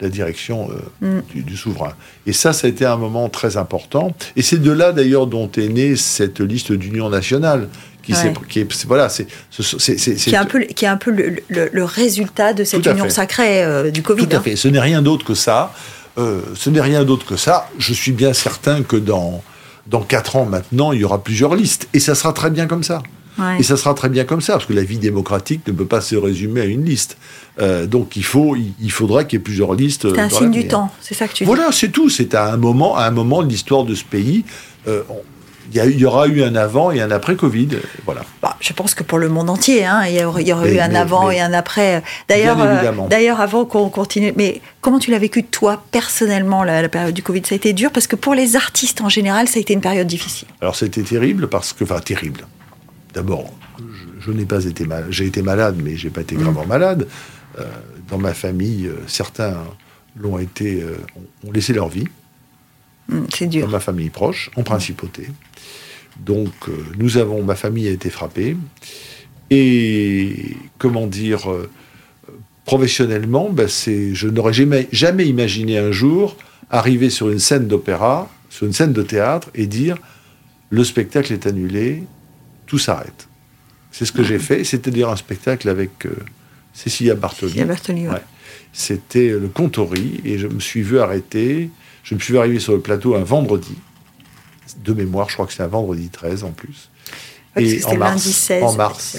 la 0.00 0.08
direction 0.08 0.68
euh, 1.02 1.20
mm. 1.20 1.42
du, 1.42 1.56
souverain. 1.56 1.92
Et 2.26 2.32
ça, 2.32 2.52
ça 2.52 2.66
a 2.66 2.70
été 2.70 2.84
un 2.84 2.96
moment 2.96 3.28
très 3.28 3.56
important. 3.56 4.14
Et 4.36 4.42
c'est 4.42 4.58
de 4.58 4.70
là 4.70 4.92
d'ailleurs 4.92 5.26
dont 5.26 5.50
est 5.56 5.68
née 5.68 5.96
cette 5.96 6.40
liste 6.40 6.72
d'union 6.72 7.08
nationale, 7.08 7.68
qui, 8.02 8.12
est, 8.12 8.86
voilà, 8.86 9.08
c'est, 9.08 9.26
qui 9.50 10.30
est 10.30 10.36
un 10.36 10.44
peu, 10.44 10.60
qui 10.60 10.84
est 10.84 10.88
un 10.88 10.98
peu 10.98 11.10
le, 11.48 11.84
résultat 11.84 12.52
de 12.52 12.62
cette 12.62 12.84
union 12.84 13.08
sacrée 13.08 13.64
euh, 13.64 13.90
du 13.90 14.02
Covid. 14.02 14.26
Tout 14.26 14.36
à 14.36 14.40
hein. 14.40 14.42
fait. 14.42 14.56
Ce 14.56 14.68
n'est 14.68 14.80
rien 14.80 15.00
d'autre 15.00 15.24
que 15.24 15.34
ça. 15.34 15.72
Euh, 16.18 16.42
ce 16.54 16.68
n'est 16.68 16.82
rien 16.82 17.04
d'autre 17.04 17.24
que 17.24 17.36
ça. 17.36 17.70
Je 17.78 17.94
suis 17.94 18.12
bien 18.12 18.34
certain 18.34 18.82
que 18.82 18.96
dans 18.96 19.42
dans 19.86 20.00
quatre 20.00 20.36
ans 20.36 20.46
maintenant, 20.46 20.92
il 20.92 21.00
y 21.00 21.04
aura 21.04 21.22
plusieurs 21.22 21.54
listes, 21.54 21.88
et 21.92 22.00
ça 22.00 22.14
sera 22.14 22.32
très 22.32 22.50
bien 22.50 22.66
comme 22.66 22.82
ça. 22.82 23.02
Et 23.58 23.64
ça 23.64 23.76
sera 23.76 23.94
très 23.94 24.08
bien 24.08 24.24
comme 24.24 24.40
ça, 24.40 24.52
parce 24.54 24.66
que 24.66 24.72
la 24.72 24.84
vie 24.84 24.98
démocratique 24.98 25.66
ne 25.66 25.72
peut 25.72 25.86
pas 25.86 26.00
se 26.00 26.14
résumer 26.14 26.60
à 26.60 26.66
une 26.66 26.84
liste. 26.84 27.16
Euh, 27.60 27.86
donc 27.86 28.16
il, 28.16 28.24
faut, 28.24 28.56
il, 28.56 28.90
faudra 28.90 29.24
qu'il 29.24 29.38
y 29.38 29.40
ait 29.40 29.44
plusieurs 29.44 29.74
listes. 29.74 30.12
C'est 30.12 30.20
un 30.20 30.28
signe 30.28 30.50
du 30.50 30.66
temps, 30.66 30.90
c'est 31.00 31.14
ça 31.14 31.28
que 31.28 31.34
tu 31.34 31.44
dis. 31.44 31.46
Voilà, 31.46 31.70
c'est 31.70 31.90
tout. 31.90 32.10
C'est 32.10 32.34
à 32.34 32.52
un 32.52 32.56
moment, 32.56 32.96
à 32.96 33.04
un 33.04 33.10
moment 33.10 33.42
de 33.42 33.48
l'histoire 33.48 33.84
de 33.84 33.94
ce 33.94 34.04
pays. 34.04 34.44
Euh, 34.88 35.02
il 35.72 35.98
y, 35.98 36.04
aura 36.04 36.28
eu 36.28 36.42
un 36.42 36.54
avant 36.56 36.90
et 36.90 37.00
un 37.00 37.10
après 37.10 37.36
Covid. 37.36 37.68
Voilà. 38.04 38.22
Bah, 38.42 38.56
je 38.60 38.72
pense 38.72 38.94
que 38.94 39.02
pour 39.02 39.18
le 39.18 39.28
monde 39.28 39.48
entier, 39.48 39.84
hein, 39.84 40.02
il 40.06 40.14
y 40.14 40.22
aura, 40.52 40.68
eu 40.68 40.78
un 40.78 40.94
avant 40.94 41.30
et 41.30 41.40
un 41.40 41.52
après. 41.52 42.02
D'ailleurs, 42.28 42.58
euh, 42.60 43.08
d'ailleurs, 43.08 43.40
avant 43.40 43.64
qu'on 43.64 43.88
continue, 43.88 44.32
mais 44.36 44.60
comment 44.80 44.98
tu 44.98 45.10
l'as 45.10 45.18
vécu 45.18 45.42
toi 45.42 45.82
personnellement 45.90 46.64
la, 46.64 46.88
période 46.88 47.14
du 47.14 47.22
Covid? 47.22 47.42
Ça 47.46 47.54
a 47.54 47.56
été 47.56 47.72
dur 47.72 47.90
parce 47.90 48.06
que 48.06 48.16
pour 48.16 48.34
les 48.34 48.56
artistes 48.56 49.00
en 49.00 49.08
général, 49.08 49.48
ça 49.48 49.58
a 49.58 49.60
été 49.62 49.72
une 49.72 49.80
période 49.80 50.06
difficile. 50.06 50.48
Alors 50.60 50.76
c'était 50.76 51.02
terrible 51.02 51.48
parce 51.48 51.72
que, 51.72 51.84
enfin 51.84 52.00
terrible. 52.00 52.46
D'abord, 53.14 53.50
je, 54.20 54.32
n'ai 54.32 54.44
pas 54.44 54.64
été 54.64 54.84
malade. 54.84 55.06
J'ai 55.10 55.26
été 55.26 55.40
malade, 55.40 55.76
mais 55.82 55.96
j'ai 55.96 56.10
pas 56.10 56.20
été 56.20 56.34
gravement 56.34 56.64
mm. 56.64 56.68
malade. 56.68 57.08
Euh, 57.58 57.64
dans 58.08 58.18
ma 58.18 58.34
famille, 58.34 58.86
euh, 58.86 58.96
certains 59.06 59.56
l'ont 60.16 60.38
été, 60.38 60.82
euh, 60.82 60.96
ont 61.46 61.52
laissé 61.52 61.72
leur 61.72 61.88
vie. 61.88 62.06
Mm, 63.08 63.20
c'est 63.32 63.46
dur. 63.46 63.66
Dans 63.66 63.72
ma 63.72 63.80
famille 63.80 64.10
proche, 64.10 64.50
en 64.56 64.62
principauté. 64.62 65.28
Donc, 66.18 66.52
nous 66.96 67.16
avons, 67.16 67.42
ma 67.42 67.56
famille 67.56 67.88
a 67.88 67.90
été 67.90 68.08
frappée. 68.08 68.56
Et, 69.50 70.56
comment 70.78 71.08
dire, 71.08 71.48
professionnellement, 72.64 73.50
ben 73.50 73.66
je 73.68 74.28
n'aurais 74.28 74.52
jamais, 74.52 74.88
jamais 74.92 75.26
imaginé 75.26 75.76
un 75.76 75.90
jour 75.90 76.36
arriver 76.70 77.10
sur 77.10 77.30
une 77.30 77.40
scène 77.40 77.66
d'opéra, 77.66 78.30
sur 78.48 78.66
une 78.66 78.72
scène 78.72 78.92
de 78.92 79.02
théâtre, 79.02 79.50
et 79.54 79.66
dire 79.66 79.96
le 80.70 80.84
spectacle 80.84 81.32
est 81.32 81.46
annulé, 81.46 82.04
tout 82.66 82.78
s'arrête. 82.78 83.28
C'est 83.92 84.04
ce 84.04 84.12
que 84.12 84.24
j'ai 84.24 84.38
fait, 84.38 84.64
c'est-à-dire 84.64 85.08
un 85.08 85.16
spectacle 85.16 85.68
avec 85.68 86.06
euh, 86.06 86.16
Cécilia 86.74 87.14
Bartoli. 87.14 87.52
Cécilia 87.52 87.66
Bartoli, 87.66 88.06
C'était 88.72 89.28
le 89.28 89.48
Contori, 89.48 90.20
et 90.24 90.38
je 90.38 90.48
me 90.48 90.60
suis 90.60 90.82
vu 90.82 90.98
arrêter, 90.98 91.70
je 92.02 92.14
me 92.14 92.20
suis 92.20 92.34
vu 92.34 92.38
arriver 92.38 92.58
sur 92.58 92.72
le 92.72 92.80
plateau 92.80 93.14
un 93.14 93.22
vendredi, 93.22 93.76
de 94.84 94.92
mémoire, 94.92 95.28
je 95.28 95.34
crois 95.34 95.46
que 95.46 95.52
c'est 95.52 95.62
un 95.62 95.68
vendredi 95.68 96.08
13 96.08 96.44
en 96.44 96.50
plus. 96.50 96.90
et 97.56 97.84
en 97.84 97.96
mars, 97.96 98.10
lundi 98.10 98.32
16. 98.32 98.62
En 98.62 98.72
mars. 98.74 99.18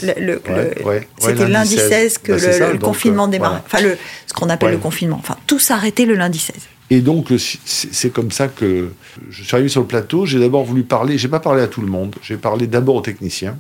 c'était 1.18 1.48
lundi 1.48 1.78
16 1.78 2.18
que 2.18 2.34
bah, 2.34 2.74
le, 2.74 2.78
confinement 2.78 3.28
démarrait. 3.28 3.62
Enfin, 3.66 3.82
le, 3.82 3.98
ce 4.28 4.34
qu'on 4.34 4.50
appelle 4.50 4.72
le 4.72 4.78
confinement. 4.78 5.18
Enfin, 5.18 5.38
tout 5.48 5.60
s'arrêtait 5.60 6.06
le 6.06 6.16
lundi 6.16 6.40
16. 6.40 6.56
Et 6.92 7.02
donc, 7.02 7.32
c'est 7.38 8.10
comme 8.12 8.32
ça 8.32 8.48
que 8.48 8.92
je 9.30 9.44
suis 9.44 9.56
arrivé 9.56 9.70
sur 9.70 9.82
le 9.82 9.88
plateau. 9.88 10.26
J'ai 10.26 10.40
d'abord 10.40 10.66
voulu 10.66 10.84
parler, 10.84 11.18
j'ai 11.18 11.30
pas 11.30 11.40
parlé 11.40 11.64
à 11.64 11.68
tout 11.68 11.82
le 11.82 11.88
monde, 11.88 12.16
j'ai 12.22 12.38
parlé 12.38 12.68
d'abord 12.68 12.96
aux 12.96 13.02
techniciens, 13.02 13.58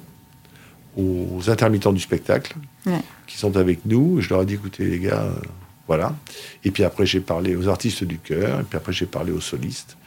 aux 0.98 1.50
intermittents 1.50 1.93
du 1.93 2.00
spectacle, 2.00 2.56
qui 3.28 3.38
sont 3.38 3.58
avec 3.58 3.86
nous. 3.86 4.22
Je 4.22 4.30
leur 4.30 4.43
ai 4.43 4.46
dit, 4.46 4.54
écoutez 4.54 4.86
les 4.86 5.00
gars, 5.00 5.24
euh, 5.24 5.34
voilà. 5.88 6.16
Et 6.64 6.72
puis 6.72 6.84
après, 6.84 7.06
j'ai 7.06 7.20
parlé 7.20 7.56
aux 7.56 7.68
artistes 7.68 8.04
du 8.04 8.18
chœur, 8.18 8.62
et 8.62 8.64
puis 8.64 8.78
après, 8.78 8.93
j'ai 8.93 9.06
parlé 9.06 9.32
aux 9.32 9.41
solistes. 9.41 9.98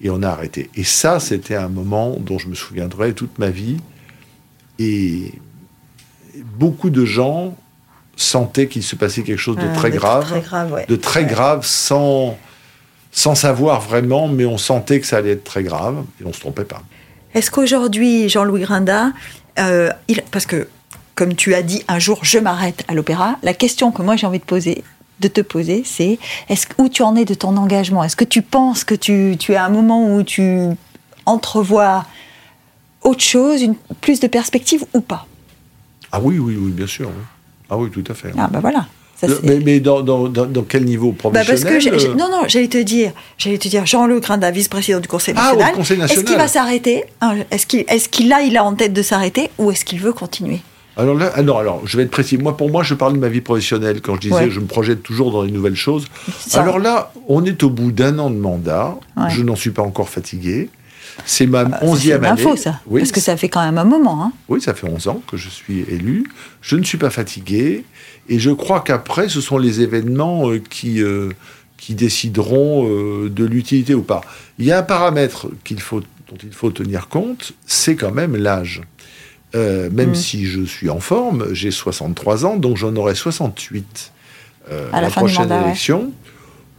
Et 0.00 0.08
on 0.10 0.22
a 0.22 0.28
arrêté. 0.28 0.70
Et 0.76 0.84
ça, 0.84 1.20
c'était 1.20 1.56
un 1.56 1.68
moment 1.68 2.16
dont 2.18 2.38
je 2.38 2.48
me 2.48 2.54
souviendrai 2.54 3.12
toute 3.12 3.38
ma 3.38 3.50
vie. 3.50 3.76
Et 4.78 5.32
beaucoup 6.56 6.88
de 6.88 7.04
gens 7.04 7.56
sentaient 8.16 8.66
qu'il 8.66 8.82
se 8.82 8.96
passait 8.96 9.22
quelque 9.22 9.38
chose 9.38 9.56
de 9.56 9.66
ah, 9.70 9.76
très, 9.76 9.90
grave, 9.90 10.86
de 10.88 10.96
très 10.96 11.24
grave, 11.26 11.66
sans 11.66 12.38
sans 13.12 13.34
savoir 13.34 13.80
vraiment, 13.80 14.28
mais 14.28 14.44
on 14.44 14.58
sentait 14.58 15.00
que 15.00 15.06
ça 15.06 15.18
allait 15.18 15.32
être 15.32 15.44
très 15.44 15.62
grave 15.62 16.04
et 16.20 16.24
on 16.24 16.32
se 16.32 16.40
trompait 16.40 16.64
pas. 16.64 16.82
Est-ce 17.34 17.50
qu'aujourd'hui, 17.50 18.28
Jean-Louis 18.28 18.62
Grinda, 18.62 19.12
euh, 19.58 19.90
parce 20.30 20.46
que 20.46 20.68
comme 21.14 21.34
tu 21.34 21.54
as 21.54 21.62
dit, 21.62 21.82
un 21.88 21.98
jour 21.98 22.20
je 22.22 22.38
m'arrête 22.38 22.84
à 22.88 22.94
l'opéra, 22.94 23.36
la 23.42 23.54
question 23.54 23.92
que 23.92 24.02
moi 24.02 24.16
j'ai 24.16 24.26
envie 24.26 24.38
de 24.38 24.44
poser, 24.44 24.84
de 25.20 25.28
te 25.28 25.40
poser, 25.40 25.82
c'est 25.84 26.18
est-ce 26.48 26.66
où 26.78 26.88
tu 26.88 27.02
en 27.02 27.16
es 27.16 27.24
de 27.24 27.34
ton 27.34 27.56
engagement? 27.56 28.02
Est-ce 28.04 28.16
que 28.16 28.24
tu 28.24 28.42
penses 28.42 28.84
que 28.84 28.94
tu, 28.94 29.36
tu 29.38 29.52
es 29.52 29.56
à 29.56 29.64
un 29.64 29.68
moment 29.68 30.14
où 30.14 30.22
tu 30.22 30.62
entrevois 31.26 32.06
autre 33.02 33.22
chose, 33.22 33.62
une, 33.62 33.74
plus 34.00 34.20
de 34.20 34.26
perspective 34.26 34.84
ou 34.94 35.00
pas? 35.00 35.26
Ah 36.12 36.20
oui, 36.20 36.38
oui, 36.38 36.56
oui, 36.58 36.70
bien 36.70 36.86
sûr. 36.86 37.10
Ah 37.68 37.76
oui, 37.76 37.90
tout 37.90 38.04
à 38.08 38.14
fait. 38.14 38.32
Ah 38.36 38.48
ben 38.50 38.60
voilà 38.60 38.86
mais, 39.42 39.80
dans, 39.80 40.04
quel 40.68 40.84
niveau 40.84 41.12
professionnel 41.12 41.62
bah, 41.62 41.70
parce 41.70 41.84
que 41.84 42.10
euh 42.10 42.14
Non, 42.14 42.28
non, 42.30 42.42
j'allais 42.48 42.68
te 42.68 42.78
dire, 42.78 43.12
j'allais 43.38 43.58
te 43.58 43.68
dire, 43.68 43.86
Jean-Luc 43.86 44.22
Grinda, 44.22 44.50
vice-président 44.50 45.00
du 45.00 45.08
Conseil 45.08 45.34
ah, 45.36 45.54
national. 45.54 46.10
Est-ce 46.10 46.24
qu'il 46.24 46.36
va 46.36 46.48
s'arrêter 46.48 47.04
hein, 47.20 47.36
Est-ce 47.50 47.66
qu'il, 47.66 47.84
est-ce 47.88 48.08
qu'il 48.08 48.32
a, 48.32 48.42
il 48.42 48.56
a 48.56 48.64
en 48.64 48.74
tête 48.74 48.92
de 48.92 49.02
s'arrêter, 49.02 49.50
ou 49.58 49.70
est-ce 49.70 49.84
qu'il 49.84 50.00
veut 50.00 50.12
continuer? 50.12 50.60
Alors 50.96 51.14
là, 51.14 51.26
alors, 51.34 51.58
ah 51.58 51.60
alors, 51.60 51.86
je 51.86 51.96
vais 51.96 52.02
être 52.02 52.10
précis. 52.10 52.36
Moi, 52.36 52.56
pour 52.56 52.70
moi, 52.70 52.82
je 52.82 52.94
parle 52.94 53.14
de 53.14 53.18
ma 53.18 53.28
vie 53.28 53.40
professionnelle. 53.40 54.00
Quand 54.00 54.16
je 54.16 54.20
disais, 54.20 54.50
je 54.50 54.60
me 54.60 54.66
projette 54.66 55.02
toujours 55.02 55.30
dans 55.30 55.42
les 55.42 55.50
nouvelles 55.50 55.76
choses. 55.76 56.06
Alors 56.52 56.78
là, 56.78 57.12
on 57.28 57.44
est 57.44 57.62
au 57.62 57.70
bout 57.70 57.92
d'un 57.92 58.18
an 58.18 58.30
de 58.30 58.36
mandat. 58.36 58.96
Je 59.28 59.42
n'en 59.42 59.56
suis 59.56 59.70
pas 59.70 59.82
encore 59.82 60.08
fatigué. 60.08 60.68
C'est 61.26 61.46
ma 61.46 61.60
ah, 61.60 61.78
onzième 61.82 62.24
année. 62.24 62.42
C'est 62.42 62.64
ça. 62.64 62.80
Oui, 62.86 63.00
parce 63.00 63.12
que 63.12 63.20
ça 63.20 63.36
fait 63.36 63.48
quand 63.48 63.62
même 63.62 63.78
un 63.78 63.84
moment. 63.84 64.24
Hein. 64.24 64.32
Oui, 64.48 64.60
ça 64.60 64.74
fait 64.74 64.88
11 64.88 65.08
ans 65.08 65.22
que 65.26 65.36
je 65.36 65.48
suis 65.48 65.80
élu. 65.80 66.24
Je 66.62 66.76
ne 66.76 66.84
suis 66.84 66.98
pas 66.98 67.10
fatigué. 67.10 67.84
Et 68.30 68.38
je 68.38 68.50
crois 68.50 68.80
qu'après, 68.80 69.28
ce 69.28 69.40
sont 69.40 69.58
les 69.58 69.80
événements 69.82 70.50
euh, 70.50 70.60
qui, 70.60 71.02
euh, 71.02 71.30
qui 71.76 71.94
décideront 71.94 72.88
euh, 72.88 73.28
de 73.28 73.44
l'utilité 73.44 73.92
ou 73.92 74.02
pas. 74.02 74.20
Il 74.58 74.64
y 74.64 74.72
a 74.72 74.78
un 74.78 74.84
paramètre 74.84 75.48
qu'il 75.64 75.80
faut, 75.80 76.00
dont 76.00 76.38
il 76.42 76.52
faut 76.52 76.70
tenir 76.70 77.08
compte, 77.08 77.52
c'est 77.66 77.96
quand 77.96 78.12
même 78.12 78.36
l'âge. 78.36 78.82
même 79.52 80.10
mm. 80.10 80.14
si 80.14 80.46
je 80.46 80.62
suis 80.62 80.88
en 80.88 81.00
forme, 81.00 81.52
j'ai 81.52 81.72
63 81.72 82.46
ans, 82.46 82.56
donc 82.56 82.76
j'en 82.76 82.94
aurai 82.94 83.16
68 83.16 84.12
à 84.92 85.00
la, 85.00 85.10
prochaine 85.10 85.50
élection. 85.50 86.12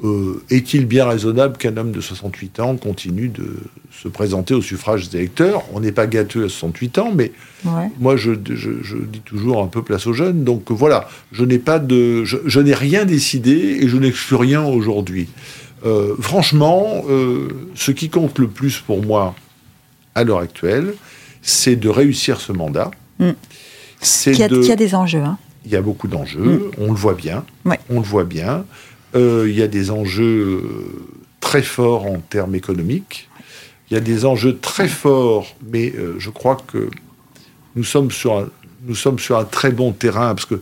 Euh, 0.03 0.41
est-il 0.49 0.87
bien 0.87 1.05
raisonnable 1.05 1.57
qu'un 1.57 1.77
homme 1.77 1.91
de 1.91 2.01
68 2.01 2.59
ans 2.59 2.75
continue 2.75 3.27
de 3.27 3.57
se 3.91 4.07
présenter 4.07 4.55
au 4.55 4.61
suffrage 4.61 5.09
des 5.09 5.19
électeurs? 5.19 5.63
On 5.73 5.79
n'est 5.79 5.91
pas 5.91 6.07
gâteux 6.07 6.45
à 6.45 6.49
68 6.49 6.97
ans, 6.97 7.11
mais 7.13 7.31
moi 7.99 8.17
je, 8.17 8.31
dis 8.31 9.19
toujours 9.23 9.61
un 9.61 9.67
peu 9.67 9.83
place 9.83 10.07
aux 10.07 10.13
jeunes. 10.13 10.43
Donc 10.43 10.71
voilà, 10.71 11.07
je 11.31 11.45
n'ai 11.45 11.59
pas 11.59 11.77
de, 11.77 12.23
je, 12.25 12.59
n'ai 12.59 12.73
rien 12.73 13.05
décidé 13.05 13.51
et 13.51 13.87
je 13.87 13.97
n'exclus 13.97 14.37
rien 14.37 14.63
aujourd'hui. 14.63 15.29
Euh, 15.85 16.15
franchement, 16.19 17.03
euh, 17.07 17.49
ce 17.75 17.91
qui 17.91 18.09
compte 18.09 18.39
le 18.39 18.47
plus 18.47 18.79
pour 18.79 19.05
moi 19.05 19.35
à 20.15 20.23
l'heure 20.23 20.39
actuelle, 20.39 20.95
c'est 21.43 21.75
de 21.75 21.89
réussir 21.89 22.41
ce 22.41 22.51
mandat. 22.51 22.89
Mm. 23.19 23.29
C'est 23.99 24.31
il, 24.31 24.39
y 24.39 24.71
a 24.71 24.75
des 24.75 24.95
enjeux. 24.95 25.21
Hein. 25.21 25.37
Il 25.65 25.71
y 25.71 25.75
a 25.75 25.81
beaucoup 25.81 26.07
d'enjeux, 26.07 26.71
mm. 26.77 26.81
on 26.83 26.87
le 26.87 26.97
voit 26.97 27.13
bien. 27.13 27.45
On 27.89 27.99
le 27.99 28.05
voit 28.05 28.23
bien. 28.23 28.65
Euh, 29.15 29.45
il 29.49 29.55
y 29.55 29.61
a 29.61 29.67
des 29.67 29.91
enjeux 29.91 30.61
euh, 30.63 31.13
très 31.39 31.63
forts 31.63 32.05
en 32.05 32.19
termes 32.19 32.55
économiques. 32.55 33.29
Il 33.89 33.95
y 33.95 33.97
a 33.97 33.99
des 33.99 34.25
enjeux 34.25 34.57
très 34.57 34.87
forts, 34.87 35.55
mais 35.69 35.91
euh, 35.91 36.15
je 36.17 36.29
crois 36.29 36.57
que 36.71 36.89
nous 37.75 37.83
sommes 37.83 38.11
sur 38.11 38.37
un, 38.37 38.49
nous 38.87 38.95
sommes 38.95 39.19
sur 39.19 39.37
un 39.37 39.43
très 39.43 39.71
bon 39.71 39.91
terrain 39.91 40.33
parce 40.33 40.45
que 40.45 40.61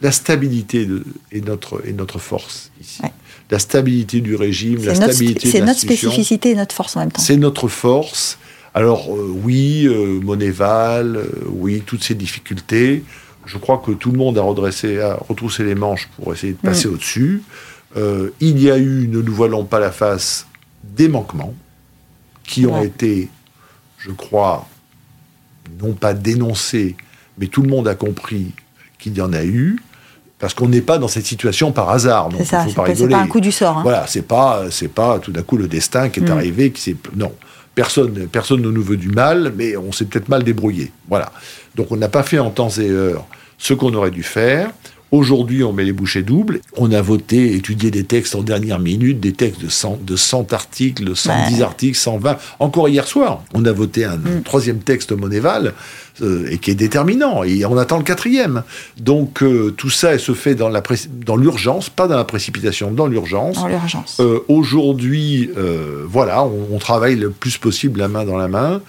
la 0.00 0.12
stabilité 0.12 0.88
est, 1.30 1.46
notre, 1.46 1.86
est 1.86 1.92
notre 1.92 2.18
force 2.18 2.72
ici. 2.80 3.02
La 3.50 3.58
stabilité 3.58 4.20
du 4.20 4.34
régime, 4.34 4.82
la 4.84 4.94
stabilité 4.94 5.50
C'est 5.50 5.60
notre 5.60 5.80
spécificité 5.80 6.50
et 6.50 6.54
notre 6.54 6.74
force 6.74 6.96
en 6.96 7.00
même 7.00 7.12
temps. 7.12 7.20
C'est 7.20 7.36
notre 7.36 7.68
force. 7.68 8.38
Alors 8.74 9.10
oui, 9.10 9.86
Monéval, 10.22 11.26
oui, 11.48 11.82
toutes 11.84 12.02
ces 12.02 12.14
difficultés 12.14 13.02
je 13.44 13.58
crois 13.58 13.82
que 13.84 13.92
tout 13.92 14.12
le 14.12 14.18
monde 14.18 14.38
a 14.38 14.42
redressé, 14.42 15.00
a 15.00 15.16
retroussé 15.28 15.64
les 15.64 15.74
manches 15.74 16.08
pour 16.16 16.32
essayer 16.32 16.52
de 16.52 16.58
passer 16.58 16.88
mm. 16.88 16.92
au-dessus. 16.92 17.42
Euh, 17.96 18.30
il 18.40 18.60
y 18.60 18.70
a 18.70 18.78
eu, 18.78 19.08
ne 19.08 19.20
nous 19.20 19.34
voilons 19.34 19.64
pas 19.64 19.80
la 19.80 19.92
face, 19.92 20.46
des 20.82 21.08
manquements 21.08 21.54
qui 22.44 22.66
ont 22.66 22.82
été, 22.82 23.28
je 23.98 24.10
crois, 24.10 24.66
non 25.80 25.92
pas 25.92 26.14
dénoncés, 26.14 26.96
mais 27.38 27.46
tout 27.46 27.62
le 27.62 27.68
monde 27.68 27.88
a 27.88 27.94
compris 27.94 28.52
qu'il 28.98 29.16
y 29.16 29.20
en 29.20 29.32
a 29.32 29.44
eu. 29.44 29.80
Parce 30.38 30.54
qu'on 30.54 30.68
n'est 30.68 30.80
pas 30.80 30.98
dans 30.98 31.06
cette 31.06 31.24
situation 31.24 31.70
par 31.70 31.88
hasard. 31.90 32.28
C'est 32.36 32.44
ça, 32.44 32.66
c'est 32.66 32.74
pas, 32.74 33.18
un 33.18 33.28
coup 33.28 33.38
du 33.38 33.52
sort. 33.52 33.78
Hein. 33.78 33.82
Voilà, 33.84 34.08
c'est 34.08 34.26
pas, 34.26 34.64
c'est 34.72 34.88
pas 34.88 35.20
tout 35.20 35.30
d'un 35.30 35.42
coup 35.42 35.56
le 35.56 35.68
destin 35.68 36.08
qui 36.08 36.18
est 36.18 36.28
mm. 36.28 36.32
arrivé, 36.32 36.72
qui 36.72 36.96
non. 37.14 37.32
Personne, 37.74 38.12
ne 38.12 38.70
nous 38.70 38.82
veut 38.82 38.96
du 38.96 39.08
mal, 39.08 39.52
mais 39.56 39.76
on 39.76 39.92
s'est 39.92 40.04
peut-être 40.04 40.28
mal 40.28 40.44
débrouillé. 40.44 40.92
Voilà. 41.08 41.32
Donc 41.74 41.90
on 41.90 41.96
n'a 41.96 42.08
pas 42.08 42.22
fait 42.22 42.38
en 42.38 42.50
temps 42.50 42.68
et 42.68 42.90
heure 42.90 43.26
ce 43.58 43.74
qu'on 43.74 43.94
aurait 43.94 44.10
dû 44.10 44.22
faire. 44.22 44.70
Aujourd'hui, 45.12 45.62
on 45.62 45.74
met 45.74 45.84
les 45.84 45.92
bouchées 45.92 46.22
doubles. 46.22 46.60
On 46.78 46.90
a 46.90 47.02
voté, 47.02 47.54
étudié 47.54 47.90
des 47.90 48.04
textes 48.04 48.34
en 48.34 48.40
dernière 48.40 48.78
minute, 48.78 49.20
des 49.20 49.34
textes 49.34 49.60
de 49.60 49.68
100, 49.68 49.98
de 50.02 50.16
100 50.16 50.54
articles, 50.54 51.04
de 51.04 51.12
110 51.12 51.60
articles, 51.60 51.98
120. 51.98 52.38
Encore 52.60 52.88
hier 52.88 53.06
soir, 53.06 53.44
on 53.52 53.62
a 53.66 53.72
voté 53.72 54.06
un 54.06 54.16
mm. 54.16 54.42
troisième 54.42 54.78
texte 54.78 55.12
Monéval 55.12 55.74
euh, 56.22 56.48
et 56.50 56.56
qui 56.56 56.70
est 56.70 56.74
déterminant. 56.74 57.44
Et 57.44 57.66
on 57.66 57.76
attend 57.76 57.98
le 57.98 58.04
quatrième. 58.04 58.62
Donc 58.98 59.42
euh, 59.42 59.70
tout 59.76 59.90
ça 59.90 60.16
se 60.18 60.32
fait 60.32 60.54
dans, 60.54 60.70
la 60.70 60.82
dans 61.26 61.36
l'urgence, 61.36 61.90
pas 61.90 62.08
dans 62.08 62.16
la 62.16 62.24
précipitation, 62.24 62.90
dans 62.90 63.06
l'urgence. 63.06 63.56
Dans 63.56 63.68
l'urgence. 63.68 64.16
Euh, 64.18 64.40
aujourd'hui, 64.48 65.50
voilà, 66.06 66.42
on, 66.44 66.78
travaille 66.78 67.16
le 67.16 67.30
plus 67.30 67.58
possible 67.58 68.00
la 68.00 68.08
main 68.08 68.24
dans 68.24 68.38
la 68.38 68.48
main. 68.48 68.80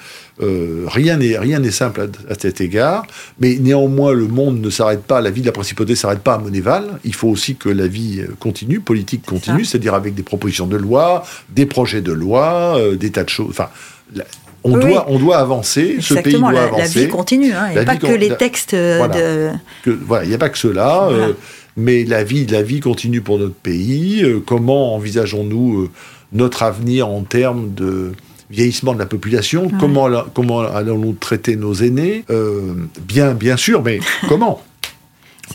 Rien 0.88 1.18
n'est 1.18 1.38
rien 1.38 1.60
n'est 1.60 1.72
simple 1.72 2.10
à, 2.30 2.34
cet 2.36 2.62
égard, 2.62 3.06
mais 3.40 3.58
néanmoins 3.60 4.14
le 4.14 4.28
monde 4.28 4.60
ne 4.60 4.70
s'arrête 4.70 5.04
pas, 5.04 5.22
la 5.22 5.30
vie 5.30 5.42
de 5.42 5.46
la 5.46 5.52
principauté 5.52 5.92
ne 5.92 5.98
s'arrête 5.98 6.20
pas 6.20 6.36
à 6.36 6.38
Monéval. 6.38 7.00
Il 7.04 7.14
faut 7.14 7.30
aussi 7.30 7.56
que 7.56 7.70
la 7.70 7.88
vie 7.88 8.22
continue, 8.40 8.80
politique 8.80 9.26
continue, 9.26 9.66
c'est-à-dire 9.66 9.94
avec 9.94 10.16
des 10.16 10.24
propositions 10.24 10.68
de 10.68 10.78
loi, 10.78 11.24
des 11.50 11.66
projets 11.66 12.02
de 12.02 12.12
loi, 12.12 12.78
des 13.00 13.12
tas 13.12 13.24
de 13.24 13.30
choses. 13.30 13.50
Enfin, 13.52 13.70
on, 14.64 14.78
doit, 14.78 15.06
on 15.10 15.20
doit 15.20 15.38
avancer, 15.38 15.98
ce 16.00 16.14
pays 16.16 16.34
doit 16.34 16.52
la, 16.52 16.64
avancer. 16.64 17.00
La 17.00 17.06
vie 17.06 17.12
continue, 17.12 17.54
hein, 17.54 17.70
et 17.76 17.86
pas 17.86 17.98
que 17.98 18.08
les 18.08 18.36
textes 18.36 18.74
de... 18.74 19.50
voilà, 19.86 20.24
il 20.24 20.30
n'y 20.30 20.36
a 20.36 20.38
pas 20.38 20.50
que 20.50 20.58
cela, 20.58 21.08
euh, 21.10 21.34
mais 21.76 22.06
la 22.06 22.24
vie, 22.24 22.46
la 22.46 22.62
vie 22.62 22.80
continue 22.80 23.22
pour 23.22 23.40
notre 23.40 23.56
pays. 23.56 24.24
Euh, 24.24 24.42
comment 24.46 24.96
envisageons-nous 24.96 25.82
euh, 25.82 25.90
notre 26.32 26.64
avenir 26.64 27.08
en 27.10 27.22
termes 27.22 27.74
de 27.74 28.14
vieillissement 28.50 28.94
de 28.94 29.00
la 29.00 29.06
population 29.06 29.70
Comment, 29.80 30.10
comment 30.34 30.62
allons-nous 30.62 31.14
traiter 31.14 31.56
nos 31.56 31.74
aînés? 31.74 32.26
Bien, 33.08 33.34
bien 33.34 33.58
sûr, 33.58 33.84
mais 33.84 34.00
comment? 34.28 34.62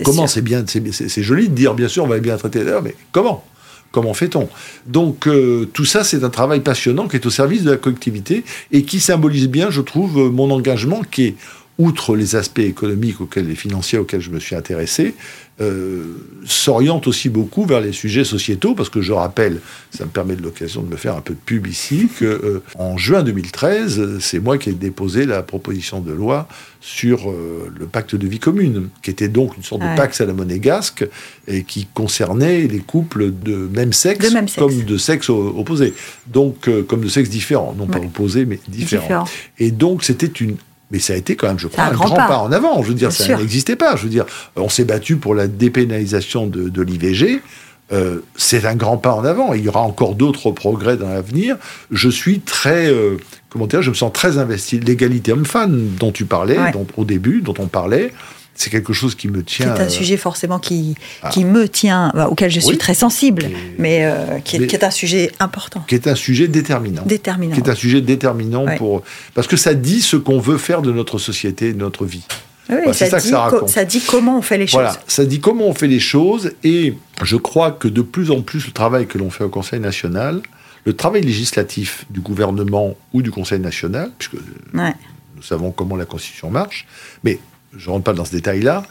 Comment 0.05 0.27
c'est 0.27 0.43
bien, 0.43 0.65
c'est 0.67 1.23
joli 1.23 1.49
de 1.49 1.55
dire 1.55 1.75
bien 1.75 1.89
sûr 1.89 2.05
on 2.05 2.07
va 2.07 2.19
bien 2.19 2.37
traiter, 2.37 2.63
mais 2.83 2.95
comment? 3.11 3.45
Comment 3.91 4.13
fait-on? 4.13 4.49
Donc 4.87 5.27
euh, 5.27 5.67
tout 5.73 5.87
ça, 5.87 6.05
c'est 6.05 6.23
un 6.23 6.29
travail 6.29 6.61
passionnant 6.61 7.09
qui 7.09 7.17
est 7.17 7.25
au 7.25 7.31
service 7.31 7.63
de 7.63 7.71
la 7.71 7.77
collectivité 7.79 8.45
et 8.71 8.83
qui 8.83 9.01
symbolise 9.01 9.49
bien, 9.49 9.71
je 9.71 9.81
trouve, 9.81 10.19
euh, 10.19 10.31
mon 10.31 10.51
engagement 10.51 11.01
qui 11.11 11.25
est 11.25 11.35
outre 11.79 12.17
les 12.17 12.35
aspects 12.35 12.59
économiques 12.59 13.21
auxquels, 13.21 13.49
et 13.51 13.55
financiers 13.55 13.99
auxquels 13.99 14.21
je 14.21 14.31
me 14.31 14.41
suis 14.41 14.57
intéressé, 14.57 15.15
euh, 15.61 16.15
s'oriente 16.45 17.09
aussi 17.09 17.29
beaucoup 17.29 17.65
vers 17.65 17.81
les 17.81 17.93
sujets 17.93 18.25
sociétaux, 18.25 18.75
parce 18.75 18.91
que 18.91 19.01
je 19.01 19.13
rappelle, 19.13 19.61
ça 19.91 20.05
me 20.05 20.11
permet 20.11 20.37
de 20.37 20.43
l'occasion 20.43 20.83
de 20.83 20.89
me 20.89 20.97
faire 20.97 21.17
un 21.17 21.21
peu 21.21 21.35
de 21.35 21.39
pub 21.39 21.67
ici, 21.67 22.09
que 22.17 22.25
euh, 22.25 22.63
en 22.77 22.97
juin 22.97 23.23
2013, 23.23 24.19
c'est 24.21 24.41
moi 24.41 24.59
qui 24.59 24.71
ai 24.71 24.73
déposé 24.73 25.27
la 25.27 25.43
proposition 25.43 26.01
de 26.01 26.13
loi 26.13 26.49
sur 26.81 27.31
euh, 27.31 27.73
le 27.77 27.87
pacte 27.87 28.15
de 28.15 28.27
vie 28.27 28.39
commune, 28.41 28.89
qui 29.03 29.11
était 29.11 29.29
donc 29.29 29.57
une 29.57 29.65
sorte 29.65 29.83
de 29.83 29.97
pacte 29.97 30.21
à 30.21 30.27
la 30.27 30.33
monégasque 30.33 31.07
et 31.47 31.63
qui 31.65 31.87
concernait 31.93 32.69
les 32.69 32.81
couples 32.81 33.33
de 33.33 33.69
même 33.73 33.93
sexe, 33.93 34.33
comme 34.57 34.85
de 34.85 34.97
sexe 34.97 35.29
opposé, 35.29 35.93
donc 36.27 36.69
comme 36.87 37.01
de 37.01 37.09
sexe 37.09 37.31
différent, 37.31 37.75
non 37.77 37.87
pas 37.87 37.99
opposé 37.99 38.47
mais 38.47 38.61
différent. 38.69 39.25
Et 39.59 39.73
donc 39.73 40.05
c'était 40.05 40.27
une 40.27 40.57
mais 40.91 40.99
ça 40.99 41.13
a 41.13 41.17
été 41.17 41.37
quand 41.37 41.49
même, 41.49 41.59
je 41.59 41.69
crois, 41.69 41.85
un, 41.85 41.93
grand, 41.93 42.15
pas. 42.15 42.39
en 42.39 42.51
avant. 42.51 42.83
Je 42.83 42.89
veux 42.89 42.95
dire, 42.95 43.13
ça 43.13 43.37
n'existait 43.37 43.77
pas. 43.77 43.97
Je 43.97 44.05
veux 44.05 44.09
dire, 44.09 44.25
on 44.57 44.69
s'est 44.69 44.85
battu 44.85 45.17
pour 45.17 45.35
la 45.35 45.47
dépénalisation 45.47 46.47
de, 46.47 46.83
l'IVG. 46.83 47.43
Euh, 47.91 48.21
c'est 48.37 48.67
un 48.67 48.75
grand 48.75 48.99
pas 48.99 49.13
en 49.13 49.25
avant. 49.25 49.55
Il 49.55 49.65
y 49.65 49.69
aura 49.69 49.81
encore 49.81 50.15
d'autres 50.15 50.51
progrès 50.51 50.97
dans 50.97 51.09
l'avenir. 51.09 51.57
Je 51.91 52.09
suis 52.09 52.41
très, 52.41 52.91
euh, 52.91 53.17
comment 53.49 53.67
dire, 53.67 53.83
je 53.83 53.91
me 53.91 53.95
sens 53.95 54.13
très 54.13 54.39
investi. 54.39 54.79
L'égalité 54.79 55.33
homme-femme 55.33 55.95
dont 55.99 56.13
tu 56.13 56.25
parlais, 56.25 56.59
au 56.97 57.05
début, 57.05 57.41
dont 57.41 57.55
on 57.59 57.67
parlait, 57.67 58.13
c'est 58.59 58.71
quelque 58.71 58.93
chose 58.93 59.15
qui 59.15 59.29
me 59.29 59.45
tient. 59.45 59.75
C'est 59.77 59.83
un 59.83 59.89
sujet 59.89 60.17
forcément 60.17 60.59
qui, 60.59 60.97
ah. 61.23 61.29
qui 61.29 61.45
me 61.45 61.69
tient, 61.69 62.11
bah, 62.13 62.29
auquel 62.29 62.51
je 62.51 62.59
suis 62.59 62.77
très 62.77 62.93
sensible, 62.93 63.51
mais, 63.79 64.01
euh, 64.03 64.41
qui, 64.41 64.57
est, 64.57 64.85
un 64.85 64.91
sujet 64.91 65.31
important. 65.39 65.85
Qui 65.87 65.95
est 65.95 66.09
un 66.09 66.17
sujet 66.17 66.49
déterminant. 66.49 67.03
Déterminant. 67.07 67.55
Qui 67.55 67.61
est 67.61 67.71
un 67.71 67.77
sujet 67.77 68.01
déterminant 68.01 68.67
pour. 68.77 69.05
Parce 69.35 69.47
que 69.47 69.57
ça 69.57 69.75
dit 69.75 70.03
ce 70.03 70.17
qu'on 70.17 70.41
veut 70.41 70.59
faire 70.59 70.83
de 70.83 70.91
notre 70.91 71.19
société, 71.19 71.73
de 71.73 71.79
notre 71.79 72.05
vie. 72.05 72.25
Oui, 72.69 72.93
ça, 72.93 73.07
ça, 73.07 73.19
dit 73.21 73.29
ça, 73.29 73.51
ça, 73.67 73.85
dit 73.85 74.01
comment 74.01 74.39
on 74.39 74.43
fait 74.43 74.59
les 74.59 74.67
choses. 74.67 74.75
Voilà, 74.75 75.01
ça 75.07 75.25
dit 75.25 75.41
comment 75.41 75.69
on 75.69 75.75
fait 75.75 75.87
les 75.87 76.01
choses, 76.01 76.53
et 76.65 76.95
je 77.23 77.37
crois 77.37 77.71
que 77.71 77.89
de 77.89 78.03
plus 78.03 78.31
en 78.31 78.43
plus 78.43 78.67
le 78.67 78.73
travail 78.73 79.07
que 79.07 79.17
l'on 79.17 79.31
fait 79.31 79.45
au 79.45 79.49
Conseil 79.49 79.81
national, 79.81 80.43
le 80.85 80.93
travail 80.93 81.23
législatif 81.23 82.05
du 82.11 82.21
gouvernement 82.21 82.97
ou 83.15 83.23
du 83.23 83.31
Conseil 83.31 83.61
national, 83.61 84.11
puisque 84.19 84.35
nous 84.75 85.43
savons 85.43 85.71
comment 85.71 85.97
la 85.97 86.05
Constitution 86.05 86.51
marche, 86.51 86.87
mais 87.25 87.39
je 87.77 87.87
ne 87.89 87.93
rentre 87.93 88.05
pas 88.05 88.13
dans 88.13 88.25
ce 88.25 88.33
détail-là, 88.33 88.85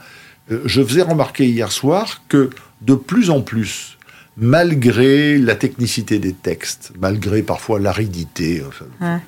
euh, 0.52 0.62
je 0.66 0.84
faisais 0.84 1.02
remarquer 1.02 1.48
hier 1.48 1.72
soir 1.72 2.22
que 2.28 2.50
de 2.82 2.96
plus 2.96 3.30
en 3.30 3.42
plus, 3.42 3.98
malgré 4.38 5.38
la 5.40 5.56
technicité 5.56 6.20
des 6.20 6.34
textes, 6.34 6.92
malgré 7.00 7.42
parfois 7.42 7.80
l'aridité, 7.80 8.64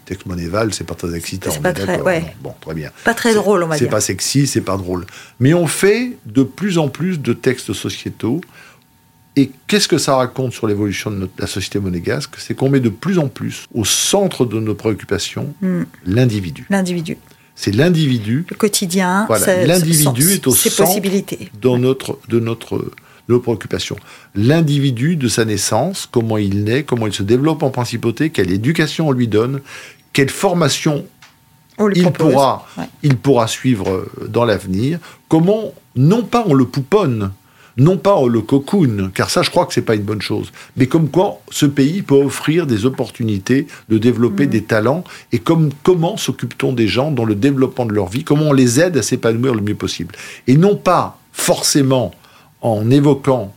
texte 0.06 0.28
monéval, 0.28 0.74
c'est 0.74 0.84
pas 0.84 0.94
très 0.96 1.16
excitant. 1.16 1.50
C'est 1.52 1.62
pas 1.62 1.74
très, 1.74 1.98
bon, 2.42 2.54
très 2.62 2.76
bien. 2.76 2.92
Pas 3.04 3.16
très 3.16 3.34
drôle, 3.34 3.64
on 3.64 3.68
va 3.68 3.76
dire. 3.76 3.86
C'est 3.86 3.92
pas 3.92 4.02
sexy, 4.02 4.46
c'est 4.46 4.62
pas 4.62 4.78
drôle. 4.78 5.06
Mais 5.40 5.54
on 5.54 5.68
fait 5.68 6.18
de 6.26 6.44
plus 6.44 6.78
en 6.78 6.90
plus 6.90 7.20
de 7.20 7.34
textes 7.34 7.74
sociétaux. 7.74 8.42
Et 9.36 9.52
qu'est-ce 9.68 9.88
que 9.88 9.98
ça 9.98 10.16
raconte 10.16 10.54
sur 10.54 10.68
l'évolution 10.68 11.12
de, 11.12 11.30
la 11.38 11.48
société 11.48 11.80
monégasque? 11.80 12.36
C'est 12.38 12.56
qu'on 12.56 12.70
met 12.70 12.80
de 12.80 12.90
plus 12.90 13.20
en 13.20 13.30
plus 13.30 13.68
au 13.74 13.86
centre 13.86 14.46
de 14.46 14.60
nos 14.60 14.76
préoccupations 14.76 15.54
hmm. 15.62 15.84
l'individu. 16.06 16.66
L'individu. 16.70 17.18
C'est 17.62 17.76
l'individu. 17.76 18.46
Le 18.50 18.56
quotidien. 18.56 19.28
L'individu 19.66 20.32
est 20.32 20.48
au 20.48 20.52
centre 20.52 20.78
possibilités. 20.78 21.52
Dans 21.62 21.78
notre, 21.78 22.18
de 22.30 22.40
notre 22.40 22.90
nos 23.28 23.42
préoccupations. 23.42 23.98
L'individu 24.34 25.18
de 25.18 25.28
sa 25.28 25.44
naissance, 25.44 26.08
comment 26.10 26.38
il 26.38 26.64
naît, 26.64 26.84
comment 26.84 27.06
il 27.06 27.14
se 27.14 27.22
développe 27.22 27.62
en 27.62 27.70
principauté, 27.70 28.30
quelle 28.30 28.50
éducation 28.50 29.10
on 29.10 29.12
lui 29.12 29.28
donne, 29.28 29.60
quelle 30.14 30.30
formation 30.30 31.06
il 31.94 32.10
pourra, 32.12 32.66
il 33.04 33.18
pourra 33.18 33.48
suivre 33.48 34.08
dans 34.28 34.46
l'avenir, 34.46 34.98
comment, 35.28 35.74
non 35.98 36.24
pas 36.24 36.46
on 36.48 36.54
le 36.54 36.66
pouponne, 36.66 37.32
non 37.80 37.98
pas 37.98 38.16
le 38.28 38.42
cocoon, 38.42 39.12
car 39.14 39.30
ça 39.30 39.42
je 39.42 39.50
crois 39.50 39.66
que 39.66 39.74
c'est 39.74 39.82
pas 39.82 39.96
une 39.96 40.04
bonne 40.04 40.22
chose, 40.22 40.52
mais 40.78 40.88
comme 40.88 41.10
quoi 41.10 41.42
ce 41.50 41.66
pays 41.66 42.02
peut 42.02 42.16
offrir 42.16 42.68
des 42.68 42.86
opportunités 42.86 43.68
de 43.90 43.98
développer 43.98 44.46
mm. 44.46 44.50
des 44.50 44.64
talents, 44.64 45.04
et 45.32 45.40
comme, 45.40 45.72
comment 45.84 46.18
s'occupe-t-on 46.18 46.74
des 46.74 46.88
gens 46.88 47.12
dans 47.12 47.26
le 47.26 47.36
développement 47.36 47.86
de 47.86 47.94
leur 47.94 48.08
vie, 48.08 48.24
comment 48.24 48.50
on 48.50 48.54
les 48.54 48.80
aide 48.80 48.98
à 48.98 49.02
s'épanouir 49.02 49.56
le 49.56 49.62
mieux 49.62 49.76
possible. 49.76 50.16
Et 50.48 50.58
non 50.58 50.76
pas 50.76 51.20
forcément 51.32 52.14
en 52.62 52.90
évoquant 52.92 53.54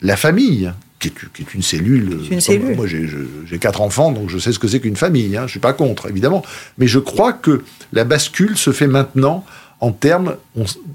la 0.00 0.16
famille, 0.16 0.72
qui 1.00 1.08
est, 1.08 1.54
une 1.54 1.62
cellule. 1.62 2.18
Une 2.30 2.40
cellule. 2.40 2.76
Moi, 2.76 2.86
j'ai 2.86 3.58
quatre 3.58 3.80
enfants, 3.80 4.12
donc 4.12 4.30
je 4.30 4.38
sais 4.38 4.52
ce 4.52 4.58
que 4.58 4.66
c'est 4.66 4.80
qu'une 4.80 4.96
famille. 4.96 5.36
Hein, 5.36 5.46
je 5.46 5.52
suis 5.52 5.60
pas 5.60 5.72
contre, 5.72 6.08
évidemment. 6.08 6.42
Mais 6.76 6.86
je 6.86 6.98
crois 6.98 7.32
que 7.32 7.62
la 7.92 8.04
bascule 8.04 8.56
se 8.56 8.72
fait 8.72 8.88
maintenant 8.88 9.44
en 9.80 9.92
termes 9.92 10.36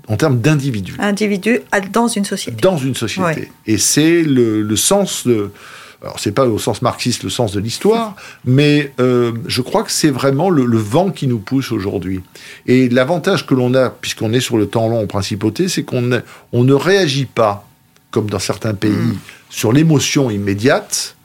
en 0.07 0.17
termes 0.17 0.39
d'individus. 0.39 0.95
Individu 0.99 1.61
dans 1.91 2.07
une 2.07 2.25
société. 2.25 2.61
Dans 2.61 2.77
une 2.77 2.95
société. 2.95 3.49
Et 3.65 3.77
c'est 3.77 4.23
le, 4.23 4.75
sens 4.75 5.25
de. 5.25 5.51
Alors, 6.01 6.19
c'est 6.19 6.33
pas 6.33 6.45
au 6.45 6.59
sens 6.59 6.81
marxiste 6.81 7.23
le 7.23 7.29
sens 7.29 7.53
de 7.53 7.61
l'histoire, 7.61 8.15
mais 8.43 8.91
euh, 8.99 9.31
je 9.47 9.61
crois 9.61 9.83
que 9.83 9.91
c'est 9.91 10.09
vraiment 10.09 10.49
le, 10.49 10.77
vent 10.77 11.11
qui 11.11 11.27
nous 11.27 11.39
pousse 11.39 11.71
aujourd'hui. 11.71 12.21
Et 12.67 12.89
l'avantage 12.89 13.45
que 13.45 13.53
l'on 13.53 13.73
a, 13.73 13.89
puisqu'on 13.89 14.33
est 14.33 14.41
sur 14.41 14.57
le 14.57 14.67
temps 14.67 14.89
long 14.89 15.01
en 15.01 15.07
principauté, 15.07 15.69
c'est 15.69 15.83
qu'on 15.83 16.21
on 16.51 16.63
ne 16.65 16.73
réagit 16.73 17.25
pas, 17.25 17.65
comme 18.11 18.29
dans 18.29 18.39
certains 18.39 18.73
pays, 18.73 18.91
hmm. 18.91 19.17
sur 19.49 19.71
l'émotion 19.71 20.29
immédiate, 20.29 21.15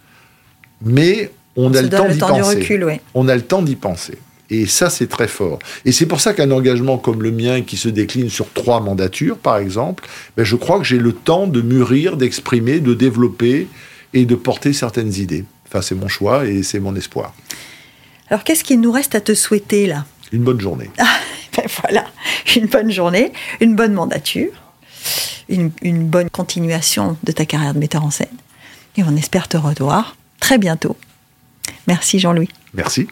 mais 0.80 1.32
on 1.56 1.74
a 1.74 1.82
le 1.82 1.88
temps 1.88 2.08
d'y 2.08 2.18
penser. 2.18 3.00
On 3.14 3.26
a 3.26 3.34
le 3.34 3.42
temps 3.42 3.62
d'y 3.62 3.74
penser. 3.74 4.16
Et 4.50 4.66
ça, 4.66 4.88
c'est 4.88 5.08
très 5.08 5.28
fort. 5.28 5.58
Et 5.84 5.92
c'est 5.92 6.06
pour 6.06 6.20
ça 6.20 6.32
qu'un 6.32 6.50
engagement 6.50 6.96
comme 6.96 7.22
le 7.22 7.30
mien, 7.30 7.62
qui 7.62 7.76
se 7.76 7.88
décline 7.88 8.30
sur 8.30 8.50
trois 8.52 8.80
mandatures, 8.80 9.36
par 9.36 9.58
exemple, 9.58 10.06
ben 10.36 10.44
je 10.44 10.56
crois 10.56 10.78
que 10.78 10.84
j'ai 10.84 10.98
le 10.98 11.12
temps 11.12 11.46
de 11.46 11.60
mûrir, 11.60 12.16
d'exprimer, 12.16 12.80
de 12.80 12.94
développer 12.94 13.68
et 14.14 14.24
de 14.24 14.34
porter 14.34 14.72
certaines 14.72 15.14
idées. 15.14 15.44
Enfin, 15.66 15.82
c'est 15.82 15.94
mon 15.94 16.08
choix 16.08 16.46
et 16.46 16.62
c'est 16.62 16.80
mon 16.80 16.96
espoir. 16.96 17.34
Alors, 18.30 18.42
qu'est-ce 18.42 18.64
qu'il 18.64 18.80
nous 18.80 18.92
reste 18.92 19.14
à 19.14 19.20
te 19.20 19.34
souhaiter, 19.34 19.86
là? 19.86 20.06
Une 20.32 20.44
bonne 20.44 20.60
journée. 20.60 20.90
Ah, 20.98 21.04
ben 21.56 21.66
voilà, 21.82 22.06
une 22.56 22.66
bonne 22.66 22.90
journée, 22.90 23.32
une 23.60 23.76
bonne 23.76 23.92
mandature, 23.92 24.52
une, 25.50 25.70
une 25.82 26.06
bonne 26.06 26.30
continuation 26.30 27.18
de 27.22 27.32
ta 27.32 27.44
carrière 27.44 27.74
de 27.74 27.78
metteur 27.78 28.04
en 28.04 28.10
scène. 28.10 28.26
Et 28.96 29.02
on 29.02 29.14
espère 29.16 29.46
te 29.48 29.56
revoir 29.56 30.16
très 30.40 30.58
bientôt. 30.58 30.96
Merci 31.86 32.18
Jean-Louis. 32.18 32.48
Merci. 32.74 33.08